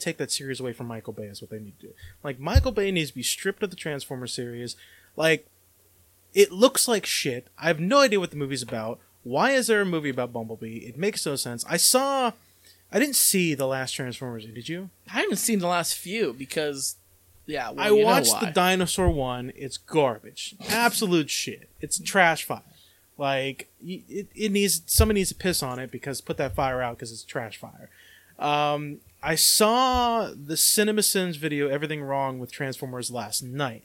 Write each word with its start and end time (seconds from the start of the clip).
take 0.00 0.18
that 0.18 0.30
series 0.30 0.60
away 0.60 0.72
from 0.72 0.86
Michael 0.86 1.12
Bay. 1.12 1.24
Is 1.24 1.40
what 1.40 1.50
they 1.50 1.58
need 1.58 1.78
to 1.80 1.88
do. 1.88 1.92
Like 2.22 2.38
Michael 2.38 2.72
Bay 2.72 2.90
needs 2.90 3.10
to 3.10 3.16
be 3.16 3.22
stripped 3.22 3.62
of 3.62 3.70
the 3.70 3.76
Transformers 3.76 4.32
series. 4.32 4.76
Like 5.16 5.46
it 6.34 6.52
looks 6.52 6.86
like 6.86 7.06
shit. 7.06 7.48
I 7.58 7.66
have 7.66 7.80
no 7.80 7.98
idea 7.98 8.20
what 8.20 8.30
the 8.30 8.36
movie's 8.36 8.62
about. 8.62 9.00
Why 9.22 9.50
is 9.50 9.66
there 9.66 9.82
a 9.82 9.86
movie 9.86 10.10
about 10.10 10.32
Bumblebee? 10.32 10.78
It 10.78 10.96
makes 10.96 11.26
no 11.26 11.36
sense. 11.36 11.64
I 11.68 11.76
saw. 11.76 12.32
I 12.92 12.98
didn't 12.98 13.16
see 13.16 13.54
the 13.54 13.66
last 13.66 13.92
Transformers. 13.92 14.46
Did 14.46 14.68
you? 14.68 14.90
I 15.08 15.20
haven't 15.20 15.36
seen 15.36 15.60
the 15.60 15.68
last 15.68 15.94
few 15.94 16.32
because, 16.32 16.96
yeah, 17.46 17.70
well, 17.70 17.86
I 17.86 17.90
watched 17.92 18.40
the 18.40 18.50
dinosaur 18.50 19.10
one. 19.10 19.52
It's 19.54 19.76
garbage, 19.76 20.56
absolute 20.68 21.30
shit. 21.30 21.68
It's 21.80 22.00
trash 22.00 22.44
fire. 22.44 22.62
Like 23.16 23.68
it, 23.84 24.28
it 24.34 24.50
needs 24.50 24.82
somebody 24.86 25.20
needs 25.20 25.28
to 25.28 25.34
piss 25.34 25.62
on 25.62 25.78
it 25.78 25.90
because 25.90 26.20
put 26.22 26.38
that 26.38 26.54
fire 26.54 26.80
out 26.80 26.96
because 26.96 27.12
it's 27.12 27.22
trash 27.22 27.58
fire. 27.58 27.90
Um, 28.38 29.00
I 29.22 29.34
saw 29.34 30.28
the 30.34 30.54
CinemaSins 30.54 31.36
video, 31.36 31.68
everything 31.68 32.02
wrong 32.02 32.38
with 32.38 32.52
Transformers 32.52 33.10
last 33.10 33.42
night. 33.42 33.84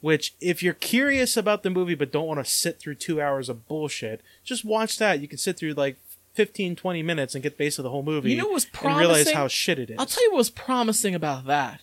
Which, 0.00 0.34
if 0.40 0.62
you're 0.62 0.74
curious 0.74 1.36
about 1.36 1.64
the 1.64 1.70
movie 1.70 1.96
but 1.96 2.12
don't 2.12 2.26
want 2.28 2.38
to 2.38 2.48
sit 2.48 2.78
through 2.78 2.94
two 2.96 3.20
hours 3.20 3.48
of 3.48 3.66
bullshit, 3.66 4.20
just 4.44 4.64
watch 4.64 4.96
that. 4.98 5.20
You 5.20 5.26
can 5.26 5.38
sit 5.38 5.56
through 5.58 5.72
like 5.72 5.96
15, 6.34 6.76
20 6.76 7.02
minutes 7.02 7.34
and 7.34 7.42
get 7.42 7.54
the 7.54 7.64
base 7.64 7.78
of 7.78 7.82
the 7.82 7.90
whole 7.90 8.04
movie. 8.04 8.30
You 8.30 8.36
know 8.36 8.44
what 8.44 8.54
was 8.54 8.66
and 8.84 8.96
realize 8.96 9.30
how 9.32 9.48
shit 9.48 9.78
it 9.80 9.90
is. 9.90 9.96
I'll 9.98 10.06
tell 10.06 10.22
you 10.22 10.30
what 10.30 10.38
was 10.38 10.50
promising 10.50 11.16
about 11.16 11.46
that. 11.46 11.80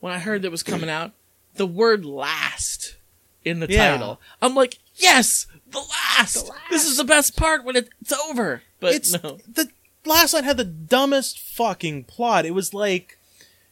When 0.00 0.12
I 0.12 0.18
heard 0.18 0.42
that 0.42 0.50
was 0.50 0.62
coming 0.62 0.90
out, 0.90 1.12
the 1.54 1.66
word 1.66 2.04
"last" 2.04 2.96
in 3.42 3.60
the 3.60 3.66
Yeah. 3.70 3.92
title. 3.92 4.20
I'm 4.42 4.54
like, 4.54 4.78
yes, 4.96 5.46
the 5.70 5.78
last. 5.78 6.50
This 6.70 6.84
is 6.86 6.98
the 6.98 7.04
best 7.04 7.38
part 7.38 7.64
when 7.64 7.74
it's 7.76 8.12
over. 8.28 8.62
But 8.80 8.94
it's 8.94 9.12
no, 9.22 9.38
the 9.48 9.70
last 10.06 10.32
night 10.34 10.44
had 10.44 10.56
the 10.56 10.64
dumbest 10.64 11.38
fucking 11.40 12.04
plot. 12.04 12.46
It 12.46 12.52
was 12.52 12.72
like 12.74 13.18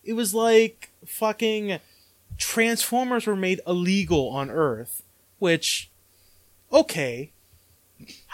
it 0.05 0.15
was 0.15 0.35
like 0.35 0.91
fucking 1.07 1.79
Transformers 2.39 3.27
were 3.27 3.37
made 3.37 3.61
illegal 3.67 4.29
on 4.29 4.51
Earth, 4.51 5.03
which 5.39 5.91
okay. 6.73 7.31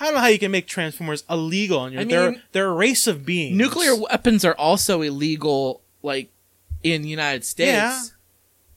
I 0.01 0.05
don't 0.07 0.15
know 0.15 0.21
how 0.21 0.27
you 0.29 0.39
can 0.39 0.51
make 0.51 0.67
Transformers 0.67 1.23
illegal 1.29 1.79
on 1.81 1.93
your. 1.93 2.01
I 2.01 2.05
they're 2.05 2.31
mean, 2.33 2.43
they're 2.53 2.71
a 2.71 2.75
race 2.75 3.07
of 3.07 3.25
beings. 3.27 3.57
nuclear 3.57 3.95
weapons 3.95 4.45
are 4.45 4.55
also 4.55 5.03
illegal, 5.03 5.81
like 6.03 6.31
in 6.83 7.03
the 7.03 7.09
United 7.09 7.45
States, 7.45 7.69
Yeah. 7.71 8.03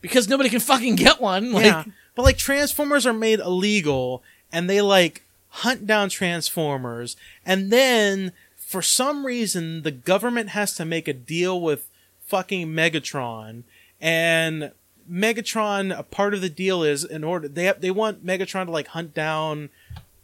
because 0.02 0.28
nobody 0.28 0.50
can 0.50 0.60
fucking 0.60 0.96
get 0.96 1.22
one. 1.22 1.54
Like, 1.54 1.66
yeah, 1.66 1.86
but 2.16 2.24
like 2.24 2.38
Transformers 2.38 3.06
are 3.08 3.14
made 3.14 3.40
illegal, 3.40 4.22
and 4.52 4.70
they 4.70 4.82
like 4.82 5.24
hunt 5.50 5.88
down 5.88 6.10
Transformers, 6.10 7.16
and 7.46 7.72
then 7.72 8.34
for 8.74 8.82
some 8.82 9.24
reason 9.24 9.84
the 9.84 9.92
government 9.92 10.50
has 10.50 10.74
to 10.74 10.84
make 10.84 11.08
a 11.08 11.14
deal 11.14 11.62
with 11.62 11.92
fucking 12.26 12.70
Megatron, 12.70 13.62
and 14.02 14.72
Megatron. 15.08 15.96
A 15.96 16.02
part 16.02 16.34
of 16.34 16.42
the 16.42 16.50
deal 16.50 16.82
is 16.82 17.04
in 17.04 17.24
order 17.24 17.48
they 17.48 17.72
they 17.80 17.92
want 17.92 18.26
Megatron 18.26 18.66
to 18.66 18.72
like 18.72 18.88
hunt 18.88 19.14
down 19.14 19.70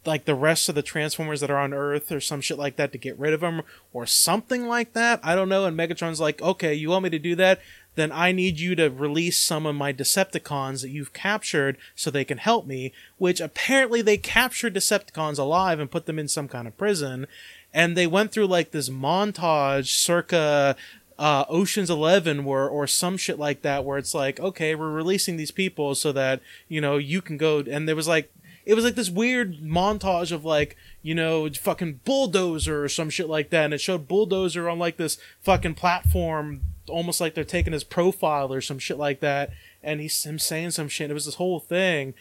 like 0.03 0.25
the 0.25 0.33
rest 0.33 0.67
of 0.67 0.73
the 0.73 0.81
Transformers 0.81 1.41
that 1.41 1.51
are 1.51 1.59
on 1.59 1.75
Earth 1.75 2.11
or 2.11 2.19
some 2.19 2.41
shit 2.41 2.57
like 2.57 2.75
that 2.77 2.91
to 2.91 2.97
get 2.97 3.19
rid 3.19 3.33
of 3.33 3.41
them 3.41 3.61
or 3.93 4.07
something 4.07 4.67
like 4.67 4.93
that. 4.93 5.19
I 5.21 5.35
don't 5.35 5.49
know. 5.49 5.65
And 5.65 5.77
Megatron's 5.77 6.19
like, 6.19 6.41
okay, 6.41 6.73
you 6.73 6.89
want 6.89 7.03
me 7.03 7.11
to 7.11 7.19
do 7.19 7.35
that? 7.35 7.61
Then 7.95 8.11
I 8.11 8.31
need 8.31 8.59
you 8.59 8.75
to 8.75 8.89
release 8.89 9.37
some 9.37 9.65
of 9.65 9.75
my 9.75 9.91
Decepticons 9.91 10.81
that 10.81 10.89
you've 10.89 11.13
captured 11.13 11.77
so 11.95 12.09
they 12.09 12.25
can 12.25 12.39
help 12.39 12.65
me. 12.65 12.93
Which 13.17 13.41
apparently 13.41 14.01
they 14.01 14.17
captured 14.17 14.73
Decepticons 14.73 15.37
alive 15.37 15.79
and 15.79 15.91
put 15.91 16.05
them 16.05 16.17
in 16.17 16.27
some 16.27 16.47
kind 16.47 16.67
of 16.67 16.77
prison. 16.77 17.27
And 17.73 17.95
they 17.95 18.07
went 18.07 18.31
through 18.31 18.47
like 18.47 18.71
this 18.71 18.89
montage 18.89 19.87
circa 19.87 20.75
uh, 21.19 21.43
Ocean's 21.49 21.89
Eleven, 21.89 22.45
where 22.45 22.67
or 22.67 22.87
some 22.87 23.17
shit 23.17 23.37
like 23.37 23.61
that, 23.61 23.83
where 23.83 23.97
it's 23.97 24.13
like, 24.13 24.39
okay, 24.39 24.73
we're 24.73 24.89
releasing 24.89 25.35
these 25.35 25.51
people 25.51 25.93
so 25.93 26.13
that 26.13 26.39
you 26.69 26.79
know 26.79 26.97
you 26.97 27.21
can 27.21 27.37
go. 27.37 27.59
And 27.59 27.87
there 27.87 27.95
was 27.95 28.07
like, 28.07 28.31
it 28.65 28.73
was 28.73 28.85
like 28.85 28.95
this 28.95 29.09
weird 29.09 29.57
montage 29.57 30.31
of 30.31 30.45
like, 30.45 30.77
you 31.01 31.13
know, 31.13 31.49
fucking 31.49 31.99
bulldozer 32.05 32.85
or 32.85 32.87
some 32.87 33.09
shit 33.09 33.27
like 33.27 33.49
that, 33.49 33.65
and 33.65 33.73
it 33.73 33.81
showed 33.81 34.07
bulldozer 34.07 34.69
on 34.69 34.79
like 34.79 34.95
this 34.95 35.17
fucking 35.41 35.75
platform, 35.75 36.61
almost 36.87 37.19
like 37.19 37.33
they're 37.33 37.43
taking 37.43 37.73
his 37.73 37.83
profile 37.83 38.53
or 38.53 38.61
some 38.61 38.79
shit 38.79 38.97
like 38.97 39.19
that, 39.19 39.51
and 39.83 39.99
he's 39.99 40.23
him 40.25 40.39
saying 40.39 40.71
some 40.71 40.87
shit. 40.87 41.11
It 41.11 41.15
was 41.15 41.25
this 41.25 41.35
whole 41.35 41.59
thing, 41.59 42.13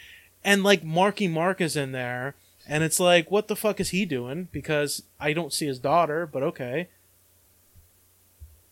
and 0.43 0.65
like 0.65 0.83
Marky 0.83 1.29
Mark 1.29 1.61
is 1.61 1.77
in 1.77 1.93
there. 1.93 2.35
And 2.69 2.85
it's 2.85 3.01
like, 3.01 3.31
what 3.31 3.49
the 3.49 3.57
fuck 3.57 3.81
is 3.81 3.91
he 3.91 4.05
doing? 4.05 4.49
Because 4.53 5.03
I 5.19 5.33
don't 5.33 5.53
see 5.53 5.67
his 5.67 5.79
daughter, 5.79 6.27
but 6.27 6.43
okay. 6.43 6.89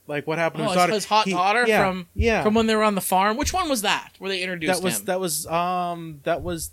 Like, 0.09 0.27
what 0.27 0.39
happened 0.39 0.65
to 0.65 0.65
oh, 0.65 0.69
his 0.69 0.75
his, 0.75 0.81
daughter? 0.83 0.93
his 0.93 1.05
hot 1.07 1.25
He- 1.25 1.33
daughter 1.33 1.65
yeah, 1.67 1.83
from 1.85 2.07
yeah. 2.15 2.43
from 2.43 2.55
when 2.55 2.67
they 2.67 2.77
were 2.77 2.85
on 2.85 2.95
the 2.95 3.01
farm. 3.01 3.37
Which 3.37 3.53
one 3.53 3.69
was 3.69 3.83
that? 3.83 4.13
Where 4.19 4.29
they 4.29 4.43
introduced 4.43 4.81
that 4.81 4.85
was 4.85 5.01
him? 5.01 5.05
that 5.07 5.21
was 5.21 5.47
um 5.47 6.21
that 6.25 6.43
was 6.43 6.71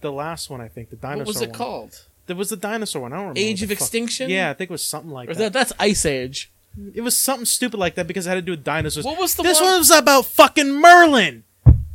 the 0.00 0.10
last 0.10 0.50
one 0.50 0.60
I 0.60 0.66
think 0.68 0.90
the 0.90 0.96
dinosaur. 0.96 1.18
what 1.18 1.26
was 1.26 1.42
it 1.42 1.50
one. 1.50 1.58
called? 1.58 2.06
There 2.26 2.34
was 2.36 2.50
the 2.50 2.56
dinosaur 2.56 3.02
one. 3.02 3.12
I 3.12 3.16
don't 3.16 3.22
remember. 3.28 3.40
Age 3.40 3.62
of 3.62 3.68
fuck- 3.68 3.78
Extinction? 3.78 4.30
Yeah, 4.30 4.50
I 4.50 4.54
think 4.54 4.70
it 4.70 4.72
was 4.72 4.84
something 4.84 5.10
like 5.10 5.28
that. 5.28 5.38
that, 5.38 5.52
that's 5.52 5.72
Ice 5.78 6.04
Age. 6.04 6.50
It 6.94 7.00
was 7.02 7.16
something 7.16 7.44
stupid 7.46 7.78
like 7.78 7.94
that 7.96 8.06
because 8.06 8.26
it 8.26 8.30
had 8.30 8.36
to 8.36 8.42
do 8.42 8.52
with 8.52 8.64
dinosaurs. 8.64 9.04
What 9.04 9.18
was 9.18 9.34
the 9.34 9.42
this 9.42 9.60
one- 9.60 9.70
one 9.70 9.78
was 9.80 9.90
about 9.90 10.26
fucking 10.26 10.72
Merlin. 10.72 11.44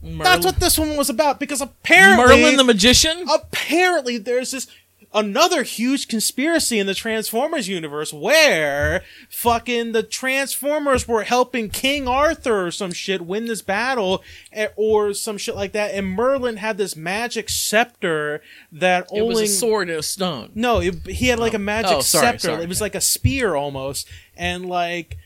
Merlin, 0.05 0.19
That's 0.19 0.45
what 0.45 0.59
this 0.59 0.77
one 0.79 0.95
was 0.95 1.09
about 1.09 1.39
because 1.39 1.61
apparently 1.61 2.25
Merlin 2.41 2.57
the 2.57 2.63
magician. 2.63 3.25
apparently 3.33 4.17
there's 4.17 4.51
this 4.51 4.67
another 5.13 5.63
huge 5.63 6.09
conspiracy 6.09 6.77
in 6.77 6.87
the 6.87 6.93
Transformers 6.93 7.69
universe 7.69 8.11
where 8.11 9.01
fucking 9.29 9.93
the 9.93 10.03
Transformers 10.03 11.07
were 11.07 11.23
helping 11.23 11.69
King 11.69 12.05
Arthur 12.05 12.67
or 12.67 12.71
some 12.71 12.91
shit 12.91 13.21
win 13.21 13.45
this 13.45 13.61
battle 13.61 14.21
eh, 14.51 14.67
or 14.75 15.13
some 15.13 15.37
shit 15.37 15.55
like 15.55 15.71
that 15.71 15.93
and 15.93 16.05
Merlin 16.07 16.57
had 16.57 16.77
this 16.77 16.97
magic 16.97 17.49
scepter 17.49 18.41
that 18.73 19.05
it 19.13 19.21
only 19.21 19.43
was 19.43 19.51
a 19.51 19.53
sword 19.53 19.89
and 19.89 19.99
a 19.99 20.03
stone. 20.03 20.51
no, 20.53 20.81
it, 20.81 20.95
he 21.07 21.27
had 21.29 21.39
like 21.39 21.53
a 21.53 21.59
magic 21.59 21.91
Oh, 21.93 22.01
sorry, 22.01 22.25
scepter. 22.25 22.39
sorry. 22.47 22.63
It 22.63 22.69
was 22.69 22.81
like 22.81 22.95
a 22.95 23.01
spear 23.01 23.55
almost, 23.55 24.07
and 24.35 24.65
like 24.65 25.17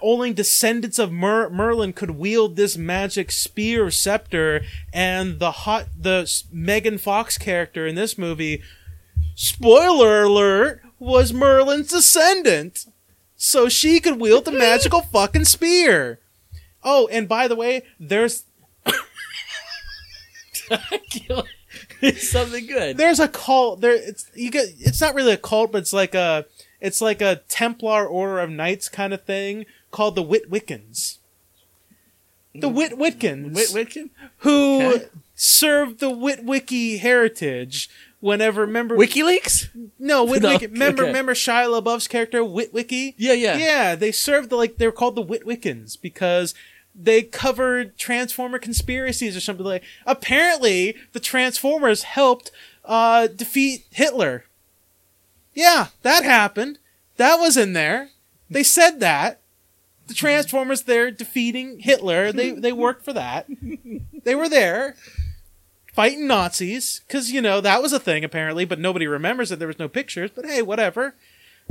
only 0.00 0.32
descendants 0.32 0.98
of 0.98 1.12
Mer- 1.12 1.50
Merlin 1.50 1.92
could 1.92 2.12
wield 2.12 2.56
this 2.56 2.76
magic 2.76 3.30
spear 3.32 3.90
scepter. 3.90 4.62
And 4.92 5.38
the 5.38 5.50
hot 5.50 5.86
the 5.98 6.30
Megan 6.52 6.98
Fox 6.98 7.38
character 7.38 7.86
in 7.86 7.94
this 7.94 8.16
movie, 8.18 8.62
spoiler 9.34 10.22
alert, 10.22 10.82
was 10.98 11.32
Merlin's 11.32 11.90
descendant, 11.90 12.86
so 13.36 13.68
she 13.68 14.00
could 14.00 14.20
wield 14.20 14.44
the 14.44 14.52
magical 14.52 15.00
fucking 15.12 15.44
spear. 15.44 16.18
Oh, 16.82 17.08
and 17.08 17.28
by 17.28 17.48
the 17.48 17.56
way, 17.56 17.82
there's 17.98 18.44
something 22.16 22.66
good. 22.66 22.96
there's 22.96 23.20
a 23.20 23.28
cult 23.28 23.80
there 23.80 23.94
it's 23.94 24.30
you 24.34 24.50
get 24.50 24.66
it's 24.78 25.00
not 25.00 25.14
really 25.14 25.32
a 25.32 25.36
cult 25.36 25.72
but 25.72 25.78
it's 25.78 25.92
like 25.92 26.14
a 26.14 26.44
it's 26.80 27.00
like 27.00 27.20
a 27.20 27.40
templar 27.48 28.06
order 28.06 28.40
of 28.40 28.50
knights 28.50 28.88
kind 28.88 29.14
of 29.14 29.22
thing 29.22 29.64
called 29.96 30.14
the 30.14 30.22
Witwiccans 30.22 31.18
the 32.54 32.70
Witwiccans 32.70 33.54
Whit 33.54 33.68
Whitkin? 33.70 34.10
who 34.38 34.82
Okay. 34.94 35.06
served 35.34 36.00
the 36.00 36.10
witwicky 36.10 36.98
heritage 37.00 37.90
whenever 38.20 38.62
remember 38.62 38.96
WikiLeaks? 38.96 39.68
no 39.98 40.26
witwicky 40.30 40.62
No, 40.62 40.68
remember 40.72 41.02
okay. 41.02 41.10
remember 41.10 41.34
shia 41.34 41.68
labeouf's 41.68 42.08
character 42.08 42.40
witwicky 42.40 43.14
Yeah, 43.18 43.34
yeah. 43.34 43.56
yeah, 43.58 43.94
they 43.94 44.10
served 44.12 44.48
the, 44.50 44.56
like 44.56 44.78
they 44.78 44.86
were 44.86 44.92
called 44.92 45.16
the 45.16 45.24
Witwiccans 45.24 46.00
because 46.00 46.54
they 46.98 47.20
covered 47.22 47.98
Transformer 47.98 48.58
conspiracies 48.58 49.36
or 49.36 49.40
something 49.40 49.66
like. 49.66 49.82
Apparently, 50.06 50.96
the 51.12 51.20
Transformers 51.20 52.04
helped 52.04 52.50
uh, 52.86 53.26
defeat 53.26 53.84
Hitler. 53.90 54.44
Yeah, 55.52 55.88
that 56.00 56.24
happened. 56.24 56.78
That 57.18 57.36
was 57.36 57.58
in 57.58 57.74
there. 57.74 58.08
They 58.48 58.62
said 58.62 59.00
that 59.00 59.40
the 60.06 60.14
Transformers 60.14 60.82
there 60.82 61.10
defeating 61.10 61.80
Hitler. 61.80 62.32
They 62.32 62.50
they 62.52 62.72
worked 62.72 63.04
for 63.04 63.12
that. 63.12 63.46
They 64.24 64.34
were 64.34 64.48
there 64.48 64.96
fighting 65.92 66.26
Nazis 66.26 67.00
because 67.06 67.32
you 67.32 67.40
know 67.40 67.60
that 67.60 67.80
was 67.80 67.92
a 67.92 68.00
thing 68.00 68.24
apparently, 68.24 68.64
but 68.64 68.78
nobody 68.78 69.06
remembers 69.06 69.50
it. 69.50 69.58
There 69.58 69.68
was 69.68 69.78
no 69.78 69.88
pictures. 69.88 70.30
But 70.34 70.46
hey, 70.46 70.62
whatever. 70.62 71.14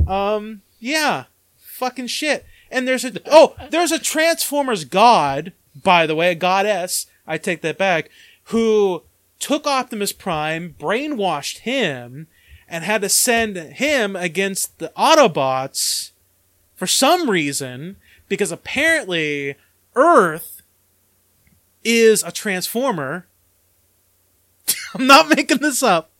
Um, 0.06 0.62
yeah, 0.80 1.24
fucking 1.58 2.08
shit. 2.08 2.44
And 2.70 2.88
there's 2.88 3.04
a 3.04 3.12
oh, 3.26 3.54
there's 3.70 3.92
a 3.92 3.98
Transformers 3.98 4.84
god, 4.84 5.52
by 5.80 6.06
the 6.06 6.14
way, 6.14 6.32
a 6.32 6.34
goddess. 6.34 7.06
I 7.26 7.38
take 7.38 7.62
that 7.62 7.78
back. 7.78 8.10
Who 8.44 9.02
took 9.38 9.66
Optimus 9.66 10.12
Prime, 10.12 10.74
brainwashed 10.78 11.58
him, 11.58 12.26
and 12.68 12.84
had 12.84 13.02
to 13.02 13.08
send 13.08 13.56
him 13.56 14.16
against 14.16 14.78
the 14.78 14.92
Autobots 14.96 16.10
for 16.74 16.86
some 16.86 17.30
reason 17.30 17.96
because 18.28 18.52
apparently 18.52 19.56
Earth 19.94 20.62
is 21.84 22.22
a 22.22 22.32
transformer. 22.32 23.26
I'm 24.94 25.06
not 25.06 25.28
making 25.28 25.58
this 25.58 25.82
up. 25.82 26.10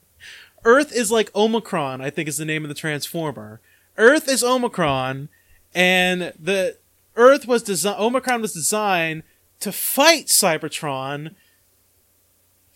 Earth 0.64 0.92
is 0.92 1.10
like 1.10 1.32
Unicron, 1.32 2.00
I 2.00 2.10
think 2.10 2.28
is 2.28 2.38
the 2.38 2.44
name 2.44 2.64
of 2.64 2.68
the 2.68 2.74
transformer. 2.74 3.60
Earth 3.96 4.28
is 4.28 4.42
Unicron, 4.42 5.28
and 5.74 6.32
the 6.38 6.76
Earth 7.14 7.46
was 7.46 7.62
designed. 7.62 7.98
Unicron 7.98 8.40
was 8.40 8.52
designed 8.52 9.22
to 9.60 9.72
fight 9.72 10.26
Cybertron 10.26 11.34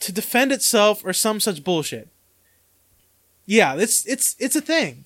to 0.00 0.12
defend 0.12 0.50
itself 0.50 1.04
or 1.04 1.12
some 1.12 1.40
such 1.40 1.62
bullshit. 1.62 2.08
Yeah, 3.46 3.74
it's 3.74 4.06
it's 4.06 4.36
it's 4.38 4.56
a 4.56 4.60
thing. 4.60 5.04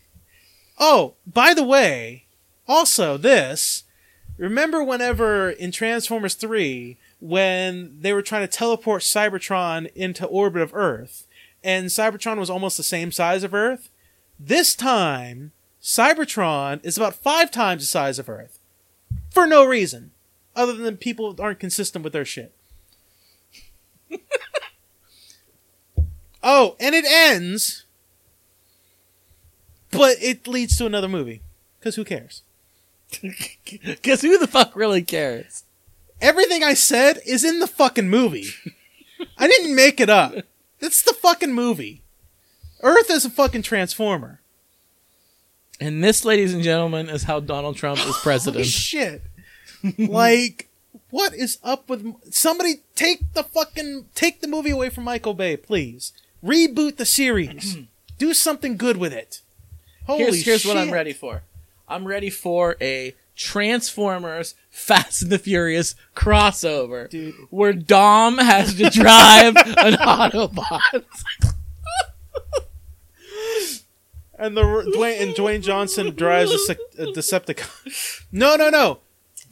Oh, 0.78 1.14
by 1.26 1.54
the 1.54 1.64
way, 1.64 2.24
also 2.68 3.16
this. 3.16 3.84
Remember 4.36 4.82
whenever 4.82 5.50
in 5.50 5.70
Transformers 5.70 6.34
3 6.34 6.96
when 7.20 7.98
they 8.00 8.12
were 8.12 8.22
trying 8.22 8.42
to 8.42 8.48
teleport 8.48 9.02
Cybertron 9.02 9.92
into 9.94 10.26
orbit 10.26 10.62
of 10.62 10.74
Earth 10.74 11.26
and 11.62 11.86
Cybertron 11.86 12.38
was 12.38 12.50
almost 12.50 12.76
the 12.76 12.82
same 12.82 13.12
size 13.12 13.44
of 13.44 13.54
Earth? 13.54 13.90
This 14.38 14.74
time, 14.74 15.52
Cybertron 15.80 16.84
is 16.84 16.96
about 16.96 17.14
5 17.14 17.50
times 17.50 17.82
the 17.82 17.86
size 17.86 18.18
of 18.18 18.28
Earth. 18.28 18.58
For 19.30 19.46
no 19.46 19.64
reason 19.64 20.10
other 20.56 20.72
than 20.74 20.96
people 20.96 21.36
aren't 21.38 21.60
consistent 21.60 22.02
with 22.04 22.12
their 22.12 22.24
shit. 22.24 22.52
oh, 26.42 26.76
and 26.80 26.94
it 26.94 27.04
ends 27.06 27.84
but 29.90 30.16
it 30.20 30.48
leads 30.48 30.76
to 30.76 30.86
another 30.86 31.08
movie 31.08 31.40
cuz 31.80 31.94
who 31.94 32.04
cares? 32.04 32.42
Because 33.84 34.22
who 34.22 34.38
the 34.38 34.46
fuck 34.46 34.74
really 34.76 35.02
cares? 35.02 35.64
Everything 36.20 36.62
I 36.62 36.74
said 36.74 37.18
is 37.26 37.44
in 37.44 37.60
the 37.60 37.66
fucking 37.66 38.08
movie. 38.08 38.48
I 39.36 39.46
didn't 39.46 39.74
make 39.74 40.00
it 40.00 40.10
up. 40.10 40.34
It's 40.80 41.02
the 41.02 41.12
fucking 41.14 41.52
movie. 41.52 42.02
Earth 42.82 43.10
is 43.10 43.24
a 43.24 43.30
fucking 43.30 43.62
transformer. 43.62 44.40
And 45.80 46.04
this, 46.04 46.24
ladies 46.24 46.54
and 46.54 46.62
gentlemen, 46.62 47.08
is 47.08 47.24
how 47.24 47.40
Donald 47.40 47.76
Trump 47.76 48.00
is 48.06 48.16
president. 48.22 48.64
Holy 48.64 48.68
shit. 48.68 49.22
like, 49.98 50.68
what 51.10 51.34
is 51.34 51.58
up 51.62 51.88
with 51.88 52.32
somebody 52.32 52.76
take 52.94 53.32
the 53.34 53.42
fucking 53.42 54.06
take 54.14 54.40
the 54.40 54.48
movie 54.48 54.70
away 54.70 54.90
from 54.90 55.04
Michael 55.04 55.34
Bay, 55.34 55.56
please. 55.56 56.12
Reboot 56.44 56.96
the 56.96 57.06
series. 57.06 57.78
Do 58.18 58.34
something 58.34 58.76
good 58.76 58.96
with 58.96 59.12
it. 59.12 59.40
Holy 60.06 60.22
here's 60.22 60.44
here's 60.44 60.66
what 60.66 60.76
I'm 60.76 60.90
ready 60.92 61.12
for. 61.12 61.42
I'm 61.88 62.06
ready 62.06 62.30
for 62.30 62.76
a 62.80 63.14
Transformers 63.36 64.54
Fast 64.70 65.22
and 65.22 65.30
the 65.32 65.38
Furious 65.38 65.94
crossover, 66.14 67.10
Dude. 67.10 67.34
where 67.50 67.72
Dom 67.72 68.38
has 68.38 68.74
to 68.76 68.88
drive 68.90 69.56
an 69.56 69.94
Autobot. 69.94 71.04
And 74.36 74.56
the 74.56 74.62
Dwayne 74.62 75.20
and 75.22 75.34
Dwayne 75.34 75.62
Johnson 75.62 76.14
drives 76.14 76.50
a, 76.50 76.58
sec- 76.58 76.78
a 76.98 77.06
Decepticon. 77.06 78.22
No, 78.32 78.56
no, 78.56 78.68
no. 78.68 78.98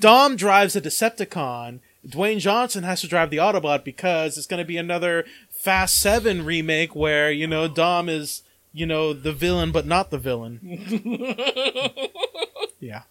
Dom 0.01 0.35
drives 0.35 0.75
a 0.75 0.81
Decepticon. 0.81 1.79
Dwayne 2.07 2.39
Johnson 2.41 2.83
has 2.83 3.01
to 3.01 3.07
drive 3.07 3.31
the 3.31 3.37
Autobot 3.37 3.85
because 3.85 4.37
it's 4.37 4.49
going 4.49 4.59
to 4.59 4.67
be 4.67 4.77
another 4.77 5.25
Fast 5.51 5.99
Seven 5.99 6.45
remake 6.45 6.97
where 6.97 7.31
you 7.31 7.47
know 7.47 7.69
Dom 7.69 8.09
is 8.09 8.43
you 8.73 8.87
know 8.87 9.13
the 9.13 9.33
villain 9.33 9.73
but 9.73 9.87
not 9.87 10.11
the 10.11 10.19
villain. 10.19 10.61
yeah, 12.81 13.03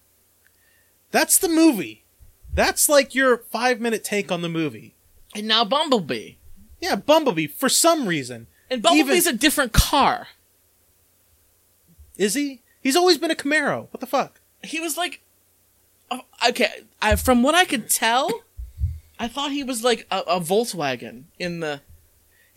that's 1.11 1.37
the 1.37 1.49
movie. 1.49 2.03
That's 2.53 2.89
like 2.89 3.15
your 3.15 3.37
five 3.37 3.79
minute 3.79 4.03
take 4.03 4.31
on 4.31 4.41
the 4.41 4.49
movie. 4.49 4.95
And 5.35 5.47
now 5.47 5.63
Bumblebee. 5.63 6.33
Yeah, 6.81 6.95
Bumblebee 6.95 7.47
for 7.47 7.69
some 7.69 8.07
reason. 8.07 8.47
And 8.69 8.81
Bumblebee's 8.81 9.27
a 9.27 9.33
different 9.33 9.73
car. 9.73 10.29
Is 12.17 12.33
he? 12.33 12.61
He's 12.81 12.95
always 12.95 13.17
been 13.17 13.31
a 13.31 13.35
Camaro. 13.35 13.87
What 13.91 13.99
the 13.99 14.07
fuck? 14.07 14.39
He 14.63 14.79
was 14.79 14.97
like, 14.97 15.21
okay. 16.47 16.83
I, 17.01 17.15
from 17.15 17.43
what 17.43 17.55
I 17.55 17.65
could 17.65 17.89
tell, 17.89 18.43
I 19.19 19.27
thought 19.27 19.51
he 19.51 19.63
was 19.63 19.83
like 19.83 20.07
a, 20.11 20.19
a 20.19 20.39
Volkswagen 20.39 21.23
in 21.37 21.59
the 21.59 21.81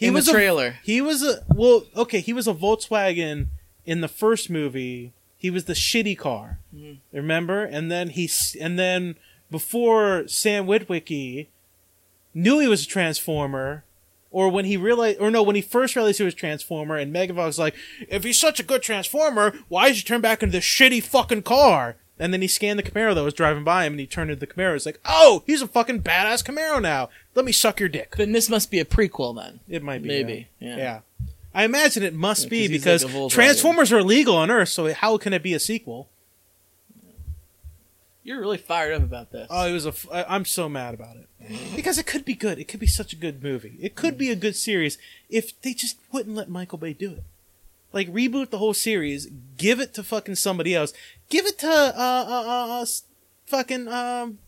He 0.04 0.10
was 0.10 0.26
the 0.26 0.32
a- 0.32 0.34
trailer. 0.34 0.76
He 0.82 1.00
was 1.00 1.22
a 1.22 1.44
well, 1.48 1.84
okay. 1.96 2.20
He 2.20 2.32
was 2.32 2.46
a 2.48 2.54
Volkswagen 2.54 3.48
in 3.84 4.00
the 4.00 4.08
first 4.08 4.48
movie. 4.50 5.12
He 5.36 5.50
was 5.50 5.64
the 5.66 5.74
shitty 5.74 6.16
car, 6.16 6.58
Mm-hmm. 6.74 7.16
remember? 7.16 7.64
And 7.64 7.90
then 7.90 8.10
he 8.10 8.30
and 8.60 8.78
then 8.78 9.16
before 9.50 10.26
Sam 10.26 10.66
Witwicky 10.66 11.48
knew 12.32 12.58
he 12.58 12.66
was 12.68 12.84
a 12.84 12.86
Transformer, 12.88 13.84
or 14.30 14.48
when 14.48 14.64
he 14.64 14.76
realized, 14.76 15.20
or 15.20 15.30
no, 15.30 15.42
when 15.42 15.54
he 15.54 15.62
first 15.62 15.94
realized 15.94 16.18
he 16.18 16.24
was 16.24 16.34
a 16.34 16.36
Transformer, 16.36 16.96
and 16.96 17.14
Megavox 17.14 17.46
was 17.46 17.58
like, 17.58 17.74
"If 18.08 18.24
he's 18.24 18.38
such 18.38 18.58
a 18.58 18.64
good 18.64 18.82
Transformer, 18.82 19.54
why 19.68 19.88
did 19.88 19.98
you 19.98 20.02
turn 20.02 20.20
back 20.20 20.42
into 20.42 20.52
this 20.52 20.64
shitty 20.64 21.02
fucking 21.02 21.42
car?" 21.42 21.96
And 22.18 22.32
then 22.32 22.42
he 22.42 22.48
scanned 22.48 22.78
the 22.78 22.82
Camaro 22.84 23.12
that 23.14 23.24
was 23.24 23.34
driving 23.34 23.64
by 23.64 23.84
him, 23.86 23.94
and 23.94 24.00
he 24.00 24.06
turned 24.06 24.30
into 24.30 24.38
the 24.46 24.52
Camaro. 24.52 24.76
It's 24.76 24.86
like, 24.86 25.00
"Oh, 25.04 25.42
he's 25.46 25.62
a 25.62 25.66
fucking 25.66 26.02
badass 26.02 26.44
Camaro 26.44 26.80
now. 26.80 27.08
Let 27.34 27.44
me 27.44 27.50
suck 27.52 27.80
your 27.80 27.88
dick." 27.88 28.14
Then 28.16 28.30
this 28.32 28.48
must 28.48 28.70
be 28.70 28.78
a 28.78 28.84
prequel 28.84 29.34
then. 29.34 29.60
It 29.68 29.82
might 29.82 30.02
be. 30.02 30.08
Maybe, 30.08 30.48
Yeah. 30.60 30.76
yeah. 30.76 31.00
I 31.52 31.64
imagine 31.64 32.02
it 32.04 32.14
must 32.14 32.44
Yeah, 32.44 32.48
be 32.50 32.58
'cause 32.62 32.70
he's 32.70 32.80
because 33.04 33.14
like. 33.14 33.30
Transformers 33.32 33.92
are 33.92 33.98
illegal 33.98 34.36
on 34.36 34.50
Earth, 34.50 34.68
so 34.68 34.92
how 34.94 35.18
can 35.18 35.32
it 35.32 35.42
be 35.42 35.54
a 35.54 35.58
sequel? 35.60 36.08
You're 38.22 38.40
really 38.40 38.56
fired 38.58 38.94
up 38.94 39.02
about 39.02 39.32
this. 39.32 39.46
Oh, 39.50 39.66
it 39.66 39.72
was 39.72 39.84
a. 39.84 39.90
F- 39.90 40.06
I'm 40.10 40.46
so 40.46 40.68
mad 40.68 40.94
about 40.94 41.16
it 41.16 41.28
because 41.76 41.98
it 41.98 42.06
could 42.06 42.24
be 42.24 42.34
good. 42.34 42.58
It 42.58 42.68
could 42.68 42.80
be 42.80 42.86
such 42.86 43.12
a 43.12 43.16
good 43.16 43.42
movie. 43.42 43.76
It 43.80 43.94
could 43.96 44.16
be 44.16 44.30
a 44.30 44.36
good 44.36 44.56
series 44.56 44.96
if 45.28 45.60
they 45.60 45.74
just 45.74 45.98
wouldn't 46.10 46.34
let 46.34 46.48
Michael 46.48 46.78
Bay 46.78 46.94
do 46.94 47.12
it. 47.12 47.22
Like 47.92 48.08
reboot 48.12 48.48
the 48.50 48.58
whole 48.58 48.72
series, 48.74 49.28
give 49.58 49.78
it 49.78 49.92
to 49.94 50.02
fucking 50.02 50.36
somebody 50.36 50.74
else. 50.74 50.92
Give 51.28 51.46
it 51.46 51.58
to 51.60 51.68
uh 51.68 51.92
uh 51.96 52.26
uh, 52.28 52.82
uh 52.82 52.86
fucking 53.46 53.88
um. 53.88 54.38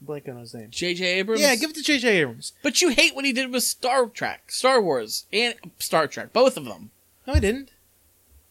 Blank 0.00 0.28
on 0.28 0.38
his 0.38 0.52
name. 0.52 0.68
J.J. 0.70 1.04
Abrams. 1.04 1.40
Yeah, 1.40 1.54
give 1.54 1.70
it 1.70 1.76
to 1.76 1.82
J.J. 1.82 2.18
Abrams. 2.18 2.52
But 2.62 2.82
you 2.82 2.88
hate 2.88 3.14
what 3.14 3.24
he 3.24 3.32
did 3.32 3.52
with 3.52 3.62
Star 3.62 4.06
Trek, 4.06 4.50
Star 4.50 4.82
Wars, 4.82 5.26
and 5.32 5.54
Star 5.78 6.08
Trek, 6.08 6.32
both 6.32 6.56
of 6.56 6.64
them. 6.64 6.90
No, 7.24 7.34
I 7.34 7.38
didn't. 7.38 7.70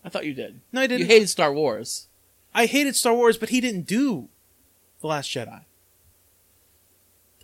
I 0.03 0.09
thought 0.09 0.25
you 0.25 0.33
did. 0.33 0.61
No, 0.71 0.79
I 0.81 0.87
didn't. 0.87 1.01
You 1.01 1.07
hated 1.07 1.27
Star 1.27 1.53
Wars. 1.53 2.07
I 2.53 2.67
hated 2.67 2.95
Star 2.95 3.13
Wars, 3.13 3.37
but 3.37 3.49
he 3.49 3.59
didn't 3.59 3.85
do 3.85 4.29
the 5.01 5.07
Last 5.07 5.29
Jedi. 5.29 5.61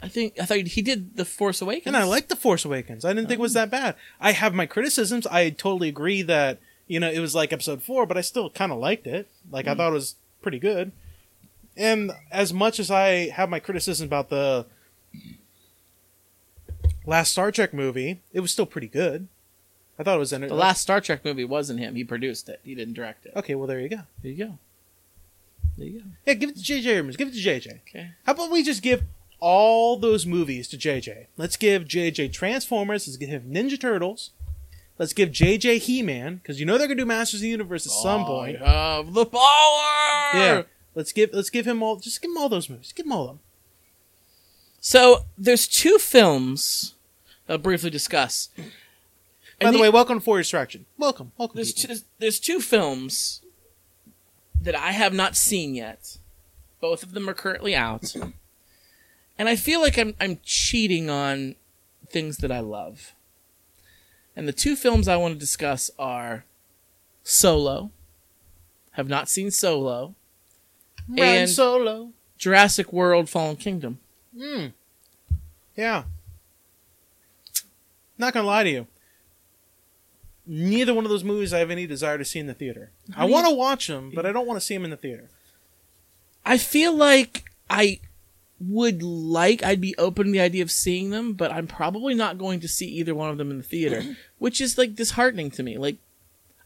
I 0.01 0.07
think 0.07 0.39
I 0.39 0.45
thought 0.45 0.57
he 0.57 0.81
did 0.81 1.15
the 1.17 1.25
Force 1.25 1.61
Awakens. 1.61 1.87
And 1.87 1.97
I 1.97 2.03
liked 2.03 2.29
The 2.29 2.35
Force 2.35 2.65
Awakens. 2.65 3.03
I 3.03 3.13
didn't 3.13 3.27
think 3.27 3.39
it 3.39 3.41
was 3.41 3.53
that 3.53 3.71
bad. 3.71 3.95
I 4.21 4.31
have 4.31 4.53
my 4.53 4.65
criticisms. 4.65 5.25
I 5.27 5.49
totally 5.49 5.89
agree 5.89 6.21
that, 6.21 6.59
you 6.87 6.99
know, 6.99 7.09
it 7.09 7.19
was 7.19 7.35
like 7.35 7.53
episode 7.53 7.81
four, 7.81 8.05
but 8.05 8.17
I 8.17 8.21
still 8.21 8.49
kind 8.49 8.71
of 8.71 8.79
liked 8.79 9.07
it. 9.07 9.27
Like, 9.51 9.67
I 9.67 9.73
mm. 9.73 9.77
thought 9.77 9.89
it 9.89 9.93
was 9.93 10.15
pretty 10.41 10.59
good. 10.59 10.91
And 11.75 12.11
as 12.31 12.53
much 12.53 12.79
as 12.79 12.89
I 12.89 13.29
have 13.29 13.49
my 13.49 13.59
criticisms 13.59 14.07
about 14.07 14.29
the 14.29 14.65
last 17.05 17.31
Star 17.31 17.51
Trek 17.51 17.73
movie, 17.73 18.21
it 18.33 18.39
was 18.39 18.51
still 18.51 18.65
pretty 18.65 18.87
good. 18.87 19.27
I 19.99 20.03
thought 20.03 20.15
it 20.15 20.19
was 20.19 20.33
in 20.33 20.41
The 20.41 20.53
last 20.53 20.81
Star 20.81 21.01
Trek 21.01 21.25
movie 21.25 21.45
wasn't 21.45 21.79
him. 21.79 21.95
He 21.95 22.03
produced 22.03 22.49
it. 22.49 22.59
He 22.63 22.75
didn't 22.75 22.93
direct 22.93 23.25
it. 23.25 23.33
Okay, 23.35 23.55
well, 23.55 23.67
there 23.67 23.79
you 23.79 23.89
go. 23.89 24.01
There 24.21 24.31
you 24.31 24.45
go. 24.45 24.59
There 25.77 25.87
you 25.87 25.99
go. 25.99 26.05
Yeah, 26.25 26.33
give 26.33 26.49
it 26.49 26.55
to 26.55 26.61
J.J. 26.61 26.89
Abrams. 26.89 27.17
Give 27.17 27.27
it 27.27 27.33
to 27.33 27.39
J.J. 27.39 27.81
Okay. 27.87 28.11
How 28.23 28.33
about 28.33 28.51
we 28.51 28.63
just 28.63 28.81
give 28.81 29.03
all 29.39 29.97
those 29.97 30.25
movies 30.25 30.67
to 30.69 30.77
JJ? 30.77 31.27
Let's 31.35 31.57
give 31.57 31.85
JJ 31.85 32.33
Transformers. 32.33 33.07
Let's 33.07 33.17
give 33.17 33.29
him 33.29 33.51
Ninja 33.51 33.79
Turtles. 33.79 34.31
Let's 34.97 35.13
give 35.13 35.29
JJ 35.29 35.79
He 35.79 36.01
Man 36.01 36.37
because 36.37 36.59
you 36.59 36.65
know 36.65 36.77
they're 36.77 36.87
gonna 36.87 36.99
do 36.99 37.05
Masters 37.05 37.39
of 37.39 37.43
the 37.43 37.49
Universe 37.49 37.85
at 37.85 37.91
some 37.91 38.21
oh, 38.21 38.25
point. 38.25 38.61
I 38.61 38.95
have 38.95 39.13
the 39.13 39.25
power. 39.25 40.41
Yeah. 40.41 40.63
Let's 40.95 41.11
give 41.11 41.29
let's 41.33 41.51
give 41.51 41.67
him 41.67 41.83
all. 41.83 41.97
Just 41.97 42.21
give 42.21 42.31
him 42.31 42.37
all 42.37 42.49
those 42.49 42.69
movies. 42.69 42.91
Give 42.91 43.05
him 43.05 43.11
all 43.11 43.21
of 43.23 43.27
them. 43.27 43.39
So 44.79 45.25
there's 45.37 45.67
two 45.67 45.97
films 45.99 46.95
I'll 47.47 47.57
briefly 47.57 47.89
discuss. 47.89 48.49
By 48.57 48.63
And 49.61 49.73
the 49.73 49.77
the- 49.77 49.81
way, 49.83 49.89
welcome 49.89 50.19
to 50.19 50.23
For 50.23 50.37
Distraction. 50.37 50.85
Welcome, 50.97 51.31
welcome. 51.37 51.55
there's 51.55 51.73
two, 51.73 51.95
there's 52.19 52.39
two 52.39 52.59
films 52.59 53.41
that 54.61 54.75
I 54.75 54.91
have 54.91 55.13
not 55.13 55.35
seen 55.35 55.75
yet. 55.75 56.17
Both 56.81 57.03
of 57.03 57.13
them 57.13 57.29
are 57.29 57.33
currently 57.33 57.75
out, 57.75 58.15
and 59.37 59.49
I 59.49 59.55
feel 59.55 59.81
like 59.81 59.97
I'm 59.97 60.15
I'm 60.19 60.39
cheating 60.43 61.09
on 61.09 61.55
things 62.09 62.37
that 62.37 62.51
I 62.51 62.59
love. 62.59 63.13
And 64.37 64.47
the 64.47 64.53
two 64.53 64.75
films 64.75 65.07
I 65.07 65.17
want 65.17 65.33
to 65.33 65.39
discuss 65.39 65.89
are 65.97 66.45
Solo. 67.23 67.89
Have 68.91 69.09
not 69.09 69.27
seen 69.29 69.49
Solo. 69.49 70.13
Riding 71.09 71.23
and- 71.25 71.49
Solo. 71.49 72.11
Jurassic 72.37 72.93
World: 72.93 73.29
Fallen 73.31 73.55
Kingdom. 73.55 73.99
Mm. 74.37 74.73
Yeah. 75.75 76.03
Not 78.19 78.33
gonna 78.33 78.45
lie 78.45 78.63
to 78.63 78.69
you. 78.69 78.87
Neither 80.45 80.93
one 80.93 81.03
of 81.03 81.09
those 81.09 81.23
movies 81.23 81.51
I 81.51 81.57
have 81.59 81.71
any 81.71 81.87
desire 81.87 82.19
to 82.19 82.23
see 82.25 82.37
in 82.39 82.45
the 82.45 82.53
theater. 82.53 82.91
I 83.15 83.23
do 83.23 83.27
you- 83.29 83.33
want 83.33 83.47
to 83.47 83.53
watch 83.55 83.87
them, 83.87 84.11
but 84.13 84.25
I 84.27 84.31
don't 84.31 84.45
want 84.45 84.59
to 84.59 84.65
see 84.65 84.75
them 84.75 84.83
in 84.85 84.91
the 84.91 84.97
theater. 84.97 85.29
I 86.45 86.59
feel 86.59 86.93
like 86.95 87.45
I 87.71 87.99
would 88.59 89.03
like 89.03 89.63
I'd 89.63 89.81
be 89.81 89.95
open 89.97 90.27
to 90.27 90.31
the 90.31 90.39
idea 90.39 90.63
of 90.63 90.71
seeing 90.71 91.11
them, 91.11 91.33
but 91.33 91.51
I'm 91.51 91.67
probably 91.67 92.13
not 92.13 92.37
going 92.37 92.59
to 92.61 92.67
see 92.67 92.87
either 92.87 93.13
one 93.13 93.29
of 93.29 93.37
them 93.37 93.51
in 93.51 93.57
the 93.57 93.63
theater, 93.63 94.15
which 94.37 94.59
is 94.59 94.77
like 94.77 94.95
disheartening 94.95 95.51
to 95.51 95.63
me. 95.63 95.77
Like 95.77 95.97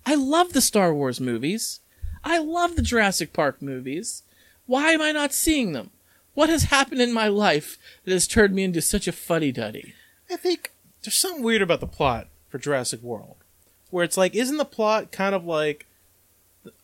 I 0.05 0.15
love 0.15 0.53
the 0.53 0.61
Star 0.61 0.93
Wars 0.93 1.19
movies. 1.19 1.79
I 2.23 2.37
love 2.37 2.75
the 2.75 2.81
Jurassic 2.81 3.33
Park 3.33 3.61
movies. 3.61 4.23
Why 4.65 4.91
am 4.91 5.01
I 5.01 5.11
not 5.11 5.33
seeing 5.33 5.73
them? 5.73 5.91
What 6.33 6.49
has 6.49 6.65
happened 6.65 7.01
in 7.01 7.13
my 7.13 7.27
life 7.27 7.77
that 8.05 8.11
has 8.11 8.27
turned 8.27 8.53
me 8.53 8.63
into 8.63 8.81
such 8.81 9.07
a 9.07 9.11
fuddy 9.11 9.51
duddy? 9.51 9.93
I 10.29 10.37
think 10.37 10.71
there's 11.01 11.15
something 11.15 11.43
weird 11.43 11.61
about 11.61 11.81
the 11.81 11.87
plot 11.87 12.27
for 12.47 12.57
Jurassic 12.57 13.01
World, 13.01 13.37
where 13.89 14.03
it's 14.03 14.17
like, 14.17 14.33
isn't 14.33 14.57
the 14.57 14.65
plot 14.65 15.11
kind 15.11 15.35
of 15.35 15.45
like, 15.45 15.87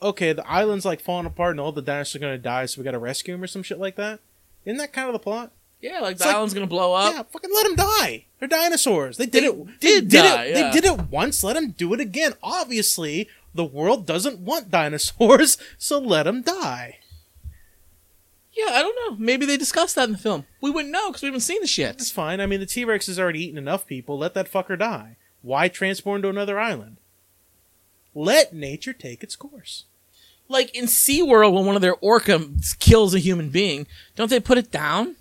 okay, 0.02 0.34
the 0.34 0.48
island's 0.48 0.86
like 0.86 1.00
falling 1.00 1.26
apart 1.26 1.52
and 1.52 1.60
all 1.60 1.72
the 1.72 1.82
dinosaurs 1.82 2.16
are 2.16 2.20
gonna 2.20 2.38
die, 2.38 2.66
so 2.66 2.82
we 2.82 2.86
gotta 2.86 3.00
rescue 3.00 3.34
them 3.34 3.44
or 3.44 3.48
some 3.48 3.64
shit 3.64 3.80
like 3.80 3.96
that? 3.96 4.20
Isn't 4.68 4.78
that 4.78 4.94
kind 4.94 5.08
of 5.08 5.14
the 5.14 5.20
plot? 5.20 5.52
Yeah, 5.82 6.02
like 6.02 6.14
It's 6.14 6.22
the 6.22 6.28
like- 6.28 6.36
island's 6.36 6.54
gonna 6.54 6.68
blow 6.68 6.94
up. 6.94 7.14
yeah, 7.14 7.24
fucking 7.24 7.50
let 7.54 7.64
them 7.64 7.76
die. 7.76 8.26
They're 8.40 8.48
dinosaurs. 8.48 9.18
They 9.18 9.26
did 9.26 9.44
They 9.44 9.48
it. 9.48 9.80
did 9.80 10.10
they 10.12 10.18
die, 10.22 10.44
it. 10.46 10.56
yeah. 10.58 10.70
They 10.72 10.82
did 10.82 10.86
it 10.86 11.00
once. 11.10 11.44
Let 11.44 11.54
them 11.54 11.72
do 11.72 11.94
it 11.94 12.00
again. 12.00 12.34
Obviously, 12.44 13.30
the 13.56 13.64
world 13.64 14.06
doesn't 14.06 14.40
want 14.40 14.70
dinosaurs, 14.72 15.58
so 15.78 15.98
let 16.00 16.24
them 16.24 16.42
die. 16.42 17.00
Yeah, 18.54 18.72
I 18.72 18.82
don't 18.82 18.96
know. 19.12 19.24
Maybe 19.24 19.46
they 19.46 19.56
discussed 19.56 19.96
that 19.96 20.06
in 20.10 20.14
the 20.14 20.18
film. 20.18 20.46
We 20.62 20.72
wouldn't 20.72 20.92
know 20.92 21.10
because 21.10 21.22
we 21.22 21.28
haven't 21.28 21.42
seen 21.42 21.62
the 21.62 21.68
shit. 21.68 21.96
It's 21.96 22.10
fine. 22.12 22.42
I 22.42 22.48
mean, 22.48 22.60
the 22.60 22.66
T 22.66 22.84
Rex 22.84 23.06
has 23.08 23.20
already 23.20 23.44
eaten 23.46 23.58
enough 23.58 23.86
people. 23.88 24.18
Let 24.18 24.34
that 24.34 24.52
fucker 24.52 24.78
die. 24.78 25.16
Why 25.44 25.68
transport 25.68 26.18
him 26.18 26.22
to 26.24 26.30
another 26.30 26.60
island? 26.60 26.98
Let 28.16 28.54
nature 28.54 28.94
take 28.94 29.22
its 29.24 29.36
course. 29.36 29.86
Like 30.50 30.76
in 30.76 30.86
SeaWorld, 30.86 31.54
when 31.54 31.66
one 31.66 31.76
of 31.76 31.82
their 31.82 31.96
orca 31.96 32.40
kills 32.80 33.14
a 33.14 33.20
human 33.20 33.50
being, 33.50 33.86
don't 34.16 34.30
they 34.30 34.40
put 34.40 34.58
it 34.58 34.72
down? 34.72 35.16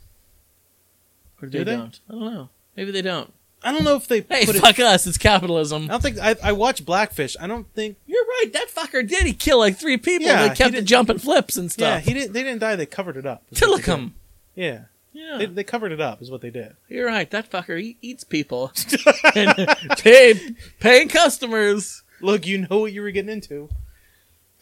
Or 1.43 1.49
Do 1.49 1.59
they, 1.59 1.65
they? 1.65 1.77
don't? 1.77 2.01
I 2.09 2.13
don't 2.13 2.35
know. 2.35 2.49
Maybe 2.77 2.91
they 2.91 3.03
don't. 3.03 3.33
I 3.63 3.73
don't 3.73 3.85
know 3.85 3.97
if 3.97 4.07
they 4.07 4.21
Hey, 4.21 4.47
put 4.47 4.55
it. 4.55 4.61
fuck 4.61 4.79
us. 4.79 5.07
It's 5.07 5.19
capitalism. 5.19 5.85
I 5.85 5.87
don't 5.89 6.03
think 6.03 6.19
I, 6.19 6.37
I 6.43 6.53
watched 6.53 6.85
Blackfish. 6.87 7.37
I 7.41 7.47
don't 7.47 7.67
think. 7.75 7.97
You're 8.07 8.25
right. 8.25 8.53
That 8.53 8.69
fucker 8.69 9.07
did. 9.07 9.27
He 9.27 9.33
killed 9.33 9.61
like 9.61 9.77
three 9.77 9.97
people. 9.97 10.27
Yeah, 10.29 10.43
they 10.45 10.49
he 10.51 10.55
kept 10.55 10.75
it 10.75 10.83
jumping 10.85 11.19
flips 11.19 11.57
and 11.57 11.73
stuff. 11.73 11.89
Yeah, 11.89 11.99
he 12.01 12.15
didn't. 12.15 12.33
They 12.33 12.43
didn't 12.45 12.61
die. 12.61 12.77
They 12.77 12.87
covered 12.87 13.17
it 13.17 13.27
up. 13.27 13.43
is 13.51 13.61
what 13.61 13.71
they 13.71 13.77
did. 13.77 13.85
Tilikum. 13.85 14.13
Yeah, 14.55 14.81
Yeah, 15.13 15.39
they, 15.39 15.47
they 15.47 15.65
covered 15.65 15.91
it 15.93 16.01
up. 16.01 16.23
Is 16.23 16.31
what 16.31 16.43
they 16.43 16.51
did. 16.51 16.77
you're 16.89 17.07
right. 17.07 17.29
That 17.31 17.51
fucker 17.51 17.81
he 17.81 17.97
eats 18.03 18.23
people. 18.25 18.73
and 19.35 19.55
pay, 19.99 20.55
paying 20.79 21.09
customers. 21.09 22.03
Look, 22.21 22.47
you 22.47 22.67
know 22.71 22.79
what 22.79 22.93
you 22.93 23.03
were 23.03 23.11
getting 23.11 23.31
into. 23.33 23.69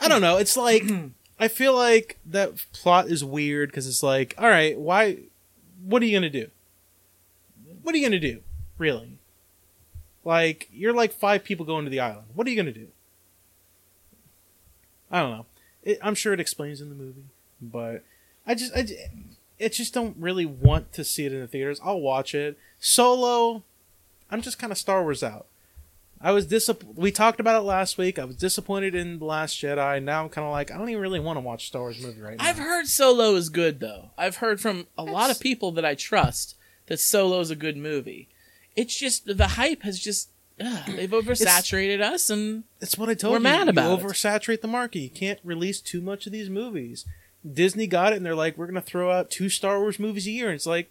I 0.04 0.08
don't 0.08 0.20
know. 0.20 0.37
It's 0.37 0.56
like 0.56 0.84
I 1.40 1.49
feel 1.49 1.75
like 1.75 2.18
that 2.26 2.52
plot 2.73 3.08
is 3.08 3.25
weird 3.25 3.70
because 3.70 3.88
it's 3.88 4.02
like, 4.02 4.34
all 4.37 4.49
right, 4.49 4.78
why? 4.78 5.18
What 5.82 6.02
are 6.02 6.04
you 6.04 6.14
gonna 6.14 6.28
do? 6.28 6.50
What 7.82 7.94
are 7.94 7.99
you 7.99 8.06
gonna 8.06 8.20
do? 8.20 8.40
Really? 8.76 9.18
Like 10.23 10.68
you're 10.73 10.92
like 10.92 11.12
five 11.12 11.42
people 11.42 11.64
going 11.64 11.84
to 11.84 11.90
the 11.90 12.00
island. 12.00 12.26
What 12.34 12.46
are 12.46 12.50
you 12.50 12.56
gonna 12.56 12.73
do? 12.73 12.88
I 15.11 15.20
don't 15.20 15.30
know. 15.30 15.46
It, 15.82 15.99
I'm 16.02 16.14
sure 16.14 16.34
it 16.34 16.40
explains 16.40 16.80
in 16.80 16.90
the 16.90 16.94
movie, 16.94 17.25
but 17.61 18.04
I 18.46 18.54
just 18.54 18.75
I, 18.76 18.87
I 19.58 19.68
just 19.68 19.94
don't 19.94 20.16
really 20.18 20.46
want 20.46 20.92
to 20.92 21.04
see 21.04 21.25
it 21.25 21.32
in 21.32 21.40
the 21.40 21.49
theaters. 21.49 21.80
I'll 21.82 22.00
watch 22.00 22.34
it 22.34 22.58
solo. 22.78 23.62
I'm 24.30 24.42
just 24.42 24.58
kind 24.58 24.70
of 24.70 24.78
Star 24.78 25.02
Wars 25.02 25.23
out. 25.23 25.46
I 26.25 26.33
was 26.33 26.47
disapp- 26.47 26.95
We 26.97 27.12
talked 27.12 27.38
about 27.38 27.61
it 27.61 27.66
last 27.66 27.99
week. 27.99 28.19
I 28.19 28.25
was 28.25 28.37
disappointed 28.37 28.95
in 28.95 29.19
the 29.19 29.26
Last 29.26 29.61
Jedi. 29.61 30.02
Now 30.02 30.23
I'm 30.25 30.31
kind 30.31 30.47
of 30.47 30.52
like 30.52 30.71
I 30.71 30.78
don't 30.78 30.88
even 30.88 31.02
really 31.02 31.21
want 31.21 31.37
to 31.37 31.40
watch 31.43 31.66
Star 31.66 31.83
Wars 31.83 32.00
movie 32.02 32.21
right 32.23 32.38
now. 32.38 32.45
I've 32.45 32.57
heard 32.59 32.87
Solo 32.87 33.35
is 33.35 33.50
good 33.50 33.78
though. 33.81 34.11
I've 34.16 34.37
heard 34.37 34.59
from 34.61 34.87
a 34.97 35.04
lot 35.04 35.31
of 35.31 35.38
people 35.38 35.71
that 35.73 35.85
I 35.85 35.95
trust 35.95 36.57
that 36.87 36.99
Solo 36.99 37.40
is 37.40 37.50
a 37.50 37.57
good 37.57 37.76
movie. 37.76 38.28
It's 38.75 38.97
just 38.99 39.37
the 39.37 39.47
hype 39.49 39.83
has 39.83 40.00
just 40.00 40.31
ugh, 40.59 40.87
they've 40.97 41.11
oversaturated 41.11 42.00
us, 42.00 42.31
and 42.31 42.64
It's 42.81 42.97
what 42.97 43.09
I 43.11 43.14
told 43.14 43.33
We're 43.33 43.38
you. 43.38 43.43
mad 43.45 43.69
about 43.69 43.99
it. 44.00 44.02
oversaturate 44.04 44.62
the 44.62 44.69
market. 44.69 45.00
You 45.00 45.11
can't 45.11 45.40
release 45.45 45.81
too 45.81 46.00
much 46.00 46.25
of 46.26 46.33
these 46.33 46.49
movies. 46.49 47.04
Disney 47.49 47.87
got 47.87 48.14
it, 48.14 48.16
and 48.16 48.25
they're 48.25 48.35
like, 48.35 48.57
we're 48.57 48.66
gonna 48.66 48.81
throw 48.81 49.11
out 49.12 49.31
two 49.31 49.50
Star 49.50 49.78
Wars 49.78 49.99
movies 49.99 50.26
a 50.26 50.31
year. 50.31 50.47
And 50.47 50.54
it's 50.54 50.66
like, 50.66 50.90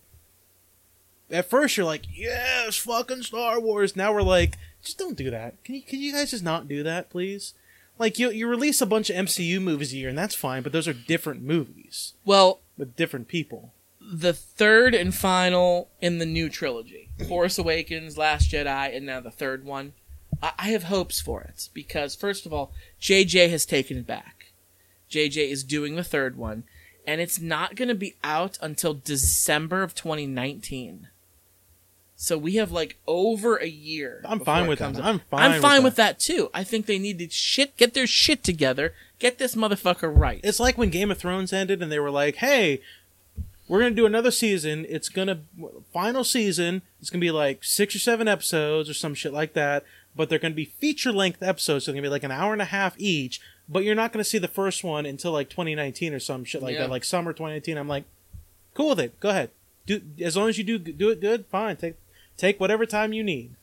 at 1.32 1.50
first 1.50 1.76
you're 1.78 1.86
like, 1.86 2.04
yes, 2.14 2.78
fucking 2.78 3.24
Star 3.24 3.60
Wars. 3.60 3.96
Now 3.96 4.14
we're 4.14 4.22
like, 4.22 4.58
just 4.84 4.98
don't 4.98 5.18
do 5.18 5.32
that. 5.32 5.64
Can 5.64 5.76
you 5.76 5.82
can 5.82 6.00
you 6.00 6.12
guys 6.12 6.32
just 6.32 6.44
not 6.44 6.68
do 6.68 6.84
that, 6.84 7.10
please? 7.10 7.54
Like 7.98 8.20
you 8.20 8.30
you 8.32 8.48
release 8.48 8.82
a 8.82 8.86
bunch 8.86 9.10
of 9.10 9.16
MCU 9.16 9.62
movies 9.62 9.94
a 9.94 9.98
year, 9.98 10.10
and 10.10 10.18
that's 10.18 10.36
fine. 10.36 10.64
But 10.64 10.72
those 10.72 10.88
are 10.88 10.94
different 10.94 11.42
movies 11.44 12.14
well, 12.26 12.62
with 12.78 12.96
different 12.96 13.28
people. 13.28 13.74
the 14.02 14.34
third 14.34 14.94
and 14.94 15.14
final 15.16 15.90
in 16.02 16.18
the 16.18 16.26
new 16.26 16.50
trilogy, 16.50 17.10
Force 17.28 17.58
Awakens, 17.58 18.18
Last 18.18 18.52
Jedi, 18.52 18.96
and 18.96 19.06
now 19.06 19.20
the 19.20 19.32
third 19.32 19.64
one. 19.64 19.94
I, 20.42 20.52
I 20.58 20.68
have 20.70 20.84
hopes 20.84 21.22
for 21.22 21.42
it 21.42 21.70
because 21.74 22.16
first 22.16 22.46
of 22.46 22.54
all, 22.54 22.74
JJ 23.00 23.50
has 23.50 23.66
taken 23.66 23.98
it 23.98 24.08
back. 24.08 24.54
JJ 25.10 25.50
is 25.52 25.64
doing 25.64 25.96
the 25.96 26.04
third 26.04 26.36
one, 26.36 26.64
and 27.06 27.22
it's 27.22 27.40
not 27.40 27.76
going 27.76 27.90
to 27.90 27.96
be 27.96 28.16
out 28.24 28.58
until 28.62 28.96
December 28.96 29.84
of 29.84 29.94
2019. 29.94 31.08
So 32.24 32.38
we 32.38 32.56
have 32.56 32.72
like 32.72 32.96
over 33.06 33.58
a 33.58 33.68
year. 33.68 34.22
I'm 34.24 34.40
fine 34.40 34.66
with 34.68 34.80
that. 34.80 34.96
out. 34.96 35.04
I'm 35.04 35.20
fine. 35.30 35.52
I'm 35.52 35.62
fine 35.62 35.84
with 35.84 35.98
that. 35.98 36.20
that 36.20 36.20
too. 36.20 36.50
I 36.54 36.64
think 36.64 36.86
they 36.86 36.98
need 36.98 37.20
to 37.20 37.30
shit 37.30 37.76
get 37.76 37.94
their 37.94 38.08
shit 38.08 38.46
together, 38.46 38.94
get 39.20 39.40
this 39.40 39.56
motherfucker 39.56 40.10
right. 40.18 40.40
It's 40.42 40.58
like 40.58 40.78
when 40.78 40.90
Game 40.90 41.12
of 41.12 41.18
Thrones 41.18 41.52
ended 41.52 41.84
and 41.84 41.92
they 41.92 42.00
were 42.00 42.10
like, 42.10 42.38
"Hey, 42.38 42.80
we're 43.68 43.80
gonna 43.82 43.92
do 43.94 44.06
another 44.06 44.32
season. 44.32 44.86
It's 44.88 45.10
gonna 45.10 45.42
final 45.92 46.24
season. 46.24 46.82
It's 47.02 47.10
gonna 47.10 47.20
be 47.20 47.30
like 47.30 47.62
six 47.62 47.94
or 47.94 48.00
seven 48.00 48.30
episodes 48.30 48.90
or 48.90 48.94
some 48.94 49.16
shit 49.16 49.34
like 49.34 49.52
that. 49.56 49.84
But 50.16 50.30
they're 50.30 50.40
gonna 50.40 50.56
be 50.56 50.72
feature 50.80 51.12
length 51.12 51.44
episodes. 51.44 51.84
So 51.84 51.92
they're 51.92 51.98
gonna 52.00 52.08
be 52.08 52.12
like 52.12 52.24
an 52.24 52.32
hour 52.32 52.54
and 52.54 52.62
a 52.62 52.66
half 52.66 52.96
each. 52.98 53.42
But 53.68 53.84
you're 53.84 53.96
not 53.96 54.14
gonna 54.14 54.24
see 54.24 54.38
the 54.38 54.48
first 54.48 54.82
one 54.82 55.06
until 55.06 55.34
like 55.34 55.50
2019 55.50 56.14
or 56.14 56.22
some 56.22 56.46
shit 56.46 56.62
like 56.64 56.76
Yeah. 56.76 56.84
that, 56.84 56.90
like 56.90 57.04
summer 57.04 57.34
2019. 57.34 57.78
I'm 57.78 57.90
like, 57.90 58.06
cool 58.76 58.92
with 58.92 59.02
it. 59.02 59.20
Go 59.20 59.28
ahead. 59.32 59.50
Do 59.86 60.02
as 60.22 60.38
long 60.38 60.48
as 60.48 60.58
you 60.58 60.64
do 60.64 60.78
do 60.80 61.10
it 61.10 61.20
good. 61.20 61.48
Fine. 61.48 61.76
Take 61.76 61.96
take 62.38 62.60
whatever 62.60 62.86
time 62.86 63.14
you 63.14 63.24
need. 63.24 63.56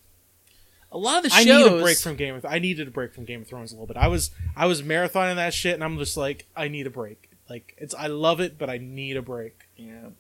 a 0.93 0.99
lot 0.99 1.19
of 1.19 1.23
the 1.25 1.31
shows. 1.31 1.41
I 1.41 1.45
need 1.45 1.67
a 1.67 1.81
break 1.81 1.99
from 1.99 2.17
Game 2.17 2.35
of. 2.35 2.45
I 2.45 2.59
needed 2.59 2.89
a 2.89 2.91
break 2.91 3.15
from 3.15 3.25
Game 3.25 3.43
of 3.43 3.49
Thrones 3.49 3.73
a 3.73 3.75
little 3.77 3.87
bit. 3.87 3.97
I 3.97 4.09
was 4.09 4.31
I 4.57 4.67
was 4.67 4.83
marathoning 4.83 5.37
that 5.37 5.55
shit, 5.55 5.75
and 5.75 5.85
I'm 5.85 5.99
just 5.99 6.17
like, 6.17 6.47
I 6.57 6.69
need 6.69 6.87
a 6.87 6.91
break. 6.91 7.31
Like 7.49 7.75
it's 7.79 7.95
I 7.95 8.07
love 8.09 8.41
it, 8.41 8.59
but 8.59 8.69
I 8.71 8.79
need 8.79 9.17
a 9.17 9.23
break. 9.23 9.69
Yeah. 9.77 10.11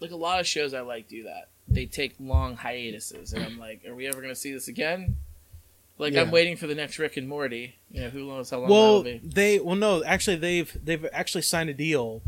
Like 0.00 0.10
a 0.10 0.16
lot 0.16 0.40
of 0.40 0.46
shows 0.46 0.74
I 0.74 0.80
like 0.82 1.08
do 1.08 1.24
that. 1.24 1.48
They 1.68 1.86
take 1.86 2.14
long 2.20 2.54
hiatuses 2.56 3.32
and 3.32 3.44
I'm 3.44 3.58
like, 3.58 3.84
are 3.86 3.94
we 3.94 4.06
ever 4.06 4.20
gonna 4.20 4.36
see 4.36 4.52
this 4.52 4.68
again? 4.68 5.16
Like 5.98 6.12
Yeah. 6.12 6.20
I'm 6.22 6.30
waiting 6.30 6.56
for 6.56 6.66
the 6.68 6.74
next 6.76 6.98
Rick 6.98 7.16
and 7.16 7.28
Morty. 7.28 7.74
You 7.90 8.02
know, 8.02 8.10
who 8.10 8.26
knows 8.26 8.50
how 8.50 8.58
long 8.58 8.68
that'll 8.68 8.92
Well, 8.94 9.02
be. 9.02 9.20
they 9.24 9.58
well 9.58 9.74
no, 9.74 10.04
actually 10.04 10.36
they've 10.36 10.76
they've 10.84 11.06
actually 11.12 11.42
signed 11.42 11.70
a 11.70 11.74
deal, 11.74 12.22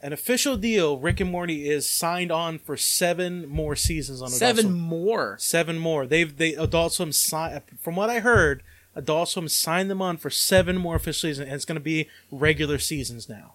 an 0.00 0.12
official 0.12 0.56
deal. 0.56 0.98
Rick 0.98 1.20
and 1.20 1.30
Morty 1.30 1.68
is 1.68 1.88
signed 1.88 2.30
on 2.30 2.58
for 2.58 2.76
seven 2.76 3.48
more 3.48 3.74
seasons 3.76 4.20
on 4.22 4.28
Adult 4.28 4.38
Seven 4.38 4.64
Swim. 4.66 4.78
more. 4.78 5.36
Seven 5.38 5.78
more. 5.78 6.06
They've 6.06 6.36
they 6.36 6.54
Adult 6.54 6.92
Swim 6.92 7.12
signed. 7.12 7.62
From 7.80 7.96
what 7.96 8.10
I 8.10 8.20
heard, 8.20 8.62
Adult 8.94 9.28
Swim 9.28 9.48
signed 9.48 9.90
them 9.90 10.02
on 10.02 10.16
for 10.16 10.30
seven 10.30 10.76
more 10.76 10.96
official 10.96 11.28
seasons, 11.28 11.46
and 11.46 11.54
it's 11.54 11.64
going 11.64 11.76
to 11.76 11.80
be 11.80 12.08
regular 12.30 12.78
seasons 12.78 13.28
now. 13.28 13.54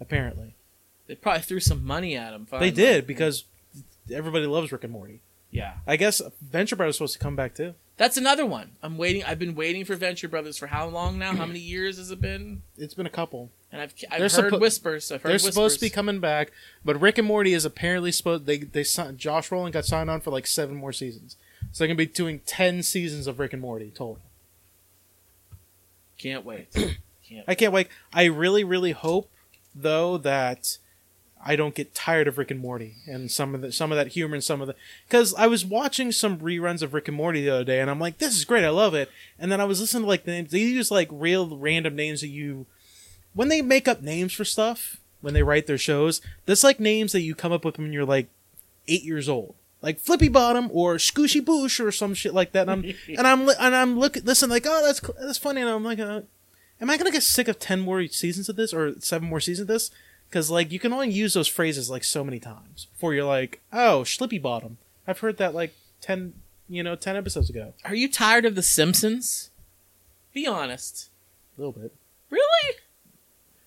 Apparently, 0.00 0.54
They 1.06 1.14
probably 1.14 1.42
threw 1.42 1.60
some 1.60 1.84
money 1.84 2.16
at 2.16 2.32
him. 2.34 2.46
they 2.58 2.70
did 2.70 3.06
because 3.06 3.44
everybody 4.12 4.46
loves 4.46 4.72
Rick 4.72 4.84
and 4.84 4.92
Morty. 4.92 5.20
Yeah. 5.50 5.74
I 5.86 5.96
guess 5.96 6.20
Venture 6.42 6.74
Brothers 6.74 6.94
is 6.94 6.98
supposed 6.98 7.12
to 7.14 7.18
come 7.20 7.36
back 7.36 7.54
too. 7.54 7.74
That's 7.96 8.16
another 8.16 8.44
one. 8.44 8.72
I'm 8.82 8.98
waiting. 8.98 9.22
I've 9.22 9.38
been 9.38 9.54
waiting 9.54 9.84
for 9.84 9.94
Venture 9.94 10.26
Brothers 10.26 10.58
for 10.58 10.66
how 10.66 10.88
long 10.88 11.16
now? 11.16 11.32
How 11.36 11.46
many 11.46 11.60
years 11.60 11.96
has 11.98 12.10
it 12.10 12.20
been? 12.20 12.62
It's 12.76 12.94
been 12.94 13.06
a 13.06 13.10
couple. 13.10 13.52
And 13.74 13.82
I've 13.82 13.92
I've 14.08 14.20
They're 14.20 14.42
heard 14.44 14.52
suppo- 14.52 14.60
whispers. 14.60 15.10
I've 15.10 15.22
heard 15.22 15.30
They're 15.30 15.34
whispers. 15.34 15.54
supposed 15.54 15.74
to 15.80 15.86
be 15.86 15.90
coming 15.90 16.20
back, 16.20 16.52
but 16.84 17.00
Rick 17.00 17.18
and 17.18 17.26
Morty 17.26 17.52
is 17.54 17.64
apparently 17.64 18.12
supposed. 18.12 18.46
They 18.46 18.58
they 18.58 18.84
signed, 18.84 19.18
Josh 19.18 19.50
Roiland 19.50 19.72
got 19.72 19.84
signed 19.84 20.08
on 20.08 20.20
for 20.20 20.30
like 20.30 20.46
seven 20.46 20.76
more 20.76 20.92
seasons, 20.92 21.34
so 21.72 21.78
they're 21.82 21.88
gonna 21.88 21.96
be 21.98 22.06
doing 22.06 22.38
ten 22.46 22.84
seasons 22.84 23.26
of 23.26 23.40
Rick 23.40 23.52
and 23.52 23.60
Morty 23.60 23.90
total. 23.90 24.20
Can't 26.18 26.44
wait. 26.44 26.68
Can't. 27.28 27.44
I 27.48 27.54
can't 27.56 27.72
wait. 27.72 27.88
I 28.12 28.26
really 28.26 28.62
really 28.62 28.92
hope 28.92 29.28
though 29.74 30.18
that 30.18 30.78
I 31.44 31.56
don't 31.56 31.74
get 31.74 31.94
tired 31.96 32.28
of 32.28 32.38
Rick 32.38 32.52
and 32.52 32.60
Morty 32.60 32.94
and 33.08 33.28
some 33.30 33.54
of 33.56 33.60
the 33.60 33.72
some 33.72 33.90
of 33.90 33.96
that 33.96 34.08
humor 34.08 34.34
and 34.34 34.44
some 34.44 34.60
of 34.60 34.68
the 34.68 34.76
because 35.08 35.34
I 35.34 35.46
was 35.48 35.64
watching 35.64 36.12
some 36.12 36.38
reruns 36.38 36.82
of 36.82 36.94
Rick 36.94 37.08
and 37.08 37.16
Morty 37.16 37.42
the 37.42 37.50
other 37.50 37.64
day 37.64 37.80
and 37.80 37.90
I'm 37.90 37.98
like 37.98 38.18
this 38.18 38.36
is 38.36 38.44
great 38.44 38.62
I 38.64 38.68
love 38.68 38.94
it 38.94 39.10
and 39.38 39.50
then 39.50 39.60
I 39.60 39.64
was 39.64 39.80
listening 39.80 40.04
to 40.04 40.08
like 40.08 40.24
the 40.24 40.30
names 40.30 40.52
they 40.52 40.60
use 40.60 40.90
like 40.92 41.08
real 41.10 41.56
random 41.56 41.96
names 41.96 42.20
that 42.20 42.28
you 42.28 42.66
when 43.34 43.48
they 43.48 43.62
make 43.62 43.86
up 43.88 44.02
names 44.02 44.32
for 44.32 44.44
stuff 44.44 44.98
when 45.20 45.34
they 45.34 45.42
write 45.42 45.66
their 45.66 45.78
shows 45.78 46.20
that's 46.46 46.64
like 46.64 46.80
names 46.80 47.12
that 47.12 47.20
you 47.20 47.34
come 47.34 47.52
up 47.52 47.64
with 47.64 47.78
when 47.78 47.92
you're 47.92 48.04
like 48.04 48.28
eight 48.88 49.02
years 49.02 49.28
old 49.28 49.54
like 49.82 49.98
Flippy 49.98 50.28
Bottom 50.28 50.70
or 50.72 50.96
Scooshy 50.96 51.42
Boosh 51.42 51.84
or 51.84 51.92
some 51.92 52.14
shit 52.14 52.32
like 52.32 52.52
that 52.52 52.68
and 52.68 52.70
I'm 52.70 52.94
and 53.18 53.26
I'm 53.26 53.46
li- 53.46 53.54
and 53.60 53.74
I'm 53.74 53.98
looking 53.98 54.24
listen 54.24 54.48
like 54.50 54.64
oh 54.66 54.82
that's 54.84 55.00
that's 55.20 55.38
funny 55.38 55.60
and 55.60 55.70
I'm 55.70 55.84
like 55.84 55.98
uh, 55.98 56.22
am 56.80 56.90
I 56.90 56.96
gonna 56.96 57.10
get 57.10 57.22
sick 57.22 57.48
of 57.48 57.58
ten 57.58 57.80
more 57.80 58.06
seasons 58.08 58.48
of 58.48 58.56
this 58.56 58.72
or 58.72 58.98
seven 59.00 59.28
more 59.28 59.40
seasons 59.40 59.62
of 59.62 59.74
this? 59.74 59.90
Because 60.28 60.50
like 60.50 60.72
you 60.72 60.78
can 60.78 60.92
only 60.92 61.10
use 61.10 61.34
those 61.34 61.48
phrases 61.48 61.90
like 61.90 62.04
so 62.04 62.24
many 62.24 62.40
times 62.40 62.86
before 62.92 63.14
you're 63.14 63.24
like, 63.24 63.60
oh, 63.72 64.02
Schlippy 64.04 64.40
Bottom. 64.40 64.78
I've 65.06 65.20
heard 65.20 65.36
that 65.36 65.54
like 65.54 65.74
ten, 66.00 66.34
you 66.68 66.82
know, 66.82 66.96
ten 66.96 67.16
episodes 67.16 67.50
ago. 67.50 67.74
Are 67.84 67.94
you 67.94 68.10
tired 68.10 68.44
of 68.44 68.54
The 68.54 68.62
Simpsons? 68.62 69.50
Be 70.32 70.46
honest. 70.46 71.10
A 71.56 71.60
little 71.60 71.72
bit. 71.72 71.94
Really? 72.30 72.76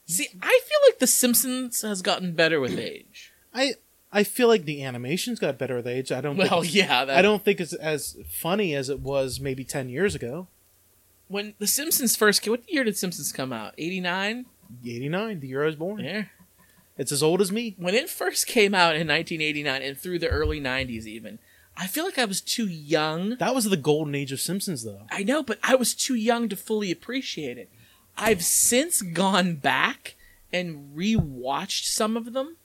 See, 0.07 0.27
I 0.41 0.59
feel 0.63 0.77
like 0.87 0.99
The 0.99 1.07
Simpsons 1.07 1.81
has 1.81 2.01
gotten 2.01 2.33
better 2.33 2.59
with 2.59 2.77
age. 2.79 3.33
I 3.53 3.73
I 4.11 4.23
feel 4.23 4.47
like 4.47 4.63
the 4.65 4.83
animations 4.83 5.39
got 5.39 5.57
better 5.57 5.75
with 5.75 5.87
age. 5.87 6.11
I 6.11 6.21
don't. 6.21 6.37
Well, 6.37 6.61
think, 6.61 6.73
yeah. 6.73 7.05
That, 7.05 7.17
I 7.17 7.21
don't 7.21 7.43
think 7.43 7.59
it's 7.59 7.73
as 7.73 8.17
funny 8.29 8.73
as 8.73 8.89
it 8.89 9.01
was 9.01 9.39
maybe 9.39 9.63
ten 9.63 9.89
years 9.89 10.15
ago. 10.15 10.47
When 11.27 11.55
The 11.59 11.67
Simpsons 11.67 12.15
first 12.15 12.41
came, 12.41 12.51
what 12.51 12.69
year 12.71 12.85
did 12.85 12.97
Simpsons 12.97 13.33
come 13.33 13.51
out? 13.51 13.73
89? 13.77 14.45
Eighty 14.85 15.09
nine, 15.09 15.41
the 15.41 15.47
year 15.47 15.63
I 15.63 15.65
was 15.65 15.75
born. 15.75 15.99
Yeah. 15.99 16.23
It's 16.97 17.11
as 17.11 17.21
old 17.21 17.41
as 17.41 17.51
me. 17.51 17.75
When 17.77 17.93
it 17.93 18.09
first 18.09 18.47
came 18.47 18.73
out 18.73 18.95
in 18.95 19.07
1989 19.07 19.81
and 19.81 19.97
through 19.97 20.19
the 20.19 20.29
early 20.29 20.59
90s, 20.59 21.05
even, 21.05 21.37
I 21.75 21.85
feel 21.85 22.05
like 22.05 22.17
I 22.17 22.25
was 22.25 22.41
too 22.41 22.65
young. 22.65 23.35
That 23.37 23.53
was 23.53 23.65
the 23.69 23.77
golden 23.77 24.15
age 24.15 24.31
of 24.31 24.39
Simpsons, 24.39 24.83
though. 24.83 25.01
I 25.11 25.23
know, 25.23 25.43
but 25.43 25.59
I 25.61 25.75
was 25.75 25.93
too 25.93 26.15
young 26.15 26.49
to 26.49 26.55
fully 26.55 26.91
appreciate 26.91 27.57
it. 27.59 27.69
I've 28.17 28.43
since 28.43 29.01
gone 29.01 29.55
back 29.55 30.15
and 30.51 30.95
rewatched 30.95 31.85
some 31.85 32.17
of 32.17 32.33
them. 32.33 32.57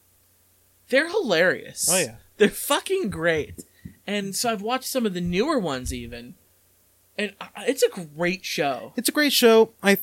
They're 0.89 1.09
hilarious. 1.09 1.89
Oh 1.91 1.99
yeah. 1.99 2.17
They're 2.39 2.49
fucking 2.49 3.11
great. 3.11 3.65
And 4.07 4.35
so 4.35 4.51
I've 4.51 4.63
watched 4.63 4.89
some 4.89 5.07
of 5.07 5.15
the 5.15 5.21
newer 5.21 5.59
ones 5.59 5.93
even. 5.93 6.35
And 7.19 7.35
it's 7.59 7.83
a 7.83 7.89
great 7.89 8.45
show. 8.45 8.93
It's 8.97 9.09
a 9.09 9.13
great 9.13 9.33
show. 9.33 9.71
I 9.83 9.99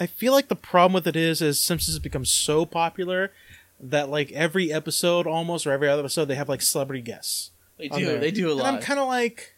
I 0.00 0.06
feel 0.06 0.32
like 0.32 0.48
the 0.48 0.56
problem 0.56 0.92
with 0.94 1.06
it 1.06 1.16
is 1.16 1.42
is 1.42 1.60
Simpsons 1.60 1.94
has 1.96 2.02
become 2.02 2.24
so 2.24 2.64
popular 2.64 3.32
that 3.80 4.08
like 4.08 4.32
every 4.32 4.72
episode 4.72 5.26
almost 5.26 5.66
or 5.66 5.72
every 5.72 5.88
other 5.88 6.00
episode 6.02 6.26
they 6.26 6.34
have 6.34 6.48
like 6.48 6.62
celebrity 6.62 7.02
guests. 7.02 7.50
They 7.78 7.88
do. 7.88 8.18
They 8.18 8.30
do 8.30 8.48
a 8.48 8.52
And 8.52 8.60
lot. 8.60 8.74
I'm 8.74 8.80
kind 8.80 8.98
of 8.98 9.06
like 9.06 9.54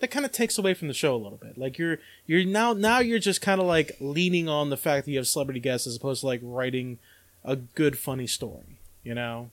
that 0.00 0.10
kind 0.10 0.26
of 0.26 0.32
takes 0.32 0.58
away 0.58 0.74
from 0.74 0.88
the 0.88 0.94
show 0.94 1.14
a 1.14 1.18
little 1.18 1.38
bit. 1.38 1.56
Like 1.58 1.78
you're 1.78 1.98
you're 2.26 2.44
now 2.44 2.72
now 2.72 2.98
you're 2.98 3.18
just 3.18 3.40
kind 3.40 3.60
of 3.60 3.66
like 3.66 3.96
leaning 4.00 4.48
on 4.48 4.70
the 4.70 4.76
fact 4.76 5.04
that 5.06 5.12
you 5.12 5.18
have 5.18 5.26
celebrity 5.26 5.60
guests 5.60 5.86
as 5.86 5.96
opposed 5.96 6.20
to 6.20 6.26
like 6.26 6.40
writing 6.42 6.98
a 7.44 7.56
good 7.56 7.98
funny 7.98 8.26
story, 8.26 8.78
you 9.02 9.14
know? 9.14 9.50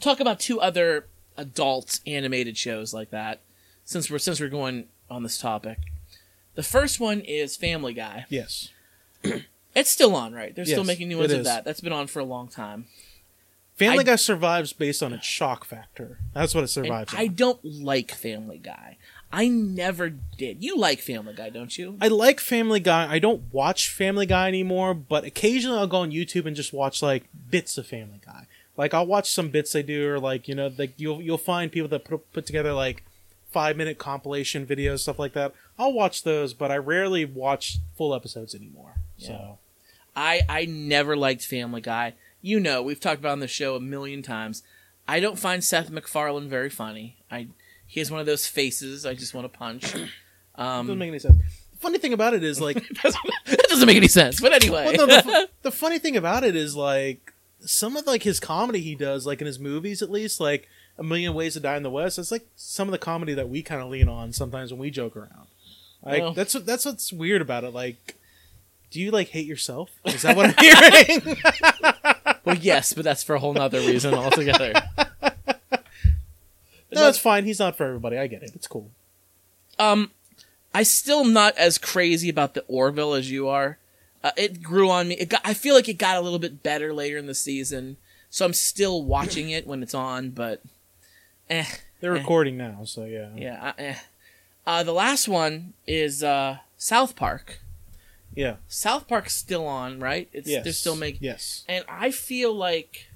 Talk 0.00 0.20
about 0.20 0.40
two 0.40 0.60
other 0.60 1.06
adult 1.36 2.00
animated 2.06 2.56
shows 2.58 2.92
like 2.92 3.10
that 3.10 3.40
since 3.84 4.10
we're 4.10 4.18
since 4.18 4.40
we're 4.40 4.48
going 4.48 4.84
on 5.10 5.22
this 5.22 5.38
topic. 5.38 5.78
The 6.54 6.62
first 6.62 6.98
one 7.00 7.20
is 7.20 7.56
Family 7.56 7.94
Guy. 7.94 8.26
Yes. 8.28 8.70
It's 9.74 9.90
still 9.90 10.16
on, 10.16 10.32
right? 10.32 10.56
They're 10.56 10.64
still 10.64 10.82
making 10.82 11.06
new 11.08 11.18
ones 11.18 11.32
of 11.32 11.44
that. 11.44 11.64
That's 11.64 11.80
been 11.80 11.92
on 11.92 12.08
for 12.08 12.18
a 12.18 12.24
long 12.24 12.48
time. 12.48 12.86
Family 13.76 14.00
I- 14.00 14.02
Guy 14.02 14.16
survives 14.16 14.72
based 14.72 15.04
on 15.04 15.12
its 15.12 15.24
shock 15.38 15.64
factor. 15.64 16.18
That's 16.34 16.52
what 16.52 16.60
it 16.60 16.62
And 16.62 16.70
survives. 16.70 17.14
I 17.14 17.26
on. 17.26 17.34
don't 17.34 17.64
like 17.64 18.10
Family 18.10 18.58
Guy. 18.58 18.96
I 19.30 19.48
never 19.48 20.10
did. 20.10 20.62
You 20.64 20.76
like 20.76 21.00
Family 21.00 21.34
Guy, 21.34 21.50
don't 21.50 21.76
you? 21.76 21.98
I 22.00 22.08
like 22.08 22.40
Family 22.40 22.80
Guy. 22.80 23.12
I 23.12 23.18
don't 23.18 23.42
watch 23.52 23.90
Family 23.90 24.24
Guy 24.24 24.48
anymore, 24.48 24.94
but 24.94 25.24
occasionally 25.24 25.78
I'll 25.78 25.86
go 25.86 25.98
on 25.98 26.10
YouTube 26.10 26.46
and 26.46 26.56
just 26.56 26.72
watch 26.72 27.02
like 27.02 27.24
bits 27.50 27.76
of 27.76 27.86
Family 27.86 28.20
Guy. 28.24 28.46
Like 28.76 28.94
I'll 28.94 29.06
watch 29.06 29.30
some 29.30 29.50
bits 29.50 29.72
they 29.72 29.82
do, 29.82 30.08
or 30.08 30.18
like 30.18 30.48
you 30.48 30.54
know, 30.54 30.70
like 30.78 30.94
you'll 30.96 31.20
you'll 31.20 31.36
find 31.36 31.70
people 31.70 31.88
that 31.88 32.04
put 32.04 32.32
put 32.32 32.46
together 32.46 32.72
like 32.72 33.04
five 33.50 33.76
minute 33.76 33.98
compilation 33.98 34.66
videos, 34.66 35.00
stuff 35.00 35.18
like 35.18 35.34
that. 35.34 35.52
I'll 35.78 35.92
watch 35.92 36.22
those, 36.22 36.54
but 36.54 36.70
I 36.70 36.76
rarely 36.76 37.24
watch 37.24 37.78
full 37.96 38.14
episodes 38.14 38.54
anymore. 38.54 38.94
So 39.18 39.58
I 40.16 40.42
I 40.48 40.64
never 40.64 41.16
liked 41.16 41.44
Family 41.44 41.80
Guy. 41.80 42.14
You 42.40 42.60
know, 42.60 42.82
we've 42.82 43.00
talked 43.00 43.18
about 43.18 43.30
it 43.30 43.32
on 43.32 43.40
the 43.40 43.48
show 43.48 43.74
a 43.74 43.80
million 43.80 44.22
times. 44.22 44.62
I 45.08 45.20
don't 45.20 45.38
find 45.38 45.64
Seth 45.64 45.90
MacFarlane 45.90 46.48
very 46.48 46.70
funny. 46.70 47.16
I 47.30 47.48
he 47.88 47.98
has 48.00 48.10
one 48.10 48.20
of 48.20 48.26
those 48.26 48.46
faces 48.46 49.04
I 49.04 49.14
just 49.14 49.34
want 49.34 49.50
to 49.52 49.58
punch. 49.58 49.94
Um, 50.54 50.88
doesn't 50.88 50.98
make 50.98 51.08
any 51.08 51.20
sense. 51.20 51.36
The 51.70 51.78
funny 51.78 51.98
thing 51.98 52.12
about 52.12 52.34
it 52.34 52.42
is 52.42 52.60
like 52.60 52.74
that 53.04 53.66
doesn't 53.68 53.86
make 53.86 53.96
any 53.96 54.08
sense. 54.08 54.40
But 54.40 54.52
anyway, 54.52 54.86
Well, 54.96 55.06
no, 55.06 55.06
the, 55.06 55.48
the 55.62 55.70
funny 55.70 56.00
thing 56.00 56.16
about 56.16 56.42
it 56.42 56.56
is 56.56 56.74
like 56.74 57.32
some 57.60 57.96
of 57.96 58.08
like 58.08 58.24
his 58.24 58.40
comedy 58.40 58.80
he 58.80 58.96
does, 58.96 59.24
like 59.24 59.40
in 59.40 59.46
his 59.46 59.60
movies 59.60 60.02
at 60.02 60.10
least, 60.10 60.40
like 60.40 60.68
A 60.98 61.04
Million 61.04 61.32
Ways 61.34 61.54
to 61.54 61.60
Die 61.60 61.76
in 61.76 61.84
the 61.84 61.90
West. 61.90 62.18
It's 62.18 62.32
like 62.32 62.44
some 62.56 62.88
of 62.88 62.92
the 62.92 62.98
comedy 62.98 63.34
that 63.34 63.48
we 63.48 63.62
kind 63.62 63.80
of 63.80 63.88
lean 63.88 64.08
on 64.08 64.32
sometimes 64.32 64.72
when 64.72 64.80
we 64.80 64.90
joke 64.90 65.16
around. 65.16 65.46
Like 66.04 66.22
Well- 66.22 66.32
that's 66.32 66.54
what 66.54 66.66
that's 66.66 66.84
what's 66.84 67.12
weird 67.12 67.40
about 67.40 67.62
it. 67.62 67.72
Like, 67.72 68.16
do 68.90 68.98
you 69.00 69.12
like 69.12 69.28
hate 69.28 69.46
yourself? 69.46 69.90
Is 70.06 70.22
that 70.22 70.36
what 70.36 70.46
I'm 70.46 70.54
hearing? 71.22 71.36
well, 72.44 72.56
yes, 72.56 72.94
but 72.94 73.04
that's 73.04 73.22
for 73.22 73.36
a 73.36 73.38
whole 73.38 73.54
nother 73.54 73.78
reason 73.78 74.12
altogether. 74.12 74.72
No, 76.92 77.08
it's 77.08 77.18
fine. 77.18 77.44
He's 77.44 77.58
not 77.58 77.76
for 77.76 77.84
everybody. 77.86 78.16
I 78.18 78.26
get 78.26 78.42
it. 78.42 78.52
It's 78.54 78.66
cool. 78.66 78.90
Um, 79.78 80.10
I 80.74 80.82
still 80.82 81.24
not 81.24 81.56
as 81.56 81.78
crazy 81.78 82.28
about 82.28 82.54
the 82.54 82.64
Orville 82.68 83.14
as 83.14 83.30
you 83.30 83.48
are. 83.48 83.78
Uh, 84.24 84.32
it 84.36 84.62
grew 84.62 84.90
on 84.90 85.08
me. 85.08 85.14
It 85.16 85.28
got, 85.28 85.40
I 85.44 85.54
feel 85.54 85.74
like 85.74 85.88
it 85.88 85.94
got 85.98 86.16
a 86.16 86.20
little 86.20 86.38
bit 86.40 86.62
better 86.62 86.92
later 86.92 87.16
in 87.18 87.26
the 87.26 87.34
season, 87.34 87.96
so 88.30 88.44
I'm 88.44 88.52
still 88.52 89.02
watching 89.02 89.50
it 89.50 89.66
when 89.66 89.82
it's 89.82 89.94
on. 89.94 90.30
But, 90.30 90.62
eh, 91.48 91.64
They're 92.00 92.16
Eh. 92.16 92.18
recording 92.18 92.56
now, 92.56 92.80
so 92.84 93.04
yeah. 93.04 93.30
yeah. 93.36 93.72
I- 93.78 93.82
Eh. 93.82 93.94
Uh, 94.66 94.82
the 94.82 94.92
last 94.92 95.28
one 95.28 95.72
is 95.86 96.22
uh, 96.22 96.58
South 96.76 97.16
Park. 97.16 97.60
Yeah. 98.34 98.56
South 98.68 99.08
Park's 99.08 99.34
still 99.34 99.66
on, 99.66 99.98
right? 100.00 100.28
It's 100.32 100.48
Yes. 100.48 100.62
they're 100.64 100.72
still 100.74 100.94
making. 100.96 101.20
Yes. 101.22 101.64
And 101.68 101.84
I 101.88 102.10
feel 102.10 102.52
like 102.54 103.07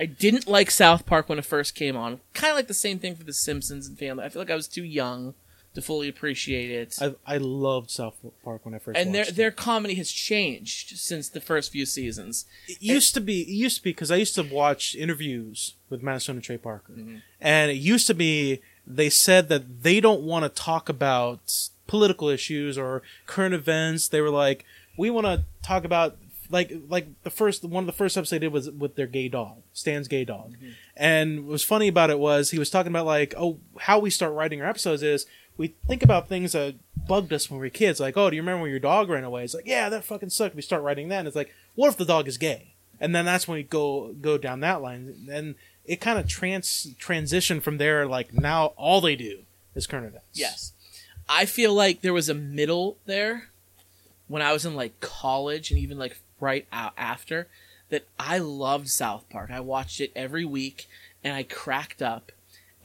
I 0.00 0.06
didn't 0.06 0.48
like 0.48 0.70
South 0.70 1.04
Park 1.04 1.28
when 1.28 1.38
it 1.38 1.44
first 1.44 1.74
came 1.74 1.94
on. 1.96 2.20
Kind 2.32 2.50
of 2.52 2.56
like 2.56 2.68
the 2.68 2.74
same 2.74 2.98
thing 2.98 3.14
for 3.14 3.22
The 3.24 3.34
Simpsons 3.34 3.86
and 3.86 3.98
Family. 3.98 4.24
I 4.24 4.30
feel 4.30 4.40
like 4.40 4.50
I 4.50 4.54
was 4.54 4.66
too 4.66 4.82
young 4.84 5.34
to 5.74 5.82
fully 5.82 6.08
appreciate 6.08 6.70
it. 6.70 6.96
I 7.00 7.14
I 7.34 7.36
loved 7.36 7.90
South 7.90 8.16
Park 8.42 8.64
when 8.64 8.74
I 8.74 8.78
first 8.78 8.98
and 8.98 9.14
their 9.14 9.28
it. 9.28 9.36
their 9.36 9.50
comedy 9.50 9.94
has 9.96 10.10
changed 10.10 10.98
since 10.98 11.28
the 11.28 11.40
first 11.40 11.70
few 11.70 11.86
seasons. 11.86 12.46
It 12.66 12.78
used 12.82 13.14
to 13.14 13.20
be. 13.20 13.42
It 13.42 13.48
used 13.50 13.76
to 13.76 13.82
be 13.84 13.90
because 13.90 14.10
I 14.10 14.16
used 14.16 14.34
to 14.36 14.42
watch 14.42 14.94
interviews 14.96 15.74
with 15.90 16.02
Matt 16.02 16.22
Stone 16.22 16.36
and 16.36 16.44
Trey 16.44 16.56
Parker, 16.58 16.94
Mhm. 16.94 17.22
and 17.40 17.70
it 17.70 17.74
used 17.74 18.06
to 18.08 18.14
be 18.14 18.60
they 18.86 19.10
said 19.10 19.48
that 19.50 19.82
they 19.84 20.00
don't 20.00 20.22
want 20.22 20.42
to 20.44 20.48
talk 20.48 20.88
about 20.88 21.68
political 21.86 22.28
issues 22.28 22.76
or 22.78 23.02
current 23.26 23.54
events. 23.54 24.08
They 24.08 24.20
were 24.20 24.30
like, 24.30 24.64
we 24.96 25.10
want 25.10 25.26
to 25.26 25.44
talk 25.62 25.84
about 25.84 26.16
like 26.50 26.72
like 26.88 27.22
the 27.22 27.30
first 27.30 27.64
one 27.64 27.84
of 27.84 27.86
the 27.86 27.92
first 27.92 28.16
episodes 28.16 28.30
they 28.30 28.38
did 28.38 28.52
was 28.52 28.70
with 28.70 28.96
their 28.96 29.06
gay 29.06 29.28
dog, 29.28 29.62
Stan's 29.72 30.08
gay 30.08 30.24
dog, 30.24 30.52
mm-hmm. 30.52 30.70
and 30.96 31.44
what 31.44 31.52
was 31.52 31.64
funny 31.64 31.88
about 31.88 32.10
it 32.10 32.18
was 32.18 32.50
he 32.50 32.58
was 32.58 32.70
talking 32.70 32.92
about 32.92 33.06
like 33.06 33.34
oh 33.36 33.58
how 33.80 33.98
we 33.98 34.10
start 34.10 34.32
writing 34.32 34.60
our 34.60 34.68
episodes 34.68 35.02
is 35.02 35.26
we 35.56 35.74
think 35.86 36.02
about 36.02 36.28
things 36.28 36.52
that 36.52 36.74
bugged 37.06 37.32
us 37.32 37.50
when 37.50 37.60
we 37.60 37.66
were 37.66 37.70
kids 37.70 38.00
like 38.00 38.16
oh 38.16 38.30
do 38.30 38.36
you 38.36 38.42
remember 38.42 38.62
when 38.62 38.70
your 38.70 38.80
dog 38.80 39.08
ran 39.08 39.24
away? 39.24 39.44
It's 39.44 39.54
like 39.54 39.66
yeah 39.66 39.88
that 39.88 40.04
fucking 40.04 40.30
sucked. 40.30 40.56
We 40.56 40.62
start 40.62 40.82
writing 40.82 41.08
that 41.08 41.20
and 41.20 41.28
it's 41.28 41.36
like 41.36 41.54
what 41.74 41.88
if 41.88 41.96
the 41.96 42.04
dog 42.04 42.28
is 42.28 42.38
gay? 42.38 42.74
And 43.00 43.14
then 43.14 43.24
that's 43.24 43.48
when 43.48 43.56
we 43.56 43.62
go 43.62 44.14
go 44.20 44.36
down 44.36 44.60
that 44.60 44.82
line. 44.82 45.28
And 45.30 45.54
it 45.84 46.00
kind 46.00 46.18
of 46.18 46.28
trans 46.28 46.94
transition 46.98 47.60
from 47.60 47.78
there 47.78 48.06
like 48.06 48.34
now 48.34 48.66
all 48.76 49.00
they 49.00 49.16
do 49.16 49.40
is 49.74 49.86
current 49.86 50.06
events 50.06 50.26
Yes. 50.32 50.72
I 51.28 51.44
feel 51.44 51.72
like 51.72 52.00
there 52.00 52.12
was 52.12 52.28
a 52.28 52.34
middle 52.34 52.98
there 53.06 53.50
when 54.30 54.42
I 54.42 54.52
was 54.52 54.64
in 54.64 54.76
like 54.76 55.00
college 55.00 55.70
and 55.70 55.78
even 55.78 55.98
like 55.98 56.16
right 56.40 56.66
out 56.72 56.92
after 56.96 57.48
that 57.90 58.06
I 58.18 58.38
loved 58.38 58.88
South 58.88 59.28
Park. 59.30 59.50
I 59.50 59.60
watched 59.60 60.00
it 60.00 60.12
every 60.14 60.44
week 60.44 60.88
and 61.24 61.34
I 61.34 61.42
cracked 61.42 62.00
up. 62.02 62.32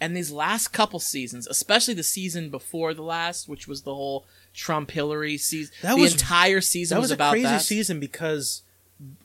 And 0.01 0.15
these 0.15 0.31
last 0.31 0.69
couple 0.69 0.99
seasons, 0.99 1.47
especially 1.47 1.93
the 1.93 2.03
season 2.03 2.49
before 2.49 2.93
the 2.93 3.01
last, 3.01 3.47
which 3.47 3.67
was 3.67 3.83
the 3.83 3.95
whole 3.95 4.25
Trump 4.53 4.91
Hillary 4.91 5.37
season, 5.37 5.73
That 5.81 5.95
the 5.95 6.01
was- 6.01 6.11
entire 6.13 6.59
season 6.61 6.95
that 6.95 6.99
was, 6.99 7.05
was, 7.05 7.11
a 7.11 7.15
about 7.15 7.31
crazy 7.31 7.43
that. 7.45 7.61
season 7.61 7.99
because 7.99 8.61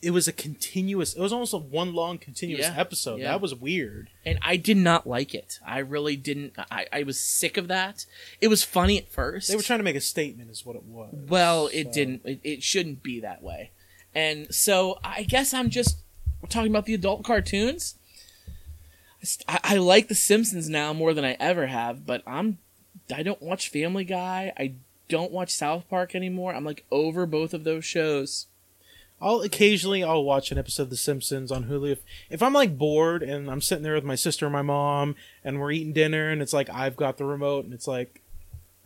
it 0.03 0.11
was 0.11 0.27
a 0.27 0.33
continuous 0.33 1.14
it 1.14 1.21
was 1.21 1.33
almost 1.33 1.53
a 1.55 1.57
one 1.59 1.95
long 1.95 2.19
continuous 2.19 2.66
Yeah, 2.66 2.75
episode 2.77 3.21
yeah. 3.21 3.29
that 3.29 3.40
was 3.40 3.55
weird 3.55 4.11
and 4.27 4.37
I 4.43 4.57
did 4.57 4.77
not 4.77 5.07
like 5.07 5.33
it. 5.33 5.61
I 5.64 5.79
really 5.79 6.16
didn't. 6.16 6.55
I, 6.71 6.87
I 6.93 7.03
was 7.05 7.21
sick 7.21 7.57
of 7.57 7.69
that. 7.69 8.05
It 8.40 8.49
was 8.49 8.64
funny 8.64 8.99
at 8.99 9.09
first. 9.09 9.49
they 9.49 9.55
were 9.57 9.62
trying 9.62 9.79
to 9.79 9.85
make 9.85 9.95
a 9.97 10.01
statement 10.01 10.51
is 10.51 10.66
what 10.66 10.75
it 10.77 10.83
was 10.85 11.14
Well, 11.29 11.69
it 11.73 11.85
So- 11.87 11.93
didn't. 11.93 12.23
It, 12.25 12.40
it 12.45 12.62
shouldn't 12.64 13.03
be 13.05 13.21
that 13.21 13.43
way. 13.43 13.71
And 14.14 14.53
so 14.55 14.99
I 15.05 15.23
guess 15.23 15.55
I'm 15.55 15.70
just 15.70 15.99
talking 16.49 16.70
about 16.70 16.87
the 16.87 16.94
adult 16.94 17.25
cartoons. 17.25 17.96
I 19.23 19.27
I, 19.49 19.61
I 19.62 19.77
like 19.77 20.09
The 20.09 20.14
Simpsons 20.14 20.68
now 20.68 20.92
more 20.92 21.14
than 21.14 21.25
I 21.25 21.37
ever 21.38 21.66
have, 21.66 22.07
but 22.07 22.23
I'm 22.27 22.59
I 23.14 23.23
don't 23.23 23.42
watch 23.42 23.68
Family 23.68 24.05
Guy. 24.05 24.53
I 24.59 24.75
don't 25.09 25.33
watch 25.33 25.51
South 25.51 25.88
Park 25.88 26.14
anymore. 26.14 26.55
I'm 26.55 26.64
like 26.64 26.85
over 26.90 27.27
both 27.27 27.53
of 27.53 27.64
those 27.64 27.85
shows. 27.85 28.46
I'll 29.20 29.42
occasionally 29.42 30.03
I'll 30.03 30.25
watch 30.25 30.51
an 30.51 30.57
episode 30.57 30.85
of 30.85 30.90
The 30.90 30.96
Simpsons 30.96 31.53
on 31.53 31.64
Hulu 31.64 31.92
if, 31.92 31.99
if 32.31 32.42
I'm 32.42 32.55
like 32.55 32.79
bored 32.79 33.23
and 33.23 33.51
I'm 33.51 33.61
sitting 33.61 33.83
there 33.85 33.94
with 33.94 34.05
my 34.05 34.14
sister 34.14 34.46
and 34.46 34.53
my 34.53 34.62
mom 34.62 35.14
and 35.44 35.61
we're 35.61 35.73
eating 35.73 35.92
dinner 35.92 36.31
and 36.31 36.40
it's 36.40 36.55
like 36.55 36.70
I've 36.70 36.96
got 36.96 37.18
the 37.18 37.27
remote 37.27 37.66
and 37.66 37.75
it's 37.75 37.87
like 37.87 38.23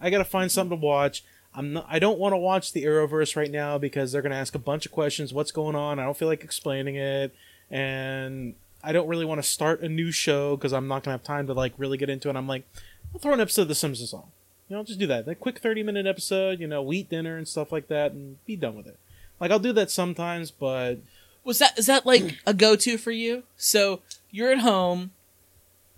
I 0.01 0.11
gotta 0.11 0.25
find 0.25 0.51
something 0.51 0.79
to 0.79 0.85
watch. 0.85 1.25
I'm 1.55 1.73
not, 1.75 1.87
I 1.89 1.99
don't 1.99 2.19
want 2.19 2.33
to 2.33 2.37
watch 2.37 2.73
the 2.73 2.85
Arrowverse 2.85 3.37
right 3.37 3.51
now 3.51 3.79
because 3.79 4.11
they're 4.13 4.23
gonna 4.23 4.35
ask 4.35 4.55
a 4.55 4.59
bunch 4.59 4.87
of 4.87 4.93
questions. 4.93 5.33
What's 5.33 5.53
going 5.53 5.77
on? 5.77 5.99
I 5.99 6.05
don't 6.05 6.17
feel 6.17 6.29
like 6.29 6.43
explaining 6.43 6.97
it, 6.97 7.35
and 7.71 8.55
I 8.83 8.93
don't 8.93 9.09
really 9.09 9.25
want 9.25 9.41
to 9.43 9.49
start 9.49 9.81
a 9.81 9.89
new 9.89 10.11
show 10.11 10.57
because 10.57 10.73
I'm 10.73 10.89
not 10.89 11.05
gonna 11.05 11.17
have 11.17 11.25
time 11.25 11.47
to 11.47 11.53
like 11.53 11.73
really 11.79 11.97
get 11.97 12.11
into 12.11 12.29
it. 12.29 12.37
I'm 12.37 12.49
like, 12.49 12.67
I'll 13.13 13.21
throw 13.21 13.33
an 13.33 13.41
episode 13.41 13.63
of 13.63 13.69
The 13.69 13.75
Simpsons 13.75 14.13
on. 14.13 14.25
You 14.69 14.75
know, 14.75 14.79
I'll 14.79 14.85
just 14.85 14.99
do 14.99 15.07
that. 15.07 15.27
That 15.27 15.37
quick 15.41 15.61
thirty 15.61 15.83
minute 15.83 16.07
episode. 16.07 16.59
You 16.59 16.67
know, 16.67 16.83
we 16.83 16.99
eat 16.99 17.11
dinner 17.11 17.37
and 17.37 17.47
stuff 17.47 17.71
like 17.71 17.89
that, 17.89 18.13
and 18.13 18.45
be 18.47 18.57
done 18.57 18.77
with 18.77 18.87
it. 18.87 18.99
Like 19.39 19.51
I'll 19.51 19.59
do 19.59 19.73
that 19.75 19.91
sometimes, 19.91 20.51
but 20.51 20.99
Was 21.45 21.59
that 21.59 21.79
is 21.79 21.87
that 21.87 22.07
like 22.07 22.39
a 22.47 22.55
go 22.55 22.75
to 22.77 22.97
for 22.99 23.11
you? 23.11 23.45
So 23.57 24.01
you're 24.31 24.51
at 24.51 24.61
home, 24.61 25.13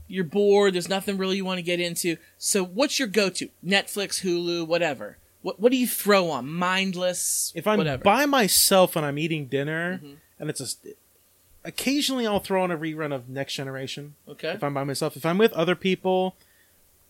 you're 0.09 0.25
bored. 0.25 0.75
There's 0.75 0.89
nothing 0.89 1.17
really 1.17 1.37
you 1.37 1.45
want 1.45 1.59
to 1.59 1.63
get 1.63 1.81
into. 1.81 2.17
So 2.39 2.65
what's 2.65 2.99
your 2.99 3.09
go 3.09 3.31
to? 3.31 3.49
Netflix, 3.65 4.23
Hulu, 4.23 4.67
whatever. 4.67 5.17
What 5.47 5.61
what 5.61 5.71
do 5.71 5.79
you 5.79 5.87
throw 5.87 6.29
on? 6.31 6.49
Mindless. 6.49 7.53
if 7.55 7.69
I'm 7.69 7.79
whatever. 7.79 8.03
by 8.03 8.27
myself 8.27 8.97
and 8.97 9.07
I'm 9.07 9.17
eating 9.17 9.47
dinner, 9.47 10.01
Mhm. 10.03 10.17
and 10.41 10.51
it's 10.51 10.61
a 10.61 10.67
occasionally 11.65 12.27
I'll 12.27 12.41
throw 12.41 12.65
on 12.65 12.73
a 12.73 12.77
rerun 12.77 13.15
of 13.15 13.29
Next 13.29 13.55
Generation. 13.55 14.17
okay. 14.29 14.51
if 14.55 14.65
I'm 14.65 14.75
by 14.75 14.83
myself. 14.83 15.17
If 15.17 15.25
I'm 15.25 15.39
with 15.39 15.53
other 15.53 15.77
people, 15.77 16.35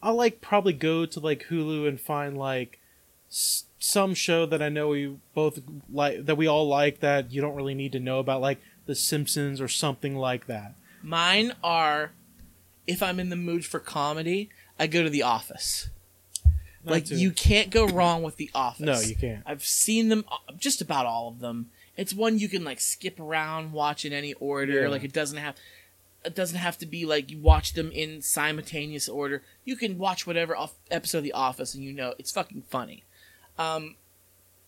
I'll 0.03 0.17
like 0.17 0.43
probably 0.43 0.75
go 0.75 1.07
to 1.07 1.19
like 1.19 1.47
Hulu 1.49 1.89
and 1.89 1.99
find 1.99 2.37
like 2.37 2.79
s- 3.31 3.65
some 3.79 4.13
show 4.15 4.45
that 4.45 4.61
I 4.61 4.69
know 4.69 4.89
we 4.89 5.17
both 5.35 5.61
like 5.91 6.27
that 6.27 6.37
we 6.37 6.47
all 6.47 6.69
like 6.69 7.01
that 7.01 7.33
you 7.33 7.41
don't 7.41 7.55
really 7.55 7.75
need 7.75 7.93
to 7.93 8.01
know 8.01 8.19
about, 8.19 8.43
like 8.43 8.61
The 8.85 8.95
Simpsons 8.95 9.63
or 9.63 9.69
something 9.69 10.15
like 10.15 10.47
that. 10.47 10.75
Mine 11.03 11.53
are, 11.65 12.13
if 12.87 13.03
I'm 13.03 13.19
in 13.19 13.31
the 13.31 13.37
mood 13.37 13.65
for 13.65 13.81
comedy, 13.81 14.51
I 14.79 14.87
go 14.89 15.03
to 15.03 15.09
The 15.11 15.23
Office. 15.23 15.89
Not 16.87 16.93
like 16.93 17.05
too- 17.07 17.17
you 17.17 17.33
can't 17.33 17.71
go 17.71 17.87
wrong 17.87 18.23
with 18.23 18.37
The 18.37 18.51
Office. 18.55 18.81
no, 18.81 18.99
you 19.01 19.15
can't. 19.15 19.43
I've 19.45 19.65
seen 19.65 20.09
them, 20.09 20.25
uh, 20.31 20.53
just 20.57 20.81
about 20.81 21.05
all 21.07 21.29
of 21.29 21.41
them. 21.41 21.71
It's 21.97 22.15
one 22.15 22.39
you 22.39 22.49
can 22.49 22.65
like 22.65 22.81
skip 22.81 23.21
around, 23.21 23.73
watch 23.73 24.05
in 24.05 24.13
any 24.13 24.33
order. 24.35 24.83
Yeah. 24.83 24.89
Like 24.89 25.03
it 25.05 25.13
doesn't 25.13 25.39
have, 25.39 25.57
it 26.25 26.35
doesn't 26.35 26.59
have 26.59 26.77
to 26.79 26.87
be 26.87 27.05
like 27.07 27.31
you 27.31 27.39
watch 27.39 27.73
them 27.75 27.91
in 27.93 28.23
simultaneous 28.23 29.09
order. 29.09 29.43
You 29.65 29.77
can 29.77 29.97
watch 29.99 30.27
whatever 30.27 30.57
off- 30.57 30.75
episode 30.91 31.19
of 31.19 31.25
The 31.25 31.33
Office, 31.33 31.75
and 31.75 31.83
you 31.85 31.93
know 31.93 32.15
it's 32.19 32.31
fucking 32.33 32.65
funny. 32.69 33.05
Um, 33.59 33.97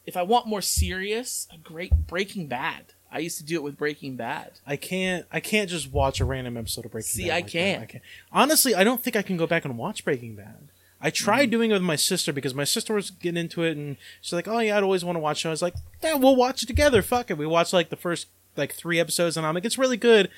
if 0.07 0.17
I 0.17 0.23
want 0.23 0.47
more 0.47 0.63
serious, 0.63 1.47
a 1.53 1.59
great 1.59 2.07
Breaking 2.07 2.47
Bad. 2.47 2.95
I 3.13 3.19
used 3.21 3.39
to 3.39 3.45
do 3.45 3.57
it 3.57 3.63
with 3.63 3.77
Breaking 3.79 4.17
Bad. 4.17 4.53
I 4.67 4.77
can't. 4.77 5.27
I 5.33 5.41
can't 5.41 5.69
just 5.69 5.93
watch 5.93 6.21
a 6.21 6.25
random 6.25 6.57
episode 6.57 6.85
of 6.87 6.93
Breaking 6.93 7.09
See, 7.09 7.25
Bad. 7.29 7.31
I 7.31 7.35
like 7.37 7.45
that. 7.47 7.51
can. 7.53 7.81
I 7.83 7.87
can't. 7.87 8.05
Honestly, 8.33 8.75
I 8.75 8.85
don't 8.85 9.03
think 9.03 9.17
I 9.17 9.23
can 9.23 9.37
go 9.37 9.47
back 9.47 9.65
and 9.67 9.77
watch 9.79 10.05
Breaking 10.05 10.35
Bad. 10.35 10.69
I 11.01 11.11
tried 11.11 11.45
Mm-hmm. 11.45 11.51
doing 11.51 11.71
it 11.71 11.75
with 11.75 11.83
my 11.83 11.97
sister 11.97 12.33
because 12.33 12.55
my 12.55 12.65
sister 12.65 12.95
was 12.95 13.11
getting 13.11 13.41
into 13.41 13.63
it, 13.63 13.77
and 13.77 13.97
she's 14.21 14.33
like, 14.33 14.49
"Oh 14.49 14.59
yeah, 14.59 14.77
I'd 14.77 14.83
always 14.83 15.05
want 15.05 15.17
to 15.17 15.21
watch." 15.21 15.45
it. 15.45 15.49
I 15.49 15.53
was 15.53 15.63
like, 15.63 15.75
"Yeah, 16.03 16.15
we'll 16.17 16.35
watch 16.37 16.63
it 16.63 16.67
together. 16.67 17.03
Fuck 17.03 17.31
it." 17.31 17.39
We 17.39 17.47
watched 17.47 17.73
like 17.73 17.89
the 17.91 17.97
first 17.97 18.27
like 18.57 18.73
three 18.75 18.99
episodes, 18.99 19.37
and 19.37 19.47
I'm 19.47 19.55
like, 19.55 19.65
"It's 19.65 19.79
really 19.79 19.97
good." 19.97 20.29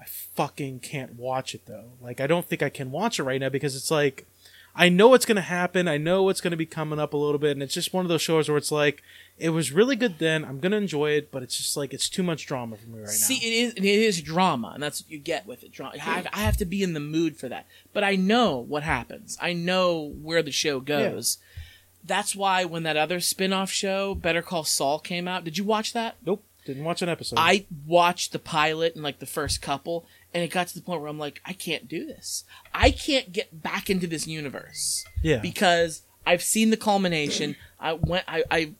I 0.00 0.04
fucking 0.06 0.80
can't 0.80 1.16
watch 1.18 1.54
it 1.54 1.66
though. 1.66 1.92
Like, 2.00 2.20
I 2.20 2.26
don't 2.26 2.46
think 2.46 2.62
I 2.62 2.68
can 2.70 2.90
watch 2.90 3.18
it 3.18 3.22
right 3.24 3.40
now 3.40 3.48
because 3.50 3.76
it's 3.76 3.90
like, 3.90 4.26
I 4.74 4.88
know 4.88 5.08
what's 5.08 5.26
gonna 5.26 5.40
happen. 5.40 5.88
I 5.88 5.98
know 5.98 6.22
what's 6.22 6.40
gonna 6.40 6.56
be 6.56 6.66
coming 6.66 6.98
up 6.98 7.12
a 7.12 7.16
little 7.16 7.38
bit, 7.38 7.52
and 7.52 7.62
it's 7.62 7.74
just 7.74 7.92
one 7.92 8.04
of 8.04 8.08
those 8.08 8.22
shows 8.22 8.48
where 8.48 8.58
it's 8.58 8.72
like, 8.72 9.02
it 9.38 9.50
was 9.50 9.72
really 9.72 9.96
good 9.96 10.18
then. 10.18 10.44
I'm 10.44 10.60
gonna 10.60 10.76
enjoy 10.76 11.10
it, 11.12 11.30
but 11.30 11.42
it's 11.42 11.56
just 11.56 11.76
like 11.76 11.92
it's 11.92 12.08
too 12.08 12.22
much 12.22 12.46
drama 12.46 12.76
for 12.76 12.88
me 12.88 13.00
right 13.00 13.08
See, 13.08 13.34
now. 13.34 13.40
See, 13.40 13.46
it 13.46 13.52
is 13.52 13.74
it 13.74 13.84
is 13.84 14.22
drama, 14.22 14.72
and 14.74 14.82
that's 14.82 15.02
what 15.02 15.10
you 15.10 15.18
get 15.18 15.46
with 15.46 15.62
it. 15.64 15.72
Drama. 15.72 15.94
I 15.94 15.98
have, 15.98 16.26
I 16.32 16.38
have 16.38 16.56
to 16.58 16.64
be 16.64 16.82
in 16.82 16.92
the 16.92 17.00
mood 17.00 17.36
for 17.36 17.48
that, 17.48 17.66
but 17.92 18.04
I 18.04 18.16
know 18.16 18.58
what 18.58 18.82
happens. 18.82 19.36
I 19.40 19.52
know 19.52 20.14
where 20.20 20.42
the 20.42 20.52
show 20.52 20.80
goes. 20.80 21.38
That's 22.02 22.34
why 22.34 22.64
when 22.64 22.82
that 22.84 22.96
other 22.96 23.20
spin-off 23.20 23.70
show, 23.70 24.14
Better 24.14 24.40
Call 24.40 24.64
Saul, 24.64 24.98
came 24.98 25.28
out, 25.28 25.44
did 25.44 25.58
you 25.58 25.64
watch 25.64 25.92
that? 25.92 26.16
Nope, 26.24 26.42
didn't 26.64 26.84
watch 26.84 27.02
an 27.02 27.10
episode. 27.10 27.36
I 27.38 27.66
watched 27.86 28.32
the 28.32 28.38
pilot 28.38 28.94
and 28.94 29.04
like 29.04 29.18
the 29.18 29.26
first 29.26 29.60
couple, 29.60 30.06
and 30.32 30.42
it 30.44 30.50
got 30.50 30.68
to 30.68 30.74
the 30.74 30.82
point 30.82 31.00
where 31.00 31.10
I'm 31.10 31.18
like, 31.18 31.40
I 31.44 31.52
can't 31.52 31.88
do 31.88 32.06
this. 32.06 32.44
I 32.72 32.90
can't 32.90 33.32
get 33.32 33.62
back 33.62 33.90
into 33.90 34.06
this 34.06 34.26
universe 34.26 35.04
yeah. 35.22 35.38
because 35.38 36.02
I've 36.26 36.42
seen 36.42 36.70
the 36.70 36.76
culmination. 36.76 37.56
I 37.78 37.94
went. 37.94 38.24
I. 38.28 38.44
I 38.50 38.72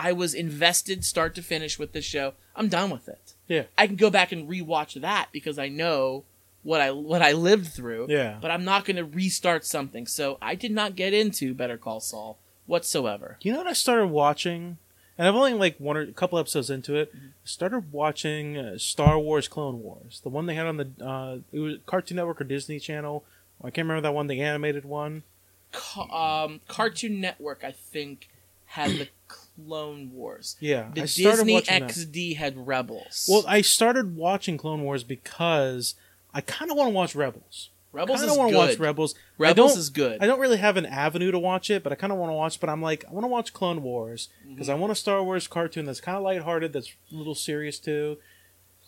I 0.00 0.12
was 0.12 0.34
invested 0.34 1.04
start 1.04 1.34
to 1.34 1.42
finish 1.42 1.78
with 1.78 1.92
this 1.92 2.04
show. 2.04 2.34
I'm 2.54 2.68
done 2.68 2.90
with 2.90 3.08
it. 3.08 3.34
Yeah. 3.48 3.64
I 3.76 3.86
can 3.86 3.96
go 3.96 4.10
back 4.10 4.32
and 4.32 4.48
rewatch 4.48 5.00
that 5.00 5.28
because 5.32 5.58
I 5.58 5.68
know 5.68 6.24
what 6.62 6.80
I 6.80 6.90
what 6.90 7.22
I 7.22 7.32
lived 7.32 7.68
through. 7.68 8.06
Yeah. 8.08 8.38
But 8.40 8.50
I'm 8.50 8.64
not 8.64 8.84
going 8.84 8.96
to 8.96 9.04
restart 9.04 9.64
something. 9.64 10.06
So 10.06 10.38
I 10.40 10.54
did 10.54 10.72
not 10.72 10.94
get 10.94 11.12
into 11.12 11.54
Better 11.54 11.76
Call 11.76 12.00
Saul 12.00 12.38
whatsoever. 12.66 13.38
You 13.40 13.52
know 13.52 13.58
what 13.58 13.66
I 13.66 13.72
started 13.72 14.08
watching, 14.08 14.78
and 15.18 15.26
I've 15.28 15.34
only 15.34 15.52
like 15.52 15.76
one 15.78 15.96
or 15.96 16.00
a 16.02 16.12
couple 16.12 16.38
episodes 16.38 16.70
into 16.70 16.94
it. 16.94 17.10
I 17.14 17.18
started 17.44 17.92
watching 17.92 18.56
uh, 18.56 18.78
Star 18.78 19.18
Wars 19.18 19.48
Clone 19.48 19.82
Wars, 19.82 20.20
the 20.22 20.28
one 20.30 20.46
they 20.46 20.54
had 20.54 20.66
on 20.66 20.76
the 20.76 20.88
uh, 21.04 21.38
it 21.52 21.58
was 21.58 21.76
Cartoon 21.86 22.16
Network 22.16 22.40
or 22.40 22.44
Disney 22.44 22.78
Channel. 22.78 23.24
I 23.60 23.70
can't 23.70 23.86
remember 23.88 24.02
that 24.02 24.14
one, 24.14 24.28
the 24.28 24.40
animated 24.40 24.84
one. 24.84 25.24
Ca- 25.72 26.44
um, 26.44 26.60
Cartoon 26.68 27.20
Network, 27.20 27.64
I 27.64 27.72
think, 27.72 28.28
had 28.66 28.92
the 28.92 29.08
Clone 29.66 30.12
Wars. 30.12 30.56
Yeah, 30.60 30.88
The 30.94 31.02
I 31.02 31.04
Disney 31.04 31.54
watching 31.54 31.80
that. 31.80 31.90
XD 31.90 32.36
had 32.36 32.66
Rebels. 32.66 33.26
Well, 33.28 33.44
I 33.48 33.60
started 33.62 34.16
watching 34.16 34.56
Clone 34.56 34.82
Wars 34.82 35.02
because 35.02 35.96
I 36.32 36.40
kind 36.40 36.70
of 36.70 36.76
want 36.76 36.88
to 36.88 36.94
watch 36.94 37.14
Rebels. 37.16 37.70
Rebels 37.92 38.22
is 38.22 38.30
of 38.30 38.36
want 38.36 38.50
to 38.52 38.56
watch 38.56 38.78
Rebels. 38.78 39.14
Rebels 39.38 39.76
is 39.76 39.88
good. 39.90 40.22
I 40.22 40.26
don't 40.26 40.40
really 40.40 40.58
have 40.58 40.76
an 40.76 40.86
avenue 40.86 41.30
to 41.30 41.38
watch 41.38 41.70
it, 41.70 41.82
but 41.82 41.92
I 41.92 41.96
kind 41.96 42.12
of 42.12 42.18
want 42.18 42.30
to 42.30 42.34
watch. 42.34 42.60
But 42.60 42.68
I'm 42.70 42.82
like, 42.82 43.04
I 43.08 43.12
want 43.12 43.24
to 43.24 43.28
watch 43.28 43.52
Clone 43.52 43.82
Wars 43.82 44.28
because 44.48 44.68
I 44.68 44.72
Mm-hmm. 44.72 44.80
want 44.82 44.92
a 44.92 44.96
Star 44.96 45.22
Wars 45.22 45.48
cartoon 45.48 45.86
that's 45.86 46.00
kind 46.00 46.16
of 46.16 46.22
lighthearted, 46.22 46.72
that's 46.72 46.92
a 47.12 47.14
little 47.16 47.34
serious 47.34 47.78
too. 47.78 48.18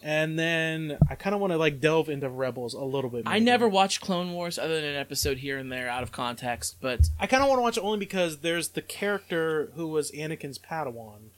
And 0.02 0.38
then 0.38 0.96
I 1.10 1.14
kind 1.14 1.34
of 1.34 1.40
want 1.42 1.52
to 1.52 1.58
like 1.58 1.78
delve 1.80 2.08
into 2.08 2.28
Rebels 2.30 2.72
a 2.72 2.80
little 2.84 3.10
bit. 3.10 3.24
More. 3.26 3.34
I 3.34 3.38
never 3.38 3.68
watched 3.68 4.00
Clone 4.00 4.32
Wars 4.32 4.58
other 4.58 4.76
than 4.80 4.90
an 4.90 4.96
episode 4.96 5.38
here 5.38 5.58
and 5.58 5.70
there 5.70 5.88
out 5.90 6.02
of 6.02 6.10
context, 6.10 6.76
but 6.80 7.10
I 7.18 7.26
kind 7.26 7.42
of 7.42 7.48
want 7.50 7.58
to 7.58 7.62
watch 7.62 7.76
it 7.76 7.82
only 7.84 7.98
because 7.98 8.38
there's 8.38 8.68
the 8.68 8.80
character 8.82 9.70
who 9.74 9.88
was 9.88 10.10
Anakin's 10.12 10.58
Padawan, 10.58 11.30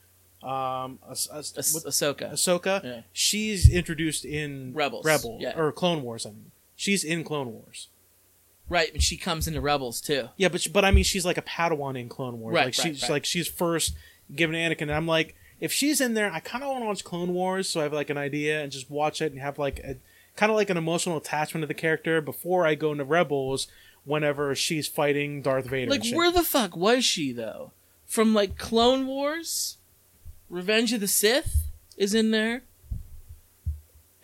um, 0.47 1.01
As- 1.11 1.27
As- 1.33 1.53
Ah- 1.57 1.75
what- 1.75 1.85
Ahsoka. 1.93 2.33
Ahsoka. 2.33 2.85
Yeah. 2.85 3.01
She's 3.13 3.69
introduced 3.69 4.25
in 4.25 4.73
Rebels, 4.75 5.05
Rebel 5.05 5.39
yeah. 5.41 5.59
or 5.59 5.73
Clone 5.73 6.03
Wars. 6.03 6.25
I 6.25 6.31
mean, 6.31 6.53
she's 6.83 7.05
in 7.05 7.23
Clone 7.23 7.53
Wars. 7.53 7.87
Right, 8.69 8.93
and 8.93 9.01
she 9.01 9.17
comes 9.17 9.47
into 9.47 9.61
Rebels 9.61 10.01
too. 10.01 10.31
Yeah, 10.37 10.49
but 10.49 10.67
but 10.73 10.85
I 10.85 10.91
mean, 10.91 11.05
she's 11.05 11.25
like 11.25 11.39
a 11.39 11.43
Padawan 11.43 11.99
in 11.99 12.09
Clone 12.09 12.41
Wars. 12.41 12.55
Right, 12.55 12.65
like 12.67 12.67
right, 12.67 12.75
she's 12.75 13.03
right. 13.03 13.11
like 13.13 13.25
she's 13.25 13.47
first 13.47 13.95
given 14.35 14.57
Anakin, 14.57 14.83
and 14.83 14.93
I'm 14.93 15.07
like, 15.07 15.37
if 15.61 15.73
she's 15.73 16.01
in 16.01 16.15
there, 16.15 16.33
I 16.33 16.41
kind 16.41 16.65
of 16.65 16.71
want 16.71 16.83
to 16.83 16.87
watch 16.87 17.05
Clone 17.05 17.35
Wars, 17.35 17.69
so 17.69 17.81
I 17.81 17.85
have 17.85 17.93
like 17.93 18.11
an 18.11 18.19
idea 18.19 18.61
and 18.61 18.73
just 18.73 18.91
watch 18.91 19.23
it 19.23 19.31
and 19.31 19.41
have 19.41 19.59
like 19.59 19.79
a 19.81 19.97
kind 20.35 20.51
of 20.51 20.57
like 20.57 20.71
an 20.71 20.77
emotional 20.77 21.17
attachment 21.17 21.63
to 21.63 21.69
the 21.69 21.75
character 21.75 22.21
before 22.21 22.67
I 22.67 22.75
go 22.75 22.91
into 22.93 23.05
Rebels. 23.05 23.69
Whenever 24.05 24.53
she's 24.57 24.89
fighting 24.89 25.43
Darth 25.43 25.67
Vader, 25.67 25.89
Like, 25.89 26.11
where 26.13 26.33
the 26.33 26.43
fuck 26.43 26.75
was 26.75 27.05
she 27.05 27.31
though? 27.31 27.71
From 28.05 28.35
like 28.35 28.59
Clone 28.59 29.07
Wars, 29.07 29.77
Revenge 30.51 30.93
of 30.93 30.99
the 30.99 31.07
Sith 31.07 31.69
is 31.97 32.13
in 32.13 32.33
there, 32.33 32.65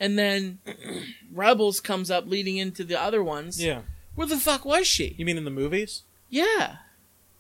and 0.01 0.19
then 0.19 0.59
Rebels 1.33 1.81
comes 1.81 2.11
up 2.11 2.27
leading 2.27 2.57
into 2.57 2.85
the 2.85 3.01
other 3.01 3.23
ones. 3.23 3.63
yeah, 3.63 3.83
Where 4.15 4.27
the 4.27 4.37
fuck 4.39 4.65
was 4.65 4.87
she? 4.87 5.15
you 5.19 5.25
mean 5.25 5.37
in 5.39 5.45
the 5.45 5.51
movies? 5.51 6.03
Yeah. 6.29 6.77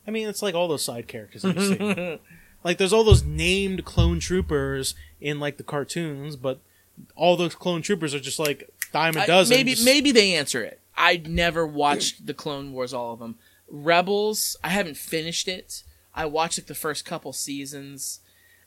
I 0.07 0.11
mean, 0.11 0.29
it's 0.29 0.43
like 0.43 0.55
all 0.55 0.69
those 0.69 0.85
side 0.85 1.07
characters 1.09 1.43
that 1.43 1.57
you 1.57 1.77
see. 1.77 2.19
like, 2.65 2.79
there's 2.79 2.93
all 2.93 3.05
those 3.05 3.25
named 3.25 3.85
clone 3.85 4.21
troopers 4.21 4.95
in 5.21 5.39
like 5.41 5.57
the 5.59 5.63
cartoons, 5.63 6.37
but 6.37 6.61
all 7.15 7.37
those 7.37 7.55
clone 7.55 7.83
troopers 7.83 8.15
are 8.15 8.21
just 8.21 8.39
like 8.39 8.69
dime 8.93 9.17
a 9.17 9.21
I- 9.21 9.27
dozen. 9.27 9.57
maybe 9.57 9.73
just- 9.73 9.85
maybe 9.85 10.11
they 10.13 10.35
answer 10.35 10.63
it. 10.65 10.81
I 10.97 11.23
never 11.27 11.65
watched 11.67 12.27
the 12.27 12.35
Clone 12.35 12.73
Wars, 12.73 12.93
all 12.93 13.13
of 13.13 13.21
them. 13.21 13.37
Rebels, 13.71 14.57
I 14.65 14.71
haven't 14.71 14.97
finished 14.97 15.47
it. 15.47 15.85
I 16.15 16.27
watched 16.27 16.59
like 16.59 16.67
the 16.67 16.75
first 16.75 17.05
couple 17.05 17.33
seasons. 17.33 18.19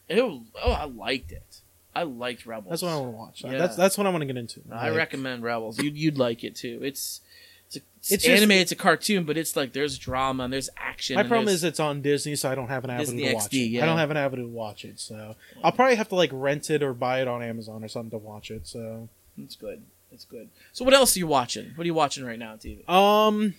It 0.07 0.19
oh, 0.19 0.43
I 0.63 0.85
liked 0.85 1.31
it. 1.33 1.60
I 1.93 2.03
liked 2.03 2.45
Rebels. 2.45 2.69
That's 2.69 2.81
what 2.81 2.89
I 2.91 2.95
want 2.95 3.07
to 3.07 3.17
watch. 3.17 3.43
Yeah. 3.43 3.57
That's 3.59 3.75
that's 3.75 3.97
what 3.97 4.07
I 4.07 4.09
want 4.11 4.21
to 4.21 4.25
get 4.25 4.37
into. 4.37 4.61
I 4.71 4.89
Like, 4.89 4.97
recommend 4.97 5.43
Rebels. 5.43 5.77
You'd 5.81 5.97
you'd 5.97 6.17
like 6.17 6.43
it 6.43 6.55
too. 6.55 6.79
It's 6.81 7.21
it's, 7.67 7.75
a, 7.75 7.79
it's, 7.99 8.11
It's 8.11 8.23
just- 8.25 8.37
animated. 8.37 8.61
it's 8.63 8.71
a 8.73 8.75
cartoon, 8.75 9.23
but 9.25 9.37
it's 9.37 9.55
like 9.55 9.73
there's 9.73 9.97
drama 9.97 10.43
and 10.43 10.53
there's 10.53 10.69
action. 10.77 11.15
My 11.15 11.23
problem 11.23 11.47
is 11.47 11.63
it's 11.63 11.79
on 11.79 12.01
Disney, 12.01 12.35
so 12.35 12.49
I 12.51 12.55
don't 12.55 12.67
have 12.69 12.83
an 12.83 12.89
avenue 12.89 13.05
Disney 13.05 13.25
to 13.29 13.33
watch 13.35 13.43
XD, 13.51 13.53
it. 13.53 13.57
yeah. 13.71 13.83
I 13.83 13.85
don't 13.85 13.97
have 13.97 14.11
an 14.11 14.17
avenue 14.17 14.43
to 14.43 14.49
watch 14.49 14.83
it, 14.85 14.99
so 14.99 15.35
I'll 15.63 15.71
probably 15.71 15.95
have 15.95 16.09
to 16.09 16.15
like 16.15 16.29
rent 16.33 16.69
it 16.69 16.81
or 16.83 16.93
buy 16.93 17.21
it 17.21 17.27
on 17.27 17.41
Amazon 17.43 17.83
or 17.83 17.87
something 17.87 18.11
to 18.11 18.17
watch 18.17 18.51
it. 18.51 18.67
So, 18.67 19.07
it's 19.37 19.55
good. 19.55 19.83
It's 20.13 20.25
good. 20.25 20.49
So 20.73 20.83
what 20.83 20.93
else 20.93 21.15
are 21.15 21.19
you 21.19 21.27
watching? 21.27 21.71
What 21.75 21.83
are 21.83 21.87
you 21.87 21.93
watching 21.93 22.25
right 22.25 22.37
now 22.39 22.51
on 22.53 22.57
TV? 22.57 22.87
um, 22.89 23.53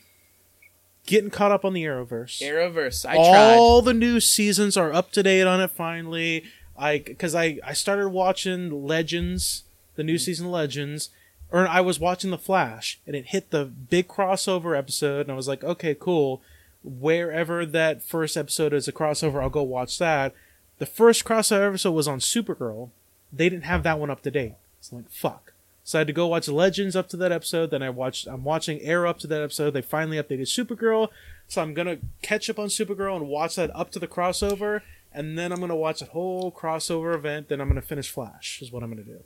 getting 1.06 1.30
caught 1.30 1.50
up 1.52 1.64
on 1.64 1.72
the 1.72 1.82
Arrowverse. 1.84 2.42
Arrowverse. 2.42 3.06
I 3.06 3.14
tried. 3.14 3.56
All 3.56 3.80
the 3.80 3.94
new 3.94 4.20
seasons 4.20 4.76
are 4.76 4.92
up 4.92 5.12
to 5.12 5.22
date 5.22 5.46
on 5.46 5.60
it. 5.62 5.70
Finally, 5.70 6.44
I 6.76 6.98
because 6.98 7.34
I 7.34 7.58
I 7.64 7.72
started 7.72 8.08
watching 8.08 8.86
Legends, 8.86 9.64
the 9.96 10.02
Mm. 10.02 10.06
new 10.06 10.18
season 10.18 10.46
of 10.46 10.52
Legends, 10.52 11.10
or 11.50 11.66
I 11.68 11.80
was 11.80 12.00
watching 12.00 12.30
The 12.30 12.38
Flash, 12.38 12.98
and 13.06 13.14
it 13.14 13.26
hit 13.26 13.50
the 13.50 13.64
big 13.66 14.08
crossover 14.08 14.76
episode, 14.76 15.22
and 15.22 15.30
I 15.32 15.34
was 15.36 15.48
like, 15.48 15.62
okay, 15.62 15.94
cool. 15.98 16.40
Wherever 16.84 17.64
that 17.64 18.02
first 18.02 18.36
episode 18.36 18.72
is 18.72 18.88
a 18.88 18.92
crossover, 18.92 19.40
I'll 19.42 19.50
go 19.50 19.62
watch 19.62 19.98
that. 19.98 20.34
The 20.78 20.86
first 20.86 21.24
crossover 21.24 21.68
episode 21.68 21.92
was 21.92 22.08
on 22.08 22.18
Supergirl. 22.18 22.90
They 23.32 23.48
didn't 23.48 23.64
have 23.64 23.82
that 23.84 23.98
one 24.00 24.10
up 24.10 24.22
to 24.22 24.30
date. 24.30 24.54
It's 24.80 24.92
like 24.92 25.08
fuck. 25.10 25.52
So 25.84 25.98
I 25.98 26.00
had 26.00 26.06
to 26.08 26.12
go 26.12 26.26
watch 26.28 26.48
Legends 26.48 26.96
up 26.96 27.08
to 27.10 27.16
that 27.18 27.32
episode. 27.32 27.70
Then 27.70 27.82
I 27.82 27.90
watched. 27.90 28.26
I'm 28.26 28.44
watching 28.44 28.80
Arrow 28.82 29.08
up 29.10 29.18
to 29.20 29.26
that 29.28 29.42
episode. 29.42 29.70
They 29.70 29.82
finally 29.82 30.16
updated 30.16 30.42
Supergirl, 30.48 31.08
so 31.48 31.62
I'm 31.62 31.74
gonna 31.74 31.98
catch 32.22 32.48
up 32.50 32.58
on 32.58 32.68
Supergirl 32.68 33.16
and 33.16 33.28
watch 33.28 33.54
that 33.56 33.70
up 33.74 33.90
to 33.92 33.98
the 33.98 34.06
crossover, 34.08 34.82
and 35.14 35.38
then 35.38 35.52
I'm 35.52 35.60
gonna 35.60 35.76
watch 35.76 36.02
a 36.02 36.06
whole 36.06 36.50
crossover 36.52 37.14
event. 37.14 37.48
Then 37.48 37.60
I'm 37.60 37.68
gonna 37.68 37.82
finish 37.82 38.10
Flash. 38.10 38.60
Is 38.62 38.70
what 38.72 38.82
I'm 38.82 38.90
gonna 38.90 39.02
do. 39.02 39.20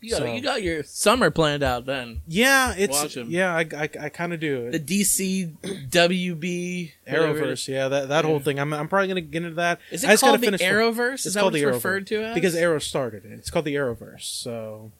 You 0.00 0.10
got, 0.10 0.18
So- 0.18 0.24
you 0.34 0.40
got 0.42 0.62
your 0.62 0.82
summer 0.82 1.30
planned 1.30 1.62
out 1.62 1.86
then. 1.86 2.20
Yeah, 2.26 2.74
it's 2.76 3.16
yeah. 3.16 3.54
I 3.56 3.60
I, 3.74 3.88
I 4.00 4.08
kind 4.10 4.34
of 4.34 4.40
do 4.40 4.70
The. 4.70 4.78
DC 4.78 5.88
WB 5.90 6.92
whatever 7.06 7.38
it 7.44 7.50
is. 7.50 7.60
Arrowverse, 7.60 7.68
yeah, 7.68 7.88
that 7.88 8.08
that 8.08 8.24
whole 8.26 8.38
thing. 8.40 8.58
I'm 8.60 8.72
I'm 8.74 8.86
probably 8.88 9.08
gonna 9.08 9.20
get 9.22 9.42
into 9.44 9.54
that. 9.56 9.80
Is 9.90 10.04
I 10.04 10.08
it 10.08 10.10
just 10.12 10.22
called 10.22 10.40
the 10.40 10.44
finish- 10.46 10.60
Arrowverse? 10.60 11.14
It's 11.14 11.26
Is 11.26 11.34
that 11.34 11.40
called 11.40 11.52
what 11.54 11.58
the 11.58 11.64
Arrowverse 11.66 11.72
referred 11.74 12.06
to 12.08 12.22
as? 12.22 12.34
because 12.34 12.54
Arrow 12.54 12.78
started 12.80 13.24
it. 13.24 13.32
It's 13.32 13.50
called 13.50 13.64
the 13.64 13.74
Arrowverse. 13.76 14.22
So, 14.24 14.92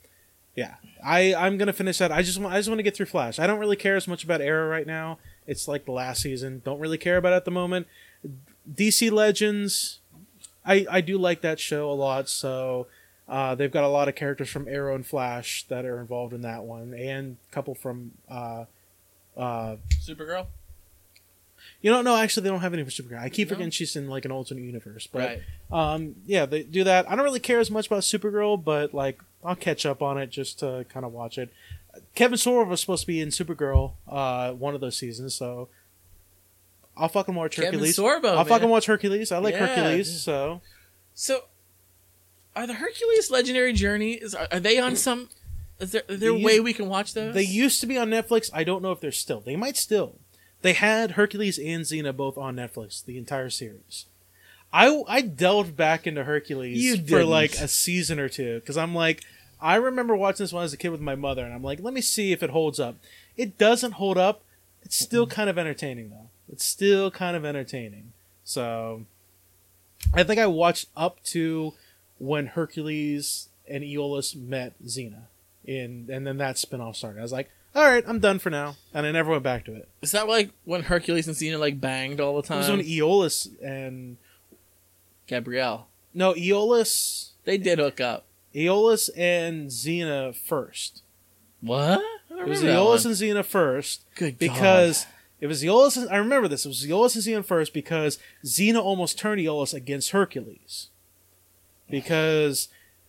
yeah, 0.57 0.77
I 1.05 1.35
I'm 1.35 1.59
gonna 1.59 1.75
finish 1.75 1.99
that. 1.99 2.11
I 2.11 2.23
just 2.23 2.39
want 2.41 2.55
I 2.55 2.59
just 2.59 2.71
want 2.71 2.79
to 2.79 2.83
get 2.83 2.97
through 2.97 3.07
Flash. 3.07 3.39
I 3.39 3.47
don't 3.47 3.59
really 3.59 3.77
care 3.77 3.97
as 3.97 4.09
much 4.09 4.25
about 4.25 4.41
Arrow 4.41 4.69
right 4.69 4.87
now. 4.87 5.19
It's 5.47 5.69
like 5.69 5.85
the 5.85 5.93
last 5.93 6.23
season. 6.23 6.63
Don't 6.65 6.79
really 6.79 6.97
care 6.97 7.19
about 7.19 7.35
it 7.35 7.37
at 7.37 7.45
the 7.45 7.51
moment. 7.51 7.87
DC 8.73 9.11
Legends, 9.11 10.01
I 10.65 10.87
I 10.91 11.01
do 11.01 11.19
like 11.19 11.41
that 11.43 11.59
show 11.61 11.91
a 11.91 11.93
lot. 11.95 12.29
So. 12.29 12.87
Uh, 13.27 13.55
they've 13.55 13.73
got 13.73 13.85
a 13.85 13.89
lot 13.89 14.07
of 14.07 14.15
characters 14.15 14.51
from 14.51 14.69
Arrow 14.69 14.95
and 14.95 15.07
Flash 15.07 15.65
that 15.69 15.87
are 15.87 15.99
involved 15.99 16.35
in 16.35 16.43
that 16.43 16.63
one, 16.65 16.93
and 16.93 17.39
a 17.51 17.55
couple 17.55 17.75
from 17.75 18.11
uh, 18.31 18.67
uh, 19.35 19.77
Supergirl. 19.99 20.45
you 21.81 21.91
don't 21.91 22.05
know. 22.05 22.15
Actually, 22.17 22.43
they 22.43 22.51
don't 22.51 22.61
have 22.61 22.75
any 22.75 22.85
for 22.85 22.91
Supergirl. 22.91 23.19
I 23.23 23.31
keep 23.31 23.49
No? 23.49 23.55
forgetting 23.55 23.71
she's 23.71 23.97
in 23.97 24.09
like 24.11 24.27
an 24.27 24.31
alternate 24.31 24.61
universe. 24.61 25.07
But 25.11 25.19
Right. 25.21 25.43
um, 25.95 26.17
yeah, 26.27 26.45
they 26.45 26.65
do 26.65 26.85
that. 26.85 27.11
I 27.11 27.17
don't 27.17 27.25
really 27.25 27.41
care 27.41 27.61
as 27.61 27.71
much 27.71 27.87
about 27.87 28.03
Supergirl, 28.03 28.63
but 28.63 28.93
like 28.93 29.19
I'll 29.43 29.57
catch 29.57 29.87
up 29.87 30.03
on 30.03 30.19
it 30.19 30.27
just 30.29 30.59
to 30.59 30.85
kind 30.91 31.07
of 31.07 31.13
watch 31.15 31.39
it. 31.39 31.51
Kevin 32.15 32.37
Sorbo 32.37 32.67
was 32.69 32.83
supposed 32.83 33.03
to 33.05 33.07
be 33.07 33.23
in 33.23 33.31
Supergirl, 33.31 33.93
uh, 34.07 34.53
one 34.53 34.75
of 34.75 34.83
those 34.83 34.99
seasons, 34.99 35.35
so 35.35 35.71
I'll 36.97 37.09
fucking 37.09 37.35
watch 37.35 37.57
Kevin 37.57 37.73
Hercules. 37.73 37.99
Sorbo. 37.99 38.31
I'll 38.31 38.37
man. 38.37 38.47
fucking 38.47 38.69
watch 38.69 38.87
Hercules. 38.87 39.33
I 39.33 39.39
like 39.39 39.55
Yeah. 39.55 39.67
Hercules, 39.67 40.23
so 40.23 40.61
So, 41.15 41.45
are 42.55 42.67
the 42.67 42.75
Hercules 42.75 43.31
Legendary 43.31 43.73
Journey? 43.73 44.13
Is 44.13 44.35
are, 44.35 44.49
are 44.53 44.61
they 44.61 44.79
on 44.79 44.97
some? 44.97 45.29
Is 45.81 45.93
there 45.93 46.03
is 46.09 46.21
there 46.21 46.31
a 46.31 46.35
way 46.35 46.55
used- 46.55 46.65
we 46.65 46.73
can 46.73 46.89
watch 46.89 47.15
those? 47.15 47.35
they 47.35 47.43
used 47.43 47.81
to 47.81 47.87
be 47.87 47.99
on 47.99 48.11
Netflix. 48.11 48.49
I 48.53 48.65
don't 48.65 48.83
know 48.83 48.93
if 48.93 49.01
they're 49.01 49.13
still. 49.13 49.41
They 49.41 49.57
might 49.57 49.77
still. 49.77 50.19
They 50.63 50.73
had 50.73 51.13
Hercules 51.13 51.59
and 51.59 51.85
Xena 51.85 52.17
both 52.17 52.39
on 52.39 52.57
Netflix, 52.57 53.05
the 53.05 53.19
entire 53.19 53.51
series. 53.51 54.07
I 54.73 55.03
I 55.07 55.21
delved 55.21 55.77
back 55.77 56.07
into 56.07 56.25
Hercules 56.25 57.09
for 57.09 57.25
like 57.25 57.55
a 57.55 57.69
season 57.69 58.19
or 58.19 58.29
two 58.29 58.61
because 58.61 58.77
I'm 58.77 58.95
like, 58.95 59.23
I 59.61 59.77
remember 59.77 60.17
watching 60.17 60.45
this 60.45 60.53
when 60.53 60.61
I 60.61 60.65
was 60.65 60.73
a 60.73 60.77
kid 60.77 60.89
with 60.91 61.01
my 61.01 61.15
mother, 61.15 61.45
and 61.45 61.55
I'm 61.55 61.63
like, 61.63 61.81
let 61.81 61.95
me 61.95 62.01
see 62.01 62.33
if 62.33 62.43
it 62.43 62.51
holds 62.51 62.81
up. 62.81 62.97
It 63.37 63.59
doesn't 63.59 63.93
hold 63.93 64.17
up. 64.19 64.43
It's 64.83 64.99
still 64.99 65.27
mm. 65.27 65.31
kind 65.31 65.49
of 65.49 65.59
entertaining 65.59 66.11
though. 66.11 66.29
It's 66.55 66.65
still 66.65 67.11
kind 67.11 67.37
of 67.37 67.45
entertaining. 67.45 68.13
So, 68.45 69.07
I 70.13 70.23
think 70.23 70.39
I 70.39 70.47
watched 70.47 70.87
up 70.97 71.21
to 71.25 71.75
when 72.19 72.47
Hercules 72.47 73.49
and 73.69 73.83
Iolaus 73.83 74.37
met 74.37 74.75
Xena, 74.85 75.23
in 75.65 76.09
and 76.13 76.25
then 76.25 76.37
that 76.39 76.57
spin-off 76.59 76.95
started. 76.95 77.19
I 77.19 77.23
was 77.23 77.33
like, 77.33 77.51
all 77.75 77.85
right, 77.85 78.05
I'm 78.07 78.21
done 78.21 78.39
for 78.39 78.51
now, 78.51 78.77
and 78.93 79.05
I 79.05 79.11
never 79.11 79.33
went 79.33 79.43
back 79.43 79.65
to 79.65 79.75
it. 79.75 79.89
is 80.01 80.13
that 80.13 80.29
like 80.29 80.51
when 80.65 80.83
Hercules 80.85 81.27
and 81.27 81.37
Xena 81.37 81.59
like 81.59 81.81
banged 81.81 82.21
all 82.21 82.41
the 82.41 82.55
It 82.55 82.57
was 82.57 82.67
time? 82.69 82.77
when 82.77 82.87
Iolaus 82.87 83.49
and 83.61 84.17
Gabrielle. 85.27 85.89
no 86.13 86.35
Iolaus, 86.35 87.31
They 87.45 87.59
did 87.59 87.81
hook 87.81 88.01
up. 88.01 88.27
Iolaus 88.55 89.11
and 89.17 89.71
Xena 89.71 90.33
first. 90.37 91.03
What? 91.61 91.99
I 92.31 92.37
don't 92.37 92.41
It 92.43 92.49
was 92.49 92.63
Iolaus 92.63 93.05
and 93.07 93.15
Xena 93.17 93.45
first 93.45 94.05
Good 94.15 94.39
because 94.39 95.07
it 95.45 95.47
was 95.47 95.63
Iolaus. 95.63 96.11
I 96.11 96.17
remember 96.17 96.49
this. 96.49 96.65
It 96.65 96.71
was 96.71 96.87
Iolaus 96.87 97.15
and 97.17 97.23
Xena 97.23 97.45
first 97.45 97.75
because 97.75 98.19
Xena 98.47 98.83
almost 98.83 99.19
turned 99.19 99.43
Iolaus 99.43 99.75
against 99.75 100.13
Hercules 100.13 100.89
because 101.91 102.69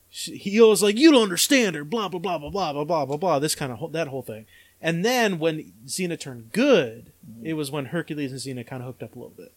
she, 0.09 0.35
he 0.35 0.59
was 0.59 0.83
like, 0.83 0.97
"You 0.97 1.13
don't 1.13 1.23
understand 1.23 1.77
her." 1.77 1.85
Blah 1.85 2.09
blah 2.09 2.19
blah 2.19 2.37
blah 2.37 2.49
blah 2.49 2.73
blah 2.73 2.83
blah 2.83 3.05
blah 3.05 3.15
blah. 3.15 3.39
This 3.39 3.55
kind 3.55 3.71
of 3.71 3.77
whole, 3.77 3.87
that 3.87 4.09
whole 4.09 4.21
thing. 4.21 4.47
And 4.81 5.05
then 5.05 5.39
when 5.39 5.71
Xena 5.85 6.19
turned 6.19 6.51
good, 6.51 7.13
it 7.41 7.53
was 7.53 7.71
when 7.71 7.85
Hercules 7.85 8.33
and 8.33 8.41
Xena 8.41 8.67
kind 8.67 8.83
of 8.83 8.87
hooked 8.87 9.03
up 9.03 9.15
a 9.15 9.17
little 9.17 9.33
bit. 9.33 9.53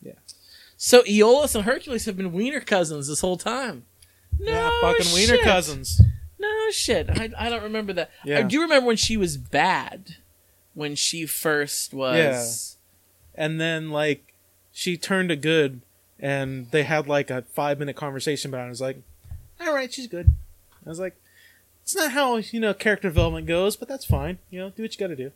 Yeah. 0.00 0.12
So 0.76 1.02
Iolaus 1.02 1.56
and 1.56 1.64
Hercules 1.64 2.04
have 2.04 2.16
been 2.16 2.32
wiener 2.32 2.60
cousins 2.60 3.08
this 3.08 3.22
whole 3.22 3.38
time. 3.38 3.86
No 4.38 4.52
yeah, 4.52 4.70
fucking 4.82 5.12
wiener 5.12 5.38
cousins. 5.42 6.00
No 6.38 6.70
shit. 6.70 7.10
I, 7.10 7.30
I 7.36 7.50
don't 7.50 7.64
remember 7.64 7.92
that. 7.94 8.12
Yeah. 8.24 8.38
I 8.38 8.42
do 8.42 8.62
remember 8.62 8.86
when 8.86 8.96
she 8.96 9.16
was 9.16 9.36
bad. 9.36 10.14
When 10.74 10.94
she 10.94 11.26
first 11.26 11.92
was. 11.92 12.76
and 13.34 13.60
then 13.60 13.90
like 13.90 14.34
she 14.72 14.96
turned 14.96 15.28
to 15.30 15.36
good 15.36 15.80
and 16.20 16.70
they 16.70 16.84
had 16.84 17.08
like 17.08 17.30
a 17.30 17.42
five 17.42 17.78
minute 17.78 17.96
conversation 17.96 18.50
about 18.50 18.62
it. 18.62 18.66
I 18.66 18.68
was 18.68 18.80
like, 18.80 18.98
all 19.60 19.74
right, 19.74 19.92
she's 19.92 20.06
good. 20.06 20.30
I 20.86 20.88
was 20.88 21.00
like, 21.00 21.16
it's 21.82 21.96
not 21.96 22.12
how 22.12 22.36
you 22.36 22.60
know 22.60 22.74
character 22.74 23.08
development 23.08 23.46
goes, 23.46 23.76
but 23.76 23.88
that's 23.88 24.04
fine. 24.04 24.38
You 24.50 24.60
know, 24.60 24.70
do 24.70 24.82
what 24.82 24.92
you 24.94 24.98
got 25.00 25.08
to 25.08 25.16
do. 25.16 25.32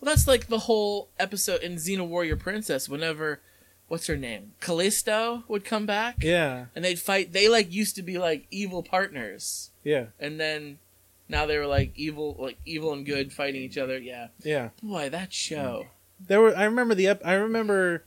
Well, 0.00 0.12
that's 0.12 0.28
like 0.28 0.46
the 0.48 0.60
whole 0.60 1.08
episode 1.18 1.62
in 1.62 1.74
Xena 1.76 2.06
Warrior 2.06 2.36
Princess. 2.36 2.88
Whenever, 2.88 3.40
what's 3.88 4.06
her 4.06 4.16
name, 4.16 4.52
Callisto 4.60 5.42
would 5.48 5.64
come 5.64 5.86
back, 5.86 6.22
Yeah, 6.22 6.66
and 6.76 6.84
they'd 6.84 6.98
fight. 7.00 7.32
They 7.32 7.48
like 7.48 7.72
used 7.72 7.96
to 7.96 8.02
be 8.02 8.18
like 8.18 8.46
evil 8.50 8.82
partners, 8.82 9.70
yeah, 9.82 10.06
and 10.20 10.38
then 10.38 10.78
now 11.28 11.46
they 11.46 11.58
were 11.58 11.66
like 11.66 11.92
evil, 11.96 12.36
like 12.38 12.58
evil 12.64 12.92
and 12.92 13.04
good 13.04 13.32
fighting 13.32 13.62
each 13.62 13.78
other. 13.78 13.98
Yeah, 13.98 14.28
yeah. 14.42 14.70
boy, 14.82 15.10
that 15.10 15.32
show. 15.32 15.86
There 16.20 16.40
were. 16.40 16.56
I 16.56 16.64
remember 16.64 16.94
the. 16.94 17.08
Ep- 17.08 17.22
I 17.24 17.34
remember. 17.34 18.04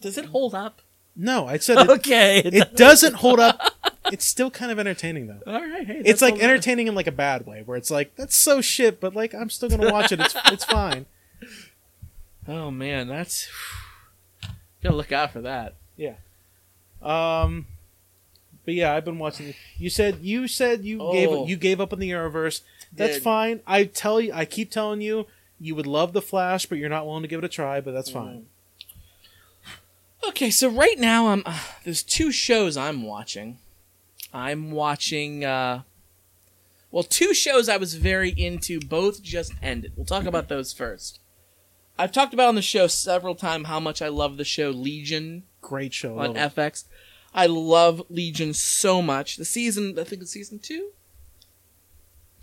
Does 0.00 0.18
it 0.18 0.26
hold 0.26 0.54
up? 0.54 0.82
No, 1.14 1.46
I 1.46 1.58
said 1.58 1.78
it, 1.78 1.90
Okay, 1.90 2.38
it 2.38 2.74
doesn't 2.74 3.14
hold 3.16 3.38
up. 3.38 3.60
It's 4.10 4.24
still 4.24 4.50
kind 4.50 4.72
of 4.72 4.78
entertaining 4.78 5.26
though. 5.26 5.40
All 5.46 5.60
right, 5.60 5.86
hey, 5.86 6.02
It's 6.04 6.22
like 6.22 6.38
entertaining 6.40 6.88
in 6.88 6.94
like 6.94 7.06
a 7.06 7.12
bad 7.12 7.46
way, 7.46 7.62
where 7.64 7.76
it's 7.76 7.90
like 7.90 8.16
that's 8.16 8.34
so 8.34 8.60
shit, 8.60 9.00
but 9.00 9.14
like 9.14 9.34
I'm 9.34 9.50
still 9.50 9.68
gonna 9.68 9.92
watch 9.92 10.10
it. 10.10 10.20
It's 10.20 10.34
it's 10.46 10.64
fine. 10.64 11.06
Oh 12.48 12.72
man, 12.72 13.06
that's 13.06 13.48
gotta 14.82 14.96
look 14.96 15.12
out 15.12 15.32
for 15.32 15.42
that. 15.42 15.76
Yeah. 15.96 16.14
Um, 17.00 17.66
but 18.64 18.74
yeah, 18.74 18.94
I've 18.94 19.04
been 19.04 19.18
watching. 19.18 19.54
You 19.78 19.90
said 19.90 20.18
you 20.22 20.48
said 20.48 20.84
you 20.84 21.00
Oh. 21.00 21.12
gave 21.12 21.48
you 21.48 21.56
gave 21.56 21.80
up 21.80 21.92
on 21.92 21.98
the 21.98 22.10
Arrowverse. 22.10 22.60
That's 22.92 23.14
Did. 23.14 23.22
fine. 23.22 23.60
I 23.66 23.84
tell 23.84 24.20
you, 24.20 24.32
I 24.32 24.44
keep 24.44 24.70
telling 24.70 25.00
you, 25.00 25.26
you 25.58 25.74
would 25.74 25.86
love 25.86 26.12
the 26.12 26.22
Flash, 26.22 26.66
but 26.66 26.78
you're 26.78 26.88
not 26.90 27.06
willing 27.06 27.22
to 27.22 27.28
give 27.28 27.38
it 27.38 27.44
a 27.44 27.48
try. 27.48 27.80
But 27.80 27.92
that's 27.92 28.10
fine. 28.10 28.46
Okay, 30.28 30.50
so 30.50 30.68
right 30.68 30.98
now 30.98 31.28
I'm 31.28 31.42
uh, 31.44 31.58
there's 31.84 32.02
two 32.02 32.30
shows 32.30 32.76
I'm 32.76 33.02
watching. 33.02 33.58
I'm 34.32 34.70
watching 34.70 35.44
uh 35.44 35.82
well, 36.90 37.02
two 37.02 37.32
shows 37.32 37.70
I 37.70 37.78
was 37.78 37.94
very 37.94 38.30
into, 38.30 38.78
both 38.78 39.22
just 39.22 39.54
ended. 39.62 39.92
We'll 39.96 40.04
talk 40.04 40.26
about 40.26 40.48
those 40.48 40.74
first. 40.74 41.20
I've 41.98 42.12
talked 42.12 42.34
about 42.34 42.48
on 42.48 42.54
the 42.54 42.60
show 42.62 42.86
several 42.86 43.34
times 43.34 43.66
how 43.66 43.80
much 43.80 44.02
I 44.02 44.08
love 44.08 44.36
the 44.36 44.44
show 44.44 44.70
Legion 44.70 45.44
Great 45.62 45.94
show. 45.94 46.18
on. 46.18 46.34
FX. 46.34 46.84
I 47.34 47.46
love 47.46 48.02
Legion 48.10 48.52
so 48.54 49.00
much. 49.00 49.36
The 49.36 49.44
season, 49.44 49.98
I 49.98 50.04
think 50.04 50.22
it's 50.22 50.32
season 50.32 50.58
two. 50.58 50.90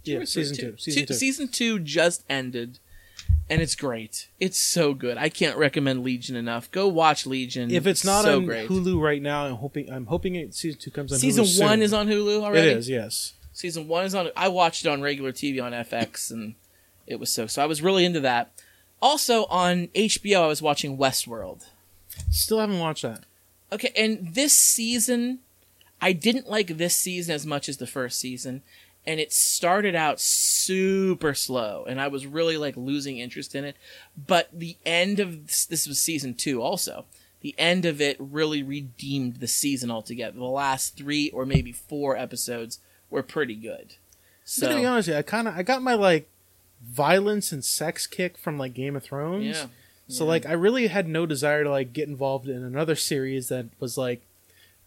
yeah, 0.03 0.23
season 0.25 0.55
three? 0.55 0.71
two. 0.71 0.77
Season 0.77 1.05
two. 1.05 1.13
Season 1.13 1.47
two 1.47 1.79
just 1.79 2.23
ended, 2.29 2.79
and 3.49 3.61
it's 3.61 3.75
great. 3.75 4.29
It's 4.39 4.59
so 4.59 4.93
good. 4.93 5.17
I 5.17 5.29
can't 5.29 5.57
recommend 5.57 6.03
Legion 6.03 6.35
enough. 6.35 6.71
Go 6.71 6.87
watch 6.87 7.25
Legion. 7.27 7.69
If 7.71 7.85
it's 7.85 8.03
not 8.03 8.23
so 8.23 8.37
on 8.37 8.45
great. 8.45 8.69
Hulu 8.69 8.99
right 8.99 9.21
now, 9.21 9.45
I'm 9.45 9.55
hoping 9.55 9.91
I'm 9.91 10.07
hoping 10.07 10.35
it, 10.35 10.55
season 10.55 10.79
two 10.79 10.91
comes 10.91 11.13
on. 11.13 11.19
season 11.19 11.45
Hulu 11.45 11.61
one 11.61 11.69
soon. 11.77 11.81
is 11.83 11.93
on 11.93 12.07
Hulu 12.07 12.41
already. 12.43 12.69
It 12.69 12.77
is. 12.77 12.89
Yes. 12.89 13.33
Season 13.53 13.87
one 13.87 14.05
is 14.05 14.15
on. 14.15 14.29
I 14.35 14.47
watched 14.47 14.85
it 14.85 14.89
on 14.89 15.01
regular 15.01 15.31
TV 15.31 15.61
on 15.61 15.71
FX, 15.73 16.31
and 16.31 16.55
it 17.05 17.19
was 17.19 17.31
so. 17.31 17.45
So 17.45 17.61
I 17.61 17.65
was 17.65 17.81
really 17.81 18.05
into 18.05 18.21
that. 18.21 18.51
Also 19.01 19.45
on 19.45 19.87
HBO, 19.95 20.41
I 20.43 20.47
was 20.47 20.61
watching 20.61 20.97
Westworld. 20.97 21.65
Still 22.31 22.59
haven't 22.59 22.79
watched 22.79 23.03
that. 23.03 23.23
Okay, 23.71 23.91
and 23.95 24.33
this 24.33 24.53
season, 24.53 25.39
I 26.01 26.13
didn't 26.13 26.49
like 26.49 26.77
this 26.77 26.95
season 26.95 27.33
as 27.33 27.45
much 27.45 27.69
as 27.69 27.77
the 27.77 27.87
first 27.87 28.19
season, 28.19 28.63
and 29.05 29.19
it 29.19 29.31
started 29.31 29.95
out 29.95 30.19
super 30.19 31.33
slow, 31.33 31.85
and 31.87 32.01
I 32.01 32.07
was 32.07 32.25
really 32.25 32.57
like 32.57 32.75
losing 32.75 33.17
interest 33.17 33.55
in 33.55 33.63
it. 33.63 33.75
But 34.17 34.49
the 34.51 34.77
end 34.85 35.19
of 35.19 35.47
this, 35.47 35.65
this 35.65 35.87
was 35.87 35.99
season 35.99 36.33
two, 36.33 36.61
also. 36.61 37.05
The 37.41 37.55
end 37.57 37.85
of 37.85 38.01
it 38.01 38.17
really 38.19 38.61
redeemed 38.61 39.37
the 39.37 39.47
season 39.47 39.89
altogether. 39.89 40.37
The 40.37 40.43
last 40.43 40.97
three 40.97 41.29
or 41.29 41.45
maybe 41.45 41.71
four 41.71 42.17
episodes 42.17 42.79
were 43.09 43.23
pretty 43.23 43.55
good. 43.55 43.95
I'm 44.67 44.71
gonna 44.71 44.81
be 44.81 44.85
honest, 44.85 45.07
with 45.07 45.15
you, 45.15 45.19
I 45.19 45.21
kind 45.21 45.47
of 45.47 45.55
I 45.57 45.63
got 45.63 45.81
my 45.81 45.93
like 45.93 46.27
violence 46.83 47.51
and 47.51 47.63
sex 47.63 48.07
kick 48.07 48.37
from 48.37 48.57
like 48.57 48.73
Game 48.73 48.95
of 48.95 49.03
Thrones. 49.03 49.45
yeah, 49.45 49.67
So 50.09 50.25
Yeah. 50.25 50.29
like 50.29 50.45
I 50.45 50.51
really 50.53 50.87
had 50.87 51.07
no 51.07 51.25
desire 51.25 51.63
to 51.63 51.69
like 51.69 51.93
get 51.93 52.07
involved 52.09 52.49
in 52.49 52.61
another 52.63 52.95
series 52.95 53.47
that 53.49 53.67
was 53.79 53.97
like 53.97 54.21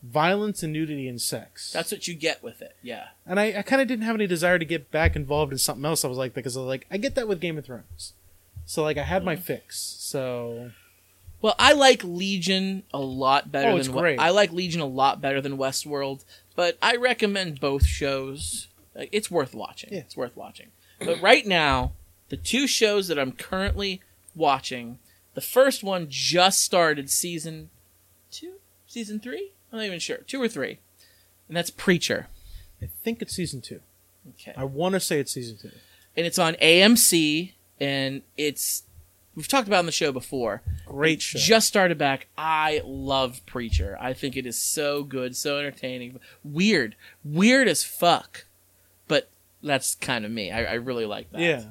violence 0.02 0.62
and 0.62 0.72
nudity 0.72 1.06
and 1.08 1.20
sex. 1.20 1.70
That's 1.72 1.92
what 1.92 2.08
you 2.08 2.14
get 2.14 2.42
with 2.42 2.60
it. 2.60 2.76
Yeah. 2.82 3.08
and 3.24 3.38
I, 3.38 3.58
I 3.58 3.62
kind 3.62 3.80
of 3.80 3.86
didn't 3.88 4.04
have 4.04 4.16
any 4.16 4.26
desire 4.26 4.58
to 4.58 4.64
get 4.64 4.90
back 4.90 5.14
involved 5.16 5.52
in 5.52 5.58
something 5.58 5.84
else. 5.84 6.04
I 6.04 6.08
was 6.08 6.18
like, 6.18 6.34
because 6.34 6.56
I 6.56 6.60
was 6.60 6.66
like, 6.66 6.86
I 6.90 6.96
get 6.96 7.14
that 7.14 7.28
with 7.28 7.40
Game 7.40 7.56
of 7.56 7.64
Thrones. 7.64 8.12
So 8.66 8.82
like, 8.82 8.98
I 8.98 9.02
had 9.04 9.22
Mm. 9.22 9.26
my 9.26 9.36
fix. 9.36 9.78
So 9.78 10.72
Well, 11.40 11.54
I 11.58 11.72
like 11.72 12.02
Legion 12.04 12.82
a 12.92 13.00
lot 13.00 13.50
better 13.52 13.70
Oh, 13.70 13.76
it's 13.76 13.86
than 13.88 13.96
great. 13.96 14.18
I 14.18 14.30
like 14.30 14.52
Legion 14.52 14.80
a 14.80 14.86
lot 14.86 15.20
better 15.20 15.40
than 15.40 15.56
Westworld, 15.56 16.24
but 16.56 16.78
I 16.82 16.96
recommend 16.96 17.60
both 17.60 17.86
shows. 17.86 18.68
It's 18.94 19.30
worth 19.30 19.54
watching. 19.54 19.90
Yeah. 19.92 20.00
It's 20.00 20.16
worth 20.16 20.36
watching. 20.36 20.68
But 20.98 21.20
right 21.22 21.46
now, 21.46 21.92
the 22.28 22.36
two 22.36 22.66
shows 22.66 23.08
that 23.08 23.18
I'm 23.18 23.32
currently 23.32 24.00
watching, 24.34 24.98
the 25.34 25.40
first 25.40 25.82
one 25.82 26.06
just 26.08 26.62
started 26.62 27.10
season 27.10 27.70
two, 28.30 28.54
season 28.86 29.20
three. 29.20 29.52
I'm 29.72 29.78
not 29.78 29.86
even 29.86 29.98
sure, 29.98 30.18
two 30.18 30.40
or 30.42 30.48
three, 30.48 30.78
and 31.48 31.56
that's 31.56 31.70
Preacher. 31.70 32.28
I 32.82 32.86
think 33.02 33.22
it's 33.22 33.34
season 33.34 33.60
two. 33.60 33.80
Okay, 34.34 34.52
I 34.56 34.64
want 34.64 34.94
to 34.94 35.00
say 35.00 35.18
it's 35.18 35.32
season 35.32 35.56
two. 35.60 35.70
and 36.16 36.26
it's 36.26 36.38
on 36.38 36.54
AMC, 36.54 37.52
and 37.80 38.22
it's 38.36 38.82
we've 39.34 39.48
talked 39.48 39.66
about 39.66 39.76
it 39.76 39.80
on 39.80 39.86
the 39.86 39.92
show 39.92 40.12
before. 40.12 40.62
Great 40.86 41.22
show. 41.22 41.38
Just 41.38 41.68
started 41.68 41.96
back. 41.98 42.28
I 42.36 42.82
love 42.84 43.40
Preacher. 43.46 43.96
I 44.00 44.12
think 44.12 44.36
it 44.36 44.46
is 44.46 44.58
so 44.58 45.02
good, 45.04 45.36
so 45.36 45.58
entertaining. 45.58 46.20
Weird. 46.44 46.94
Weird 47.24 47.66
as 47.68 47.82
fuck. 47.82 48.44
But 49.08 49.30
that's 49.62 49.94
kind 49.94 50.24
of 50.24 50.30
me. 50.30 50.50
I, 50.50 50.64
I 50.64 50.74
really 50.74 51.06
like 51.06 51.30
that. 51.32 51.40
yeah. 51.40 51.64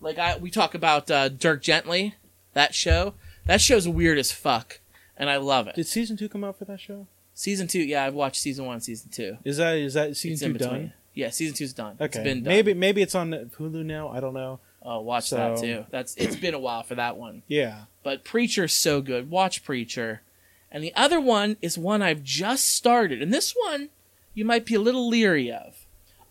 Like 0.00 0.18
I 0.18 0.36
we 0.36 0.50
talk 0.50 0.74
about 0.74 1.10
uh, 1.10 1.28
Dirk 1.28 1.62
Gently, 1.62 2.16
that 2.54 2.74
show. 2.74 3.14
That 3.46 3.60
show's 3.60 3.88
weird 3.88 4.18
as 4.18 4.32
fuck. 4.32 4.80
And 5.16 5.28
I 5.30 5.36
love 5.36 5.66
it. 5.68 5.74
Did 5.74 5.86
season 5.86 6.16
two 6.16 6.28
come 6.28 6.44
out 6.44 6.58
for 6.58 6.64
that 6.66 6.80
show? 6.80 7.06
season 7.34 7.66
two, 7.66 7.80
yeah, 7.80 8.04
I've 8.04 8.14
watched 8.14 8.40
season 8.40 8.66
one 8.66 8.80
season 8.80 9.10
two. 9.10 9.38
Is 9.44 9.56
that 9.56 9.76
is 9.76 9.94
that 9.94 10.10
It's 10.10 10.20
season 10.20 10.48
in 10.48 10.52
two 10.54 10.58
between. 10.58 10.80
done? 10.80 10.92
Yeah, 11.14 11.30
season 11.30 11.54
two's 11.56 11.72
done. 11.72 11.92
Okay. 12.00 12.04
It's 12.04 12.16
been 12.18 12.42
done. 12.42 12.48
Maybe 12.52 12.74
maybe 12.74 13.02
it's 13.02 13.14
on 13.14 13.30
Hulu 13.30 13.84
now. 13.84 14.08
I 14.08 14.20
don't 14.20 14.34
know. 14.34 14.60
Oh, 14.82 15.00
watch 15.00 15.30
that 15.30 15.58
So- 15.58 15.64
too. 15.64 15.86
That's 15.90 16.14
it's 16.16 16.36
been 16.36 16.54
a 16.54 16.58
while 16.58 16.82
for 16.82 16.94
that 16.96 17.16
one. 17.16 17.42
Yeah. 17.48 17.84
but 18.02 18.24
Preacher's 18.24 18.72
so 18.72 19.00
good. 19.00 19.30
Watch 19.30 19.64
Preacher. 19.64 20.22
And 20.70 20.82
the 20.82 20.94
other 20.94 21.20
one 21.20 21.56
is 21.62 21.76
one 21.78 22.00
I've 22.02 22.22
just 22.22 22.66
started. 22.68 23.20
And 23.22 23.32
this 23.32 23.54
one 23.66 23.90
you 24.34 24.44
might 24.44 24.64
be 24.66 24.74
a 24.74 24.80
little 24.80 25.08
leery 25.08 25.50
of. 25.52 25.86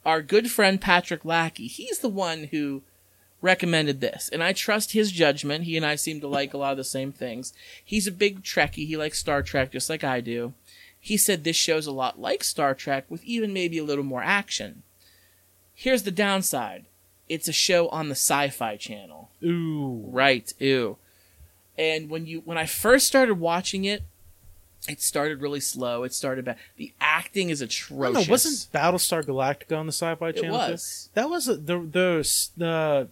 Our 0.05 0.21
good 0.23 0.49
friend 0.51 0.81
Patrick 0.81 1.23
Lackey, 1.23 1.67
he's 1.67 1.99
the 1.99 2.09
one 2.09 2.45
who 2.45 2.81
recommended 3.41 4.01
this. 4.01 4.29
And 4.31 4.43
I 4.43 4.53
trust 4.53 4.93
his 4.93 5.11
judgment. 5.11 5.63
He 5.65 5.77
and 5.77 5.85
I 5.85 5.95
seem 5.95 6.21
to 6.21 6.27
like 6.27 6.53
a 6.53 6.57
lot 6.57 6.71
of 6.71 6.77
the 6.77 6.83
same 6.83 7.11
things. 7.11 7.53
He's 7.83 8.07
a 8.07 8.11
big 8.11 8.43
Trekkie. 8.43 8.87
He 8.87 8.97
likes 8.97 9.19
Star 9.19 9.41
Trek 9.41 9.71
just 9.71 9.89
like 9.89 10.03
I 10.03 10.21
do. 10.21 10.53
He 10.99 11.17
said 11.17 11.43
this 11.43 11.55
show's 11.55 11.87
a 11.87 11.91
lot 11.91 12.19
like 12.19 12.43
Star 12.43 12.75
Trek 12.75 13.05
with 13.09 13.23
even 13.23 13.53
maybe 13.53 13.79
a 13.79 13.83
little 13.83 14.03
more 14.03 14.21
action. 14.21 14.83
Here's 15.73 16.03
the 16.03 16.11
downside. 16.11 16.85
It's 17.27 17.47
a 17.47 17.53
show 17.53 17.87
on 17.89 18.09
the 18.09 18.15
Sci-Fi 18.15 18.75
Channel. 18.77 19.31
Ooh. 19.43 20.03
Right. 20.07 20.53
Ew. 20.59 20.97
And 21.77 22.09
when 22.09 22.27
you 22.27 22.41
when 22.45 22.57
I 22.57 22.67
first 22.67 23.07
started 23.07 23.35
watching 23.35 23.85
it, 23.85 24.03
it 24.87 25.01
started 25.01 25.41
really 25.41 25.59
slow. 25.59 26.03
It 26.03 26.13
started 26.13 26.45
bad. 26.45 26.57
The 26.75 26.93
acting 26.99 27.49
is 27.49 27.61
atrocious. 27.61 28.25
don't 28.25 28.29
wasn't 28.29 28.71
Battlestar 28.73 29.23
Galactica 29.23 29.77
on 29.77 29.85
the 29.85 29.91
Sci-Fi 29.91 30.33
Channel? 30.33 30.55
too? 30.67 30.71
was 30.71 31.09
That 31.15 31.29
was 31.29 31.47
a, 31.47 31.55
the 31.55 31.79
the 31.79 32.51
the 32.57 33.07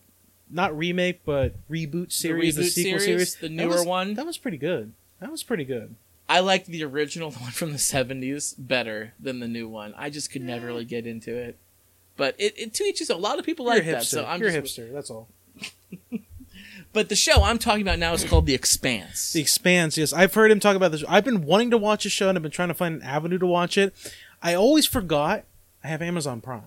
not 0.49 0.77
remake 0.77 1.21
but 1.25 1.53
reboot 1.69 2.11
series, 2.11 2.55
the, 2.55 2.63
reboot 2.63 2.69
sequel 2.69 2.99
series, 2.99 3.05
series, 3.05 3.35
the 3.35 3.47
That 3.47 3.53
newer 3.53 3.69
was- 3.77 3.85
one? 3.85 4.13
That 4.15 4.25
was 4.25 4.37
pretty 4.37 4.57
good. 4.57 4.93
That 5.19 5.31
was 5.31 5.43
pretty 5.43 5.65
good. 5.65 5.95
I 6.27 6.39
liked 6.41 6.67
the 6.67 6.83
original, 6.83 7.31
one 7.39 7.51
from 7.51 7.71
the 7.71 7.77
seventies, 7.79 8.53
better 8.53 9.13
than 9.19 9.39
the 9.39 9.47
new 9.47 9.67
one. 9.67 9.93
I 9.97 10.09
just 10.09 10.31
could 10.31 10.41
never 10.43 10.67
really 10.67 10.85
get 10.85 11.05
into 11.07 11.35
it. 11.35 11.57
But 12.17 12.35
it, 12.37 12.53
it 12.57 12.73
to 12.75 12.83
each 12.83 12.99
his 12.99 13.09
own. 13.09 13.17
A 13.17 13.21
lot 13.21 13.39
of 13.39 13.45
people 13.45 13.65
like 13.65 13.83
You're 13.83 13.95
a 13.95 13.97
that, 13.99 14.03
so 14.05 14.25
I'm 14.25 14.39
You're 14.41 14.51
just. 14.51 14.77
a 14.77 14.81
hipster. 14.81 14.93
That's 14.93 15.09
all. 15.09 15.27
But 16.91 17.07
the 17.09 17.15
show 17.15 17.43
I'm 17.43 17.59
talking 17.59 17.83
about 17.83 17.99
now 17.99 18.13
is 18.13 18.23
called 18.23 18.47
The 18.47 18.55
Expanse. 18.55 19.31
The 19.31 19.41
Expanse. 19.41 19.95
Yes, 19.95 20.11
I've 20.11 20.33
heard 20.33 20.49
him 20.49 20.59
talk 20.59 20.75
about 20.75 20.91
this. 20.91 21.03
I've 21.07 21.23
been 21.23 21.43
wanting 21.45 21.69
to 21.69 21.77
watch 21.77 22.03
a 22.05 22.09
show 22.09 22.29
and 22.29 22.37
I've 22.37 22.41
been 22.41 22.51
trying 22.51 22.69
to 22.69 22.73
find 22.73 22.95
an 22.95 23.01
avenue 23.03 23.37
to 23.37 23.45
watch 23.45 23.77
it. 23.77 23.93
I 24.41 24.55
always 24.55 24.87
forgot 24.87 25.43
I 25.83 25.87
have 25.87 26.01
Amazon 26.01 26.41
Prime, 26.41 26.63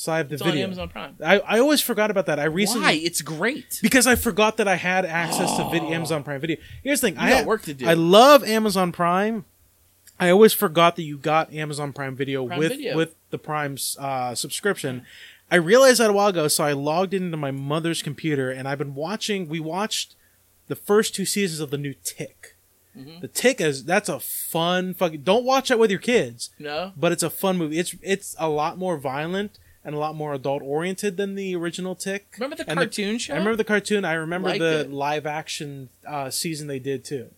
so 0.00 0.10
I 0.12 0.16
have 0.16 0.30
the 0.30 0.34
it's 0.36 0.42
on 0.42 0.48
video. 0.48 0.64
Amazon 0.64 0.88
Prime. 0.88 1.14
I, 1.22 1.40
I 1.40 1.58
always 1.58 1.82
forgot 1.82 2.10
about 2.10 2.24
that. 2.24 2.40
I 2.40 2.44
recently 2.44 2.86
Why? 2.86 2.92
It's 2.92 3.20
great. 3.20 3.80
because 3.82 4.06
I 4.06 4.14
forgot 4.14 4.56
that 4.56 4.66
I 4.66 4.76
had 4.76 5.04
access 5.04 5.54
to 5.58 5.68
video, 5.70 5.90
Amazon 5.90 6.24
Prime 6.24 6.40
Video. 6.40 6.56
Here's 6.82 7.02
the 7.02 7.08
thing: 7.08 7.18
I 7.18 7.28
got 7.28 7.36
have- 7.38 7.46
work 7.46 7.62
to 7.64 7.74
do. 7.74 7.86
I 7.86 7.92
love 7.92 8.42
Amazon 8.44 8.92
Prime. 8.92 9.44
I 10.18 10.30
always 10.30 10.54
forgot 10.54 10.96
that 10.96 11.02
you 11.02 11.18
got 11.18 11.52
Amazon 11.52 11.92
Prime 11.92 12.16
Video 12.16 12.46
Prime 12.46 12.58
with 12.58 12.70
Video. 12.70 12.96
with 12.96 13.14
the 13.28 13.36
Prime's 13.36 13.94
uh, 14.00 14.34
subscription. 14.34 15.04
I 15.50 15.56
realized 15.56 16.00
that 16.00 16.08
a 16.08 16.12
while 16.14 16.28
ago, 16.28 16.48
so 16.48 16.64
I 16.64 16.72
logged 16.72 17.12
into 17.12 17.36
my 17.36 17.50
mother's 17.50 18.00
computer 18.02 18.50
and 18.50 18.66
I've 18.66 18.78
been 18.78 18.94
watching. 18.94 19.48
We 19.50 19.60
watched 19.60 20.14
the 20.68 20.76
first 20.76 21.14
two 21.14 21.26
seasons 21.26 21.60
of 21.60 21.70
the 21.70 21.76
new 21.78 21.92
Tick. 22.04 22.56
Mhm. 22.96 23.20
The 23.20 23.28
Tick 23.28 23.60
is 23.60 23.84
that's 23.84 24.08
a 24.08 24.18
fun 24.18 24.94
fucking. 24.94 25.22
Don't 25.24 25.44
watch 25.44 25.68
that 25.68 25.78
with 25.78 25.90
your 25.90 26.00
kids, 26.00 26.48
No. 26.58 26.92
but 26.96 27.12
it's 27.12 27.22
a 27.22 27.28
fun 27.30 27.58
movie. 27.58 27.78
It's 27.78 27.94
it's 28.02 28.34
a 28.38 28.48
lot 28.48 28.78
more 28.78 28.96
violent 28.96 29.58
and 29.84 29.94
a 29.94 29.98
lot 29.98 30.14
more 30.14 30.34
adult 30.34 30.62
oriented 30.62 31.16
than 31.16 31.34
the 31.34 31.56
original 31.56 31.94
Tick. 31.94 32.28
Remember 32.38 32.56
the 32.56 32.68
And 32.68 32.78
the- 32.78 32.84
cartoon 32.86 33.18
show? 33.18 33.32
I 33.34 33.36
remember 33.38 33.56
the 33.56 33.64
cartoon. 33.64 34.04
I 34.04 34.12
remember 34.14 34.48
Liked 34.50 34.60
the 34.60 34.80
it. 34.80 34.90
live 34.90 35.26
action 35.26 35.88
uh, 36.06 36.30
season 36.30 36.66
they 36.68 36.78
did 36.78 37.04
too. 37.04 37.30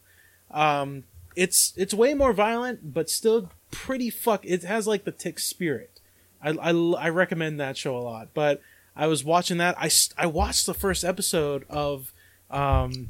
Um, 0.50 1.04
it's 1.36 1.72
it's 1.76 1.94
way 1.94 2.14
more 2.14 2.32
violent, 2.32 2.92
but 2.92 3.08
still 3.08 3.50
pretty 3.70 4.10
fuck. 4.10 4.44
It 4.44 4.64
has 4.64 4.86
like 4.86 5.04
the 5.04 5.12
tick 5.12 5.38
spirit. 5.38 6.00
I, 6.42 6.50
I, 6.50 6.70
I 6.72 7.08
recommend 7.08 7.58
that 7.60 7.76
show 7.76 7.96
a 7.96 8.00
lot. 8.00 8.28
But 8.34 8.60
I 8.96 9.06
was 9.06 9.24
watching 9.24 9.56
that. 9.58 9.76
I, 9.78 9.88
I 10.18 10.26
watched 10.26 10.66
the 10.66 10.74
first 10.74 11.04
episode 11.04 11.64
of 11.70 12.12
um, 12.50 13.08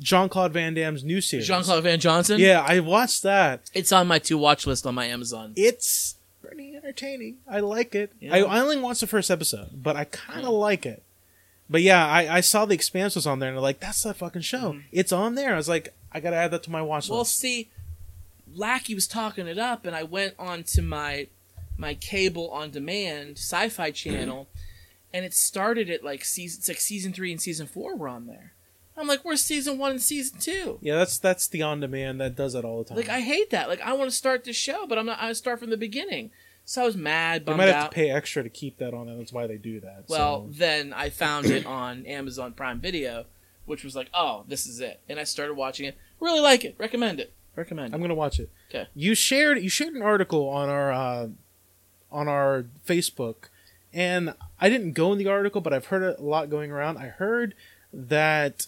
Jean 0.00 0.28
Claude 0.28 0.52
Van 0.52 0.74
Damme's 0.74 1.02
new 1.02 1.20
series. 1.20 1.46
Jean 1.46 1.62
Claude 1.62 1.82
Van 1.82 1.98
Johnson. 1.98 2.38
Yeah, 2.38 2.62
I 2.66 2.80
watched 2.80 3.22
that. 3.22 3.70
It's 3.72 3.92
on 3.92 4.06
my 4.06 4.18
to 4.20 4.36
watch 4.36 4.66
list 4.66 4.86
on 4.86 4.94
my 4.94 5.06
Amazon. 5.06 5.52
It's 5.56 6.15
pretty 6.46 6.76
entertaining. 6.76 7.38
I 7.48 7.60
like 7.60 7.94
it. 7.94 8.12
Yeah. 8.20 8.34
I, 8.34 8.38
I 8.40 8.60
only 8.60 8.78
watched 8.78 9.00
the 9.00 9.06
first 9.06 9.30
episode, 9.30 9.82
but 9.82 9.96
I 9.96 10.04
kind 10.04 10.44
of 10.44 10.52
like 10.52 10.86
it. 10.86 11.02
But 11.68 11.82
yeah, 11.82 12.06
I, 12.06 12.36
I 12.36 12.40
saw 12.40 12.64
the 12.64 12.74
Expanse 12.74 13.16
was 13.16 13.26
on 13.26 13.38
there, 13.40 13.48
and 13.48 13.58
I'm 13.58 13.62
like, 13.62 13.80
that's 13.80 14.02
that 14.04 14.16
fucking 14.16 14.42
show. 14.42 14.74
Mhm. 14.74 14.82
It's 14.92 15.12
on 15.12 15.34
there. 15.34 15.52
I 15.54 15.56
was 15.56 15.68
like, 15.68 15.92
I 16.12 16.20
gotta 16.20 16.36
add 16.36 16.52
that 16.52 16.62
to 16.64 16.70
my 16.70 16.80
watch 16.82 17.08
Well, 17.08 17.18
list. 17.20 17.42
Well, 17.42 17.52
see, 17.52 17.68
Lackey 18.54 18.94
was 18.94 19.08
talking 19.08 19.46
it 19.48 19.58
up, 19.58 19.84
and 19.84 19.96
I 19.96 20.02
went 20.04 20.34
on 20.38 20.62
to 20.64 20.82
my 20.82 21.26
my 21.78 21.94
cable 21.94 22.48
on 22.50 22.70
demand 22.70 23.36
Sci-Fi 23.36 23.90
channel, 23.90 24.48
and 25.12 25.24
it 25.24 25.34
started 25.34 25.90
at 25.90 26.04
like 26.04 26.24
season 26.24 26.60
it's 26.60 26.68
like 26.68 26.80
season 26.80 27.12
three 27.12 27.32
and 27.32 27.40
season 27.42 27.66
four 27.66 27.96
were 27.96 28.08
on 28.08 28.26
there. 28.28 28.52
I'm 28.96 29.06
like, 29.06 29.24
where's 29.24 29.42
season 29.42 29.78
one 29.78 29.92
and 29.92 30.02
season 30.02 30.38
two? 30.38 30.78
Yeah, 30.80 30.96
that's 30.96 31.18
that's 31.18 31.48
the 31.48 31.62
on 31.62 31.80
demand 31.80 32.20
that 32.20 32.34
does 32.34 32.54
that 32.54 32.64
all 32.64 32.78
the 32.78 32.84
time. 32.84 32.96
Like, 32.96 33.08
I 33.08 33.20
hate 33.20 33.50
that. 33.50 33.68
Like, 33.68 33.80
I 33.82 33.92
want 33.92 34.10
to 34.10 34.16
start 34.16 34.44
the 34.44 34.52
show, 34.52 34.86
but 34.86 34.98
I'm 34.98 35.06
not. 35.06 35.20
I 35.20 35.32
start 35.34 35.60
from 35.60 35.70
the 35.70 35.76
beginning. 35.76 36.30
So 36.68 36.82
I 36.82 36.84
was 36.86 36.96
mad, 36.96 37.42
they 37.42 37.44
bummed 37.44 37.58
might 37.58 37.66
have 37.66 37.84
out. 37.84 37.90
to 37.92 37.94
pay 37.94 38.10
extra 38.10 38.42
to 38.42 38.48
keep 38.48 38.78
that 38.78 38.92
on. 38.92 39.06
That's 39.18 39.32
why 39.32 39.46
they 39.46 39.56
do 39.56 39.78
that. 39.80 40.04
Well, 40.08 40.48
so. 40.48 40.58
then 40.58 40.92
I 40.92 41.10
found 41.10 41.46
it 41.46 41.64
on 41.64 42.04
Amazon 42.06 42.54
Prime 42.54 42.80
Video, 42.80 43.26
which 43.66 43.84
was 43.84 43.94
like, 43.94 44.10
oh, 44.12 44.44
this 44.48 44.66
is 44.66 44.80
it, 44.80 45.00
and 45.08 45.20
I 45.20 45.24
started 45.24 45.54
watching 45.54 45.86
it. 45.86 45.96
Really 46.18 46.40
like 46.40 46.64
it. 46.64 46.74
Recommend 46.76 47.20
it. 47.20 47.32
Recommend. 47.54 47.94
I'm 47.94 48.00
it. 48.00 48.02
gonna 48.02 48.16
watch 48.16 48.40
it. 48.40 48.50
Okay. 48.68 48.88
You 48.94 49.14
shared 49.14 49.62
you 49.62 49.68
shared 49.68 49.94
an 49.94 50.02
article 50.02 50.48
on 50.48 50.68
our 50.68 50.90
uh, 50.92 51.28
on 52.10 52.26
our 52.26 52.66
Facebook, 52.84 53.36
and 53.92 54.34
I 54.60 54.68
didn't 54.68 54.92
go 54.92 55.12
in 55.12 55.18
the 55.18 55.28
article, 55.28 55.60
but 55.60 55.72
I've 55.72 55.86
heard 55.86 56.18
a 56.18 56.22
lot 56.22 56.50
going 56.50 56.72
around. 56.72 56.98
I 56.98 57.08
heard 57.08 57.54
that 57.92 58.66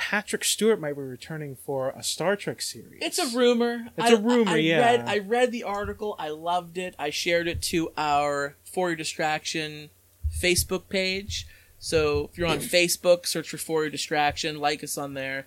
Patrick 0.00 0.44
Stewart 0.44 0.80
might 0.80 0.94
be 0.94 1.02
returning 1.02 1.56
for 1.56 1.90
a 1.90 2.02
Star 2.02 2.34
Trek 2.34 2.62
series. 2.62 3.00
It's 3.02 3.18
a 3.18 3.36
rumor. 3.36 3.88
It's 3.98 4.10
a 4.10 4.16
rumor, 4.16 4.52
I, 4.52 4.56
yeah. 4.56 4.78
Read, 4.78 5.04
I 5.06 5.18
read 5.18 5.52
the 5.52 5.62
article. 5.62 6.16
I 6.18 6.30
loved 6.30 6.78
it. 6.78 6.94
I 6.98 7.10
shared 7.10 7.46
it 7.46 7.60
to 7.64 7.92
our 7.98 8.56
For 8.64 8.88
Your 8.88 8.96
Distraction 8.96 9.90
Facebook 10.34 10.88
page. 10.88 11.46
So 11.78 12.30
if 12.32 12.38
you're 12.38 12.48
on 12.48 12.60
Facebook, 12.60 13.26
search 13.26 13.50
for 13.50 13.58
For 13.58 13.82
Your 13.82 13.90
Distraction. 13.90 14.58
Like 14.58 14.82
us 14.82 14.96
on 14.96 15.12
there. 15.12 15.46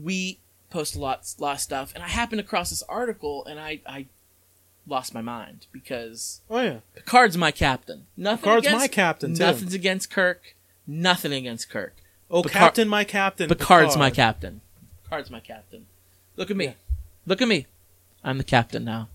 We 0.00 0.38
post 0.70 0.94
a 0.94 1.00
lot, 1.00 1.34
lot 1.40 1.54
of 1.56 1.60
stuff. 1.60 1.92
And 1.92 2.04
I 2.04 2.08
happened 2.08 2.40
across 2.40 2.70
this 2.70 2.84
article, 2.84 3.44
and 3.46 3.58
I, 3.58 3.80
I 3.84 4.06
lost 4.86 5.12
my 5.12 5.22
mind 5.22 5.66
because 5.72 6.40
Oh 6.48 6.60
yeah, 6.60 6.78
Picard's 6.94 7.36
my 7.36 7.50
captain. 7.50 8.06
Nothing 8.16 8.44
Picard's 8.44 8.66
against, 8.68 8.80
my 8.80 8.86
captain 8.86 9.34
too. 9.34 9.42
Nothing's 9.42 9.74
against 9.74 10.08
Kirk. 10.08 10.54
Nothing 10.86 11.32
against 11.32 11.68
Kirk. 11.68 11.96
Oh, 12.30 12.42
Picard- 12.42 12.60
Captain, 12.60 12.88
my 12.88 13.04
captain. 13.04 13.48
Picard's 13.48 13.96
my 13.96 14.10
captain. 14.10 14.60
Picard's 15.04 15.30
my 15.30 15.40
captain. 15.40 15.86
Look 16.36 16.50
at 16.50 16.56
me. 16.56 16.66
Yeah. 16.66 16.72
Look 17.26 17.42
at 17.42 17.48
me. 17.48 17.66
I'm 18.22 18.38
the 18.38 18.44
captain 18.44 18.84
now. 18.84 19.08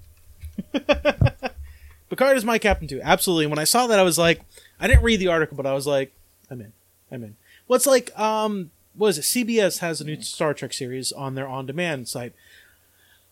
Picard 2.09 2.37
is 2.37 2.45
my 2.45 2.57
captain 2.59 2.87
too. 2.87 3.01
Absolutely. 3.03 3.47
When 3.47 3.59
I 3.59 3.63
saw 3.63 3.87
that, 3.87 3.99
I 3.99 4.03
was 4.03 4.17
like, 4.17 4.41
I 4.79 4.87
didn't 4.87 5.03
read 5.03 5.19
the 5.19 5.27
article, 5.27 5.57
but 5.57 5.65
I 5.65 5.73
was 5.73 5.87
like, 5.87 6.11
I'm 6.49 6.61
in. 6.61 6.73
I'm 7.11 7.23
in. 7.23 7.35
Well, 7.67 7.75
it's 7.75 7.87
like, 7.87 8.17
um, 8.19 8.71
what 8.95 9.09
is 9.09 9.17
it? 9.17 9.21
CBS 9.21 9.79
has 9.79 10.01
a 10.01 10.03
new 10.03 10.21
Star 10.21 10.53
Trek 10.53 10.73
series 10.73 11.11
on 11.11 11.35
their 11.35 11.47
on-demand 11.47 12.07
site. 12.07 12.33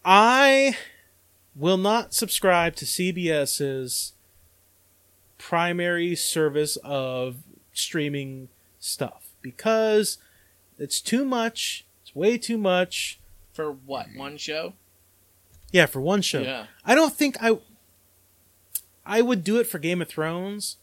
I 0.04 0.78
will 1.56 1.78
not 1.78 2.14
subscribe 2.14 2.76
to 2.78 2.86
CBS's 2.86 4.14
primary 5.38 6.16
service 6.16 6.78
of 6.78 7.38
streaming 7.74 8.50
stuff 8.80 9.21
because 9.42 10.18
it's 10.78 11.02
too 11.02 11.26
much. 11.26 11.86
It's 12.04 12.16
way 12.16 12.38
too 12.38 12.58
much. 12.58 13.20
For 13.54 13.72
what? 13.72 14.08
One 14.16 14.38
show? 14.38 14.74
Yeah, 15.72 15.86
for 15.86 16.02
one 16.02 16.22
show. 16.22 16.42
Yeah. 16.42 16.66
I 16.86 16.96
don't 16.96 17.14
think 17.14 17.38
I 17.42 17.60
I 19.06 19.22
would 19.22 19.44
do 19.44 19.60
it 19.60 19.68
for 19.68 19.80
Game 19.80 20.02
of 20.02 20.08
Thrones, 20.08 20.78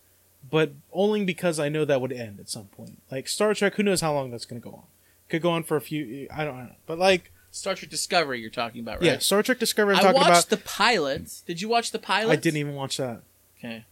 but 0.49 0.73
only 0.93 1.25
because 1.25 1.59
I 1.59 1.69
know 1.69 1.85
that 1.85 2.01
would 2.01 2.13
end 2.13 2.41
at 2.41 2.49
some 2.49 2.67
point. 2.67 3.01
Like 3.11 3.29
Star 3.29 3.55
Trek, 3.55 3.75
who 3.75 3.83
knows 3.83 4.01
how 4.01 4.13
long 4.13 4.31
that's 4.31 4.45
going 4.45 4.61
to 4.61 4.69
go 4.69 4.75
on? 4.75 4.83
Could 5.29 5.43
go 5.43 5.51
on 5.51 5.63
for 5.63 5.77
a 5.77 5.81
few. 5.81 6.27
I 6.31 6.45
don't, 6.45 6.55
I 6.55 6.59
don't 6.59 6.69
know, 6.69 6.75
but 6.87 6.99
like 6.99 7.33
Star 7.51 7.75
Trek 7.75 7.91
Discovery 7.91 8.41
you're 8.41 8.51
talking 8.51 8.81
about, 8.81 8.97
right? 8.97 9.05
yeah, 9.05 9.19
Star 9.19 9.43
Trek 9.43 9.59
Discovery. 9.59 9.95
I'm 9.95 10.01
I 10.01 10.03
talking 10.03 10.21
watched 10.21 10.49
about. 10.49 10.51
the 10.51 10.65
pilot. 10.65 11.43
Did 11.47 11.61
you 11.61 11.69
watch 11.69 11.91
the 11.91 11.99
pilot? 11.99 12.33
I 12.33 12.37
didn't 12.37 12.59
even 12.59 12.75
watch 12.75 12.97
that. 12.97 13.23
Okay. 13.59 13.85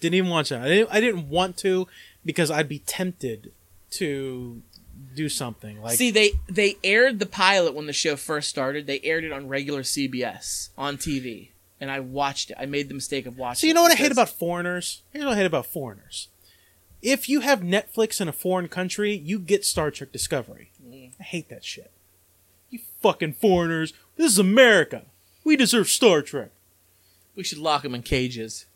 Didn't 0.00 0.14
even 0.14 0.30
watch 0.30 0.50
that. 0.50 0.62
I 0.62 0.68
didn't. 0.68 0.88
I 0.92 1.00
didn't 1.00 1.28
want 1.28 1.56
to 1.58 1.88
because 2.24 2.50
I'd 2.50 2.68
be 2.68 2.80
tempted 2.80 3.52
to 3.94 4.62
do 5.14 5.28
something 5.28 5.80
like. 5.82 5.96
See, 5.96 6.10
they 6.10 6.32
they 6.48 6.76
aired 6.82 7.18
the 7.18 7.26
pilot 7.26 7.74
when 7.74 7.86
the 7.86 7.92
show 7.92 8.16
first 8.16 8.48
started. 8.48 8.86
They 8.86 9.00
aired 9.02 9.24
it 9.24 9.32
on 9.32 9.48
regular 9.48 9.82
CBS 9.82 10.70
on 10.76 10.96
TV, 10.96 11.50
and 11.80 11.90
I 11.90 12.00
watched 12.00 12.50
it. 12.50 12.56
I 12.58 12.66
made 12.66 12.88
the 12.88 12.94
mistake 12.94 13.26
of 13.26 13.36
watching. 13.38 13.60
So 13.60 13.66
you 13.66 13.74
know 13.74 13.82
what 13.82 13.92
I 13.92 13.96
hate 13.96 14.12
about 14.12 14.28
foreigners? 14.28 15.02
Here's 15.10 15.24
what 15.24 15.34
I 15.34 15.36
hate 15.36 15.46
about 15.46 15.66
foreigners. 15.66 16.28
If 17.02 17.28
you 17.28 17.40
have 17.40 17.60
Netflix 17.60 18.20
in 18.20 18.28
a 18.28 18.32
foreign 18.32 18.68
country, 18.68 19.14
you 19.14 19.38
get 19.38 19.64
Star 19.64 19.90
Trek 19.90 20.10
Discovery. 20.10 20.70
Mm. 20.82 21.12
I 21.20 21.22
hate 21.22 21.50
that 21.50 21.64
shit. 21.64 21.90
You 22.70 22.80
fucking 23.02 23.34
foreigners. 23.34 23.92
This 24.16 24.32
is 24.32 24.38
America. 24.38 25.02
We 25.44 25.56
deserve 25.56 25.88
Star 25.88 26.22
Trek. 26.22 26.50
We 27.36 27.44
should 27.44 27.58
lock 27.58 27.82
them 27.82 27.94
in 27.94 28.02
cages. 28.02 28.66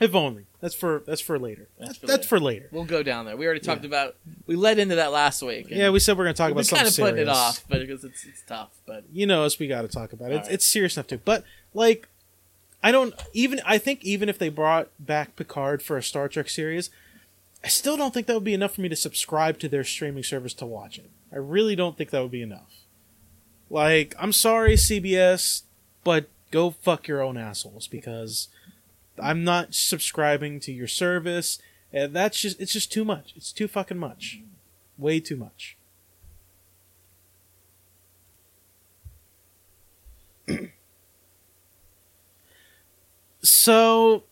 If 0.00 0.14
only. 0.14 0.46
That's 0.60 0.74
for 0.74 1.02
that's 1.06 1.20
for 1.20 1.38
later. 1.38 1.68
That's 1.78 1.96
for 1.98 2.06
that's 2.06 2.20
later. 2.22 2.28
for 2.28 2.40
later. 2.40 2.68
We'll 2.72 2.84
go 2.84 3.02
down 3.02 3.26
there. 3.26 3.36
We 3.36 3.44
already 3.44 3.60
talked 3.60 3.82
Yeah. 3.82 3.88
about. 3.88 4.16
We 4.46 4.56
led 4.56 4.78
into 4.78 4.94
that 4.96 5.12
last 5.12 5.42
week. 5.42 5.66
Yeah, 5.70 5.90
we 5.90 6.00
said 6.00 6.16
we're 6.18 6.24
gonna 6.24 6.34
talk 6.34 6.48
we've 6.48 6.56
about 6.56 6.66
something 6.66 6.78
kind 6.78 6.88
of 6.88 6.94
serious. 6.94 7.12
putting 7.12 7.22
it 7.26 7.28
off, 7.28 7.64
but 7.68 7.80
because 7.80 8.02
it's 8.04 8.24
it's 8.24 8.42
tough. 8.46 8.70
But 8.86 9.04
You 9.12 9.26
know 9.26 9.44
us, 9.44 9.58
we 9.58 9.66
got 9.68 9.82
to 9.82 9.88
talk 9.88 10.12
about 10.12 10.30
it. 10.32 10.36
It's, 10.36 10.38
Alright. 10.44 10.54
it's 10.54 10.66
serious 10.66 10.96
enough 10.96 11.06
too. 11.06 11.20
But 11.24 11.44
like, 11.74 12.08
I 12.82 12.92
don't 12.92 13.14
even. 13.34 13.60
I 13.66 13.76
think 13.78 14.02
even 14.04 14.28
if 14.28 14.38
they 14.38 14.48
brought 14.48 14.88
back 14.98 15.36
Picard 15.36 15.82
for 15.82 15.96
a 15.98 16.02
Star 16.02 16.28
Trek 16.28 16.48
series, 16.48 16.88
I 17.62 17.68
still 17.68 17.96
don't 17.98 18.12
think 18.14 18.26
that 18.26 18.34
would 18.34 18.44
be 18.44 18.54
enough 18.54 18.74
for 18.74 18.80
me 18.80 18.88
to 18.88 18.96
subscribe 18.96 19.58
to 19.60 19.68
their 19.68 19.84
streaming 19.84 20.22
service 20.24 20.54
to 20.54 20.66
watch 20.66 20.98
it. 20.98 21.10
I 21.32 21.36
really 21.36 21.76
don't 21.76 21.96
think 21.98 22.08
that 22.10 22.22
would 22.22 22.30
be 22.30 22.42
enough. 22.42 22.84
Like, 23.68 24.14
I'm 24.18 24.32
sorry, 24.32 24.74
CBS, 24.74 25.62
but 26.04 26.26
go 26.50 26.70
fuck 26.70 27.06
your 27.06 27.22
own 27.22 27.36
assholes 27.36 27.86
because 27.86 28.48
I'm 29.22 29.44
not 29.44 29.74
subscribing 29.74 30.60
to 30.60 30.72
your 30.72 30.88
service. 30.88 31.58
And 31.92 32.14
that's 32.14 32.40
just 32.40 32.60
it's 32.60 32.72
just 32.72 32.92
too 32.92 33.04
much. 33.04 33.32
It's 33.36 33.52
too 33.52 33.68
fucking 33.68 33.98
much. 33.98 34.40
Way 34.96 35.20
too 35.20 35.36
much. 35.36 35.76
so 43.42 44.24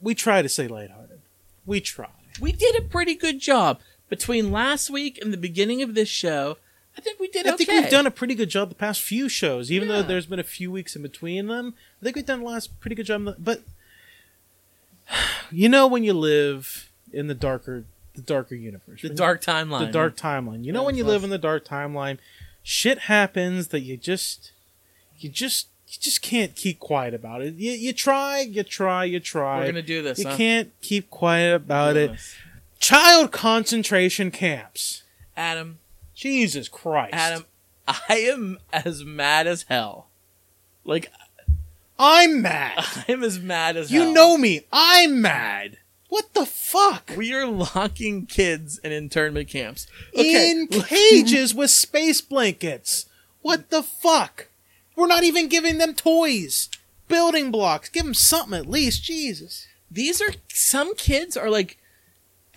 we 0.00 0.14
try 0.14 0.42
to 0.42 0.48
stay 0.48 0.68
lighthearted. 0.68 1.20
We 1.66 1.80
try. 1.80 2.08
we 2.40 2.52
did 2.52 2.76
a 2.76 2.82
pretty 2.82 3.14
good 3.14 3.40
job 3.40 3.80
between 4.08 4.50
last 4.50 4.88
week 4.88 5.18
and 5.20 5.32
the 5.32 5.38
beginning 5.38 5.82
of 5.82 5.94
this 5.94 6.08
show. 6.08 6.56
I 6.98 7.00
think 7.00 7.20
we 7.20 7.28
did 7.28 7.46
I 7.46 7.54
okay. 7.54 7.64
think 7.64 7.82
we've 7.82 7.90
done 7.92 8.08
a 8.08 8.10
pretty 8.10 8.34
good 8.34 8.50
job 8.50 8.68
the 8.70 8.74
past 8.74 9.00
few 9.00 9.28
shows, 9.28 9.70
even 9.70 9.88
Yeah. 9.88 9.96
though 9.96 10.02
there's 10.02 10.26
been 10.26 10.40
a 10.40 10.44
few 10.44 10.70
weeks 10.72 10.96
in 10.96 11.02
between 11.02 11.46
them. 11.46 11.74
I 12.02 12.04
think 12.04 12.16
we've 12.16 12.26
done 12.26 12.40
the 12.40 12.46
last 12.46 12.78
pretty 12.80 12.96
good 12.96 13.06
job. 13.06 13.36
But 13.38 13.62
you 15.50 15.68
know, 15.68 15.86
when 15.86 16.04
you 16.04 16.12
live 16.12 16.90
in 17.12 17.28
the 17.28 17.34
darker, 17.34 17.84
the 18.14 18.22
darker 18.22 18.54
universe, 18.56 19.02
the 19.02 19.08
when- 19.08 19.16
dark 19.16 19.40
timeline. 19.42 19.86
the 19.86 19.92
dark 19.92 20.16
timeline. 20.16 20.64
You 20.64 20.72
know, 20.72 20.80
Yeah, 20.82 20.86
when 20.86 20.96
you 20.96 21.04
plus- 21.04 21.12
live 21.14 21.24
in 21.24 21.30
the 21.30 21.38
dark 21.38 21.64
timeline, 21.64 22.18
shit 22.62 22.98
happens 23.00 23.68
that 23.68 23.80
you 23.80 23.96
just, 23.96 24.50
you 25.18 25.28
just, 25.30 25.68
you 25.86 25.96
just 26.00 26.20
can't 26.20 26.54
keep 26.54 26.78
quiet 26.80 27.14
about 27.14 27.42
it. 27.42 27.54
You, 27.54 27.72
you 27.72 27.92
try, 27.92 28.40
you 28.40 28.62
try, 28.62 29.04
you 29.04 29.20
try. 29.20 29.60
We're 29.60 29.66
gonna 29.66 29.82
do 29.82 30.02
this. 30.02 30.18
you 30.18 30.26
huh? 30.28 30.36
can't 30.36 30.72
keep 30.82 31.08
quiet 31.10 31.54
about 31.54 31.96
it. 31.96 32.10
this. 32.12 32.34
Child 32.80 33.32
concentration 33.32 34.30
camps. 34.30 35.02
Adam. 35.36 35.78
Jesus 36.18 36.68
Christ. 36.68 37.14
Adam, 37.14 37.46
I 37.88 38.16
am 38.16 38.58
as 38.72 39.04
mad 39.04 39.46
as 39.46 39.62
hell. 39.68 40.08
Like 40.84 41.12
I'm 41.96 42.42
mad. 42.42 42.84
I'm 43.08 43.22
as 43.22 43.38
mad 43.38 43.76
as 43.76 43.90
hell. 43.90 44.00
You 44.00 44.04
hell. 44.06 44.14
know 44.14 44.36
me. 44.36 44.62
I'm 44.72 45.22
mad. 45.22 45.78
What 46.08 46.34
the 46.34 46.44
fuck? 46.44 47.12
we 47.16 47.32
are 47.34 47.46
locking 47.46 48.26
kids 48.26 48.78
in 48.78 48.90
internment 48.90 49.48
camps. 49.48 49.86
In 50.12 50.66
cages 50.70 51.54
with 51.54 51.70
space 51.70 52.20
blankets. 52.20 53.06
What 53.42 53.70
the 53.70 53.82
fuck? 53.82 54.48
We're 54.96 55.06
not 55.06 55.22
even 55.22 55.48
giving 55.48 55.78
them 55.78 55.94
toys. 55.94 56.68
Building 57.06 57.52
blocks. 57.52 57.90
Give 57.90 58.04
them 58.04 58.14
something 58.14 58.58
at 58.58 58.68
least. 58.68 59.04
Jesus. 59.04 59.68
These 59.88 60.20
are 60.20 60.32
some 60.48 60.96
kids 60.96 61.36
are 61.36 61.50
like 61.50 61.78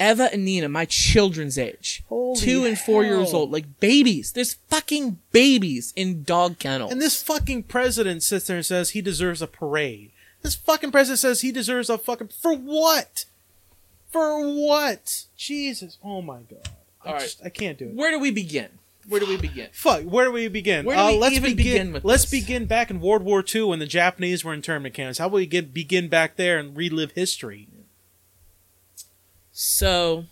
Eva 0.01 0.29
and 0.33 0.43
Nina, 0.43 0.67
my 0.67 0.85
children's 0.85 1.57
age. 1.57 2.03
Holy 2.09 2.39
two 2.39 2.65
and 2.65 2.77
four 2.77 3.03
years 3.03 3.33
old. 3.33 3.51
Like 3.51 3.79
babies. 3.79 4.31
There's 4.31 4.55
fucking 4.69 5.19
babies 5.31 5.93
in 5.95 6.23
dog 6.23 6.57
kennels. 6.59 6.91
And 6.91 7.01
this 7.01 7.21
fucking 7.21 7.63
president 7.63 8.23
sits 8.23 8.47
there 8.47 8.57
and 8.57 8.65
says 8.65 8.91
he 8.91 9.01
deserves 9.01 9.41
a 9.41 9.47
parade. 9.47 10.11
This 10.41 10.55
fucking 10.55 10.91
president 10.91 11.19
says 11.19 11.41
he 11.41 11.51
deserves 11.51 11.89
a 11.89 11.97
fucking. 11.97 12.29
For 12.29 12.55
what? 12.55 13.25
For 14.09 14.41
what? 14.41 15.25
Jesus. 15.37 15.97
Oh 16.03 16.21
my 16.21 16.39
god. 16.49 16.69
I, 17.03 17.07
All 17.07 17.13
right. 17.13 17.21
just, 17.21 17.45
I 17.45 17.49
can't 17.49 17.77
do 17.77 17.85
it. 17.85 17.95
Where 17.95 18.11
do 18.11 18.19
we 18.19 18.31
begin? 18.31 18.69
Where 19.07 19.19
do 19.19 19.27
we 19.27 19.37
begin? 19.37 19.69
Fuck, 19.73 20.03
where 20.03 20.25
do 20.25 20.31
we 20.31 20.47
begin? 20.47 20.85
Where 20.85 20.95
do 20.95 21.01
uh, 21.01 21.11
let's 21.13 21.39
begin, 21.39 21.55
begin 21.55 21.93
with 21.93 22.03
Let's 22.03 22.23
this? 22.23 22.31
begin 22.41 22.65
back 22.65 22.89
in 22.91 23.01
World 23.01 23.23
War 23.23 23.43
II 23.43 23.63
when 23.63 23.79
the 23.79 23.85
Japanese 23.85 24.43
were 24.43 24.53
in 24.53 24.57
internment 24.59 24.93
camps. 24.93 25.17
How 25.17 25.27
about 25.27 25.35
we 25.35 25.45
get 25.45 25.73
begin 25.73 26.07
back 26.07 26.35
there 26.35 26.59
and 26.59 26.75
relive 26.75 27.11
history? 27.11 27.67
So 29.51 30.25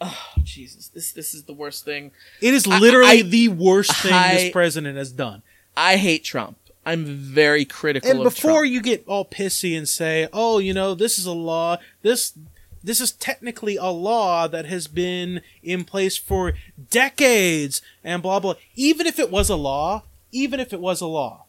Oh 0.00 0.28
Jesus. 0.44 0.88
This 0.88 1.12
this 1.12 1.32
is 1.34 1.44
the 1.44 1.52
worst 1.54 1.84
thing. 1.84 2.12
It 2.40 2.52
is 2.54 2.66
I- 2.66 2.78
literally 2.78 3.20
I- 3.20 3.22
the 3.22 3.48
worst 3.48 3.94
thing 3.96 4.12
I- 4.12 4.34
this 4.34 4.52
president 4.52 4.96
has 4.98 5.10
done. 5.12 5.42
I 5.76 5.96
hate 5.96 6.24
Trump. 6.24 6.58
I'm 6.84 7.04
very 7.04 7.64
critical 7.64 8.08
And 8.10 8.22
before 8.22 8.60
Trump. 8.60 8.68
you 8.72 8.80
get 8.80 9.04
all 9.08 9.24
pissy 9.24 9.76
and 9.76 9.88
say, 9.88 10.28
"Oh, 10.32 10.58
you 10.58 10.72
know, 10.72 10.94
this 10.94 11.18
is 11.18 11.26
a 11.26 11.32
law. 11.32 11.78
This 12.02 12.34
this 12.84 13.00
is 13.00 13.10
technically 13.12 13.76
a 13.76 13.86
law 13.86 14.46
that 14.46 14.66
has 14.66 14.86
been 14.86 15.40
in 15.62 15.84
place 15.84 16.16
for 16.16 16.52
decades 16.90 17.80
and 18.04 18.22
blah 18.22 18.38
blah." 18.38 18.54
Even 18.76 19.06
if 19.06 19.18
it 19.18 19.30
was 19.30 19.48
a 19.48 19.56
law, 19.56 20.04
even 20.30 20.60
if 20.60 20.72
it 20.72 20.80
was 20.80 21.00
a 21.00 21.06
law, 21.06 21.46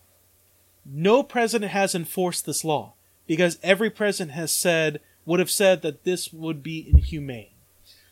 no 0.86 1.22
president 1.22 1.72
has 1.72 1.94
enforced 1.94 2.46
this 2.46 2.64
law 2.64 2.94
because 3.28 3.60
every 3.62 3.90
president 3.90 4.32
has 4.32 4.52
said 4.56 5.02
would 5.28 5.40
have 5.40 5.52
said 5.52 5.84
that 5.84 6.06
this 6.06 6.34
would 6.34 6.64
be 6.64 6.90
inhumane. 6.92 7.50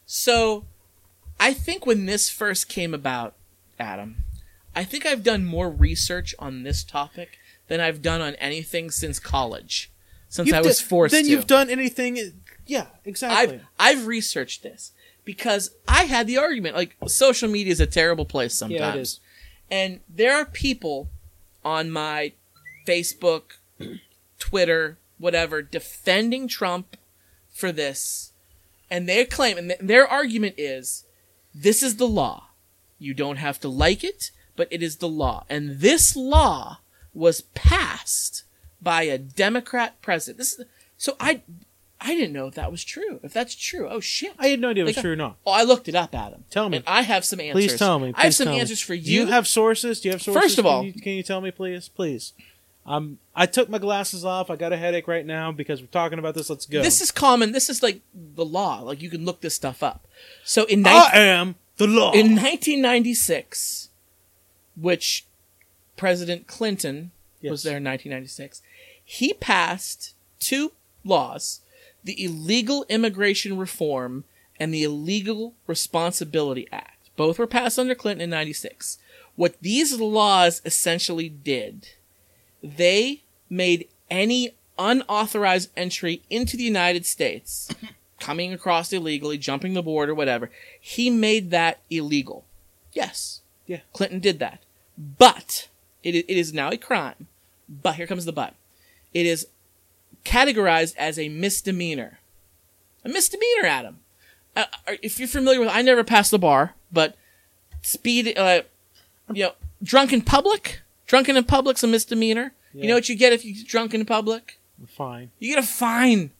So, 0.05 0.65
I 1.39 1.53
think 1.53 1.85
when 1.87 2.05
this 2.05 2.29
first 2.29 2.69
came 2.69 2.93
about, 2.93 3.33
Adam, 3.79 4.17
I 4.75 4.83
think 4.83 5.05
I've 5.05 5.23
done 5.23 5.45
more 5.45 5.69
research 5.71 6.35
on 6.37 6.61
this 6.63 6.83
topic 6.83 7.39
than 7.67 7.79
I've 7.79 8.01
done 8.03 8.21
on 8.21 8.35
anything 8.35 8.91
since 8.91 9.17
college, 9.19 9.89
since 10.29 10.51
I 10.53 10.57
You've 10.57 10.65
was 10.67 10.79
d- 10.79 10.85
forced 10.85 11.13
Then 11.13 11.23
to. 11.23 11.29
you've 11.31 11.47
done 11.47 11.69
anything? 11.71 12.19
Yeah, 12.67 12.87
exactly. 13.05 13.61
I've 13.79 13.97
I've 13.99 14.07
researched 14.07 14.61
this 14.61 14.91
because 15.23 15.71
I 15.87 16.03
had 16.03 16.27
the 16.27 16.37
argument 16.37 16.75
like 16.75 16.95
social 17.07 17.49
media 17.49 17.71
is 17.71 17.79
a 17.79 17.87
terrible 17.87 18.25
place 18.25 18.53
sometimes. 18.53 18.79
Yeah, 18.79 18.93
it 18.93 18.99
is. 18.99 19.19
And 19.71 19.99
there 20.07 20.35
are 20.35 20.45
people 20.45 21.07
on 21.63 21.89
my 21.89 22.33
Facebook, 22.85 23.53
Twitter, 24.39 24.97
whatever, 25.17 25.61
defending 25.63 26.47
Trump 26.47 26.97
for 27.55 27.71
this. 27.71 28.31
And 28.91 29.09
they 29.09 29.25
claim, 29.25 29.57
and 29.57 29.69
th- 29.69 29.79
their 29.81 30.07
argument 30.07 30.55
is 30.59 31.05
this 31.55 31.81
is 31.81 31.95
the 31.95 32.07
law. 32.07 32.49
You 32.99 33.13
don't 33.15 33.37
have 33.37 33.59
to 33.61 33.69
like 33.69 34.03
it, 34.03 34.29
but 34.55 34.67
it 34.69 34.83
is 34.83 34.97
the 34.97 35.07
law. 35.09 35.45
And 35.49 35.79
this 35.79 36.15
law 36.15 36.79
was 37.13 37.41
passed 37.55 38.43
by 38.81 39.03
a 39.03 39.17
Democrat 39.17 39.99
president. 40.01 40.37
This 40.37 40.59
is, 40.59 40.65
so 40.97 41.15
I, 41.19 41.41
I 41.99 42.13
didn't 42.13 42.33
know 42.33 42.47
if 42.47 42.55
that 42.55 42.71
was 42.71 42.83
true. 42.83 43.19
If 43.23 43.33
that's 43.33 43.55
true, 43.55 43.87
oh 43.89 43.99
shit. 44.01 44.33
I 44.37 44.49
had 44.49 44.59
no 44.59 44.69
idea 44.69 44.83
it 44.83 44.87
was 44.87 44.97
Like, 44.97 45.03
true 45.03 45.13
or 45.13 45.17
not. 45.17 45.37
Oh, 45.45 45.51
I 45.51 45.63
looked 45.63 45.87
it 45.87 45.95
up, 45.95 46.13
Adam. 46.13 46.43
Tell 46.51 46.69
me. 46.69 46.77
And 46.77 46.85
I 46.87 47.01
have 47.01 47.25
some 47.25 47.39
answers. 47.39 47.53
Please 47.53 47.79
tell 47.79 47.97
me. 47.99 48.13
I 48.15 48.23
have 48.25 48.35
some 48.35 48.45
tall 48.45 48.53
me. 48.55 48.59
answers 48.59 48.81
for 48.81 48.95
Do 48.95 49.01
you. 49.01 49.21
you 49.21 49.27
have 49.27 49.47
sources? 49.47 50.01
Do 50.01 50.09
you 50.09 50.13
have 50.13 50.21
sources? 50.21 50.41
First 50.43 50.59
of 50.59 50.65
Can 50.65 50.71
all- 50.73 50.83
you- 50.85 50.93
can 50.93 51.13
you 51.13 51.23
tell 51.23 51.41
me, 51.41 51.51
please? 51.51 51.87
Please. 51.89 52.33
I'm. 52.85 53.19
I 53.35 53.45
took 53.45 53.69
my 53.69 53.79
glasses 53.79 54.23
off. 54.23 54.49
I 54.49 54.55
got 54.55 54.71
a 54.73 54.77
headache 54.77 55.07
right 55.07 55.25
now 55.25 55.51
because 55.51 55.81
we're 55.81 55.87
talking 55.87 56.19
about 56.19 56.35
this. 56.35 56.49
Let's 56.49 56.65
go. 56.65 56.81
This 56.81 57.01
is 57.01 57.11
common. 57.11 57.51
This 57.51 57.69
is 57.69 57.81
like 57.81 58.01
the 58.13 58.45
law. 58.45 58.81
Like 58.81 59.01
you 59.01 59.09
can 59.09 59.25
look 59.25 59.41
this 59.41 59.55
stuff 59.55 59.81
up. 59.81 60.07
So 60.43 60.65
in 60.65 60.85
I 60.85 61.09
am 61.13 61.55
the 61.77 61.87
law. 61.87 62.11
in 62.11 62.35
1996, 62.35 63.89
which 64.79 65.25
President 65.97 66.47
Clinton 66.47 67.11
was 67.41 67.63
there 67.63 67.77
in 67.77 67.83
1996, 67.83 68.61
he 69.03 69.33
passed 69.33 70.13
two 70.39 70.71
laws: 71.03 71.61
the 72.03 72.23
Illegal 72.23 72.85
Immigration 72.89 73.57
Reform 73.57 74.25
and 74.59 74.73
the 74.73 74.83
Illegal 74.83 75.53
Responsibility 75.67 76.67
Act. 76.71 77.09
Both 77.15 77.39
were 77.39 77.47
passed 77.47 77.79
under 77.79 77.95
Clinton 77.95 78.25
in 78.25 78.29
96. 78.29 78.97
What 79.35 79.55
these 79.61 79.99
laws 79.99 80.61
essentially 80.65 81.29
did, 81.29 81.89
they 82.65 83.23
made 83.49 83.87
any 84.09 84.55
unauthorized 84.77 85.69
entry 85.77 86.21
into 86.29 86.57
the 86.57 86.63
United 86.63 87.05
States, 87.05 87.69
coming 88.19 88.53
across 88.53 88.91
illegally, 88.91 89.37
jumping 89.37 89.73
the 89.73 89.83
border, 89.83 90.15
whatever, 90.15 90.49
he 90.79 91.09
made 91.09 91.51
that 91.51 91.79
illegal. 91.89 92.45
Yes. 92.93 93.41
Yeah. 93.67 93.81
Clinton 93.93 94.19
did 94.19 94.39
that. 94.39 94.61
But 94.97 95.67
it, 96.03 96.15
it 96.15 96.29
is 96.29 96.53
now 96.53 96.69
a 96.69 96.77
crime. 96.77 97.27
But 97.67 97.95
here 97.95 98.07
comes 98.07 98.25
the 98.25 98.31
but. 98.31 98.53
It 99.13 99.25
is 99.25 99.47
categorized 100.23 100.95
as 100.97 101.17
a 101.19 101.29
misdemeanor. 101.29 102.19
A 103.03 103.09
misdemeanor, 103.09 103.65
Adam. 103.65 103.99
Uh, 104.55 104.65
uh, 104.87 104.93
if 105.01 105.19
you're 105.19 105.27
familiar 105.27 105.59
with, 105.59 105.69
I 105.69 105.81
never 105.81 106.03
passed 106.03 106.31
the 106.31 106.39
bar, 106.39 106.73
but 106.91 107.15
speed, 107.81 108.37
uh, 108.37 108.61
you 109.33 109.43
know, 109.43 109.51
drunk 109.83 110.13
in 110.13 110.21
public, 110.21 110.81
drunken 111.05 111.37
in 111.37 111.43
public's 111.43 111.83
a 111.83 111.87
misdemeanor. 111.87 112.53
You 112.73 112.89
know 112.89 112.95
what 112.95 113.07
you 113.07 113.15
get 113.15 113.31
if 113.31 113.45
you 113.45 113.55
get 113.55 113.67
drunk 113.67 113.93
in 113.93 114.05
public? 114.05 114.59
A 114.83 114.87
Fine. 114.87 115.31
You 115.39 115.55
get 115.55 115.63
a 115.63 115.67
fine. 115.67 116.31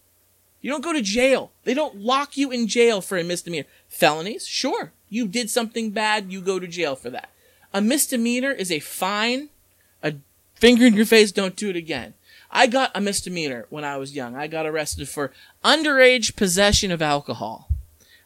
You 0.62 0.70
don't 0.72 0.84
go 0.84 0.94
to 0.94 1.02
jail. 1.02 1.52
They 1.64 1.74
don't 1.74 1.98
lock 2.00 2.36
you 2.36 2.52
in 2.52 2.68
jail 2.68 3.00
for 3.00 3.18
a 3.18 3.24
misdemeanor. 3.24 3.68
Felonies, 3.88 4.46
sure. 4.46 4.92
You 5.10 5.28
did 5.28 5.50
something 5.50 5.92
bad, 5.92 6.32
you 6.32 6.42
go 6.42 6.60
to 6.60 6.68
jail 6.68 6.96
for 6.96 7.10
that. 7.12 7.30
A 7.74 7.82
misdemeanor 7.82 8.52
is 8.52 8.72
a 8.72 8.80
fine, 8.80 9.50
a 10.02 10.16
finger 10.56 10.86
in 10.86 10.96
your 10.96 11.06
face, 11.06 11.32
don't 11.32 11.56
do 11.56 11.70
it 11.70 11.76
again. 11.76 12.16
I 12.52 12.68
got 12.68 12.92
a 12.96 13.02
misdemeanor 13.02 13.66
when 13.70 13.84
I 13.84 13.98
was 13.98 14.16
young. 14.16 14.36
I 14.36 14.48
got 14.48 14.66
arrested 14.66 15.08
for 15.08 15.32
underage 15.64 16.36
possession 16.36 16.92
of 16.92 17.02
alcohol. 17.02 17.70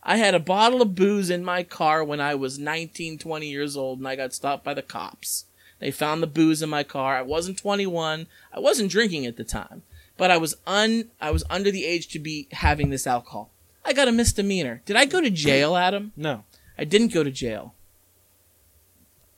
I 0.01 0.17
had 0.17 0.33
a 0.33 0.39
bottle 0.39 0.81
of 0.81 0.95
booze 0.95 1.29
in 1.29 1.43
my 1.43 1.63
car 1.63 2.03
when 2.03 2.21
I 2.21 2.35
was 2.35 2.57
19, 2.57 3.17
20 3.17 3.49
years 3.49 3.75
old, 3.75 3.99
and 3.99 4.07
I 4.07 4.15
got 4.15 4.33
stopped 4.33 4.63
by 4.63 4.73
the 4.73 4.81
cops. 4.81 5.45
They 5.79 5.91
found 5.91 6.21
the 6.21 6.27
booze 6.27 6.61
in 6.61 6.69
my 6.69 6.83
car. 6.83 7.17
I 7.17 7.21
wasn't 7.21 7.57
21. 7.57 8.27
I 8.53 8.59
wasn't 8.59 8.91
drinking 8.91 9.25
at 9.25 9.37
the 9.37 9.43
time, 9.43 9.83
but 10.17 10.29
I 10.29 10.37
was 10.37 10.55
un 10.67 11.09
I 11.21 11.31
was 11.31 11.43
under 11.49 11.71
the 11.71 11.85
age 11.85 12.07
to 12.09 12.19
be 12.19 12.47
having 12.51 12.89
this 12.89 13.07
alcohol. 13.07 13.49
I 13.85 13.93
got 13.93 14.07
a 14.07 14.11
misdemeanor. 14.11 14.81
Did 14.85 14.97
I 14.97 15.05
go 15.05 15.21
to 15.21 15.29
jail, 15.29 15.75
Adam? 15.75 16.11
No. 16.15 16.43
I 16.77 16.83
didn't 16.83 17.13
go 17.13 17.23
to 17.23 17.31
jail. 17.31 17.73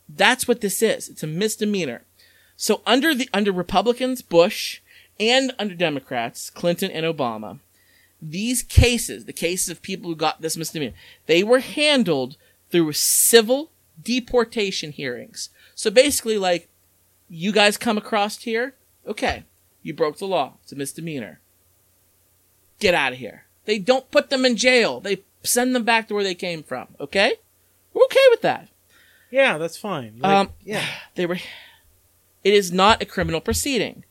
That's 0.08 0.46
what 0.46 0.60
this 0.60 0.82
is. 0.82 1.08
It's 1.08 1.22
a 1.22 1.26
misdemeanor. 1.26 2.02
So 2.56 2.82
under 2.86 3.14
the 3.14 3.28
under 3.32 3.52
Republicans, 3.52 4.22
Bush, 4.22 4.80
and 5.18 5.52
under 5.58 5.74
Democrats, 5.74 6.50
Clinton 6.50 6.90
and 6.90 7.06
Obama, 7.06 7.60
these 8.20 8.62
cases, 8.62 9.24
the 9.24 9.32
cases 9.32 9.68
of 9.68 9.82
people 9.82 10.08
who 10.10 10.16
got 10.16 10.40
this 10.40 10.56
misdemeanor, 10.56 10.94
they 11.26 11.42
were 11.42 11.60
handled 11.60 12.36
through 12.70 12.92
civil 12.92 13.70
deportation 14.00 14.92
hearings. 14.92 15.50
So 15.82 15.90
basically, 15.90 16.38
like, 16.38 16.68
you 17.28 17.50
guys 17.50 17.76
come 17.76 17.98
across 17.98 18.38
here, 18.38 18.76
okay, 19.04 19.42
you 19.82 19.92
broke 19.92 20.18
the 20.18 20.26
law. 20.26 20.58
It's 20.62 20.70
a 20.70 20.76
misdemeanor. 20.76 21.40
Get 22.78 22.94
out 22.94 23.14
of 23.14 23.18
here. 23.18 23.46
They 23.64 23.80
don't 23.80 24.08
put 24.12 24.30
them 24.30 24.44
in 24.44 24.54
jail. 24.56 25.00
They 25.00 25.24
send 25.42 25.74
them 25.74 25.82
back 25.82 26.06
to 26.06 26.14
where 26.14 26.22
they 26.22 26.36
came 26.36 26.62
from. 26.62 26.86
Okay, 27.00 27.34
we're 27.92 28.04
okay 28.04 28.20
with 28.30 28.42
that. 28.42 28.68
Yeah, 29.32 29.58
that's 29.58 29.76
fine. 29.76 30.20
Like, 30.20 30.32
Um, 30.32 30.50
yeah. 30.64 30.86
They 31.16 31.26
were. 31.26 31.38
It 32.44 32.54
is 32.54 32.70
not 32.70 33.02
a 33.02 33.04
criminal 33.04 33.40
proceeding. 33.40 34.04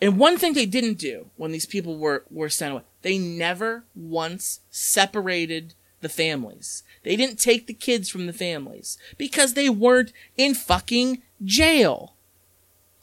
And 0.00 0.16
one 0.16 0.38
thing 0.38 0.52
they 0.52 0.64
didn't 0.64 0.98
do 0.98 1.30
when 1.36 1.50
these 1.50 1.66
people 1.66 1.98
were 1.98 2.22
were 2.30 2.48
sent 2.48 2.70
away, 2.72 2.82
they 3.02 3.18
never 3.18 3.82
once 3.96 4.60
separated 4.70 5.74
the 6.04 6.08
families. 6.08 6.84
They 7.02 7.16
didn't 7.16 7.40
take 7.40 7.66
the 7.66 7.74
kids 7.74 8.08
from 8.08 8.26
the 8.26 8.32
families 8.32 8.96
because 9.18 9.54
they 9.54 9.68
weren't 9.68 10.12
in 10.36 10.54
fucking 10.54 11.22
jail. 11.44 12.14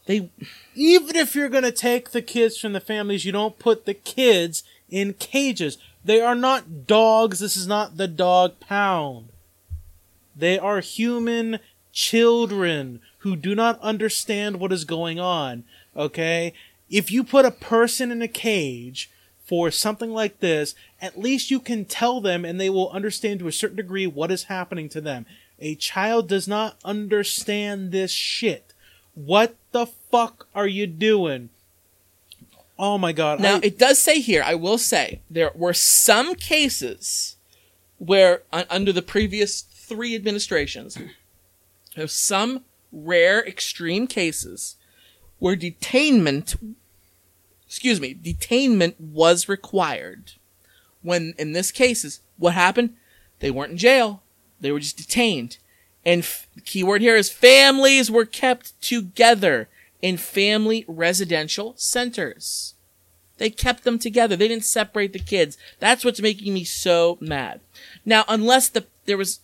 They 0.06 0.30
Even 0.74 1.16
if 1.16 1.36
you're 1.36 1.50
gonna 1.50 1.72
take 1.72 2.12
the 2.12 2.22
kids 2.22 2.58
from 2.58 2.74
the 2.74 2.80
families, 2.80 3.26
you 3.26 3.34
don't 3.34 3.60
put 3.60 3.86
the 3.86 3.94
kids 3.94 4.64
in 4.90 5.14
cages. 5.14 5.78
They 6.04 6.22
are 6.22 6.36
not 6.36 6.88
dogs. 6.88 7.40
This 7.40 7.56
is 7.56 7.68
not 7.68 7.98
the 7.98 8.08
dog 8.08 8.60
pound. 8.60 9.30
They 10.36 10.58
are 10.58 10.80
human 10.80 11.60
children 11.92 13.02
who 13.20 13.36
do 13.36 13.54
not 13.54 13.80
understand 13.82 14.60
what 14.60 14.72
is 14.72 14.86
going 14.86 15.20
on. 15.20 15.64
Okay? 15.96 16.54
If 16.90 17.12
you 17.12 17.24
put 17.24 17.46
a 17.46 17.52
person 17.52 18.12
in 18.12 18.22
a 18.22 18.28
cage 18.28 19.10
for 19.52 19.70
something 19.70 20.14
like 20.14 20.40
this, 20.40 20.76
at 21.02 21.20
least 21.20 21.52
you 21.52 21.60
can 21.60 21.84
tell 21.84 22.22
them 22.22 22.46
and 22.46 22.58
they 22.58 22.70
will 22.70 22.90
understand 22.92 23.38
to 23.42 23.50
a 23.50 23.52
certain 23.52 23.76
degree 23.76 24.08
what 24.08 24.32
is 24.32 24.44
happening 24.46 24.88
to 24.88 25.02
them. 25.02 25.26
A 25.60 25.76
child 25.76 26.30
does 26.30 26.48
not 26.48 26.78
understand 26.86 27.92
this 27.92 28.12
shit. 28.12 28.74
What 29.14 29.58
the 29.74 29.88
fuck 29.88 30.48
are 30.56 30.68
you 30.68 30.88
doing? 30.88 31.50
Oh 32.80 32.98
my 32.98 33.12
god. 33.12 33.42
Now, 33.42 33.58
I- 33.58 33.60
it 33.64 33.78
does 33.78 34.00
say 34.00 34.22
here, 34.22 34.42
I 34.42 34.56
will 34.56 34.78
say, 34.78 35.20
there 35.30 35.52
were 35.54 35.74
some 35.74 36.34
cases 36.36 37.36
where, 37.98 38.44
un- 38.54 38.66
under 38.70 38.94
the 38.94 39.02
previous 39.02 39.64
three 39.64 40.16
administrations, 40.16 40.98
there's 41.98 42.14
some 42.14 42.64
rare, 42.94 43.46
extreme 43.46 44.08
cases 44.08 44.78
where 45.40 45.58
detainment, 45.58 46.56
excuse 47.72 48.02
me, 48.02 48.14
detainment 48.14 49.00
was 49.00 49.48
required. 49.48 50.34
When, 51.02 51.34
in 51.40 51.54
this 51.54 51.72
cases, 51.72 52.20
what 52.38 52.54
happened? 52.54 52.98
They 53.40 53.50
weren't 53.50 53.72
in 53.72 53.78
jail. 53.78 54.24
They 54.60 54.74
were 54.74 54.82
just 54.82 54.98
detained. 54.98 55.58
And 56.06 56.20
f- 56.20 56.50
the 56.54 56.60
key 56.60 56.84
word 56.84 57.00
here 57.00 57.16
is 57.16 57.30
families 57.30 58.12
were 58.12 58.26
kept 58.26 58.80
together 58.82 59.70
in 60.02 60.18
family 60.18 60.84
residential 60.86 61.74
centers. 61.78 62.74
They 63.38 63.50
kept 63.50 63.86
them 63.86 63.98
together. 63.98 64.36
They 64.36 64.50
didn't 64.50 64.66
separate 64.66 65.14
the 65.14 65.20
kids. 65.20 65.58
That's 65.80 66.04
what's 66.04 66.20
making 66.22 66.54
me 66.54 66.66
so 66.66 67.18
mad. 67.22 67.62
Now, 68.04 68.26
unless 68.28 68.68
the 68.68 68.86
there 69.06 69.18
was 69.18 69.40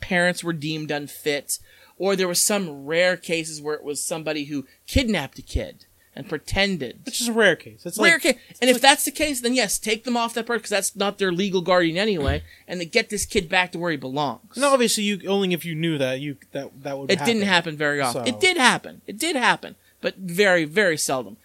parents 0.00 0.44
were 0.44 0.52
deemed 0.52 0.92
unfit, 0.92 1.58
or 1.98 2.14
there 2.14 2.28
was 2.28 2.40
some 2.40 2.86
rare 2.86 3.16
cases 3.16 3.60
where 3.60 3.74
it 3.74 3.82
was 3.82 4.00
somebody 4.00 4.44
who 4.44 4.64
kidnapped 4.86 5.40
a 5.40 5.42
kid 5.42 5.86
and 6.16 6.28
pretended. 6.28 7.00
which 7.04 7.20
is 7.20 7.28
a 7.28 7.32
rare 7.32 7.56
case. 7.56 7.84
It's 7.84 7.98
Rare 7.98 8.12
like 8.14 8.22
case. 8.22 8.36
And 8.60 8.70
if 8.70 8.80
that's 8.80 9.04
the 9.04 9.10
case, 9.10 9.40
then 9.40 9.54
yes, 9.54 9.78
take 9.78 10.04
them 10.04 10.16
off 10.16 10.34
that 10.34 10.46
person 10.46 10.58
because 10.58 10.70
that's 10.70 10.96
not 10.96 11.18
their 11.18 11.32
legal 11.32 11.60
guardian 11.60 11.96
anyway, 11.96 12.42
and 12.68 12.90
get 12.90 13.10
this 13.10 13.26
kid 13.26 13.48
back 13.48 13.72
to 13.72 13.78
where 13.78 13.90
he 13.90 13.96
belongs. 13.96 14.56
no, 14.56 14.72
obviously 14.72 15.04
you 15.04 15.20
only 15.28 15.52
if 15.52 15.64
you 15.64 15.74
knew 15.74 15.98
that 15.98 16.20
you 16.20 16.36
that 16.52 16.82
that 16.82 16.98
would. 16.98 17.10
It 17.10 17.24
didn't 17.24 17.42
happen 17.42 17.76
very 17.76 18.00
often. 18.00 18.24
So- 18.24 18.28
It 18.28 18.40
did 18.40 18.56
happen. 18.56 19.02
It 19.06 19.18
did 19.18 19.36
happen, 19.36 19.76
but 20.00 20.16
very, 20.16 20.64
very 20.64 20.96
seldom. 20.96 21.36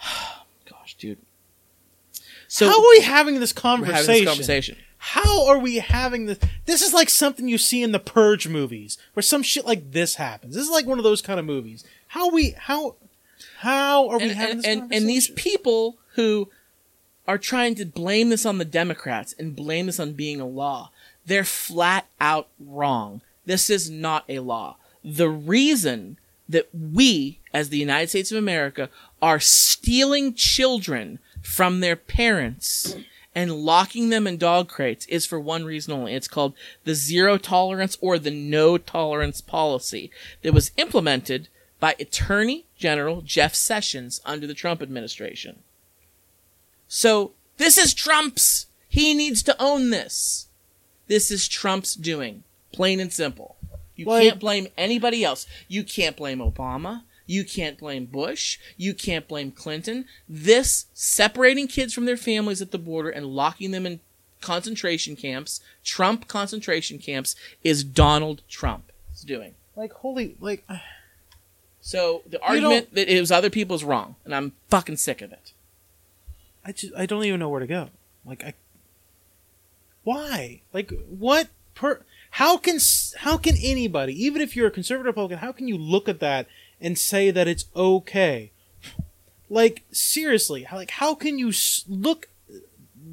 Gosh, 0.68 0.94
dude. 0.94 1.18
So 2.48 2.66
How 2.68 2.78
are 2.78 2.90
we 2.90 3.02
having 3.02 3.40
this 3.40 3.52
conversation? 3.52 3.94
having 3.94 4.24
this 4.24 4.28
conversation. 4.28 4.76
How 5.00 5.46
are 5.46 5.58
we 5.58 5.76
having 5.76 6.26
this? 6.26 6.38
This 6.66 6.82
is 6.82 6.92
like 6.92 7.08
something 7.08 7.46
you 7.46 7.58
see 7.58 7.82
in 7.82 7.92
the 7.92 7.98
Purge 8.00 8.48
movies, 8.48 8.98
where 9.12 9.22
some 9.22 9.42
shit 9.42 9.64
like 9.64 9.92
this 9.92 10.16
happens. 10.16 10.54
This 10.54 10.64
is 10.64 10.70
like 10.70 10.86
one 10.86 10.98
of 10.98 11.04
those 11.04 11.22
kind 11.22 11.38
of 11.38 11.46
movies. 11.46 11.84
How 12.08 12.30
we 12.30 12.54
how 12.58 12.96
how 13.58 14.08
are 14.08 14.18
we 14.18 14.24
And, 14.24 14.32
having 14.32 14.50
and, 14.52 14.58
this 14.62 14.66
and, 14.66 14.94
and 14.94 15.08
these 15.08 15.28
people 15.30 15.96
who 16.14 16.48
are 17.26 17.38
trying 17.38 17.74
to 17.74 17.84
blame 17.84 18.28
this 18.30 18.46
on 18.46 18.58
the 18.58 18.64
Democrats 18.64 19.34
and 19.38 19.56
blame 19.56 19.86
this 19.86 19.98
on 19.98 20.12
being 20.12 20.40
a 20.40 20.46
law, 20.46 20.90
they're 21.26 21.44
flat 21.44 22.06
out 22.20 22.48
wrong. 22.60 23.20
This 23.46 23.68
is 23.68 23.90
not 23.90 24.24
a 24.28 24.38
law. 24.38 24.76
The 25.02 25.28
reason 25.28 26.18
that 26.48 26.68
we, 26.72 27.40
as 27.52 27.68
the 27.68 27.78
United 27.78 28.08
States 28.08 28.30
of 28.30 28.38
America, 28.38 28.88
are 29.20 29.40
stealing 29.40 30.34
children 30.34 31.18
from 31.42 31.80
their 31.80 31.96
parents 31.96 32.96
and 33.34 33.52
locking 33.52 34.08
them 34.08 34.26
in 34.26 34.36
dog 34.36 34.68
crates 34.68 35.04
is 35.06 35.26
for 35.26 35.38
one 35.38 35.64
reason 35.64 35.92
only. 35.92 36.14
It's 36.14 36.28
called 36.28 36.54
the 36.84 36.94
zero 36.94 37.38
tolerance 37.38 37.98
or 38.00 38.18
the 38.18 38.30
no 38.30 38.78
tolerance 38.78 39.40
policy 39.40 40.10
that 40.42 40.54
was 40.54 40.70
implemented 40.76 41.48
by 41.80 41.94
Attorney 42.00 42.64
General 42.78 43.20
Jeff 43.22 43.54
Sessions 43.54 44.20
under 44.24 44.46
the 44.46 44.54
Trump 44.54 44.80
administration. 44.80 45.58
So 46.86 47.32
this 47.58 47.76
is 47.76 47.92
Trump's. 47.92 48.66
He 48.88 49.12
needs 49.12 49.42
to 49.42 49.56
own 49.60 49.90
this. 49.90 50.46
This 51.08 51.30
is 51.30 51.48
Trump's 51.48 51.94
doing. 51.94 52.44
Plain 52.72 53.00
and 53.00 53.12
simple. 53.12 53.56
You 53.96 54.06
Like- 54.06 54.22
can't 54.28 54.40
blame 54.40 54.68
anybody 54.78 55.24
else. 55.24 55.46
You 55.66 55.82
can't 55.84 56.16
blame 56.16 56.38
Obama. 56.38 57.02
You 57.26 57.44
can't 57.44 57.76
blame 57.76 58.06
Bush. 58.06 58.58
You 58.78 58.94
can't 58.94 59.28
blame 59.28 59.50
Clinton. 59.50 60.06
This 60.28 60.86
separating 60.94 61.68
kids 61.68 61.92
from 61.92 62.06
their 62.06 62.16
families 62.16 62.62
at 62.62 62.70
the 62.70 62.78
border 62.78 63.10
and 63.10 63.26
locking 63.26 63.70
them 63.72 63.84
in 63.84 64.00
concentration 64.40 65.16
camps, 65.16 65.60
Trump 65.84 66.28
concentration 66.28 66.98
camps, 66.98 67.34
is 67.62 67.84
Donald 67.84 68.40
Trump 68.48 68.92
doing. 69.26 69.54
Like 69.76 69.92
holy, 69.92 70.36
like 70.40 70.64
So 71.88 72.20
the 72.28 72.38
argument 72.42 72.92
that 72.92 73.08
it 73.08 73.18
was 73.18 73.32
other 73.32 73.48
people's 73.48 73.82
wrong, 73.82 74.16
and 74.26 74.34
I'm 74.34 74.52
fucking 74.68 74.98
sick 74.98 75.22
of 75.22 75.32
it. 75.32 75.54
I 76.62 76.72
just 76.72 76.92
I 76.94 77.06
don't 77.06 77.24
even 77.24 77.40
know 77.40 77.48
where 77.48 77.60
to 77.60 77.66
go. 77.66 77.88
Like 78.26 78.44
I, 78.44 78.52
why? 80.04 80.60
Like 80.74 80.92
what? 81.08 81.48
Per 81.74 82.02
how 82.32 82.58
can 82.58 82.78
how 83.20 83.38
can 83.38 83.56
anybody, 83.62 84.12
even 84.22 84.42
if 84.42 84.54
you're 84.54 84.66
a 84.66 84.70
conservative 84.70 85.06
Republican, 85.06 85.38
how 85.38 85.50
can 85.50 85.66
you 85.66 85.78
look 85.78 86.10
at 86.10 86.20
that 86.20 86.46
and 86.78 86.98
say 86.98 87.30
that 87.30 87.48
it's 87.48 87.64
okay? 87.74 88.50
Like 89.48 89.84
seriously, 89.90 90.64
how, 90.64 90.76
like 90.76 90.90
how 90.90 91.14
can 91.14 91.38
you 91.38 91.54
look? 91.88 92.28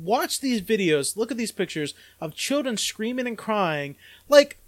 Watch 0.01 0.41
these 0.41 0.59
videos, 0.61 1.15
look 1.15 1.32
at 1.32 1.38
these 1.38 1.53
pictures 1.53 1.93
of 2.19 2.36
children 2.36 2.76
screaming 2.76 3.26
and 3.26 3.38
crying. 3.38 3.95
Like, 4.28 4.59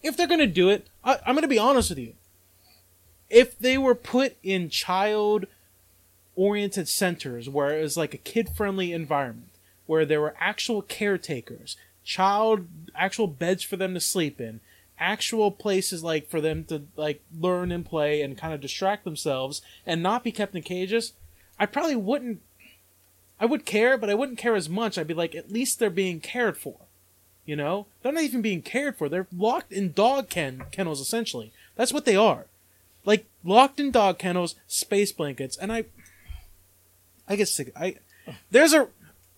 if 0.00 0.16
they're 0.16 0.28
gonna 0.28 0.46
do 0.46 0.70
it, 0.70 0.86
I, 1.02 1.18
I'm 1.26 1.34
gonna 1.34 1.48
be 1.48 1.58
honest 1.58 1.90
with 1.90 1.98
you. 1.98 2.14
If 3.30 3.58
they 3.58 3.76
were 3.76 3.94
put 3.94 4.36
in 4.42 4.70
child 4.70 5.46
oriented 6.38 6.88
centers 6.88 7.48
where 7.48 7.76
it 7.76 7.82
was 7.82 7.96
like 7.96 8.14
a 8.14 8.18
kid 8.18 8.48
friendly 8.50 8.92
environment 8.92 9.50
where 9.86 10.04
there 10.04 10.20
were 10.20 10.36
actual 10.38 10.80
caretakers 10.80 11.76
child 12.04 12.68
actual 12.94 13.26
beds 13.26 13.64
for 13.64 13.76
them 13.76 13.92
to 13.92 13.98
sleep 14.00 14.40
in 14.40 14.60
actual 15.00 15.50
places 15.50 16.04
like 16.04 16.28
for 16.28 16.40
them 16.40 16.62
to 16.62 16.84
like 16.94 17.20
learn 17.36 17.72
and 17.72 17.84
play 17.84 18.22
and 18.22 18.38
kind 18.38 18.54
of 18.54 18.60
distract 18.60 19.02
themselves 19.02 19.60
and 19.84 20.00
not 20.00 20.22
be 20.22 20.30
kept 20.30 20.54
in 20.54 20.62
cages 20.62 21.12
i 21.58 21.66
probably 21.66 21.96
wouldn't 21.96 22.40
i 23.40 23.44
would 23.44 23.66
care 23.66 23.98
but 23.98 24.08
i 24.08 24.14
wouldn't 24.14 24.38
care 24.38 24.54
as 24.54 24.68
much. 24.68 24.96
I'd 24.96 25.08
be 25.08 25.14
like 25.14 25.34
at 25.34 25.50
least 25.50 25.80
they're 25.80 25.90
being 25.90 26.20
cared 26.20 26.56
for 26.56 26.76
you 27.44 27.56
know? 27.56 27.86
They're 28.02 28.12
not 28.12 28.22
even 28.24 28.42
being 28.42 28.60
cared 28.60 28.96
for. 28.96 29.08
They're 29.08 29.26
locked 29.34 29.72
in 29.72 29.92
dog 29.92 30.28
ken- 30.28 30.64
kennels 30.70 31.00
essentially. 31.00 31.50
That's 31.74 31.94
what 31.94 32.04
they 32.04 32.14
are 32.14 32.44
like 33.08 33.24
locked 33.42 33.80
in 33.80 33.90
dog 33.90 34.18
kennels 34.18 34.54
space 34.68 35.10
blankets 35.12 35.56
and 35.56 35.72
i 35.72 35.84
I 37.26 37.36
get 37.36 37.48
sick. 37.48 37.72
I 37.76 37.96
there's 38.50 38.72
a 38.72 38.88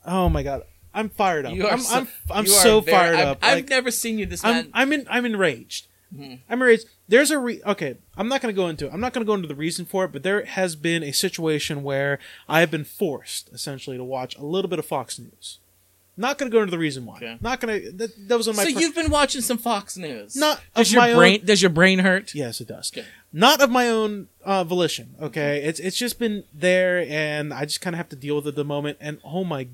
oh 0.07 0.29
my 0.29 0.43
god, 0.43 0.63
I'm 0.95 1.09
fired 1.09 1.45
up. 1.47 1.55
You 1.55 1.67
are 1.67 1.73
I'm 1.73 1.81
so, 1.81 1.97
I'm, 1.97 2.09
I'm 2.31 2.47
you 2.47 2.53
are 2.53 2.63
very- 2.81 2.83
fired 2.83 3.17
I've, 3.17 3.27
up. 3.29 3.39
I've 3.43 3.55
Like, 3.59 3.69
never 3.69 3.91
seen 3.91 4.19
you 4.19 4.27
this 4.27 4.45
I'm. 4.45 4.71
I'm 4.73 4.93
in 4.93 5.07
I'm 5.11 5.27
enraged. 5.27 5.87
Mhm. 6.15 6.39
I'm 6.49 6.61
enraged. 6.63 6.87
There's 7.09 7.31
a 7.33 7.39
re- 7.39 7.61
okay. 7.67 7.97
I'm 8.17 8.29
not 8.29 8.41
going 8.43 8.55
to 8.55 8.57
go 8.61 8.69
into 8.69 8.87
it. 8.87 8.93
I'm 8.93 9.01
not 9.01 9.13
going 9.13 9.25
to 9.25 9.27
go 9.27 9.35
into 9.35 9.49
the 9.49 9.55
reason 9.57 9.85
for 9.87 10.05
it, 10.05 10.13
but 10.13 10.23
there 10.23 10.45
has 10.45 10.77
been 10.77 11.03
a 11.03 11.13
situation 11.13 11.83
where 11.83 12.19
I 12.49 12.61
have 12.61 12.71
been 12.71 12.85
forced 12.85 13.49
essentially 13.53 13.97
to 13.97 14.05
watch 14.05 14.37
a 14.37 14.45
little 14.45 14.69
bit 14.69 14.79
of 14.79 14.87
Fox 14.87 15.19
News. 15.19 15.59
Not 16.17 16.37
going 16.39 16.51
to 16.51 16.55
go 16.57 16.61
into 16.63 16.71
the 16.73 16.79
reason 16.79 17.07
why. 17.07 17.17
Okay. 17.17 17.39
Not 17.41 17.61
going 17.61 17.81
to. 17.83 17.93
That, 17.93 18.29
that 18.29 18.37
was 18.37 18.47
on 18.49 18.55
my. 18.57 18.65
so 18.65 18.73
per- 18.75 18.81
you've 18.81 18.95
been 18.95 19.11
watching 19.11 19.41
some 19.41 19.59
Fox 19.59 19.97
News. 19.97 20.37
Not 20.37 20.61
does 20.77 20.93
your 20.93 21.03
brain 21.17 21.41
own- 21.41 21.47
does 21.47 21.61
your 21.63 21.71
brain 21.71 21.99
hurt? 22.01 22.35
Yes, 22.37 22.61
it 22.61 22.69
does. 22.69 22.93
Okay. 22.97 23.07
Not 23.33 23.61
of 23.61 23.71
my 23.71 23.89
own 23.89 24.29
uh, 24.45 24.65
volition. 24.65 25.15
Okay, 25.21 25.63
it's 25.63 25.79
it's 25.79 25.97
just 25.97 26.19
been 26.19 26.45
there, 26.53 27.07
and 27.09 27.55
I 27.55 27.65
just 27.65 27.81
kind 27.81 27.95
of 27.95 27.99
have 27.99 28.09
to 28.09 28.17
deal 28.17 28.37
with 28.37 28.47
it 28.47 28.51
at 28.51 28.55
the 28.57 28.65
moment. 28.65 28.99
And 29.01 29.21
oh 29.23 29.45
my 29.45 29.69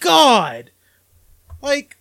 god, 0.00 0.70
like 1.60 1.98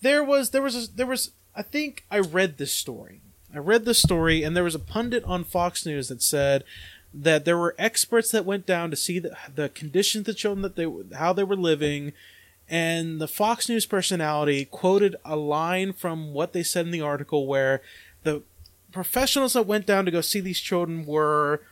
there 0.00 0.24
was 0.24 0.50
there 0.50 0.62
was 0.62 0.88
a, 0.88 0.92
there 0.92 1.06
was 1.06 1.30
I 1.54 1.62
think 1.62 2.04
I 2.10 2.18
read 2.18 2.58
this 2.58 2.72
story. 2.72 3.20
I 3.54 3.58
read 3.58 3.84
the 3.84 3.94
story, 3.94 4.42
and 4.42 4.56
there 4.56 4.64
was 4.64 4.74
a 4.74 4.80
pundit 4.80 5.22
on 5.24 5.44
Fox 5.44 5.86
News 5.86 6.08
that 6.08 6.22
said 6.22 6.64
that 7.14 7.44
there 7.44 7.58
were 7.58 7.76
experts 7.78 8.30
that 8.30 8.46
went 8.46 8.66
down 8.66 8.90
to 8.90 8.96
see 8.96 9.18
the, 9.18 9.36
the 9.54 9.68
conditions 9.68 10.22
of 10.22 10.26
the 10.26 10.34
children 10.34 10.62
that 10.62 10.76
they 10.76 10.86
how 11.16 11.32
they 11.32 11.44
were 11.44 11.56
living 11.56 12.12
and 12.68 13.20
the 13.20 13.28
Fox 13.28 13.68
News 13.68 13.86
personality 13.86 14.64
quoted 14.64 15.16
a 15.24 15.36
line 15.36 15.92
from 15.92 16.32
what 16.32 16.52
they 16.52 16.62
said 16.62 16.86
in 16.86 16.92
the 16.92 17.00
article 17.00 17.46
where 17.46 17.82
the 18.22 18.42
professionals 18.92 19.54
that 19.54 19.66
went 19.66 19.86
down 19.86 20.04
to 20.04 20.10
go 20.10 20.20
see 20.20 20.40
these 20.40 20.60
children 20.60 21.04
were 21.04 21.62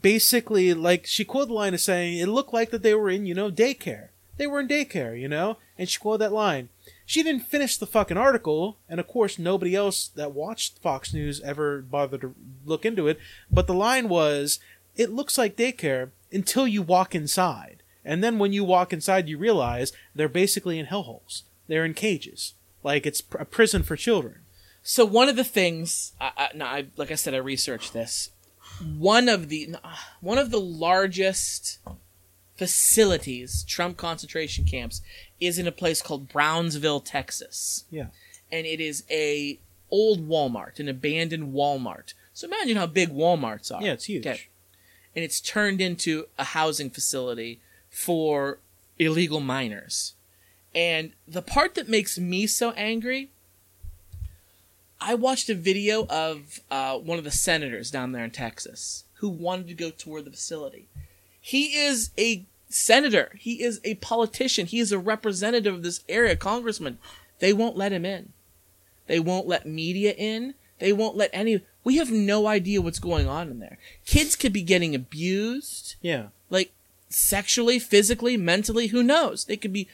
basically 0.00 0.72
like 0.72 1.06
she 1.06 1.24
quoted 1.24 1.50
the 1.50 1.54
line 1.54 1.74
as 1.74 1.82
saying 1.82 2.18
it 2.18 2.28
looked 2.28 2.52
like 2.52 2.70
that 2.70 2.82
they 2.82 2.94
were 2.94 3.10
in 3.10 3.26
you 3.26 3.34
know 3.34 3.50
daycare. 3.50 4.08
They 4.36 4.46
were 4.46 4.60
in 4.60 4.68
daycare 4.68 5.20
you 5.20 5.28
know? 5.28 5.58
And 5.76 5.88
she 5.88 5.98
quoted 5.98 6.20
that 6.22 6.32
line. 6.32 6.68
She 7.04 7.22
didn't 7.22 7.42
finish 7.42 7.76
the 7.76 7.86
fucking 7.86 8.16
article 8.16 8.78
and 8.88 9.00
of 9.00 9.08
course 9.08 9.38
nobody 9.38 9.74
else 9.74 10.08
that 10.08 10.32
watched 10.32 10.78
fox 10.78 11.12
news 11.12 11.40
ever 11.42 11.82
bothered 11.82 12.20
to 12.22 12.34
look 12.64 12.86
into 12.86 13.08
it 13.08 13.18
but 13.50 13.66
the 13.66 13.74
line 13.74 14.08
was 14.08 14.60
it 14.96 15.10
looks 15.10 15.36
like 15.36 15.56
daycare 15.56 16.10
until 16.32 16.66
you 16.66 16.82
walk 16.82 17.14
inside 17.14 17.79
and 18.10 18.22
then 18.24 18.38
when 18.40 18.52
you 18.52 18.64
walk 18.64 18.92
inside 18.92 19.28
you 19.28 19.38
realize 19.38 19.92
they're 20.16 20.28
basically 20.42 20.76
in 20.80 20.86
hellholes 20.86 21.42
they're 21.68 21.84
in 21.84 21.94
cages 21.94 22.54
like 22.82 23.06
it's 23.06 23.20
pr- 23.20 23.38
a 23.38 23.44
prison 23.56 23.82
for 23.88 23.96
children 24.06 24.36
So 24.82 25.04
one 25.20 25.28
of 25.32 25.36
the 25.36 25.44
things, 25.58 26.12
I, 26.26 26.30
I, 26.42 26.46
no, 26.60 26.64
I, 26.76 26.86
like 26.96 27.10
I 27.10 27.18
said, 27.22 27.34
I 27.34 27.42
researched 27.54 27.92
this. 27.92 28.30
One 29.12 29.28
of 29.28 29.40
the 29.52 29.60
uh, 29.84 29.96
one 30.30 30.38
of 30.44 30.48
the 30.50 30.60
largest 30.88 31.78
facilities, 32.56 33.64
Trump 33.64 33.96
concentration 33.96 34.64
camps, 34.64 35.00
is 35.40 35.58
in 35.58 35.66
a 35.66 35.72
place 35.72 36.02
called 36.02 36.28
Brownsville, 36.28 37.00
Texas, 37.00 37.84
yeah 37.90 38.06
and 38.52 38.66
it 38.66 38.80
is 38.80 39.04
a 39.10 39.58
old 39.90 40.28
Walmart, 40.28 40.80
an 40.80 40.88
abandoned 40.88 41.52
Walmart. 41.54 42.14
So 42.32 42.46
imagine 42.48 42.76
how 42.76 42.86
big 42.86 43.10
WalMarts 43.10 43.70
are. 43.74 43.82
yeah 43.82 43.92
it's 43.92 44.06
huge 44.06 44.26
Okay. 44.26 44.48
and 45.14 45.24
it's 45.24 45.40
turned 45.40 45.80
into 45.80 46.26
a 46.38 46.44
housing 46.44 46.90
facility 46.90 47.60
for 47.90 48.58
illegal 48.98 49.40
minors. 49.40 50.14
And 50.74 51.12
the 51.26 51.42
part 51.42 51.74
that 51.74 51.88
makes 51.88 52.18
me 52.18 52.46
so 52.46 52.70
angry, 52.72 53.30
I 55.00 55.14
watched 55.14 55.48
a 55.50 55.54
video 55.54 56.06
of 56.06 56.60
uh, 56.70 56.98
one 56.98 57.18
of 57.18 57.24
the 57.24 57.30
senators 57.30 57.90
down 57.90 58.12
there 58.12 58.24
in 58.24 58.30
Texas 58.30 59.04
who 59.14 59.28
wanted 59.28 59.68
to 59.68 59.74
go 59.74 59.90
tour 59.90 60.22
the 60.22 60.30
facility. 60.30 60.86
He 61.40 61.76
is 61.76 62.10
a 62.16 62.44
senator. 62.68 63.32
He 63.38 63.62
is 63.62 63.80
a 63.82 63.94
politician. 63.96 64.66
He 64.66 64.78
is 64.78 64.92
a 64.92 64.98
representative 64.98 65.74
of 65.74 65.82
this 65.82 66.04
area, 66.08 66.36
congressman. 66.36 66.98
They 67.40 67.52
won't 67.52 67.76
let 67.76 67.92
him 67.92 68.04
in. 68.04 68.32
They 69.06 69.18
won't 69.18 69.48
let 69.48 69.66
media 69.66 70.12
in. 70.16 70.54
They 70.78 70.92
won't 70.92 71.16
let 71.16 71.30
any. 71.32 71.62
We 71.82 71.96
have 71.96 72.10
no 72.10 72.46
idea 72.46 72.80
what's 72.80 72.98
going 72.98 73.26
on 73.26 73.48
in 73.48 73.58
there. 73.58 73.78
Kids 74.06 74.36
could 74.36 74.52
be 74.52 74.62
getting 74.62 74.94
abused, 74.94 75.96
yeah 76.00 76.28
like 76.50 76.72
sexually, 77.10 77.78
physically, 77.78 78.36
mentally. 78.38 78.86
Who 78.86 79.02
knows? 79.02 79.44
They 79.44 79.56
could 79.56 79.72
be 79.72 79.88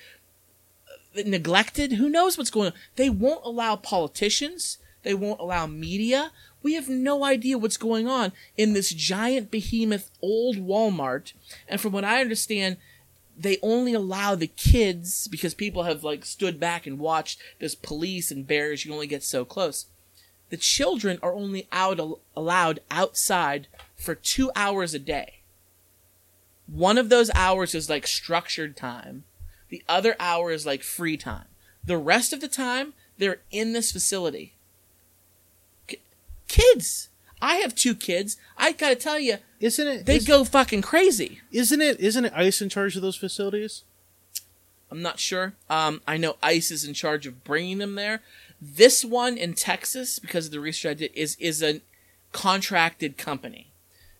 uh, 1.17 1.23
neglected. 1.27 1.93
Who 1.93 2.09
knows 2.09 2.39
what's 2.39 2.51
going 2.51 2.69
on? 2.69 2.79
They 2.95 3.11
won't 3.11 3.45
allow 3.45 3.75
politicians. 3.75 4.79
They 5.03 5.15
won't 5.15 5.41
allow 5.41 5.67
media. 5.67 6.31
We 6.63 6.75
have 6.75 6.89
no 6.89 7.25
idea 7.25 7.59
what's 7.59 7.77
going 7.77 8.07
on 8.07 8.33
in 8.57 8.73
this 8.73 8.91
giant 8.91 9.51
behemoth 9.51 10.11
old 10.21 10.57
Walmart. 10.57 11.33
And 11.69 11.81
from 11.81 11.93
what 11.93 12.05
I 12.05 12.21
understand, 12.21 12.77
they 13.39 13.59
only 13.63 13.93
allow 13.93 14.35
the 14.35 14.47
kids 14.47 15.29
because 15.29 15.55
people 15.55 15.85
have 15.85 16.03
like 16.03 16.25
stood 16.25 16.59
back 16.59 16.87
and 16.87 16.99
watched. 16.99 17.41
There's 17.59 17.75
police 17.75 18.31
and 18.31 18.47
barriers. 18.47 18.85
You 18.85 18.93
only 18.93 19.07
get 19.07 19.23
so 19.23 19.45
close. 19.45 19.87
The 20.49 20.57
children 20.57 21.19
are 21.23 21.35
only 21.35 21.67
out 21.71 22.01
allowed 22.37 22.81
outside 22.91 23.69
for 23.97 24.15
two 24.15 24.51
hours 24.57 24.95
a 24.95 24.99
day. 24.99 25.36
One 26.67 26.99
of 26.99 27.09
those 27.09 27.31
hours 27.35 27.75
is 27.75 27.89
like 27.89 28.07
structured 28.07 28.77
time. 28.77 29.25
The 29.69 29.83
other 29.89 30.17
hour 30.21 30.51
is 30.53 30.67
like 30.67 30.83
free 30.83 31.17
time. 31.17 31.47
The 31.85 31.97
rest 31.99 32.33
of 32.33 32.41
the 32.41 32.49
time, 32.49 32.95
they're 33.19 33.41
in 33.51 33.73
this 33.73 33.93
facility. 33.93 34.55
K- 35.87 36.01
kids! 36.49 37.09
I 37.41 37.57
have 37.57 37.75
two 37.75 37.95
kids. 37.95 38.37
I 38.57 38.73
gotta 38.73 38.97
tell 38.97 39.19
you, 39.19 39.37
isn't 39.61 39.87
it 39.87 40.07
they 40.07 40.17
is- 40.17 40.27
go 40.27 40.45
fucking 40.45 40.83
crazy. 40.83 41.41
isn't 41.53 41.81
it 41.81 42.01
isn't 42.01 42.25
it 42.25 42.33
ICE 42.35 42.61
in 42.63 42.69
charge 42.69 42.97
of 42.97 43.03
those 43.03 43.17
facilities 43.17 43.83
I'm 44.91 45.03
not 45.03 45.19
sure. 45.19 45.55
Um, 45.69 46.01
I 46.07 46.17
know 46.17 46.37
ICE 46.45 46.71
is 46.71 46.85
in 46.85 46.95
charge 46.95 47.27
of 47.27 47.43
bringing 47.43 47.79
them 47.79 47.97
there. 47.97 48.23
This 48.63 49.05
one 49.05 49.37
in 49.37 49.55
Texas, 49.55 50.21
because 50.21 50.47
of 50.47 50.53
the 50.53 50.61
research 50.61 50.91
I 50.91 50.95
did, 50.95 51.11
is 51.13 51.37
is 51.41 51.61
a 51.63 51.81
contracted 52.33 53.17
company. 53.19 53.66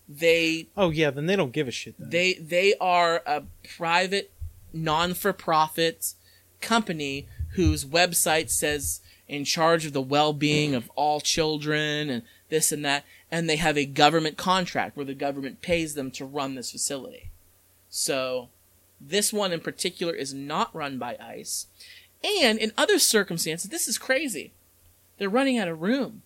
They 0.09 0.67
oh 0.77 0.89
yeah 0.89 1.11
then 1.11 1.25
they 1.25 1.35
don't 1.35 1.51
give 1.51 1.67
a 1.67 1.71
shit 1.71 1.95
then. 1.99 2.09
they 2.09 2.33
they 2.35 2.75
are 2.79 3.21
a 3.25 3.43
private 3.77 4.31
non-for-profit 4.71 6.13
company 6.61 7.27
whose 7.55 7.85
website 7.85 8.49
says 8.49 9.01
in 9.27 9.43
charge 9.43 9.85
of 9.85 9.93
the 9.93 10.01
well-being 10.01 10.73
of 10.73 10.89
all 10.95 11.19
children 11.19 12.09
and 12.09 12.23
this 12.49 12.71
and 12.71 12.85
that 12.85 13.03
and 13.29 13.49
they 13.49 13.57
have 13.57 13.77
a 13.77 13.85
government 13.85 14.37
contract 14.37 14.95
where 14.95 15.05
the 15.05 15.13
government 15.13 15.61
pays 15.61 15.95
them 15.95 16.09
to 16.11 16.23
run 16.23 16.55
this 16.55 16.71
facility. 16.71 17.29
So 17.89 18.49
this 19.01 19.33
one 19.33 19.51
in 19.51 19.59
particular 19.59 20.13
is 20.13 20.33
not 20.33 20.73
run 20.73 20.97
by 20.97 21.17
ICE. 21.19 21.67
And 22.23 22.57
in 22.57 22.71
other 22.77 22.99
circumstances 22.99 23.69
this 23.69 23.87
is 23.87 23.97
crazy. 23.97 24.53
They're 25.17 25.29
running 25.29 25.57
out 25.57 25.67
of 25.67 25.81
room 25.81 26.21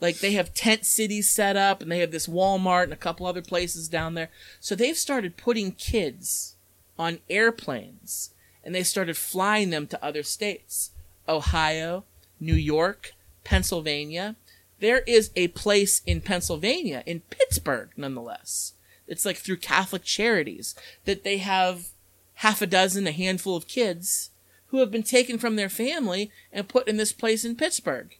Like 0.00 0.18
they 0.18 0.32
have 0.32 0.54
tent 0.54 0.86
cities 0.86 1.28
set 1.28 1.56
up 1.56 1.82
and 1.82 1.92
they 1.92 1.98
have 1.98 2.10
this 2.10 2.26
Walmart 2.26 2.84
and 2.84 2.92
a 2.92 2.96
couple 2.96 3.26
other 3.26 3.42
places 3.42 3.88
down 3.88 4.14
there. 4.14 4.30
So 4.58 4.74
they've 4.74 4.96
started 4.96 5.36
putting 5.36 5.72
kids 5.72 6.56
on 6.98 7.18
airplanes 7.28 8.30
and 8.64 8.74
they 8.74 8.82
started 8.82 9.16
flying 9.16 9.70
them 9.70 9.86
to 9.88 10.04
other 10.04 10.22
states. 10.22 10.90
Ohio, 11.28 12.04
New 12.38 12.54
York, 12.54 13.12
Pennsylvania. 13.44 14.36
There 14.80 15.00
is 15.00 15.30
a 15.36 15.48
place 15.48 16.00
in 16.06 16.22
Pennsylvania, 16.22 17.02
in 17.04 17.20
Pittsburgh, 17.20 17.90
nonetheless. 17.96 18.72
It's 19.06 19.26
like 19.26 19.36
through 19.36 19.58
Catholic 19.58 20.04
charities 20.04 20.74
that 21.04 21.24
they 21.24 21.38
have 21.38 21.88
half 22.34 22.62
a 22.62 22.66
dozen, 22.66 23.06
a 23.06 23.12
handful 23.12 23.56
of 23.56 23.68
kids 23.68 24.30
who 24.68 24.78
have 24.78 24.90
been 24.90 25.02
taken 25.02 25.36
from 25.36 25.56
their 25.56 25.68
family 25.68 26.30
and 26.52 26.68
put 26.68 26.88
in 26.88 26.96
this 26.96 27.12
place 27.12 27.44
in 27.44 27.56
Pittsburgh. 27.56 28.16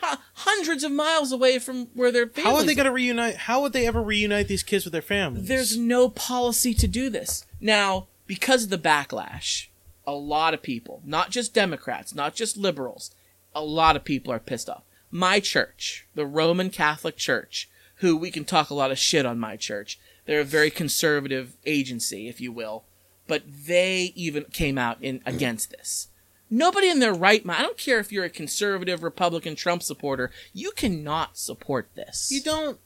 Hundreds 0.00 0.84
of 0.84 0.92
miles 0.92 1.32
away 1.32 1.58
from 1.58 1.88
where 1.94 2.12
their 2.12 2.26
families 2.26 2.44
How 2.44 2.56
are 2.56 2.64
they 2.64 2.74
going 2.74 2.86
to 2.86 2.92
reunite? 2.92 3.36
How 3.36 3.60
would 3.62 3.72
they 3.72 3.86
ever 3.86 4.02
reunite 4.02 4.48
these 4.48 4.62
kids 4.62 4.84
with 4.84 4.92
their 4.92 5.02
families? 5.02 5.48
There's 5.48 5.76
no 5.76 6.08
policy 6.08 6.74
to 6.74 6.86
do 6.86 7.10
this. 7.10 7.44
Now, 7.60 8.06
because 8.26 8.64
of 8.64 8.70
the 8.70 8.78
backlash, 8.78 9.68
a 10.06 10.12
lot 10.12 10.54
of 10.54 10.62
people, 10.62 11.02
not 11.04 11.30
just 11.30 11.54
Democrats, 11.54 12.14
not 12.14 12.34
just 12.34 12.56
liberals, 12.56 13.10
a 13.54 13.64
lot 13.64 13.96
of 13.96 14.04
people 14.04 14.32
are 14.32 14.38
pissed 14.38 14.68
off. 14.68 14.84
My 15.10 15.40
church, 15.40 16.06
the 16.14 16.26
Roman 16.26 16.70
Catholic 16.70 17.16
Church, 17.16 17.68
who 17.96 18.16
we 18.16 18.30
can 18.30 18.44
talk 18.44 18.70
a 18.70 18.74
lot 18.74 18.90
of 18.90 18.98
shit 18.98 19.26
on 19.26 19.38
my 19.38 19.56
church. 19.56 19.98
They're 20.26 20.40
a 20.40 20.44
very 20.44 20.70
conservative 20.70 21.56
agency, 21.66 22.28
if 22.28 22.40
you 22.40 22.52
will, 22.52 22.84
but 23.26 23.42
they 23.46 24.12
even 24.14 24.44
came 24.44 24.78
out 24.78 24.98
in 25.02 25.22
against 25.26 25.70
this. 25.70 26.08
Nobody 26.50 26.88
in 26.88 26.98
their 26.98 27.12
right 27.14 27.44
mind, 27.44 27.60
I 27.60 27.62
don't 27.62 27.76
care 27.76 27.98
if 27.98 28.10
you're 28.10 28.24
a 28.24 28.30
conservative 28.30 29.02
Republican 29.02 29.54
Trump 29.54 29.82
supporter, 29.82 30.30
you 30.52 30.70
cannot 30.72 31.36
support 31.36 31.90
this. 31.94 32.30
you 32.30 32.40
don't. 32.40 32.78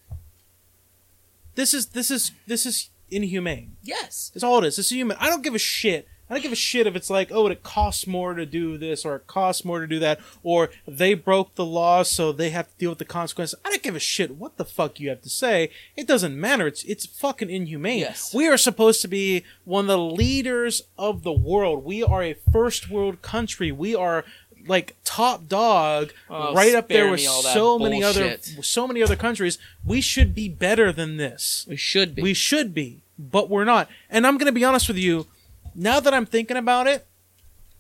This 1.55 1.75
is 1.75 1.87
this 1.89 2.11
is 2.11 2.33
this 2.47 2.67
is 2.67 2.91
inhumane. 3.11 3.77
Yes. 3.83 4.31
That's 4.33 4.43
all 4.43 4.59
it 4.59 4.67
is. 4.67 4.79
It's 4.79 4.91
human. 4.91 5.17
I 5.21 5.29
don't 5.29 5.43
give 5.43 5.55
a 5.55 5.59
shit. 5.59 6.09
I 6.33 6.37
don't 6.37 6.45
give 6.45 6.53
a 6.53 6.57
shit 6.57 6.87
if 6.87 6.97
it's 6.97 7.11
like, 7.11 7.31
oh, 7.31 7.47
it 7.49 7.63
costs 7.63 8.07
more 8.07 8.33
to 8.33 8.47
do 8.47 8.79
this 8.79 9.05
or 9.05 9.17
it 9.17 9.27
costs 9.27 9.67
more 9.67 9.81
to 9.81 9.87
do 9.87 9.99
that, 9.99 10.19
or 10.43 10.71
they 10.89 11.13
broke 11.13 11.57
the 11.57 11.65
law 11.67 12.03
so 12.05 12.33
they 12.33 12.49
have 12.49 12.71
to 12.71 12.77
deal 12.79 12.89
with 12.89 13.01
the 13.01 13.05
consequences. 13.05 13.55
I 13.67 13.69
don't 13.69 13.83
give 13.83 13.95
a 13.95 14.01
shit 14.01 14.37
what 14.37 14.57
the 14.57 14.65
fuck 14.65 14.99
you 14.99 15.11
have 15.11 15.21
to 15.21 15.29
say. 15.29 15.69
It 15.95 16.07
doesn't 16.07 16.41
matter. 16.41 16.67
It's 16.67 16.85
it's 16.85 17.05
fucking 17.05 17.51
inhumane. 17.51 17.99
Yes. 17.99 18.33
We 18.33 18.49
are 18.49 18.57
supposed 18.57 19.03
to 19.03 19.09
be 19.09 19.45
one 19.67 19.85
of 19.85 19.89
the 19.89 19.99
leaders 19.99 20.85
of 20.97 21.23
the 21.23 21.35
world. 21.35 21.85
We 21.85 22.03
are 22.03 22.23
a 22.23 22.33
first 22.51 22.89
world 22.89 23.21
country. 23.21 23.71
We 23.71 23.95
are 23.95 24.25
like 24.67 24.97
top 25.05 25.49
dog 25.49 26.15
Oh, 26.31 26.55
right 26.55 26.75
up 26.75 26.89
there 26.89 27.11
with 27.11 27.21
me 27.21 27.27
all 27.27 27.43
that 27.43 27.53
so 27.53 27.79
many 27.79 28.03
other 28.03 28.39
so 28.63 28.89
many 28.89 29.03
other 29.03 29.17
countries. 29.17 29.59
We 29.85 30.01
should 30.01 30.35
be 30.35 30.49
better 30.49 30.93
than 30.93 31.19
this. 31.19 31.67
We 31.69 31.77
should 31.77 32.15
be. 32.15 32.23
We 32.23 32.33
should 32.33 32.73
be, 32.73 33.03
but 33.19 33.51
we're 33.51 33.65
not. 33.67 33.91
And 34.09 34.27
I'm 34.27 34.39
going 34.39 34.47
to 34.47 34.53
be 34.53 34.65
honest 34.65 34.89
with 34.89 34.97
you. 34.97 35.27
Now 35.75 36.01
that 36.01 36.13
I'm 36.15 36.27
thinking 36.27 36.57
about 36.57 36.87
it, 36.87 37.07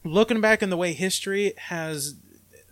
looking 0.05 0.41
back 0.41 0.63
in 0.63 0.71
the 0.71 0.77
way 0.77 0.93
history 0.93 1.53
has, 1.57 2.17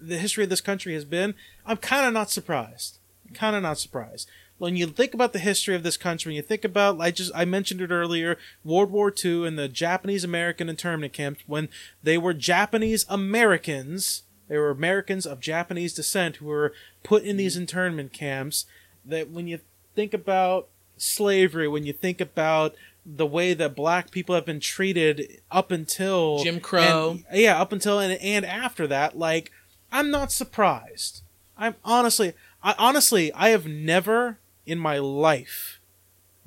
the 0.01 0.19
history 0.19 0.45
of 0.45 0.51
this 0.51 0.61
country 0.61 0.95
has 0.95 1.05
been, 1.05 1.35
I'm 1.67 1.77
kind 1.77 2.07
of 2.07 2.13
not 2.13 2.31
surprised. 2.31 2.99
Kind 3.35 3.55
of 3.55 3.63
not 3.63 3.79
surprised. 3.79 4.29
When 4.59 4.77
you 4.77 4.87
think 4.87 5.15
about 5.15 5.33
the 5.33 5.39
history 5.39 5.75
of 5.75 5.83
this 5.83 5.97
country, 5.97 6.31
when 6.31 6.37
you 6.37 6.43
think 6.43 6.65
about, 6.65 7.01
I 7.01 7.11
just, 7.11 7.33
I 7.35 7.45
mentioned 7.45 7.81
it 7.81 7.91
earlier, 7.91 8.37
World 8.65 8.91
War 8.91 9.13
II 9.25 9.47
and 9.47 9.59
the 9.59 9.69
Japanese 9.69 10.25
American 10.25 10.69
internment 10.69 11.13
camps, 11.13 11.43
when 11.47 11.69
they 12.03 12.19
were 12.19 12.35
Japanese 12.35 13.07
Americans, 13.09 14.25
they 14.49 14.59
were 14.59 14.71
Americans 14.71 15.27
of 15.27 15.41
Japanese 15.41 15.95
descent 15.95 16.37
who 16.37 16.47
were 16.47 16.75
put 17.03 17.23
in 17.23 17.37
these 17.37 17.57
internment 17.57 18.13
camps, 18.13 18.67
that 19.05 19.31
when 19.31 19.47
you 19.47 19.61
think 19.95 20.13
about 20.13 20.69
slavery, 20.99 21.67
when 21.67 21.87
you 21.87 21.93
think 21.93 22.21
about 22.21 22.75
the 23.07 23.27
way 23.27 23.55
that 23.55 23.75
black 23.75 24.11
people 24.11 24.35
have 24.35 24.45
been 24.47 24.61
treated 24.61 25.41
up 25.51 25.71
until 25.71 26.43
Jim 26.45 26.61
Crow. 26.61 27.19
and- 27.31 27.41
yeah, 27.41 27.61
up 27.61 27.73
until 27.73 27.99
and, 27.99 28.21
and 28.21 28.45
after 28.45 28.87
that, 28.87 29.19
like 29.19 29.51
I'm 29.93 30.11
not 30.11 30.31
surprised. 30.33 31.23
I'm 31.57 31.75
honestly, 31.85 32.35
I 32.63 32.75
honestly, 32.79 33.33
I 33.33 33.49
have 33.51 33.67
never 33.67 34.39
in 34.67 34.79
my 34.79 34.99
life 34.99 35.81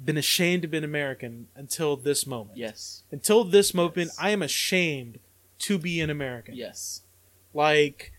been 0.04 0.18
ashamed 0.18 0.62
to 0.64 0.68
be 0.68 0.78
an 0.78 0.84
American 0.84 1.48
until 1.56 1.96
this 1.96 2.26
moment. 2.28 2.58
yes. 2.58 3.04
Until 3.12 3.44
this 3.44 3.74
moment, 3.74 3.96
Yes. 3.98 4.18
I 4.20 4.30
am 4.32 4.42
ashamed 4.42 5.20
to 5.60 5.78
be 5.78 6.02
an 6.02 6.10
American. 6.10 6.56
Yes. 6.56 7.02
Like, 7.54 8.12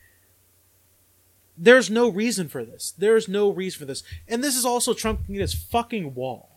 there's 1.57 1.91
no 1.91 2.09
reason 2.09 2.49
for 2.49 2.65
this. 2.65 2.93
There's 2.97 3.29
no 3.29 3.51
reason 3.51 3.79
for 3.81 3.85
this. 3.85 4.03
And 4.29 4.43
this 4.43 4.57
is 4.57 4.65
also 4.65 4.93
Trump 4.95 5.25
can 5.25 5.35
get 5.35 5.41
his 5.41 5.55
fucking 5.55 6.15
wall. 6.15 6.54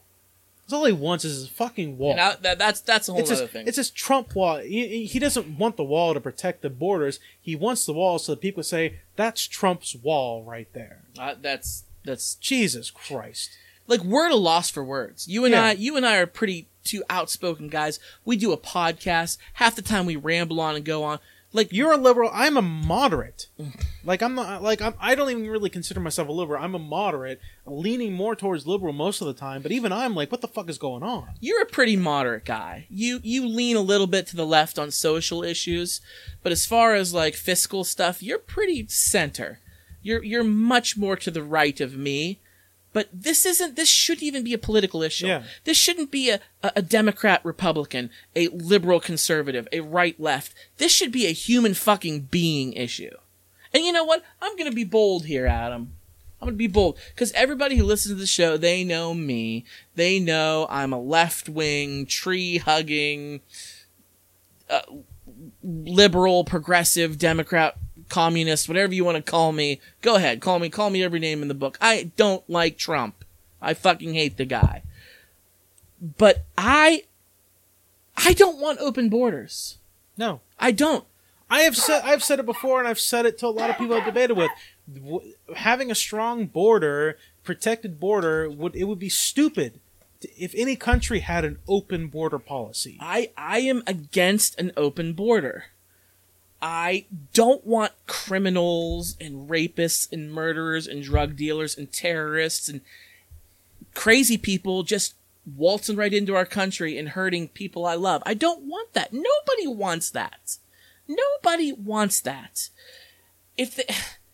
That's 0.68 0.74
all 0.74 0.86
he 0.86 0.92
wants 0.92 1.24
is 1.24 1.38
his 1.40 1.48
fucking 1.48 1.98
wall. 1.98 2.12
And 2.12 2.20
I, 2.20 2.36
that, 2.42 2.60
that's 2.60 2.82
that's 2.82 3.08
a 3.08 3.14
whole 3.14 3.22
it's 3.22 3.32
other 3.32 3.44
his, 3.44 3.50
thing. 3.52 3.68
it's 3.68 3.78
his 3.78 3.90
Trump 3.90 4.36
wall. 4.36 4.58
He, 4.58 5.06
he 5.06 5.18
doesn't 5.18 5.58
want 5.58 5.78
the 5.78 5.84
wall 5.86 6.14
to 6.14 6.20
protect 6.20 6.62
the 6.62 6.70
borders. 6.70 7.20
He 7.42 7.56
wants 7.56 7.86
the 7.86 7.94
wall 7.94 8.20
so 8.20 8.34
that 8.34 8.42
people 8.42 8.64
say 8.64 9.00
that's 9.16 9.48
Trump's 9.48 9.96
wall 9.96 10.44
right 10.44 10.68
there. 10.74 11.04
Uh, 11.18 11.36
that's 11.42 11.86
that's 12.04 12.36
Jesus 12.36 12.92
Christ. 12.92 13.50
like 13.88 14.02
we're 14.04 14.26
at 14.26 14.34
a 14.34 14.36
loss 14.36 14.70
for 14.70 14.84
words. 14.84 15.26
You 15.28 15.46
and 15.46 15.54
Yeah. 15.54 15.64
I, 15.68 15.72
you 15.72 15.96
and 15.96 16.06
I 16.06 16.18
are 16.18 16.26
pretty 16.28 16.68
two 16.84 17.02
outspoken 17.10 17.70
guys. 17.70 18.00
We 18.26 18.36
do 18.36 18.52
a 18.52 18.58
podcast. 18.58 19.38
Half 19.54 19.76
the 19.78 19.82
time 19.82 20.06
we 20.06 20.18
ramble 20.18 20.60
on 20.60 20.76
and 20.76 20.84
go 20.84 21.04
on. 21.04 21.20
Like 21.54 21.72
You're 21.72 21.94
a 21.94 21.98
liberal. 21.98 22.30
I'm 22.34 22.58
a 22.58 22.62
moderate. 22.62 23.48
Like 24.04 24.22
I'm 24.22 24.36
not. 24.36 24.62
Like 24.62 24.82
I'm, 24.82 24.94
I 25.00 25.16
don't 25.16 25.30
even 25.30 25.50
really 25.50 25.70
consider 25.70 26.00
myself 26.00 26.28
a 26.28 26.32
liberal. 26.32 26.62
I'm 26.62 26.76
a 26.76 26.80
moderate, 26.80 27.40
leaning 27.66 28.14
more 28.14 28.36
towards 28.36 28.68
liberal 28.68 28.94
most 28.94 29.22
of 29.22 29.28
the 29.28 29.34
time. 29.34 29.62
But 29.62 29.72
even 29.72 29.92
I'm 29.92 30.16
like, 30.16 30.32
what 30.32 30.42
the 30.42 30.48
fuck 30.48 30.70
is 30.70 30.78
going 30.78 31.04
on? 31.04 31.30
you're 31.40 31.62
a 31.62 31.66
pretty 31.66 31.96
moderate 31.96 32.46
guy. 32.46 32.86
You 32.90 33.20
you 33.24 33.48
lean 33.48 33.76
a 33.76 33.82
little 33.82 34.08
bit 34.08 34.28
to 34.28 34.36
the 34.36 34.46
left 34.46 34.78
on 34.78 34.92
social 34.92 35.44
issues, 35.44 36.02
but 36.44 36.52
as 36.52 36.66
far 36.66 36.96
as 36.96 37.14
like 37.14 37.36
fiscal 37.36 37.84
stuff, 37.84 38.22
you're 38.22 38.40
pretty 38.40 38.86
center. 38.88 39.60
You're 40.02 40.24
you're 40.24 40.44
much 40.44 40.98
more 40.98 41.16
to 41.16 41.32
the 41.32 41.44
right 41.44 41.80
of 41.82 41.98
me. 41.98 42.40
But 42.94 43.10
this 43.14 43.46
isn't. 43.46 43.76
This 43.76 43.90
shouldn't 43.90 44.24
even 44.24 44.44
be 44.44 44.54
a 44.54 44.58
political 44.58 45.04
issue. 45.04 45.28
Yeah. 45.28 45.44
This 45.66 45.78
shouldn't 45.78 46.10
be 46.10 46.30
a, 46.30 46.40
a, 46.64 46.72
a 46.78 46.82
Democrat 46.82 47.42
Republican, 47.44 48.10
a 48.36 48.48
liberal 48.48 49.00
conservative, 49.00 49.68
a 49.72 49.82
right 49.82 50.20
left. 50.20 50.54
This 50.78 50.92
should 50.92 51.12
be 51.12 51.28
a 51.28 51.32
human 51.32 51.74
fucking 51.74 52.22
being 52.32 52.74
issue. 52.74 53.16
And 53.74 53.86
you 53.86 53.92
know 53.92 54.04
what? 54.04 54.24
I'm 54.42 54.56
gonna 54.58 54.72
be 54.72 54.84
bold 54.84 55.26
here, 55.26 55.46
Adam. 55.46 55.94
I'm 56.42 56.48
gonna 56.48 56.58
be 56.58 56.68
bold 56.68 56.98
because 57.10 57.32
everybody 57.34 57.76
who 57.76 57.84
listens 57.84 58.16
to 58.16 58.20
the 58.20 58.28
show, 58.28 58.58
they 58.58 58.84
know 58.84 59.14
me. 59.14 59.66
They 59.96 60.20
know 60.20 60.68
I'm 60.70 60.94
a 60.94 61.00
left 61.00 61.50
wing, 61.50 62.06
tree 62.06 62.58
hugging, 62.58 63.42
uh, 64.70 64.82
liberal, 65.64 66.44
progressive, 66.44 67.18
Democrat, 67.18 67.78
communist, 68.10 68.68
whatever 68.68 68.94
you 68.94 69.06
want 69.06 69.18
to 69.18 69.32
call 69.32 69.52
me. 69.52 69.80
Go 70.02 70.16
ahead, 70.16 70.42
call 70.42 70.60
me, 70.60 70.70
call 70.70 70.90
me 70.90 71.04
every 71.04 71.20
name 71.20 71.42
in 71.42 71.48
the 71.48 71.54
book. 71.54 71.78
I 71.82 72.12
don't 72.16 72.48
like 72.50 72.78
Trump. 72.78 73.24
I 73.62 73.74
fucking 73.74 74.14
hate 74.14 74.38
the 74.38 74.46
guy. 74.46 74.84
But 76.02 76.46
I, 76.58 77.04
I 78.16 78.34
don't 78.34 78.60
want 78.60 78.80
open 78.80 79.10
borders. 79.10 79.78
No, 80.18 80.42
I 80.60 80.72
don't. 80.72 81.06
I 81.50 81.62
have 81.62 81.78
said 81.78 82.02
I've 82.04 82.24
said 82.24 82.40
it 82.40 82.46
before, 82.46 82.80
and 82.80 82.88
I've 82.88 83.00
said 83.00 83.26
it 83.26 83.38
to 83.40 83.48
a 83.48 83.50
lot 83.50 83.70
of 83.70 83.78
people 83.78 83.96
I've 83.96 84.06
debated 84.06 84.36
with. 84.36 84.52
Having 85.56 85.92
a 85.92 85.96
strong 85.96 86.46
border, 86.46 87.18
protected 87.44 88.00
border, 88.00 88.50
would 88.50 88.76
it 88.76 88.84
would 88.84 89.00
be 89.00 89.10
stupid 89.10 89.80
if 90.22 90.54
any 90.56 90.76
country 90.76 91.20
had 91.20 91.46
an 91.46 91.60
open 91.68 92.08
border 92.08 92.40
policy. 92.40 92.98
I 93.00 93.32
I 93.38 93.60
am 93.60 93.84
against 93.88 94.60
an 94.60 94.72
open 94.76 95.14
border. 95.14 95.66
I 96.62 97.06
don't 97.34 97.66
want 97.66 97.94
criminals 98.08 99.16
and 99.22 99.50
rapists 99.50 100.12
and 100.12 100.32
murderers 100.32 100.88
and 100.88 101.04
drug 101.04 101.36
dealers 101.36 101.78
and 101.78 101.92
terrorists 101.92 102.68
and 102.68 102.82
crazy 103.94 104.38
people 104.38 104.84
just 104.84 105.16
waltzing 105.56 105.96
right 105.96 106.14
into 106.14 106.36
our 106.36 106.46
country 106.46 106.98
and 106.98 107.10
hurting 107.10 107.50
people 107.50 107.86
I 107.86 107.96
love. 107.96 108.24
I 108.26 108.34
don't 108.34 108.64
want 108.64 108.94
that. 108.94 109.14
Nobody 109.14 109.68
wants 109.68 110.10
that. 110.12 110.58
Nobody 111.08 111.72
wants 111.72 112.20
that. 112.22 112.70
If 113.56 113.76
the, 113.76 113.86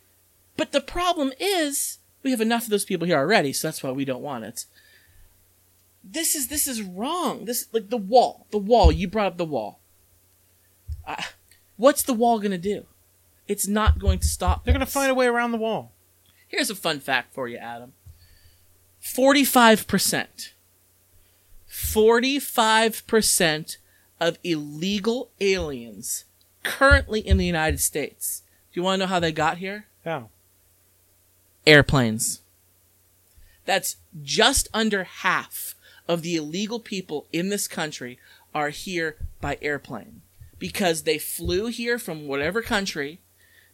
but 0.57 0.71
the 0.71 0.82
problem 0.82 1.34
is 1.39 1.99
we 2.24 2.32
have 2.32 2.41
enough 2.41 2.63
of 2.63 2.69
those 2.69 2.86
people 2.86 3.05
here 3.05 3.17
already, 3.17 3.53
so 3.53 3.67
that's 3.67 3.84
why 3.84 3.91
we 3.91 4.05
don't 4.05 4.24
want 4.24 4.45
it. 4.45 4.65
This 6.03 6.36
is 6.36 6.47
this 6.47 6.67
is 6.67 6.82
wrong. 6.82 7.45
This 7.45 7.67
like 7.71 7.89
the 7.89 7.97
wall. 7.97 8.47
The 8.51 8.57
wall. 8.57 8.91
You 8.91 9.07
brought 9.07 9.28
up 9.28 9.38
the 9.38 9.45
wall. 9.45 9.80
Uh, 11.07 11.21
what's 11.78 12.03
the 12.03 12.13
wall 12.13 12.39
going 12.39 12.51
to 12.51 12.57
do? 12.57 12.86
It's 13.47 13.67
not 13.67 13.99
going 13.99 14.19
to 14.19 14.28
stop. 14.28 14.63
They're 14.63 14.74
going 14.74 14.86
to 14.86 14.91
find 14.91 15.11
a 15.11 15.15
way 15.15 15.28
around 15.28 15.51
the 15.51 15.57
wall. 15.57 15.91
Here's 16.47 16.69
a 16.69 16.76
fun 16.76 16.99
fact 16.99 17.34
for 17.34 17.47
you, 17.47 17.57
Adam. 17.57 17.93
45%. 19.01 20.51
45% 21.69 23.78
of 24.19 24.38
illegal 24.43 25.32
aliens 25.41 26.26
currently 26.63 27.19
in 27.19 27.38
the 27.38 27.45
United 27.45 27.80
States. 27.80 28.43
Do 28.71 28.80
you 28.80 28.84
want 28.84 28.99
to 28.99 29.05
know 29.05 29.09
how 29.09 29.19
they 29.19 29.32
got 29.32 29.57
here? 29.57 29.88
How? 30.05 30.30
Airplanes. 31.65 32.41
That's 33.65 33.97
just 34.21 34.67
under 34.74 35.03
half 35.03 35.76
of 36.07 36.21
the 36.21 36.36
illegal 36.36 36.80
people 36.80 37.28
in 37.34 37.49
this 37.49 37.67
country 37.67 38.19
are 38.53 38.69
here 38.69 39.17
by 39.41 39.57
airplane 39.61 40.21
because 40.64 41.03
they 41.03 41.18
flew 41.18 41.66
here 41.66 41.99
from 41.99 42.26
whatever 42.26 42.61
country. 42.61 43.20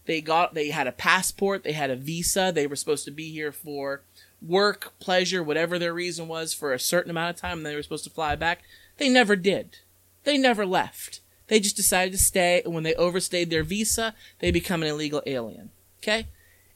They 0.08 0.22
got 0.22 0.56
they 0.56 0.72
had 0.72 0.88
a 0.88 0.92
passport, 0.92 1.64
they 1.64 1.74
had 1.74 1.92
a 1.92 1.96
visa, 1.96 2.52
they 2.52 2.66
were 2.66 2.76
supposed 2.76 3.06
to 3.06 3.12
be 3.12 3.30
here 3.32 3.52
for 3.52 4.02
work, 4.42 4.94
pleasure, 5.00 5.44
whatever 5.44 5.78
their 5.78 5.94
reason 5.94 6.28
was 6.28 6.52
for 6.52 6.74
a 6.74 6.80
certain 6.80 7.12
amount 7.12 7.36
of 7.36 7.40
time 7.40 7.60
and 7.60 7.66
they 7.68 7.76
were 7.76 7.84
supposed 7.84 8.06
to 8.06 8.10
fly 8.10 8.36
back. 8.36 8.64
They 8.98 9.08
never 9.08 9.36
did. 9.36 9.78
They 10.24 10.40
never 10.40 10.66
left. 10.66 11.20
They 11.46 11.60
just 11.60 11.76
decided 11.76 12.12
to 12.14 12.18
stay 12.18 12.64
and 12.66 12.74
when 12.74 12.82
they 12.82 12.96
overstayed 12.96 13.52
their 13.52 13.62
visa, 13.62 14.16
they 14.40 14.50
become 14.50 14.82
an 14.82 14.90
illegal 14.90 15.22
alien. 15.28 15.70
Okay? 16.02 16.26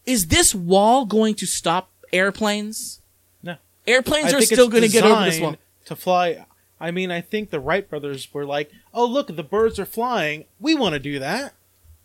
Is 0.06 0.28
this 0.28 0.54
wall 0.54 1.06
going 1.08 1.34
to 1.36 1.48
stop 1.48 1.90
airplanes? 2.12 3.02
No. 3.42 3.56
Airplanes 3.88 4.32
I 4.32 4.38
are 4.38 4.42
still 4.42 4.70
going 4.70 4.84
to 4.84 4.90
get 4.90 5.06
over 5.06 5.26
this 5.26 5.40
wall. 5.40 5.56
to 5.86 5.96
fly. 5.96 6.46
I 6.84 6.92
mean, 6.92 7.12
I 7.12 7.22
think 7.22 7.50
the 7.50 7.62
Wright 7.62 7.90
brothers 7.90 8.28
were 8.34 8.46
like, 8.46 8.70
"Oh, 8.94 9.06
look, 9.06 9.34
the 9.34 9.42
birds 9.42 9.80
are 9.80 9.86
flying. 9.86 10.44
We 10.60 10.76
want 10.76 10.94
to 10.94 11.00
do 11.00 11.18
that." 11.18 11.54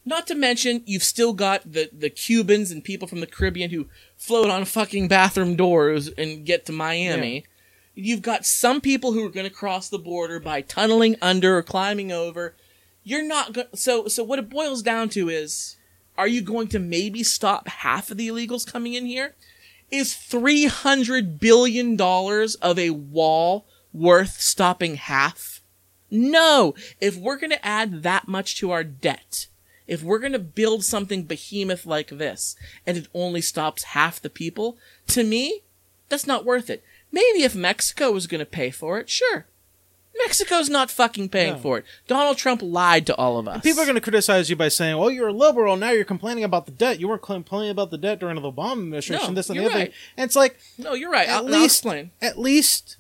Not 0.05 0.29
to 0.29 0.37
mention, 0.37 0.85
you've 0.87 1.03
still 1.03 1.33
got 1.33 1.73
the, 1.73 1.91
the 1.93 2.09
Cubans 2.09 2.71
and 2.71 2.85
people 2.85 3.09
from 3.09 3.19
the 3.19 3.27
Caribbean 3.27 3.71
who 3.71 3.89
float 4.17 4.49
on 4.49 4.65
fucking 4.65 5.09
bathroom 5.09 5.57
doors 5.57 6.07
and 6.17 6.47
get 6.47 6.65
to 6.67 6.73
Miami. 6.73 7.45
You've 7.97 8.23
got 8.23 8.47
some 8.47 8.81
people 8.81 9.13
who 9.13 9.27
are 9.27 9.31
going 9.31 9.49
to 9.49 9.55
cross 9.55 9.89
the 9.89 9.99
border 9.99 10.39
by 10.39 10.61
tunneling 10.61 11.17
under 11.21 11.59
or 11.59 11.63
climbing 11.65 12.13
over. 12.13 12.55
You're 13.03 13.27
not 13.27 13.55
going. 13.55 13.67
So, 13.75 14.07
so 14.07 14.23
what 14.23 14.39
it 14.39 14.49
boils 14.49 14.81
down 14.81 15.09
to 15.11 15.29
is, 15.29 15.77
are 16.17 16.29
you 16.29 16.41
going 16.41 16.69
to 16.69 16.79
maybe 16.79 17.25
stop 17.25 17.67
half 17.67 18.13
of 18.13 18.17
the 18.17 18.29
illegals 18.29 18.65
coming 18.65 18.95
in 18.95 19.07
here? 19.07 19.35
Is 19.91 20.15
three 20.15 20.67
hundred 20.67 21.41
billion 21.41 21.97
dollars 21.97 22.55
of 22.57 22.79
a 22.79 22.91
wall 22.91 23.67
worth 23.93 24.41
stopping 24.41 24.97
half? 24.97 25.61
No. 26.11 26.75
If 27.01 27.17
we're 27.17 27.37
going 27.39 27.51
to 27.51 27.67
add 27.67 28.03
that 28.03 28.29
much 28.29 28.57
to 28.59 28.71
our 28.71 28.85
debt, 28.85 29.47
if 29.87 30.03
we're 30.03 30.19
going 30.19 30.33
to 30.33 30.39
build 30.39 30.85
something 30.85 31.25
behemoth 31.25 31.87
like 31.87 32.09
this 32.09 32.57
and 32.87 32.97
it 32.97 33.09
only 33.15 33.41
stops 33.41 33.85
half 33.85 34.21
the 34.21 34.31
people, 34.31 34.77
to 35.09 35.25
me, 35.25 35.63
that's 36.09 36.27
not 36.27 36.45
worth 36.45 36.71
it. 36.71 36.83
Maybe 37.13 37.43
if 37.43 37.55
Mexico 37.55 38.11
was 38.13 38.27
going 38.27 38.41
to 38.41 38.45
pay 38.47 38.71
for 38.71 38.99
it, 38.99 39.09
sure. 39.09 39.47
Mexico's 40.25 40.69
not 40.69 40.91
fucking 40.91 41.29
paying 41.29 41.55
No. 41.55 41.59
for 41.61 41.79
it. 41.79 41.85
Donald 42.09 42.37
Trump 42.39 42.61
lied 42.63 43.07
to 43.07 43.15
all 43.17 43.39
of 43.39 43.47
us. 43.47 43.63
People 43.63 43.83
are 43.83 43.87
going 43.87 43.95
to 43.95 44.01
criticize 44.01 44.51
you 44.51 44.57
by 44.57 44.67
saying, 44.69 44.99
"Well, 44.99 45.11
you're 45.13 45.29
a 45.29 45.33
liberal. 45.33 45.77
Now 45.77 45.91
you're 45.91 46.05
complaining 46.05 46.43
about 46.43 46.67
the 46.67 46.73
debt. 46.73 46.99
You 46.99 47.07
weren't 47.09 47.23
complaining 47.23 47.71
about 47.71 47.91
the 47.93 47.99
debt 47.99 48.19
during 48.19 48.35
the 48.35 48.41
Obama 48.53 48.73
administration. 48.73 49.29
No, 49.29 49.35
this 49.35 49.49
and 49.49 49.59
the 49.61 49.65
other 49.67 49.75
right. 49.75 49.85
thing." 49.93 49.95
And 50.17 50.25
it's 50.27 50.35
like, 50.35 50.59
No, 50.77 50.95
you're 50.95 51.11
right. 51.11 51.29
At 51.29 51.37
I'll, 51.37 51.45
I'll 51.47 51.61
least- 51.61 51.77
explain. 51.77 52.11
at 52.21 52.37
least 52.37 52.97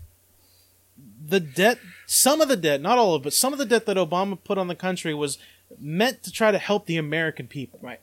the 1.28 1.40
debt, 1.40 1.78
some 2.06 2.40
of 2.40 2.48
the 2.48 2.56
debt, 2.56 2.80
not 2.80 2.98
all 2.98 3.14
of 3.14 3.22
it, 3.22 3.24
but 3.24 3.32
some 3.32 3.52
of 3.52 3.58
the 3.58 3.66
debt 3.66 3.86
that 3.86 3.96
Obama 3.96 4.38
put 4.42 4.58
on 4.58 4.68
the 4.68 4.74
country 4.74 5.14
was 5.14 5.38
meant 5.78 6.22
to 6.22 6.32
try 6.32 6.50
to 6.50 6.58
help 6.58 6.86
the 6.86 6.96
American 6.96 7.46
people. 7.46 7.78
Right. 7.82 8.00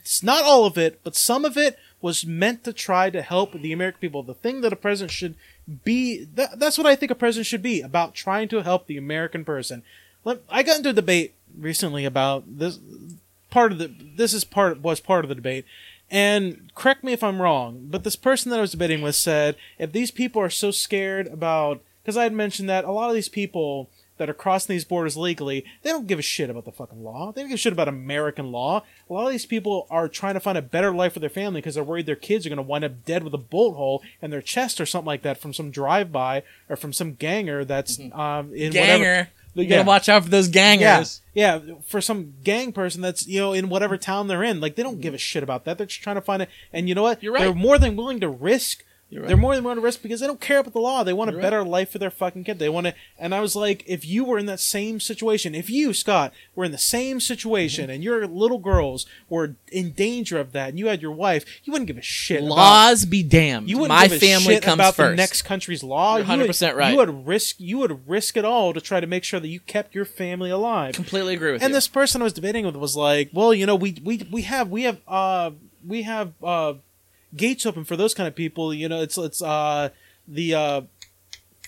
It's 0.00 0.22
not 0.22 0.44
all 0.44 0.66
of 0.66 0.76
it, 0.76 1.00
but 1.02 1.16
some 1.16 1.44
of 1.44 1.56
it 1.56 1.78
was 2.02 2.26
meant 2.26 2.64
to 2.64 2.72
try 2.74 3.08
to 3.08 3.22
help 3.22 3.52
the 3.52 3.72
American 3.72 4.00
people. 4.00 4.22
The 4.22 4.34
thing 4.34 4.60
that 4.60 4.72
a 4.72 4.76
president 4.76 5.10
should 5.12 5.34
be, 5.84 6.24
that, 6.34 6.58
that's 6.58 6.76
what 6.76 6.86
I 6.86 6.94
think 6.94 7.10
a 7.10 7.14
president 7.14 7.46
should 7.46 7.62
be 7.62 7.80
about 7.80 8.14
trying 8.14 8.48
to 8.48 8.62
help 8.62 8.86
the 8.86 8.98
American 8.98 9.44
person. 9.44 9.82
Let, 10.24 10.42
I 10.50 10.62
got 10.62 10.78
into 10.78 10.90
a 10.90 10.94
debate 10.94 11.34
recently 11.58 12.04
about 12.04 12.58
this 12.58 12.78
part 13.50 13.72
of 13.72 13.78
the 13.78 13.90
this 14.16 14.34
is 14.34 14.44
part 14.44 14.80
was 14.80 14.98
part 14.98 15.24
of 15.24 15.28
the 15.28 15.34
debate 15.34 15.64
and 16.10 16.70
correct 16.74 17.04
me 17.04 17.12
if 17.12 17.22
i'm 17.22 17.40
wrong 17.40 17.86
but 17.88 18.02
this 18.02 18.16
person 18.16 18.50
that 18.50 18.58
i 18.58 18.60
was 18.60 18.72
debating 18.72 19.00
with 19.00 19.14
said 19.14 19.54
if 19.78 19.92
these 19.92 20.10
people 20.10 20.42
are 20.42 20.50
so 20.50 20.72
scared 20.72 21.28
about 21.28 21.80
because 22.04 22.16
i 22.16 22.22
had 22.24 22.32
mentioned 22.32 22.68
that 22.68 22.84
a 22.84 22.92
lot 22.92 23.08
of 23.08 23.14
these 23.14 23.28
people 23.28 23.88
that 24.16 24.30
are 24.30 24.34
crossing 24.34 24.72
these 24.72 24.84
borders 24.84 25.16
legally 25.16 25.64
they 25.82 25.90
don't 25.90 26.06
give 26.06 26.18
a 26.20 26.22
shit 26.22 26.48
about 26.50 26.64
the 26.64 26.70
fucking 26.70 27.02
law 27.02 27.32
they 27.32 27.40
don't 27.40 27.48
give 27.48 27.56
a 27.56 27.58
shit 27.58 27.72
about 27.72 27.88
american 27.88 28.52
law 28.52 28.82
a 29.08 29.12
lot 29.12 29.26
of 29.26 29.32
these 29.32 29.46
people 29.46 29.86
are 29.90 30.08
trying 30.08 30.34
to 30.34 30.40
find 30.40 30.56
a 30.56 30.62
better 30.62 30.92
life 30.92 31.14
for 31.14 31.18
their 31.20 31.28
family 31.28 31.60
because 31.60 31.74
they're 31.74 31.82
worried 31.82 32.06
their 32.06 32.14
kids 32.14 32.46
are 32.46 32.48
going 32.48 32.56
to 32.56 32.62
wind 32.62 32.84
up 32.84 33.04
dead 33.04 33.24
with 33.24 33.34
a 33.34 33.38
bullet 33.38 33.74
hole 33.74 34.02
in 34.22 34.30
their 34.30 34.40
chest 34.42 34.80
or 34.80 34.86
something 34.86 35.06
like 35.06 35.22
that 35.22 35.38
from 35.40 35.52
some 35.52 35.70
drive-by 35.70 36.42
or 36.68 36.76
from 36.76 36.92
some 36.92 37.14
ganger 37.14 37.64
that's 37.64 37.98
um 38.12 38.52
in 38.54 38.68
whatever 38.68 39.04
Ganger. 39.04 39.28
You 39.56 39.62
Yeah. 39.62 39.68
gotta 39.76 39.86
watch 39.86 40.08
out 40.08 40.24
for 40.24 40.30
those 40.30 40.48
gangers. 40.48 41.20
yeah, 41.32 41.60
yeah, 41.64 41.74
for 41.86 42.00
some 42.00 42.34
gang 42.42 42.72
person 42.72 43.02
that's 43.02 43.26
you 43.28 43.38
know 43.38 43.52
in 43.52 43.68
whatever 43.68 43.96
town 43.96 44.26
they're 44.26 44.42
in, 44.42 44.60
like 44.60 44.74
they 44.74 44.82
don't 44.82 45.00
give 45.00 45.14
a 45.14 45.18
shit 45.18 45.44
about 45.44 45.64
that. 45.64 45.78
They're 45.78 45.86
just 45.86 46.02
trying 46.02 46.16
to 46.16 46.22
find 46.22 46.42
it. 46.42 46.48
And 46.72 46.88
you 46.88 46.96
know 46.96 47.04
what? 47.04 47.22
You're 47.22 47.32
right. 47.34 47.44
They're 47.44 47.54
more 47.54 47.78
than 47.78 47.94
willing 47.94 48.18
to 48.18 48.28
risk. 48.28 48.82
Right. 49.14 49.28
They're 49.28 49.36
more 49.36 49.54
than 49.54 49.64
willing 49.64 49.76
to 49.78 49.82
risk 49.82 50.02
because 50.02 50.20
they 50.20 50.26
don't 50.26 50.40
care 50.40 50.58
about 50.58 50.72
the 50.72 50.80
law. 50.80 51.04
They 51.04 51.12
want 51.12 51.30
You're 51.30 51.38
a 51.38 51.42
right. 51.42 51.50
better 51.50 51.64
life 51.64 51.90
for 51.90 51.98
their 51.98 52.10
fucking 52.10 52.44
kid. 52.44 52.58
They 52.58 52.68
want 52.68 52.86
to. 52.88 52.94
And 53.18 53.34
I 53.34 53.40
was 53.40 53.54
like, 53.54 53.84
if 53.86 54.04
you 54.04 54.24
were 54.24 54.38
in 54.38 54.46
that 54.46 54.60
same 54.60 54.98
situation, 55.00 55.54
if 55.54 55.70
you 55.70 55.92
Scott 55.94 56.32
were 56.54 56.64
in 56.64 56.72
the 56.72 56.78
same 56.78 57.20
situation, 57.20 57.84
Mm-hmm. 57.84 57.90
and 57.92 58.04
your 58.04 58.26
little 58.26 58.58
girls 58.58 59.06
were 59.28 59.56
in 59.70 59.92
danger 59.92 60.38
of 60.38 60.52
that, 60.52 60.70
and 60.70 60.78
you 60.78 60.88
had 60.88 61.00
your 61.02 61.12
wife, 61.12 61.44
you 61.64 61.72
wouldn't 61.72 61.86
give 61.86 61.98
a 61.98 62.02
shit. 62.02 62.38
about 62.40 62.48
Laws 62.56 63.04
be 63.04 63.22
damned. 63.22 63.68
you 63.68 63.78
wouldn't 63.78 63.96
My 63.96 64.08
give 64.08 64.16
a 64.22 64.26
family 64.26 64.54
shit 64.54 64.62
comes 64.62 64.74
about 64.74 64.94
first. 64.94 65.10
the 65.12 65.16
next 65.16 65.42
country's 65.42 65.82
law. 65.82 66.16
You're 66.16 66.26
You 66.26 66.38
would- 66.38 66.50
100% 66.50 66.74
right. 66.76 66.90
You 66.92 66.96
would 66.98 67.26
risk. 67.26 67.56
You 67.58 67.78
would 67.78 68.08
risk 68.08 68.36
it 68.36 68.44
all 68.44 68.72
to 68.72 68.80
try 68.80 69.00
to 69.00 69.06
make 69.06 69.24
sure 69.24 69.38
that 69.40 69.48
you 69.48 69.60
kept 69.60 69.94
your 69.94 70.04
family 70.04 70.50
alive. 70.50 70.94
Completely 70.94 71.34
agree 71.34 71.52
with 71.52 71.62
And 71.62 71.70
you. 71.70 71.74
this 71.76 71.88
person 71.88 72.20
I 72.20 72.24
was 72.24 72.32
debating 72.32 72.64
with 72.66 72.76
was 72.76 72.96
like, 72.96 73.30
"Well, 73.32 73.54
you 73.54 73.66
know, 73.66 73.76
we 73.76 73.96
we 74.02 74.26
we 74.30 74.42
have 74.42 74.70
we 74.70 74.82
have 74.82 74.98
uh 75.06 75.50
we 75.86 76.02
have 76.02 76.32
uh 76.42 76.74
gates 77.36 77.66
open 77.66 77.84
for 77.84 77.96
those 77.96 78.14
kind 78.14 78.28
of 78.28 78.34
people. 78.34 78.72
You 78.72 78.88
know, 78.88 79.02
it's 79.02 79.18
it's 79.18 79.42
uh 79.42 79.90
the 80.26 80.54
uh." 80.54 80.80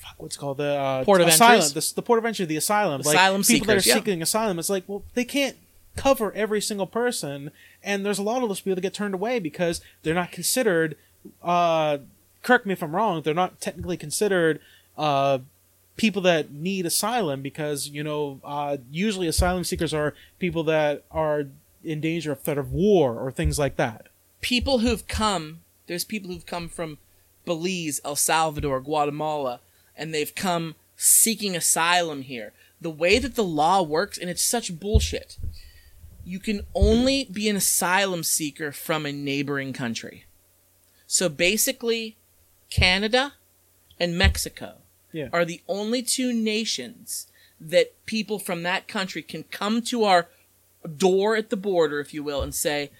fuck, 0.06 0.14
What's 0.18 0.36
it 0.36 0.38
called 0.38 0.58
the 0.58 0.76
uh, 0.76 1.04
Port 1.04 1.20
of 1.20 1.28
asylum? 1.28 1.62
entries? 1.62 1.90
The, 1.90 1.94
the 1.96 2.02
port 2.02 2.18
of 2.18 2.24
entry, 2.24 2.44
the 2.44 2.56
asylum. 2.56 3.02
like, 3.02 3.14
Asylum 3.14 3.42
people 3.42 3.66
that 3.66 3.84
are 3.84 3.88
yeah. 3.88 3.94
seeking 3.94 4.22
asylum. 4.22 4.58
It's 4.58 4.70
like, 4.70 4.84
well, 4.86 5.02
they 5.14 5.24
can't 5.24 5.56
cover 5.96 6.32
every 6.32 6.60
single 6.60 6.86
person, 6.86 7.50
and 7.82 8.04
there's 8.04 8.18
a 8.18 8.22
lot 8.22 8.42
of 8.42 8.48
those 8.48 8.60
people 8.60 8.76
that 8.76 8.82
get 8.82 8.94
turned 8.94 9.14
away 9.14 9.38
because 9.38 9.80
they're 10.02 10.14
not 10.14 10.32
considered. 10.32 10.96
Uh, 11.42 11.98
correct 12.42 12.66
me 12.66 12.72
if 12.72 12.82
I'm 12.82 12.94
wrong. 12.94 13.22
They're 13.22 13.34
not 13.34 13.60
technically 13.60 13.96
considered 13.96 14.60
uh, 14.96 15.38
people 15.96 16.22
that 16.22 16.52
need 16.52 16.86
asylum 16.86 17.42
because 17.42 17.88
you 17.88 18.04
know 18.04 18.40
uh, 18.44 18.76
usually 18.90 19.26
asylum 19.26 19.64
seekers 19.64 19.92
are 19.92 20.14
people 20.38 20.62
that 20.64 21.04
are 21.10 21.46
in 21.84 22.00
danger 22.00 22.32
of 22.32 22.40
threat 22.40 22.58
of 22.58 22.72
war 22.72 23.18
or 23.18 23.30
things 23.30 23.58
like 23.58 23.76
that. 23.76 24.06
People 24.40 24.78
who've 24.78 25.06
come, 25.06 25.60
there's 25.86 26.04
people 26.04 26.30
who've 26.30 26.46
come 26.46 26.68
from 26.68 26.98
Belize, 27.44 28.00
El 28.04 28.16
Salvador, 28.16 28.80
Guatemala, 28.80 29.60
and 29.96 30.12
they've 30.12 30.34
come 30.34 30.74
seeking 30.96 31.54
asylum 31.56 32.22
here. 32.22 32.52
The 32.80 32.90
way 32.90 33.18
that 33.18 33.34
the 33.34 33.44
law 33.44 33.82
works, 33.82 34.18
and 34.18 34.28
it's 34.28 34.44
such 34.44 34.78
bullshit, 34.78 35.38
you 36.24 36.38
can 36.40 36.62
only 36.74 37.24
be 37.24 37.48
an 37.48 37.56
asylum 37.56 38.22
seeker 38.22 38.72
from 38.72 39.06
a 39.06 39.12
neighboring 39.12 39.72
country. 39.72 40.24
So 41.06 41.28
basically, 41.28 42.16
Canada 42.68 43.34
and 43.98 44.18
Mexico 44.18 44.78
Yeah. 45.12 45.28
are 45.32 45.44
the 45.44 45.62
only 45.68 46.02
two 46.02 46.32
nations 46.32 47.28
that 47.60 48.04
people 48.06 48.38
from 48.38 48.64
that 48.64 48.88
country 48.88 49.22
can 49.22 49.44
come 49.44 49.80
to 49.82 50.04
our 50.04 50.28
door 50.96 51.36
at 51.36 51.48
the 51.50 51.56
border, 51.56 52.00
if 52.00 52.12
you 52.12 52.22
will, 52.22 52.42
and 52.42 52.54
say, 52.54 52.90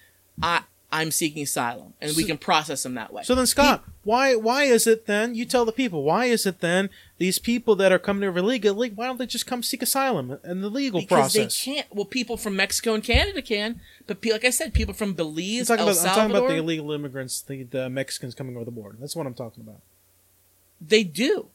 I, 0.41 0.63
I'm 0.91 1.11
seeking 1.11 1.43
asylum. 1.43 1.93
And 2.01 2.15
we 2.15 2.23
can 2.23 2.37
process 2.37 2.83
them 2.83 2.93
that 2.95 3.11
way. 3.11 3.23
So 3.23 3.35
then, 3.35 3.45
Scott, 3.45 3.83
why 4.03 4.35
why 4.35 4.63
is 4.63 4.87
it 4.87 5.05
then? 5.05 5.35
You 5.35 5.43
tell 5.45 5.65
the 5.65 5.73
people 5.73 6.03
why 6.03 6.25
is 6.25 6.45
it 6.45 6.61
then 6.61 6.89
these 7.17 7.39
people 7.39 7.75
that 7.75 7.91
are 7.91 7.99
coming 7.99 8.27
over 8.27 8.39
illegally? 8.39 8.89
Why 8.91 9.05
don't 9.07 9.17
they 9.17 9.25
just 9.25 9.45
come 9.45 9.63
seek 9.63 9.81
asylum 9.81 10.39
in 10.45 10.61
the 10.61 10.69
legal 10.69 11.01
because 11.01 11.33
process? 11.33 11.65
they 11.65 11.73
can't. 11.73 11.87
Well, 11.93 12.05
people 12.05 12.37
from 12.37 12.55
Mexico 12.55 12.93
and 12.93 13.03
Canada 13.03 13.41
can, 13.41 13.81
but 14.05 14.21
pe- 14.21 14.31
like 14.31 14.45
I 14.45 14.49
said, 14.49 14.73
people 14.73 14.93
from 14.93 15.09
I'm 15.09 15.15
Belize, 15.15 15.67
talking, 15.67 15.81
El 15.81 15.89
about, 15.89 15.99
I'm 16.07 16.15
talking 16.15 16.31
about 16.37 16.47
the 16.47 16.55
illegal 16.55 16.91
immigrants, 16.93 17.41
the, 17.41 17.63
the 17.63 17.89
Mexicans 17.89 18.33
coming 18.33 18.55
over 18.55 18.63
the 18.63 18.71
border. 18.71 18.97
That's 18.99 19.15
what 19.15 19.27
I'm 19.27 19.33
talking 19.33 19.63
about. 19.63 19.81
they 20.79 21.03
do. 21.03 21.47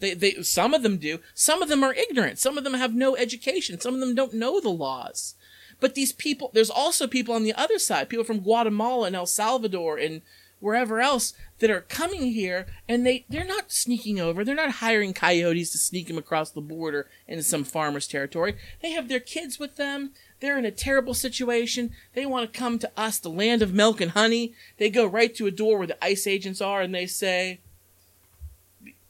They, 0.00 0.14
they, 0.14 0.42
some 0.42 0.74
of 0.74 0.82
them 0.82 0.96
do. 0.98 1.20
Some 1.34 1.62
of 1.62 1.68
them 1.68 1.82
are 1.82 1.92
ignorant. 1.94 2.38
Some 2.38 2.58
of 2.58 2.64
them 2.64 2.74
have 2.74 2.94
no 2.94 3.16
education. 3.16 3.80
Some 3.80 3.94
of 3.94 4.00
them 4.00 4.14
don't 4.14 4.34
know 4.34 4.60
the 4.60 4.68
laws. 4.68 5.34
But 5.80 5.94
these 5.94 6.12
people, 6.12 6.50
there's 6.52 6.70
also 6.70 7.06
people 7.06 7.34
on 7.34 7.44
the 7.44 7.54
other 7.54 7.78
side, 7.78 8.08
people 8.08 8.24
from 8.24 8.40
Guatemala 8.40 9.06
and 9.06 9.16
El 9.16 9.26
Salvador 9.26 9.96
and 9.98 10.22
wherever 10.60 11.00
else 11.00 11.34
that 11.60 11.70
are 11.70 11.82
coming 11.82 12.32
here 12.32 12.66
and 12.88 13.06
they, 13.06 13.24
they're 13.28 13.44
not 13.44 13.70
sneaking 13.70 14.18
over. 14.18 14.44
They're 14.44 14.54
not 14.54 14.72
hiring 14.72 15.12
coyotes 15.12 15.70
to 15.70 15.78
sneak 15.78 16.08
them 16.08 16.18
across 16.18 16.50
the 16.50 16.60
border 16.60 17.08
into 17.26 17.42
some 17.42 17.64
farmer's 17.64 18.08
territory. 18.08 18.56
They 18.82 18.90
have 18.90 19.08
their 19.08 19.20
kids 19.20 19.58
with 19.58 19.76
them. 19.76 20.12
They're 20.40 20.58
in 20.58 20.64
a 20.64 20.70
terrible 20.70 21.14
situation. 21.14 21.92
They 22.14 22.26
want 22.26 22.52
to 22.52 22.58
come 22.58 22.78
to 22.80 22.90
us, 22.96 23.18
the 23.18 23.28
land 23.28 23.62
of 23.62 23.74
milk 23.74 24.00
and 24.00 24.12
honey. 24.12 24.54
They 24.78 24.90
go 24.90 25.06
right 25.06 25.34
to 25.36 25.46
a 25.46 25.52
door 25.52 25.78
where 25.78 25.86
the 25.86 26.04
ICE 26.04 26.26
agents 26.26 26.60
are 26.60 26.80
and 26.80 26.94
they 26.94 27.06
say, 27.06 27.60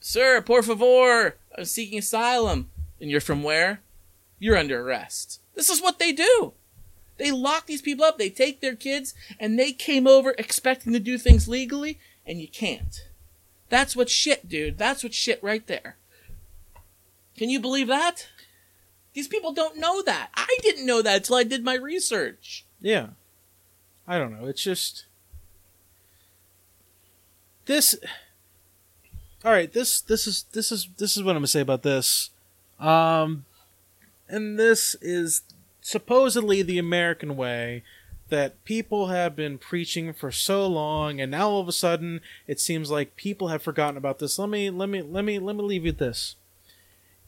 Sir, 0.01 0.41
por 0.43 0.63
favor, 0.63 1.37
I'm 1.57 1.65
seeking 1.65 1.99
asylum. 1.99 2.71
And 3.01 3.11
you're 3.11 3.21
from 3.21 3.43
where? 3.43 3.81
You're 4.39 4.57
under 4.57 4.81
arrest. 4.81 5.41
This 5.55 5.69
is 5.69 5.83
what 5.83 5.99
they 5.99 6.13
do. 6.13 6.53
They 7.19 7.33
lock 7.33 7.67
these 7.67 7.83
people 7.83 8.05
up. 8.05 8.17
They 8.17 8.31
take 8.31 8.61
their 8.61 8.77
kids 8.77 9.15
and 9.39 9.59
they 9.59 9.73
came 9.73 10.07
over 10.07 10.35
expecting 10.39 10.93
to 10.93 11.01
do 11.01 11.19
things 11.19 11.49
legally 11.49 11.99
and 12.25 12.41
you 12.41 12.49
can't. 12.49 13.07
That's 13.69 13.95
what 13.95 14.09
shit, 14.09 14.49
dude. 14.49 14.79
That's 14.79 15.03
what 15.03 15.13
shit 15.13 15.43
right 15.43 15.67
there. 15.67 15.97
Can 17.37 17.51
you 17.51 17.61
believe 17.61 17.89
that? 17.89 18.29
These 19.15 19.29
people 19.29 19.53
don't 19.53 19.79
know 19.79 20.03
that. 20.03 20.31
I 20.35 20.59
didn't 20.63 20.87
know 20.87 21.03
that 21.03 21.17
until 21.17 21.37
I 21.37 21.45
did 21.45 21.65
my 21.65 21.75
research. 21.75 22.65
Yeah. 22.81 23.09
I 24.07 24.19
don't 24.19 24.39
know. 24.39 24.47
It's 24.47 24.63
just 24.63 25.05
this 27.67 27.97
All 29.45 29.53
right, 29.53 29.73
this 29.73 30.01
this 30.01 30.27
is 30.27 30.45
this 30.53 30.73
is 30.73 30.89
this 30.99 31.17
is 31.17 31.23
what 31.23 31.37
I'm 31.37 31.43
to 31.43 31.49
say 31.49 31.61
about 31.61 31.83
this. 31.83 32.31
Um 32.79 33.45
and 34.29 34.59
this 34.59 34.95
is 35.01 35.43
supposedly 35.89 36.61
the 36.61 36.79
American 36.79 37.35
way 37.35 37.83
that 38.29 38.63
people 38.67 39.07
have 39.07 39.35
been 39.35 39.57
preaching 39.57 40.13
for 40.13 40.31
so 40.31 40.67
long 40.67 41.19
and 41.19 41.31
now 41.31 41.49
all 41.49 41.61
of 41.61 41.69
a 41.69 41.73
sudden 41.73 42.21
it 42.47 42.61
seems 42.61 42.91
like 42.91 43.17
people 43.17 43.49
have 43.49 43.63
forgotten 43.63 43.97
about 43.97 44.19
this. 44.19 44.39
Let 44.39 44.51
me 44.51 44.69
let 44.69 44.91
me 44.91 45.01
let 45.01 45.25
me 45.25 45.39
let 45.39 45.57
me 45.57 45.63
leave 45.63 45.87
you 45.87 45.93
this. 45.93 46.37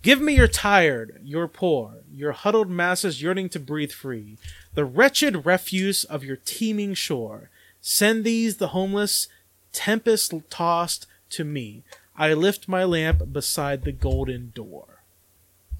Give 0.03 0.21
me 0.21 0.37
your 0.37 0.49
tired, 0.49 1.21
your 1.25 1.49
poor, 1.49 1.97
your 2.13 2.33
huddled 2.33 2.69
masses 2.69 3.23
yearning 3.23 3.49
to 3.51 3.61
breathe 3.61 3.93
free, 3.93 4.37
the 4.75 4.85
wretched 4.85 5.47
refuse 5.47 6.05
of 6.05 6.23
your 6.23 6.37
teeming 6.37 6.93
shore. 6.93 7.49
Send 7.81 8.25
these, 8.25 8.59
the 8.59 8.69
homeless, 8.69 9.29
tempest 9.73 10.35
tossed, 10.51 11.07
to 11.31 11.45
me. 11.45 11.83
I 12.17 12.35
lift 12.35 12.69
my 12.69 12.85
lamp 12.85 13.33
beside 13.33 13.85
the 13.85 13.93
golden 13.93 14.53
door. 14.55 15.03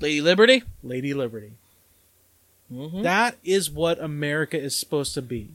Lady 0.01 0.21
Liberty? 0.21 0.63
Lady 0.83 1.13
Liberty. 1.13 1.53
Mm-hmm. 2.73 3.03
That 3.03 3.37
is 3.45 3.71
what 3.71 4.01
America 4.01 4.59
is 4.59 4.79
supposed 4.79 5.15
to 5.15 5.23
be. 5.23 5.51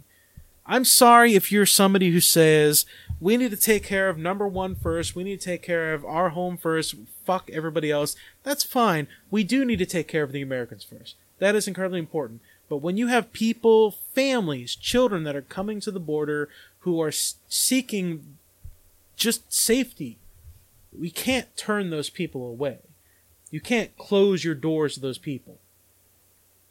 I'm 0.68 0.86
sorry 0.86 1.36
if 1.36 1.52
you're 1.52 1.66
somebody 1.66 2.12
who 2.12 2.20
says 2.20 2.86
we 3.20 3.38
need 3.38 3.52
to 3.52 3.58
take 3.58 3.84
care 3.84 4.10
of 4.10 4.18
number 4.18 4.48
one 4.48 4.76
first, 4.76 5.16
we 5.16 5.24
need 5.24 5.40
to 5.40 5.46
take 5.46 5.62
care 5.62 5.94
of 5.94 6.04
our 6.04 6.30
home 6.30 6.58
first, 6.58 6.96
fuck 7.24 7.50
everybody 7.54 7.92
else. 7.92 8.16
That's 8.44 8.64
fine. 8.64 9.08
We 9.30 9.44
do 9.44 9.64
need 9.64 9.80
to 9.80 9.86
take 9.86 10.08
care 10.08 10.24
of 10.24 10.32
the 10.32 10.42
Americans 10.42 10.84
first. 10.84 11.16
That 11.40 11.56
is 11.56 11.68
incredibly 11.68 12.00
important. 12.00 12.42
But 12.68 12.78
when 12.78 12.98
you 12.98 13.08
have 13.08 13.32
people, 13.32 13.92
families, 13.92 14.76
children 14.76 15.24
that 15.24 15.36
are 15.36 15.42
coming 15.42 15.80
to 15.82 15.92
the 15.92 16.00
border 16.00 16.50
who 16.80 17.00
are 17.00 17.12
seeking 17.12 18.38
just 19.16 19.54
safety, 19.54 20.18
we 20.98 21.12
can't 21.12 21.56
turn 21.56 21.90
those 21.90 22.10
people 22.10 22.48
away. 22.48 22.80
You 23.52 23.62
can't 23.62 23.96
close 23.98 24.44
your 24.44 24.56
doors 24.56 24.96
to 24.96 25.00
those 25.00 25.20
people. 25.20 25.60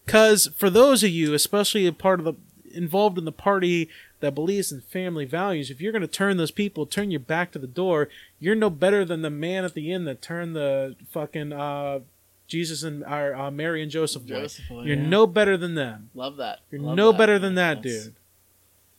Because 0.04 0.48
for 0.56 0.68
those 0.70 1.02
of 1.02 1.10
you, 1.10 1.34
especially 1.34 1.86
a 1.86 1.92
part 1.92 2.20
of 2.20 2.24
the 2.26 2.34
involved 2.72 3.16
in 3.18 3.24
the 3.24 3.32
party 3.32 3.88
that 4.20 4.34
believes 4.34 4.72
in 4.72 4.80
family 4.80 5.24
values, 5.24 5.70
if 5.70 5.80
you're 5.80 5.92
going 5.92 6.02
to 6.02 6.08
turn 6.08 6.36
those 6.36 6.50
people, 6.50 6.86
turn 6.86 7.10
your 7.10 7.20
back 7.20 7.52
to 7.52 7.58
the 7.58 7.66
door, 7.66 8.08
you're 8.40 8.54
no 8.56 8.68
better 8.68 9.04
than 9.04 9.22
the 9.22 9.30
man 9.30 9.64
at 9.64 9.74
the 9.74 9.92
inn 9.92 10.04
that 10.04 10.20
turned 10.20 10.56
the 10.56 10.96
fucking 11.10 11.52
uh, 11.52 12.00
Jesus 12.48 12.82
and 12.82 13.04
uh, 13.04 13.32
uh, 13.36 13.50
Mary 13.50 13.80
and 13.82 13.90
Joseph. 13.90 14.26
Joseph 14.26 14.68
away, 14.70 14.86
You're 14.86 14.96
yeah. 14.96 15.06
no 15.08 15.26
better 15.26 15.56
than 15.56 15.74
them. 15.74 16.10
Love 16.14 16.36
that. 16.36 16.60
You're 16.70 16.80
Love 16.80 16.96
no 16.96 17.12
that. 17.12 17.18
better 17.18 17.38
than 17.38 17.54
that, 17.54 17.82
That's- 17.82 18.04
dude. 18.04 18.14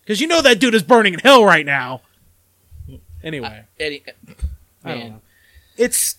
Because 0.02 0.22
you 0.22 0.28
know 0.28 0.42
that 0.44 0.60
dude 0.60 0.76
is 0.76 0.84
burning 0.84 1.16
in 1.16 1.20
hell 1.20 1.44
right 1.44 1.66
now. 1.66 2.02
Anyway. 3.24 3.64
Eddie, 3.80 4.04
I 4.84 4.90
don't 4.94 5.10
know. 5.10 5.22
It's 5.78 6.18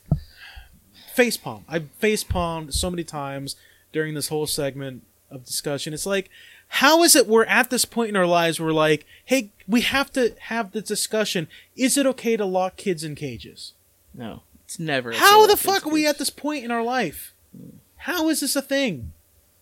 facepalm. 1.17 1.63
I've 1.69 1.89
facepalmed 2.01 2.73
so 2.73 2.91
many 2.91 3.05
times 3.05 3.55
during 3.97 4.13
this 4.13 4.29
whole 4.29 4.47
segment 4.47 5.03
of 5.31 5.47
discussion. 5.47 5.95
It's 5.95 6.05
like, 6.05 6.29
how 6.69 7.03
is 7.03 7.17
it 7.17 7.27
we're 7.27 7.47
at 7.47 7.71
this 7.71 7.87
point 7.87 8.11
in 8.11 8.17
our 8.17 8.27
lives 8.27 8.61
where 8.61 8.67
we're 8.67 8.75
like, 8.75 9.07
hey, 9.25 9.49
we 9.67 9.81
have 9.81 10.13
to 10.13 10.35
have 10.39 10.73
the 10.73 10.83
discussion. 10.83 11.49
Is 11.77 11.97
it 11.97 12.05
okay 12.07 12.37
to 12.37 12.45
lock 12.45 12.77
kids 12.77 13.03
in 13.03 13.15
cages? 13.15 13.73
No, 14.13 14.43
it's 14.67 14.79
never. 14.79 15.13
How 15.13 15.47
the 15.47 15.57
fuck 15.57 15.87
are 15.87 15.91
we 15.91 16.07
at 16.07 16.19
this 16.19 16.29
point 16.29 16.63
in 16.63 16.71
our 16.71 16.83
life? 16.83 17.33
Hmm. 17.57 17.79
How 17.97 18.29
is 18.29 18.41
this 18.41 18.55
a 18.55 18.61
thing? 18.61 19.13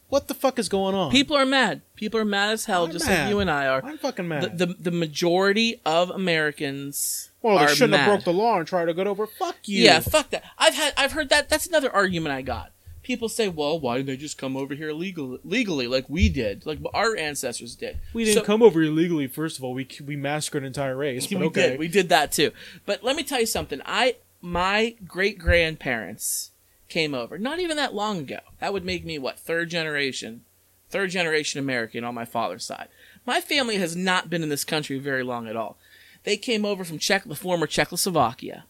What 0.09 0.27
the 0.27 0.35
fuck 0.35 0.59
is 0.59 0.69
going 0.69 0.97
on? 0.97 1.13
People 1.13 1.37
are 1.37 1.47
mad. 1.47 1.81
People 1.95 2.19
are 2.21 2.25
mad 2.25 2.53
as 2.53 2.65
hell, 2.65 2.85
I'm 2.85 2.91
just 2.93 3.07
mad. 3.07 3.23
like 3.23 3.31
you 3.31 3.39
and 3.39 3.51
I 3.51 3.69
are. 3.69 3.85
I'm 3.85 3.99
fucking 3.99 4.27
mad. 4.27 4.59
The, 4.59 4.67
the 4.67 4.75
the 4.75 4.91
majority 4.91 5.81
of 5.87 6.11
Americans 6.11 7.31
well, 7.41 7.59
they 7.59 7.65
are 7.65 7.69
shouldn't 7.69 7.93
mad. 7.93 8.01
have 8.01 8.07
broke 8.09 8.25
the 8.25 8.33
law 8.33 8.59
and 8.59 8.67
tried 8.67 8.87
to 8.87 8.95
get 8.95 9.07
over. 9.07 9.27
Fuck 9.27 9.57
you. 9.65 9.85
Yeah, 9.85 10.01
fuck 10.01 10.31
that. 10.31 10.45
I've 10.59 10.75
had 10.75 10.93
I've 10.97 11.13
heard 11.13 11.29
that. 11.29 11.49
That's 11.49 11.67
another 11.67 11.91
argument 11.91 12.35
I 12.35 12.43
got. 12.43 12.73
People 13.05 13.29
say, 13.29 13.49
"Well, 13.49 13.79
why 13.79 13.99
didn't 13.99 14.09
they 14.09 14.17
just 14.17 14.37
come 14.39 14.57
over 14.57 14.75
here 14.75 14.93
legal, 14.93 15.39
legally, 15.45 15.87
like 15.87 16.07
we 16.09 16.29
did, 16.29 16.67
like 16.67 16.79
our 16.93 17.17
ancestors 17.17 17.77
did?" 17.77 17.99
We 18.13 18.25
didn't 18.25 18.39
So- 18.39 18.45
come 18.45 18.63
over 18.63 18.83
illegally. 18.83 19.29
First 19.29 19.59
of 19.59 19.63
all, 19.63 19.75
we 19.75 19.87
we 20.05 20.17
massacred 20.17 20.65
an 20.65 20.67
entire 20.67 20.97
race. 20.97 21.31
We 21.31 21.37
okay. 21.37 21.71
did. 21.71 21.79
We 21.79 21.87
did 21.89 22.09
that 22.09 22.33
too. 22.33 22.51
But 22.85 23.05
let 23.05 23.15
me 23.15 23.23
tell 23.23 23.39
you 23.39 23.47
something. 23.47 23.81
I 23.85 24.17
my 24.41 24.97
great 25.07 25.39
grandparents 25.39 26.51
came 26.89 27.15
over 27.15 27.39
not 27.39 27.61
even 27.61 27.77
that 27.77 27.95
long 27.95 28.19
ago. 28.19 28.41
That 28.59 28.73
would 28.73 28.85
make 28.85 29.05
me 29.05 29.19
what 29.19 29.39
third 29.39 29.71
generation, 29.71 30.45
third 30.91 31.11
generation 31.11 31.61
American 31.61 32.05
on 32.05 32.15
my 32.15 32.25
father's 32.25 32.65
side. 32.65 32.89
My 33.27 33.41
family 33.41 33.77
has 33.77 33.95
not 33.95 34.29
been 34.29 34.43
in 34.43 34.49
this 34.49 34.65
country 34.65 34.99
very 34.99 35.23
long 35.23 35.47
at 35.47 35.57
all. 35.57 35.77
They 36.25 36.37
came 36.37 36.65
over 36.65 36.85
from 36.85 36.99
Czech, 36.99 37.25
the 37.25 37.35
former 37.35 37.67
Czechoslovakia, 37.67 38.65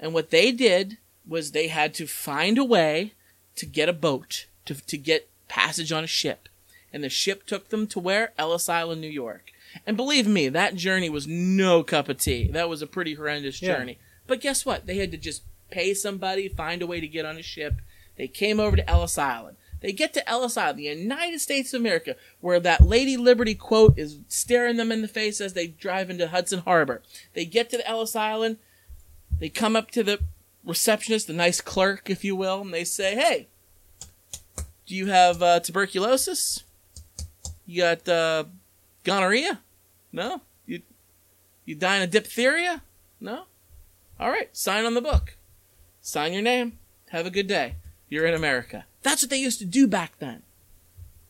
and 0.00 0.14
what 0.14 0.30
they 0.30 0.52
did 0.52 0.98
was 1.26 1.50
they 1.50 1.68
had 1.68 1.94
to 1.94 2.06
find 2.06 2.58
a 2.58 2.64
way 2.64 3.12
to 3.56 3.66
get 3.66 3.88
a 3.88 3.92
boat 3.92 4.46
to 4.66 4.74
to 4.74 4.96
get 4.96 5.28
passage 5.48 5.92
on 5.92 6.04
a 6.04 6.08
ship, 6.08 6.48
and 6.92 7.04
the 7.04 7.08
ship 7.08 7.46
took 7.46 7.68
them 7.68 7.86
to 7.88 8.00
where 8.00 8.32
Ellis 8.38 8.68
Island, 8.68 9.00
New 9.00 9.08
York. 9.08 9.50
And 9.86 9.96
believe 9.96 10.26
me, 10.26 10.48
that 10.48 10.76
journey 10.76 11.10
was 11.10 11.26
no 11.26 11.82
cup 11.82 12.08
of 12.08 12.18
tea. 12.18 12.48
That 12.52 12.68
was 12.68 12.80
a 12.82 12.86
pretty 12.86 13.14
horrendous 13.14 13.60
Yeah. 13.60 13.76
journey. 13.76 13.98
But 14.26 14.40
guess 14.40 14.64
what? 14.64 14.86
They 14.86 14.98
had 14.98 15.10
to 15.10 15.16
just 15.18 15.42
pay 15.70 15.94
somebody, 15.94 16.48
find 16.48 16.80
a 16.82 16.86
way 16.86 17.00
to 17.00 17.08
get 17.08 17.24
on 17.24 17.36
a 17.36 17.42
ship. 17.42 17.74
They 18.16 18.28
came 18.28 18.60
over 18.60 18.76
to 18.76 18.88
Ellis 18.88 19.18
Island. 19.18 19.56
They 19.80 19.92
get 19.92 20.14
to 20.14 20.26
Ellis 20.28 20.56
Island, 20.56 20.78
the 20.78 20.84
United 20.84 21.40
States 21.40 21.74
of 21.74 21.80
America, 21.80 22.16
where 22.40 22.60
that 22.60 22.80
Lady 22.86 23.16
Liberty 23.18 23.54
quote 23.54 23.98
is 23.98 24.18
staring 24.28 24.76
them 24.76 24.90
in 24.92 25.02
the 25.02 25.08
face 25.08 25.40
as 25.42 25.52
they 25.52 25.66
drive 25.66 26.08
into 26.08 26.28
Hudson 26.28 26.60
Harbor. 26.60 27.02
They 27.34 27.44
get 27.44 27.68
to 27.70 27.76
the 27.76 27.86
Ellis 27.86 28.16
Island. 28.16 28.58
They 29.38 29.48
come 29.50 29.76
up 29.76 29.90
to 29.90 30.02
the 30.02 30.20
receptionist, 30.64 31.26
the 31.26 31.32
nice 31.32 31.60
clerk, 31.60 32.10
if 32.10 32.24
you 32.24 32.36
will, 32.36 32.60
and 32.60 32.72
they 32.72 32.84
say, 32.84 33.14
"Hey, 33.14 33.48
do 34.86 34.94
you 34.94 35.06
have 35.06 35.42
uh, 35.42 35.60
tuberculosis? 35.60 36.64
You 37.66 37.82
got 37.82 38.08
uh, 38.08 38.44
gonorrhea? 39.02 39.60
No. 40.12 40.42
You 40.66 40.82
you 41.64 41.74
dying 41.74 42.02
of 42.02 42.10
diphtheria? 42.10 42.82
No. 43.20 43.44
All 44.20 44.30
right, 44.30 44.54
sign 44.56 44.84
on 44.84 44.94
the 44.94 45.00
book. 45.00 45.36
Sign 46.00 46.32
your 46.32 46.42
name. 46.42 46.78
Have 47.10 47.26
a 47.26 47.30
good 47.30 47.46
day. 47.46 47.76
You're 48.08 48.26
in 48.26 48.34
America. 48.34 48.84
That's 49.02 49.22
what 49.22 49.30
they 49.30 49.38
used 49.38 49.58
to 49.60 49.64
do 49.64 49.86
back 49.86 50.18
then. 50.18 50.42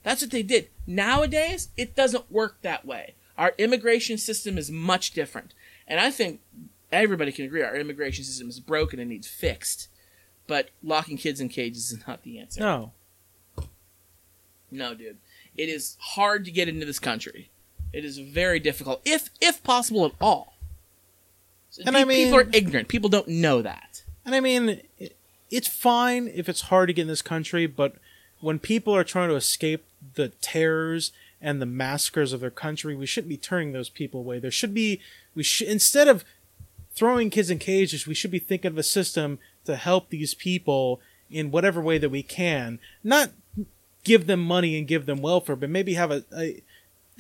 That's 0.03 0.21
what 0.21 0.31
they 0.31 0.43
did. 0.43 0.69
Nowadays, 0.87 1.69
it 1.77 1.95
doesn't 1.95 2.31
work 2.31 2.59
that 2.63 2.85
way. 2.85 3.15
Our 3.39 3.55
immigration 3.57 4.19
system 4.19 4.59
is 4.59 4.71
much 4.71 5.13
different. 5.13 5.55
And 5.89 5.99
I 5.99 6.11
think 6.11 6.41
everybody 6.95 7.33
can 7.33 7.45
agree 7.45 7.63
our 7.63 7.77
immigration 7.77 8.25
system 8.25 8.49
is 8.49 8.61
broken 8.61 8.99
and 8.99 9.11
needs 9.11 9.27
fixed. 9.29 9.89
But 10.47 10.69
locking 10.83 11.17
kids 11.17 11.41
in 11.41 11.49
cages 11.49 11.91
is 11.93 12.07
not 12.07 12.23
the 12.23 12.39
answer. 12.39 12.61
No. 12.61 12.93
No, 14.71 14.95
dude. 14.95 15.19
It 15.57 15.69
is 15.69 15.97
hard 16.01 16.45
to 16.45 16.51
get 16.51 16.69
into 16.69 16.85
this 16.85 16.99
country. 16.99 17.51
It 17.93 18.05
is 18.05 18.19
very 18.19 18.59
difficult, 18.59 19.01
if 19.05 19.31
if 19.41 19.63
possible 19.63 20.05
at 20.05 20.13
all. 20.21 20.55
And 21.85 21.95
Pe- 21.95 22.01
I 22.01 22.05
mean- 22.05 22.25
people 22.27 22.39
are 22.41 22.49
ignorant. 22.53 22.89
People 22.89 23.09
don't 23.09 23.29
know 23.29 23.63
that. 23.63 24.03
And 24.27 24.35
I 24.35 24.41
mean, 24.41 24.81
it, 24.99 25.17
it's 25.51 25.69
fine 25.69 26.29
if 26.35 26.49
it's 26.49 26.63
hard 26.63 26.89
to 26.89 26.93
get 26.93 27.03
in 27.03 27.09
this 27.09 27.23
country, 27.23 27.67
but 27.67 27.97
when 28.41 28.59
people 28.59 28.95
are 28.95 29.05
trying 29.05 29.29
to 29.29 29.35
escape 29.37 29.85
the 30.15 30.29
terrors 30.41 31.13
and 31.41 31.61
the 31.61 31.67
massacres 31.67 32.33
of 32.33 32.41
their 32.41 32.51
country, 32.51 32.95
we 32.97 33.07
shouldn't 33.07 33.29
be 33.29 33.37
turning 33.37 33.73
those 33.73 33.89
people 33.89 34.21
away. 34.21 34.39
There 34.39 34.51
should 34.51 34.75
be, 34.75 35.01
we 35.35 35.43
should 35.43 35.69
instead 35.69 36.09
of 36.09 36.25
throwing 36.95 37.31
kids 37.31 37.51
in 37.51 37.59
cages, 37.59 38.07
we 38.07 38.15
should 38.15 38.31
be 38.31 38.39
thinking 38.39 38.73
of 38.73 38.79
a 38.79 38.83
system 38.83 39.39
to 39.65 39.77
help 39.77 40.09
these 40.09 40.35
people 40.35 41.01
in 41.31 41.51
whatever 41.51 41.81
way 41.81 41.99
that 41.99 42.11
we 42.11 42.23
can. 42.23 42.79
Not 43.03 43.31
give 44.05 44.27
them 44.27 44.41
money 44.41 44.79
and 44.79 44.87
give 44.87 45.07
them 45.07 45.23
welfare, 45.23 45.57
but 45.57 45.71
maybe 45.71 45.95
have 45.95 46.11
a, 46.11 46.25
a 46.37 46.63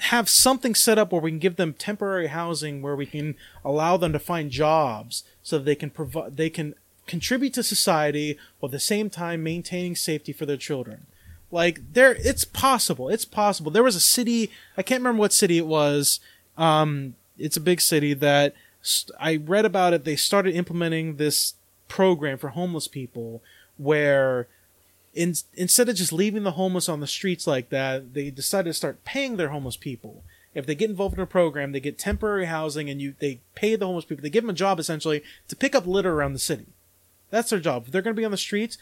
have 0.00 0.28
something 0.28 0.74
set 0.74 0.98
up 0.98 1.12
where 1.12 1.20
we 1.20 1.30
can 1.30 1.38
give 1.38 1.56
them 1.56 1.72
temporary 1.72 2.28
housing 2.28 2.82
where 2.82 2.96
we 2.96 3.06
can 3.06 3.36
allow 3.64 3.96
them 3.96 4.12
to 4.12 4.18
find 4.18 4.50
jobs 4.50 5.24
so 5.42 5.58
that 5.58 5.64
they 5.64 5.76
can 5.76 5.90
provide 5.90 6.36
they 6.36 6.50
can 6.50 6.74
contribute 7.06 7.54
to 7.54 7.62
society 7.62 8.36
while 8.58 8.68
at 8.68 8.72
the 8.72 8.80
same 8.80 9.08
time 9.08 9.42
maintaining 9.42 9.94
safety 9.94 10.32
for 10.32 10.46
their 10.46 10.56
children 10.56 11.06
like 11.52 11.92
there 11.92 12.16
it's 12.16 12.44
possible 12.44 13.08
it's 13.08 13.24
possible 13.24 13.70
there 13.70 13.84
was 13.84 13.94
a 13.94 14.00
city 14.00 14.50
i 14.76 14.82
can't 14.82 15.00
remember 15.00 15.20
what 15.20 15.32
city 15.32 15.58
it 15.58 15.66
was 15.66 16.18
um 16.58 17.14
it's 17.38 17.56
a 17.56 17.60
big 17.60 17.80
city 17.80 18.14
that 18.14 18.54
i 19.18 19.36
read 19.36 19.64
about 19.64 19.92
it 19.92 20.04
they 20.04 20.16
started 20.16 20.54
implementing 20.54 21.16
this 21.16 21.54
program 21.88 22.38
for 22.38 22.48
homeless 22.50 22.88
people 22.88 23.42
where 23.76 24.46
In, 25.14 25.34
instead 25.54 25.88
of 25.88 25.94
just 25.94 26.12
leaving 26.12 26.42
the 26.42 26.58
homeless 26.58 26.88
on 26.88 26.98
the 26.98 27.06
streets 27.06 27.46
like 27.46 27.68
that, 27.70 28.14
they 28.14 28.30
decided 28.30 28.70
to 28.70 28.74
start 28.74 29.04
paying 29.04 29.36
their 29.36 29.50
homeless 29.50 29.76
people. 29.76 30.24
If 30.54 30.66
they 30.66 30.74
get 30.74 30.90
involved 30.90 31.16
in 31.16 31.22
a 31.22 31.26
program, 31.26 31.70
they 31.70 31.80
get 31.80 31.98
temporary 31.98 32.46
housing, 32.46 32.90
and 32.90 33.00
you 33.00 33.14
they 33.20 33.38
pay 33.54 33.76
the 33.76 33.86
homeless 33.86 34.04
people. 34.04 34.22
They 34.22 34.30
give 34.30 34.42
them 34.42 34.50
a 34.50 34.62
job 34.64 34.80
essentially 34.80 35.22
to 35.48 35.56
pick 35.56 35.74
up 35.74 35.86
litter 35.86 36.12
around 36.12 36.32
the 36.32 36.38
city. 36.50 36.66
That's 37.30 37.50
their 37.50 37.60
job. 37.60 37.84
If 37.86 37.92
they're 37.92 38.02
going 38.02 38.16
to 38.16 38.20
be 38.20 38.24
on 38.24 38.30
the 38.30 38.36
streets, 38.36 38.76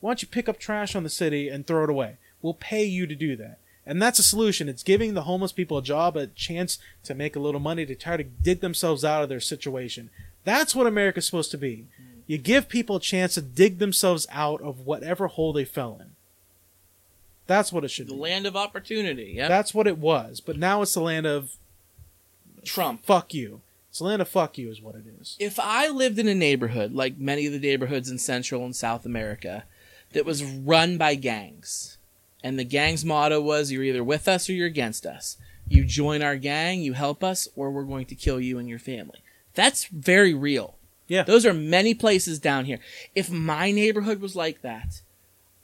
why 0.00 0.10
don't 0.10 0.22
you 0.22 0.28
pick 0.28 0.48
up 0.48 0.58
trash 0.58 0.96
on 0.96 1.04
the 1.04 1.18
city 1.22 1.48
and 1.48 1.64
throw 1.64 1.84
it 1.84 1.90
away? 1.90 2.16
We'll 2.42 2.54
pay 2.54 2.84
you 2.84 3.06
to 3.06 3.14
do 3.14 3.36
that. 3.36 3.58
And 3.86 4.02
that's 4.02 4.18
a 4.18 4.24
solution. 4.24 4.68
It's 4.68 4.82
giving 4.82 5.14
the 5.14 5.22
homeless 5.22 5.52
people 5.52 5.78
a 5.78 5.82
job, 5.82 6.16
a 6.16 6.26
chance 6.26 6.78
to 7.04 7.14
make 7.14 7.36
a 7.36 7.40
little 7.40 7.60
money 7.60 7.86
to 7.86 7.94
try 7.94 8.16
to 8.16 8.24
dig 8.24 8.60
themselves 8.60 9.04
out 9.04 9.22
of 9.22 9.28
their 9.28 9.40
situation. 9.40 10.10
That's 10.44 10.74
what 10.74 10.86
America's 10.88 11.26
supposed 11.26 11.52
to 11.52 11.58
be. 11.58 11.86
You 12.26 12.38
give 12.38 12.68
people 12.68 12.96
a 12.96 13.00
chance 13.00 13.34
to 13.34 13.42
dig 13.42 13.78
themselves 13.78 14.26
out 14.30 14.60
of 14.60 14.86
whatever 14.86 15.28
hole 15.28 15.52
they 15.52 15.64
fell 15.64 15.98
in. 16.00 16.10
That's 17.46 17.72
what 17.72 17.84
it 17.84 17.88
should 17.88 18.08
The 18.08 18.12
be. 18.12 18.16
The 18.16 18.22
land 18.22 18.46
of 18.46 18.56
opportunity. 18.56 19.32
Yeah. 19.36 19.46
That's 19.48 19.72
what 19.72 19.86
it 19.86 19.98
was. 19.98 20.40
But 20.40 20.58
now 20.58 20.82
it's 20.82 20.94
the 20.94 21.00
land 21.00 21.26
of 21.26 21.52
Trump. 22.64 23.04
fuck 23.04 23.32
you. 23.32 23.60
It's 23.90 23.98
the 24.00 24.04
land 24.04 24.20
of 24.20 24.28
fuck 24.28 24.58
you, 24.58 24.68
is 24.70 24.82
what 24.82 24.96
it 24.96 25.04
is. 25.20 25.36
If 25.38 25.58
I 25.60 25.88
lived 25.88 26.18
in 26.18 26.26
a 26.28 26.34
neighborhood 26.34 26.92
like 26.92 27.18
many 27.18 27.46
of 27.46 27.52
the 27.52 27.60
neighborhoods 27.60 28.10
in 28.10 28.18
Central 28.18 28.64
and 28.64 28.74
South 28.74 29.06
America 29.06 29.64
that 30.12 30.26
was 30.26 30.44
run 30.44 30.98
by 30.98 31.14
gangs, 31.14 31.95
and 32.46 32.56
the 32.56 32.64
gang's 32.64 33.04
motto 33.04 33.40
was 33.40 33.72
you're 33.72 33.82
either 33.82 34.04
with 34.04 34.28
us 34.28 34.48
or 34.48 34.52
you're 34.52 34.68
against 34.68 35.04
us. 35.04 35.36
You 35.66 35.84
join 35.84 36.22
our 36.22 36.36
gang, 36.36 36.80
you 36.80 36.92
help 36.92 37.24
us, 37.24 37.48
or 37.56 37.72
we're 37.72 37.82
going 37.82 38.06
to 38.06 38.14
kill 38.14 38.40
you 38.40 38.60
and 38.60 38.68
your 38.68 38.78
family. 38.78 39.18
That's 39.54 39.86
very 39.86 40.32
real. 40.32 40.76
Yeah. 41.08 41.24
Those 41.24 41.44
are 41.44 41.52
many 41.52 41.92
places 41.92 42.38
down 42.38 42.66
here. 42.66 42.78
If 43.16 43.32
my 43.32 43.72
neighborhood 43.72 44.20
was 44.20 44.36
like 44.36 44.62
that, 44.62 45.02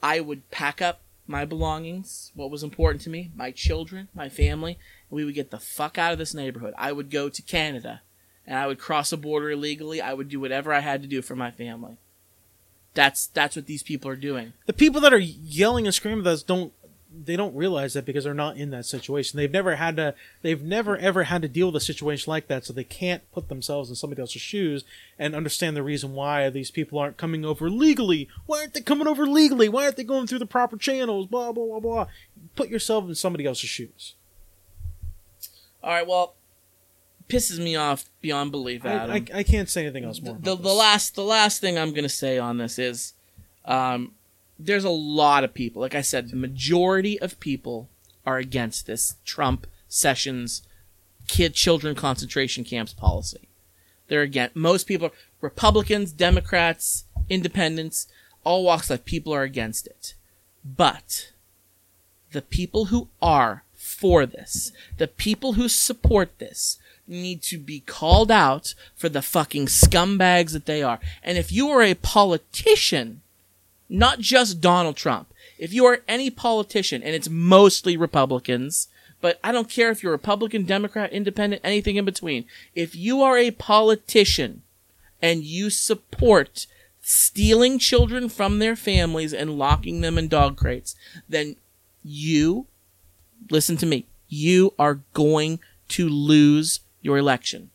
I 0.01 0.19
would 0.19 0.51
pack 0.51 0.81
up 0.81 0.99
my 1.25 1.45
belongings, 1.45 2.33
what 2.35 2.51
was 2.51 2.63
important 2.63 3.01
to 3.03 3.09
me, 3.09 3.31
my 3.33 3.51
children, 3.51 4.09
my 4.13 4.27
family, 4.27 4.77
and 5.09 5.15
we 5.15 5.23
would 5.23 5.35
get 5.35 5.51
the 5.51 5.59
fuck 5.59 5.97
out 5.97 6.11
of 6.11 6.19
this 6.19 6.33
neighborhood. 6.33 6.73
I 6.77 6.91
would 6.91 7.09
go 7.09 7.29
to 7.29 7.41
Canada 7.41 8.01
and 8.45 8.59
I 8.59 8.67
would 8.67 8.77
cross 8.77 9.13
a 9.13 9.17
border 9.17 9.51
illegally. 9.51 10.01
I 10.01 10.13
would 10.13 10.27
do 10.27 10.41
whatever 10.41 10.73
I 10.73 10.81
had 10.81 11.01
to 11.01 11.07
do 11.07 11.21
for 11.21 11.37
my 11.37 11.49
family. 11.49 11.95
That's 12.93 13.27
that's 13.27 13.55
what 13.55 13.65
these 13.65 13.83
people 13.83 14.09
are 14.11 14.15
doing. 14.15 14.53
the 14.65 14.73
people 14.73 15.01
that 15.01 15.13
are 15.13 15.17
yelling 15.19 15.85
and 15.85 15.95
screaming 15.95 16.25
at 16.25 16.31
us 16.33 16.43
don't 16.43 16.73
they 17.15 17.35
don't 17.35 17.55
realize 17.55 17.93
that 17.93 18.05
because 18.05 18.23
they're 18.23 18.33
not 18.33 18.57
in 18.57 18.71
that 18.71 18.85
situation. 18.87 19.37
They've 19.37 19.51
never 19.51 19.75
had 19.75 19.97
to 19.97 20.15
they've 20.41 20.61
never 20.61 20.97
ever 20.97 21.25
had 21.25 21.43
to 21.43 21.47
deal 21.47 21.67
with 21.67 21.75
a 21.75 21.85
situation 21.85 22.31
like 22.31 22.47
that, 22.47 22.65
so 22.65 22.73
they 22.73 22.83
can't 22.83 23.29
put 23.31 23.49
themselves 23.49 23.89
in 23.89 23.95
somebody 23.95 24.19
else's 24.21 24.41
shoes 24.41 24.83
and 25.19 25.35
understand 25.35 25.75
the 25.77 25.83
reason 25.83 26.13
why 26.13 26.49
these 26.49 26.71
people 26.71 26.97
aren't 26.97 27.17
coming 27.17 27.45
over 27.45 27.69
legally. 27.69 28.27
Why 28.47 28.61
aren't 28.61 28.73
they 28.73 28.81
coming 28.81 29.07
over 29.07 29.27
legally? 29.27 29.69
Why 29.69 29.85
aren't 29.85 29.97
they 29.97 30.03
going 30.03 30.25
through 30.27 30.39
the 30.39 30.45
proper 30.47 30.75
channels? 30.77 31.27
Blah 31.27 31.51
blah 31.51 31.65
blah 31.65 31.79
blah. 31.79 32.07
Put 32.55 32.69
yourself 32.69 33.05
in 33.07 33.15
somebody 33.15 33.45
else's 33.45 33.69
shoes. 33.69 34.15
All 35.83 35.91
right, 35.91 36.07
well, 36.07 36.35
pisses 37.27 37.59
me 37.59 37.75
off 37.75 38.05
beyond 38.21 38.51
belief, 38.51 38.85
I, 38.85 38.89
Adam. 38.89 39.11
I, 39.11 39.39
I 39.39 39.43
can't 39.43 39.69
say 39.69 39.83
anything 39.83 40.03
else 40.05 40.21
more. 40.21 40.37
the, 40.39 40.55
the 40.55 40.73
last 40.73 41.15
the 41.15 41.23
last 41.23 41.61
thing 41.61 41.77
I'm 41.77 41.93
gonna 41.93 42.09
say 42.09 42.37
on 42.37 42.57
this 42.57 42.77
is, 42.77 43.13
um, 43.65 44.13
there's 44.59 44.83
a 44.83 44.89
lot 44.89 45.43
of 45.43 45.53
people. 45.53 45.81
Like 45.81 45.95
I 45.95 46.01
said, 46.01 46.29
the 46.29 46.35
majority 46.35 47.19
of 47.19 47.39
people 47.39 47.89
are 48.25 48.37
against 48.37 48.85
this 48.87 49.15
Trump 49.25 49.67
Sessions 49.87 50.63
kid 51.27 51.53
children 51.53 51.95
concentration 51.95 52.63
camps 52.63 52.93
policy. 52.93 53.47
They're 54.07 54.21
against. 54.21 54.55
Most 54.55 54.87
people, 54.87 55.11
Republicans, 55.41 56.11
Democrats, 56.11 57.05
Independents, 57.29 58.07
all 58.43 58.63
walks 58.63 58.87
of 58.87 58.99
life, 58.99 59.05
people 59.05 59.33
are 59.33 59.43
against 59.43 59.87
it. 59.87 60.13
But 60.63 61.31
the 62.31 62.41
people 62.41 62.85
who 62.85 63.07
are 63.21 63.63
for 63.73 64.25
this, 64.25 64.71
the 64.97 65.07
people 65.07 65.53
who 65.53 65.69
support 65.69 66.39
this, 66.39 66.77
need 67.07 67.41
to 67.43 67.57
be 67.57 67.81
called 67.81 68.31
out 68.31 68.73
for 68.95 69.09
the 69.09 69.21
fucking 69.21 69.65
scumbags 69.65 70.53
that 70.53 70.65
they 70.65 70.81
are. 70.81 70.99
And 71.23 71.37
if 71.37 71.51
you 71.51 71.69
are 71.69 71.81
a 71.81 71.95
politician, 71.95 73.21
not 73.89 74.19
just 74.19 74.61
Donald 74.61 74.95
Trump, 74.95 75.33
if 75.57 75.73
you 75.73 75.85
are 75.85 76.01
any 76.07 76.29
politician, 76.29 77.03
and 77.03 77.13
it's 77.13 77.29
mostly 77.29 77.95
Republicans, 77.95 78.87
but 79.21 79.39
I 79.43 79.51
don't 79.51 79.69
care 79.69 79.89
if 79.89 80.03
you're 80.03 80.11
Republican, 80.11 80.65
Democrat, 80.65 81.13
Independent, 81.13 81.61
anything 81.63 81.95
in 81.95 82.05
between. 82.05 82.45
If 82.75 82.95
you 82.95 83.21
are 83.21 83.37
a 83.37 83.51
politician 83.51 84.63
and 85.21 85.43
you 85.43 85.69
support 85.69 86.67
stealing 87.01 87.79
children 87.79 88.29
from 88.29 88.59
their 88.59 88.75
families 88.75 89.33
and 89.33 89.57
locking 89.57 90.01
them 90.01 90.17
in 90.17 90.27
dog 90.27 90.57
crates, 90.57 90.95
then 91.29 91.55
you, 92.03 92.67
listen 93.49 93.77
to 93.77 93.85
me, 93.85 94.07
you 94.27 94.73
are 94.77 94.99
going 95.13 95.59
to 95.89 96.09
lose 96.09 96.79
your 97.03 97.19
election. 97.19 97.69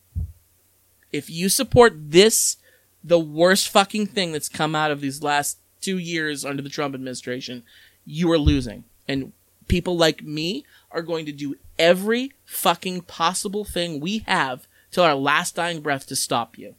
If 1.13 1.29
you 1.29 1.47
support 1.47 1.93
this, 1.95 2.57
the 3.01 3.19
worst 3.19 3.69
fucking 3.69 4.07
thing 4.07 4.33
that's 4.33 4.49
come 4.49 4.75
out 4.75 4.91
of 4.91 4.99
these 4.99 5.23
last 5.23 5.59
two 5.79 5.97
years 5.97 6.43
under 6.43 6.61
the 6.61 6.69
Trump 6.69 6.93
administration, 6.93 7.63
you 8.05 8.29
are 8.31 8.37
losing. 8.37 8.83
And 9.07 9.31
people 9.69 9.95
like 9.95 10.23
me 10.23 10.65
are 10.91 11.01
going 11.01 11.25
to 11.25 11.31
do 11.31 11.55
every 11.77 12.33
fucking 12.43 13.01
possible 13.01 13.63
thing 13.63 13.99
we 13.99 14.19
have 14.27 14.67
till 14.91 15.03
our 15.03 15.15
last 15.15 15.55
dying 15.55 15.81
breath 15.81 16.05
to 16.07 16.15
stop 16.15 16.57
you. 16.57 16.75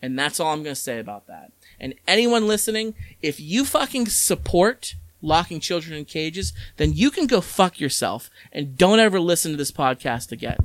And 0.00 0.18
that's 0.18 0.40
all 0.40 0.52
I'm 0.52 0.62
going 0.62 0.74
to 0.74 0.80
say 0.80 0.98
about 0.98 1.26
that. 1.26 1.52
And 1.80 1.94
anyone 2.06 2.46
listening, 2.46 2.94
if 3.22 3.40
you 3.40 3.64
fucking 3.64 4.06
support 4.06 4.94
locking 5.20 5.58
children 5.58 5.98
in 5.98 6.04
cages, 6.04 6.52
then 6.76 6.92
you 6.92 7.10
can 7.10 7.26
go 7.26 7.40
fuck 7.40 7.80
yourself 7.80 8.30
and 8.52 8.76
don't 8.76 9.00
ever 9.00 9.18
listen 9.18 9.50
to 9.52 9.56
this 9.56 9.72
podcast 9.72 10.30
again. 10.30 10.58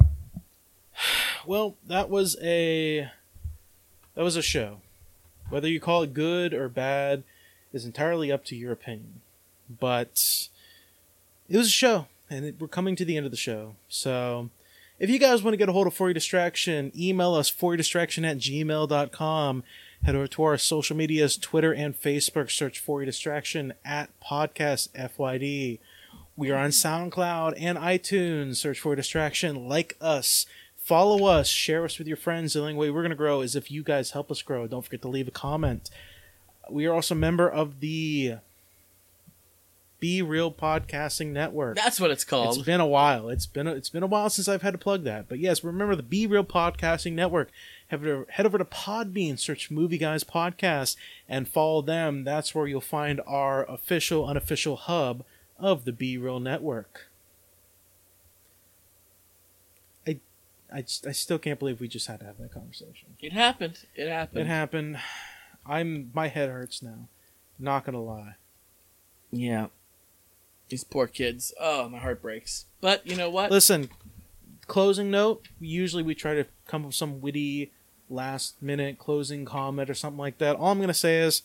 Well, 1.45 1.76
that 1.88 2.10
was 2.10 2.38
a 2.41 3.10
that 4.16 4.24
was 4.24 4.36
a 4.36 4.41
show. 4.41 4.82
Whether 5.49 5.68
you 5.68 5.80
call 5.80 6.04
it 6.04 6.14
good 6.14 6.54
or 6.54 6.70
bad 6.70 7.24
is 7.74 7.86
entirely 7.86 8.32
up 8.32 8.45
to 8.45 8.56
your 8.56 8.72
opinion. 8.72 9.22
But 9.69 10.49
it 11.49 11.57
was 11.57 11.68
a 11.68 11.72
show, 11.72 12.07
and 12.30 12.45
it, 12.45 12.56
we're 12.60 12.68
coming 12.68 12.95
to 12.95 13.06
the 13.06 13.18
end 13.18 13.26
of 13.26 13.32
the 13.32 13.38
show. 13.38 13.76
So 13.88 14.49
if 14.99 15.10
you 15.10 15.19
guys 15.19 15.41
want 15.44 15.53
to 15.53 15.57
get 15.57 15.69
a 15.69 15.72
hold 15.72 15.88
of 15.88 15.94
For 15.94 16.07
Your 16.07 16.14
Distraction, 16.14 16.91
email 16.95 17.34
us 17.34 17.52
foryourdistraction 17.52 18.30
at 18.30 18.38
gmail.com. 18.38 19.64
Head 20.03 20.15
over 20.15 20.28
to 20.28 20.44
our 20.44 20.57
social 20.57 20.95
medias, 20.95 21.38
Twitter 21.38 21.73
and 21.73 21.99
Facebook. 21.99 22.52
Search 22.52 22.80
For 22.80 23.02
Your 23.02 23.06
Distraction 23.06 23.73
at 23.84 24.10
Podcast 24.19 24.90
FYD. 24.90 25.80
We 26.36 26.52
are 26.52 26.57
on 26.57 26.69
SoundCloud 26.69 27.56
and 27.57 27.78
iTunes. 27.78 28.57
Search 28.57 28.80
for 28.80 28.95
Distraction. 28.95 29.68
Like 29.68 29.98
us. 30.02 30.45
Follow 30.91 31.23
us. 31.26 31.47
Share 31.47 31.85
us 31.85 31.97
with 31.97 32.05
your 32.09 32.18
friends. 32.18 32.51
The 32.51 32.59
only 32.59 32.73
way 32.73 32.89
we're 32.89 32.99
going 33.01 33.11
to 33.11 33.15
grow 33.15 33.39
is 33.39 33.55
if 33.55 33.72
you 33.72 33.81
guys 33.81 34.11
help 34.11 34.30
us 34.30 34.41
grow. 34.41 34.68
Don't 34.68 34.81
forget 34.81 35.01
to 35.03 35.07
leave 35.07 35.30
a 35.30 35.31
comment. 35.31 35.89
We 36.69 36.85
are 36.85 36.93
also 36.93 37.15
a 37.15 37.18
member 37.18 37.49
of 37.49 37.80
the 37.80 38.35
Be 40.01 40.22
Real 40.22 40.51
Podcasting 40.51 41.27
Network. 41.27 41.77
That's 41.77 41.97
what 42.01 42.11
it's 42.11 42.23
It's 42.23 42.30
called. 42.30 42.65
been 42.65 42.81
a 42.81 42.85
while. 42.85 43.30
It's 43.30 43.45
been 43.45 43.68
a, 43.68 43.72
it's 43.73 43.88
been 43.88 44.03
a 44.03 44.07
while 44.07 44.30
since 44.30 44.49
I've 44.49 44.63
had 44.63 44.73
to 44.73 44.77
plug 44.77 45.05
that. 45.05 45.30
But 45.30 45.39
yes, 45.39 45.63
remember 45.63 45.95
the 45.95 46.03
Be 46.03 46.27
Real 46.27 46.43
Podcasting 46.43 47.13
Network. 47.13 47.51
Head 47.88 48.05
over, 48.05 48.26
head 48.30 48.45
over 48.45 48.57
to 48.57 48.65
Podbean, 48.65 49.39
search 49.39 49.72
Movie 49.72 49.97
Guys 49.97 50.26
Podcast, 50.26 50.97
and 51.30 51.47
follow 51.47 51.81
them. 51.81 52.26
That's 52.26 52.53
where 52.53 52.68
you'll 52.68 52.81
find 52.81 53.22
our 53.26 53.63
official, 53.63 54.26
unofficial 54.27 54.76
hub 54.76 55.23
of 55.57 55.85
the 55.85 55.93
Be 55.93 56.18
Real 56.18 56.41
Network. 56.41 57.07
I, 60.05 60.19
I, 60.72 60.81
just- 60.81 61.06
I 61.07 61.11
still 61.11 61.38
can't 61.39 61.60
believe 61.60 61.80
we 61.81 61.88
just 61.88 62.07
had 62.07 62.19
to 62.22 62.26
have 62.26 62.38
that 62.38 62.53
conversation. 62.53 63.15
It 63.19 63.34
happened. 63.34 63.80
It 63.95 64.07
happened. 64.07 64.41
It 64.41 64.48
happened. 64.48 64.98
I'm 65.65 66.10
my 66.14 66.27
head 66.27 66.49
hurts 66.49 66.81
now. 66.81 67.07
Not 67.60 67.85
gonna 67.85 68.02
lie. 68.02 68.35
Yeah. 69.31 69.68
These 70.69 70.84
poor 70.85 71.07
kids. 71.07 71.53
Oh, 71.60 71.89
my 71.89 71.99
heart 71.99 72.22
breaks. 72.22 72.65
But 72.80 73.06
you 73.06 73.15
know 73.15 73.30
what? 73.30 73.52
Listen, 73.52 73.89
closing 74.68 75.11
note. 75.11 75.48
Usually 75.60 76.02
we 76.03 76.15
try 76.15 76.34
to 76.34 76.45
come 76.68 76.81
up 76.84 76.88
with 76.88 76.95
some 76.95 77.19
witty 77.22 77.72
last 78.10 78.61
minute 78.61 78.98
closing 78.98 79.43
comment 79.45 79.89
or 79.89 79.93
something 79.93 80.18
like 80.19 80.38
that. 80.38 80.56
All 80.56 80.72
I'm 80.72 80.77
going 80.77 80.88
to 80.88 80.93
say 80.93 81.19
is 81.19 81.43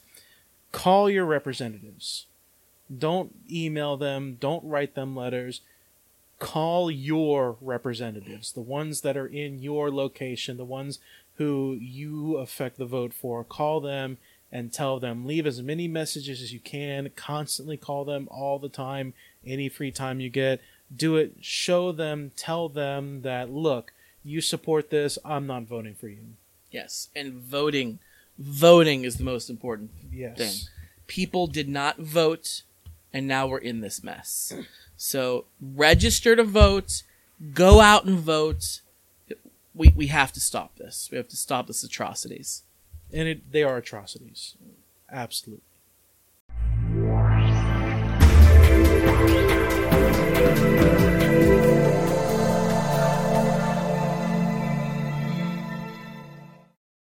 call 0.72 1.10
your 1.10 1.24
representatives. 1.24 2.26
Don't 2.96 3.34
email 3.50 3.96
them. 3.96 4.36
Don't 4.40 4.64
write 4.64 4.94
them 4.94 5.16
letters. 5.16 5.60
Call 6.38 6.90
your 6.90 7.56
representatives, 7.60 8.52
the 8.52 8.60
ones 8.60 9.00
that 9.00 9.16
are 9.16 9.26
in 9.26 9.60
your 9.60 9.90
location, 9.90 10.56
the 10.56 10.64
ones 10.64 10.98
who 11.36 11.76
you 11.80 12.36
affect 12.36 12.78
the 12.78 12.86
vote 12.86 13.12
for. 13.14 13.42
Call 13.44 13.80
them 13.80 14.18
and 14.52 14.72
tell 14.72 14.98
them. 15.00 15.26
Leave 15.26 15.46
as 15.46 15.62
many 15.62 15.88
messages 15.88 16.42
as 16.42 16.52
you 16.52 16.60
can. 16.60 17.10
Constantly 17.16 17.76
call 17.76 18.04
them 18.04 18.28
all 18.30 18.58
the 18.58 18.68
time, 18.68 19.14
any 19.46 19.68
free 19.68 19.90
time 19.90 20.20
you 20.20 20.28
get 20.30 20.60
do 20.94 21.16
it 21.16 21.32
show 21.40 21.90
them 21.90 22.30
tell 22.36 22.68
them 22.68 23.22
that 23.22 23.50
look 23.50 23.92
you 24.22 24.40
support 24.40 24.88
this 24.88 25.18
i'm 25.24 25.44
not 25.44 25.64
voting 25.64 25.94
for 25.94 26.06
you 26.06 26.20
Yes. 26.70 27.08
And 27.16 27.34
voting. 27.34 28.00
Voting 28.38 29.04
is 29.04 29.16
the 29.16 29.24
most 29.24 29.48
important 29.48 29.90
yes 30.12 30.36
thing. 30.36 30.54
people 31.06 31.46
did 31.46 31.68
not 31.68 31.98
vote, 31.98 32.62
and 33.12 33.26
now 33.26 33.46
we're 33.46 33.58
in 33.58 33.80
this 33.80 34.02
mess. 34.04 34.52
So 34.96 35.44
register 35.60 36.36
to 36.36 36.44
vote, 36.44 37.02
go 37.54 37.80
out 37.80 38.04
and 38.04 38.18
vote. 38.18 38.80
We 39.74 39.92
we 39.94 40.06
have 40.08 40.32
to 40.32 40.40
stop 40.40 40.76
this. 40.76 41.08
We 41.10 41.16
have 41.16 41.28
to 41.28 41.36
stop 41.36 41.66
this 41.66 41.84
atrocities. 41.84 42.62
And 43.12 43.28
it, 43.28 43.52
they 43.52 43.62
are 43.62 43.76
atrocities. 43.76 44.56
Absolutely. 45.10 45.62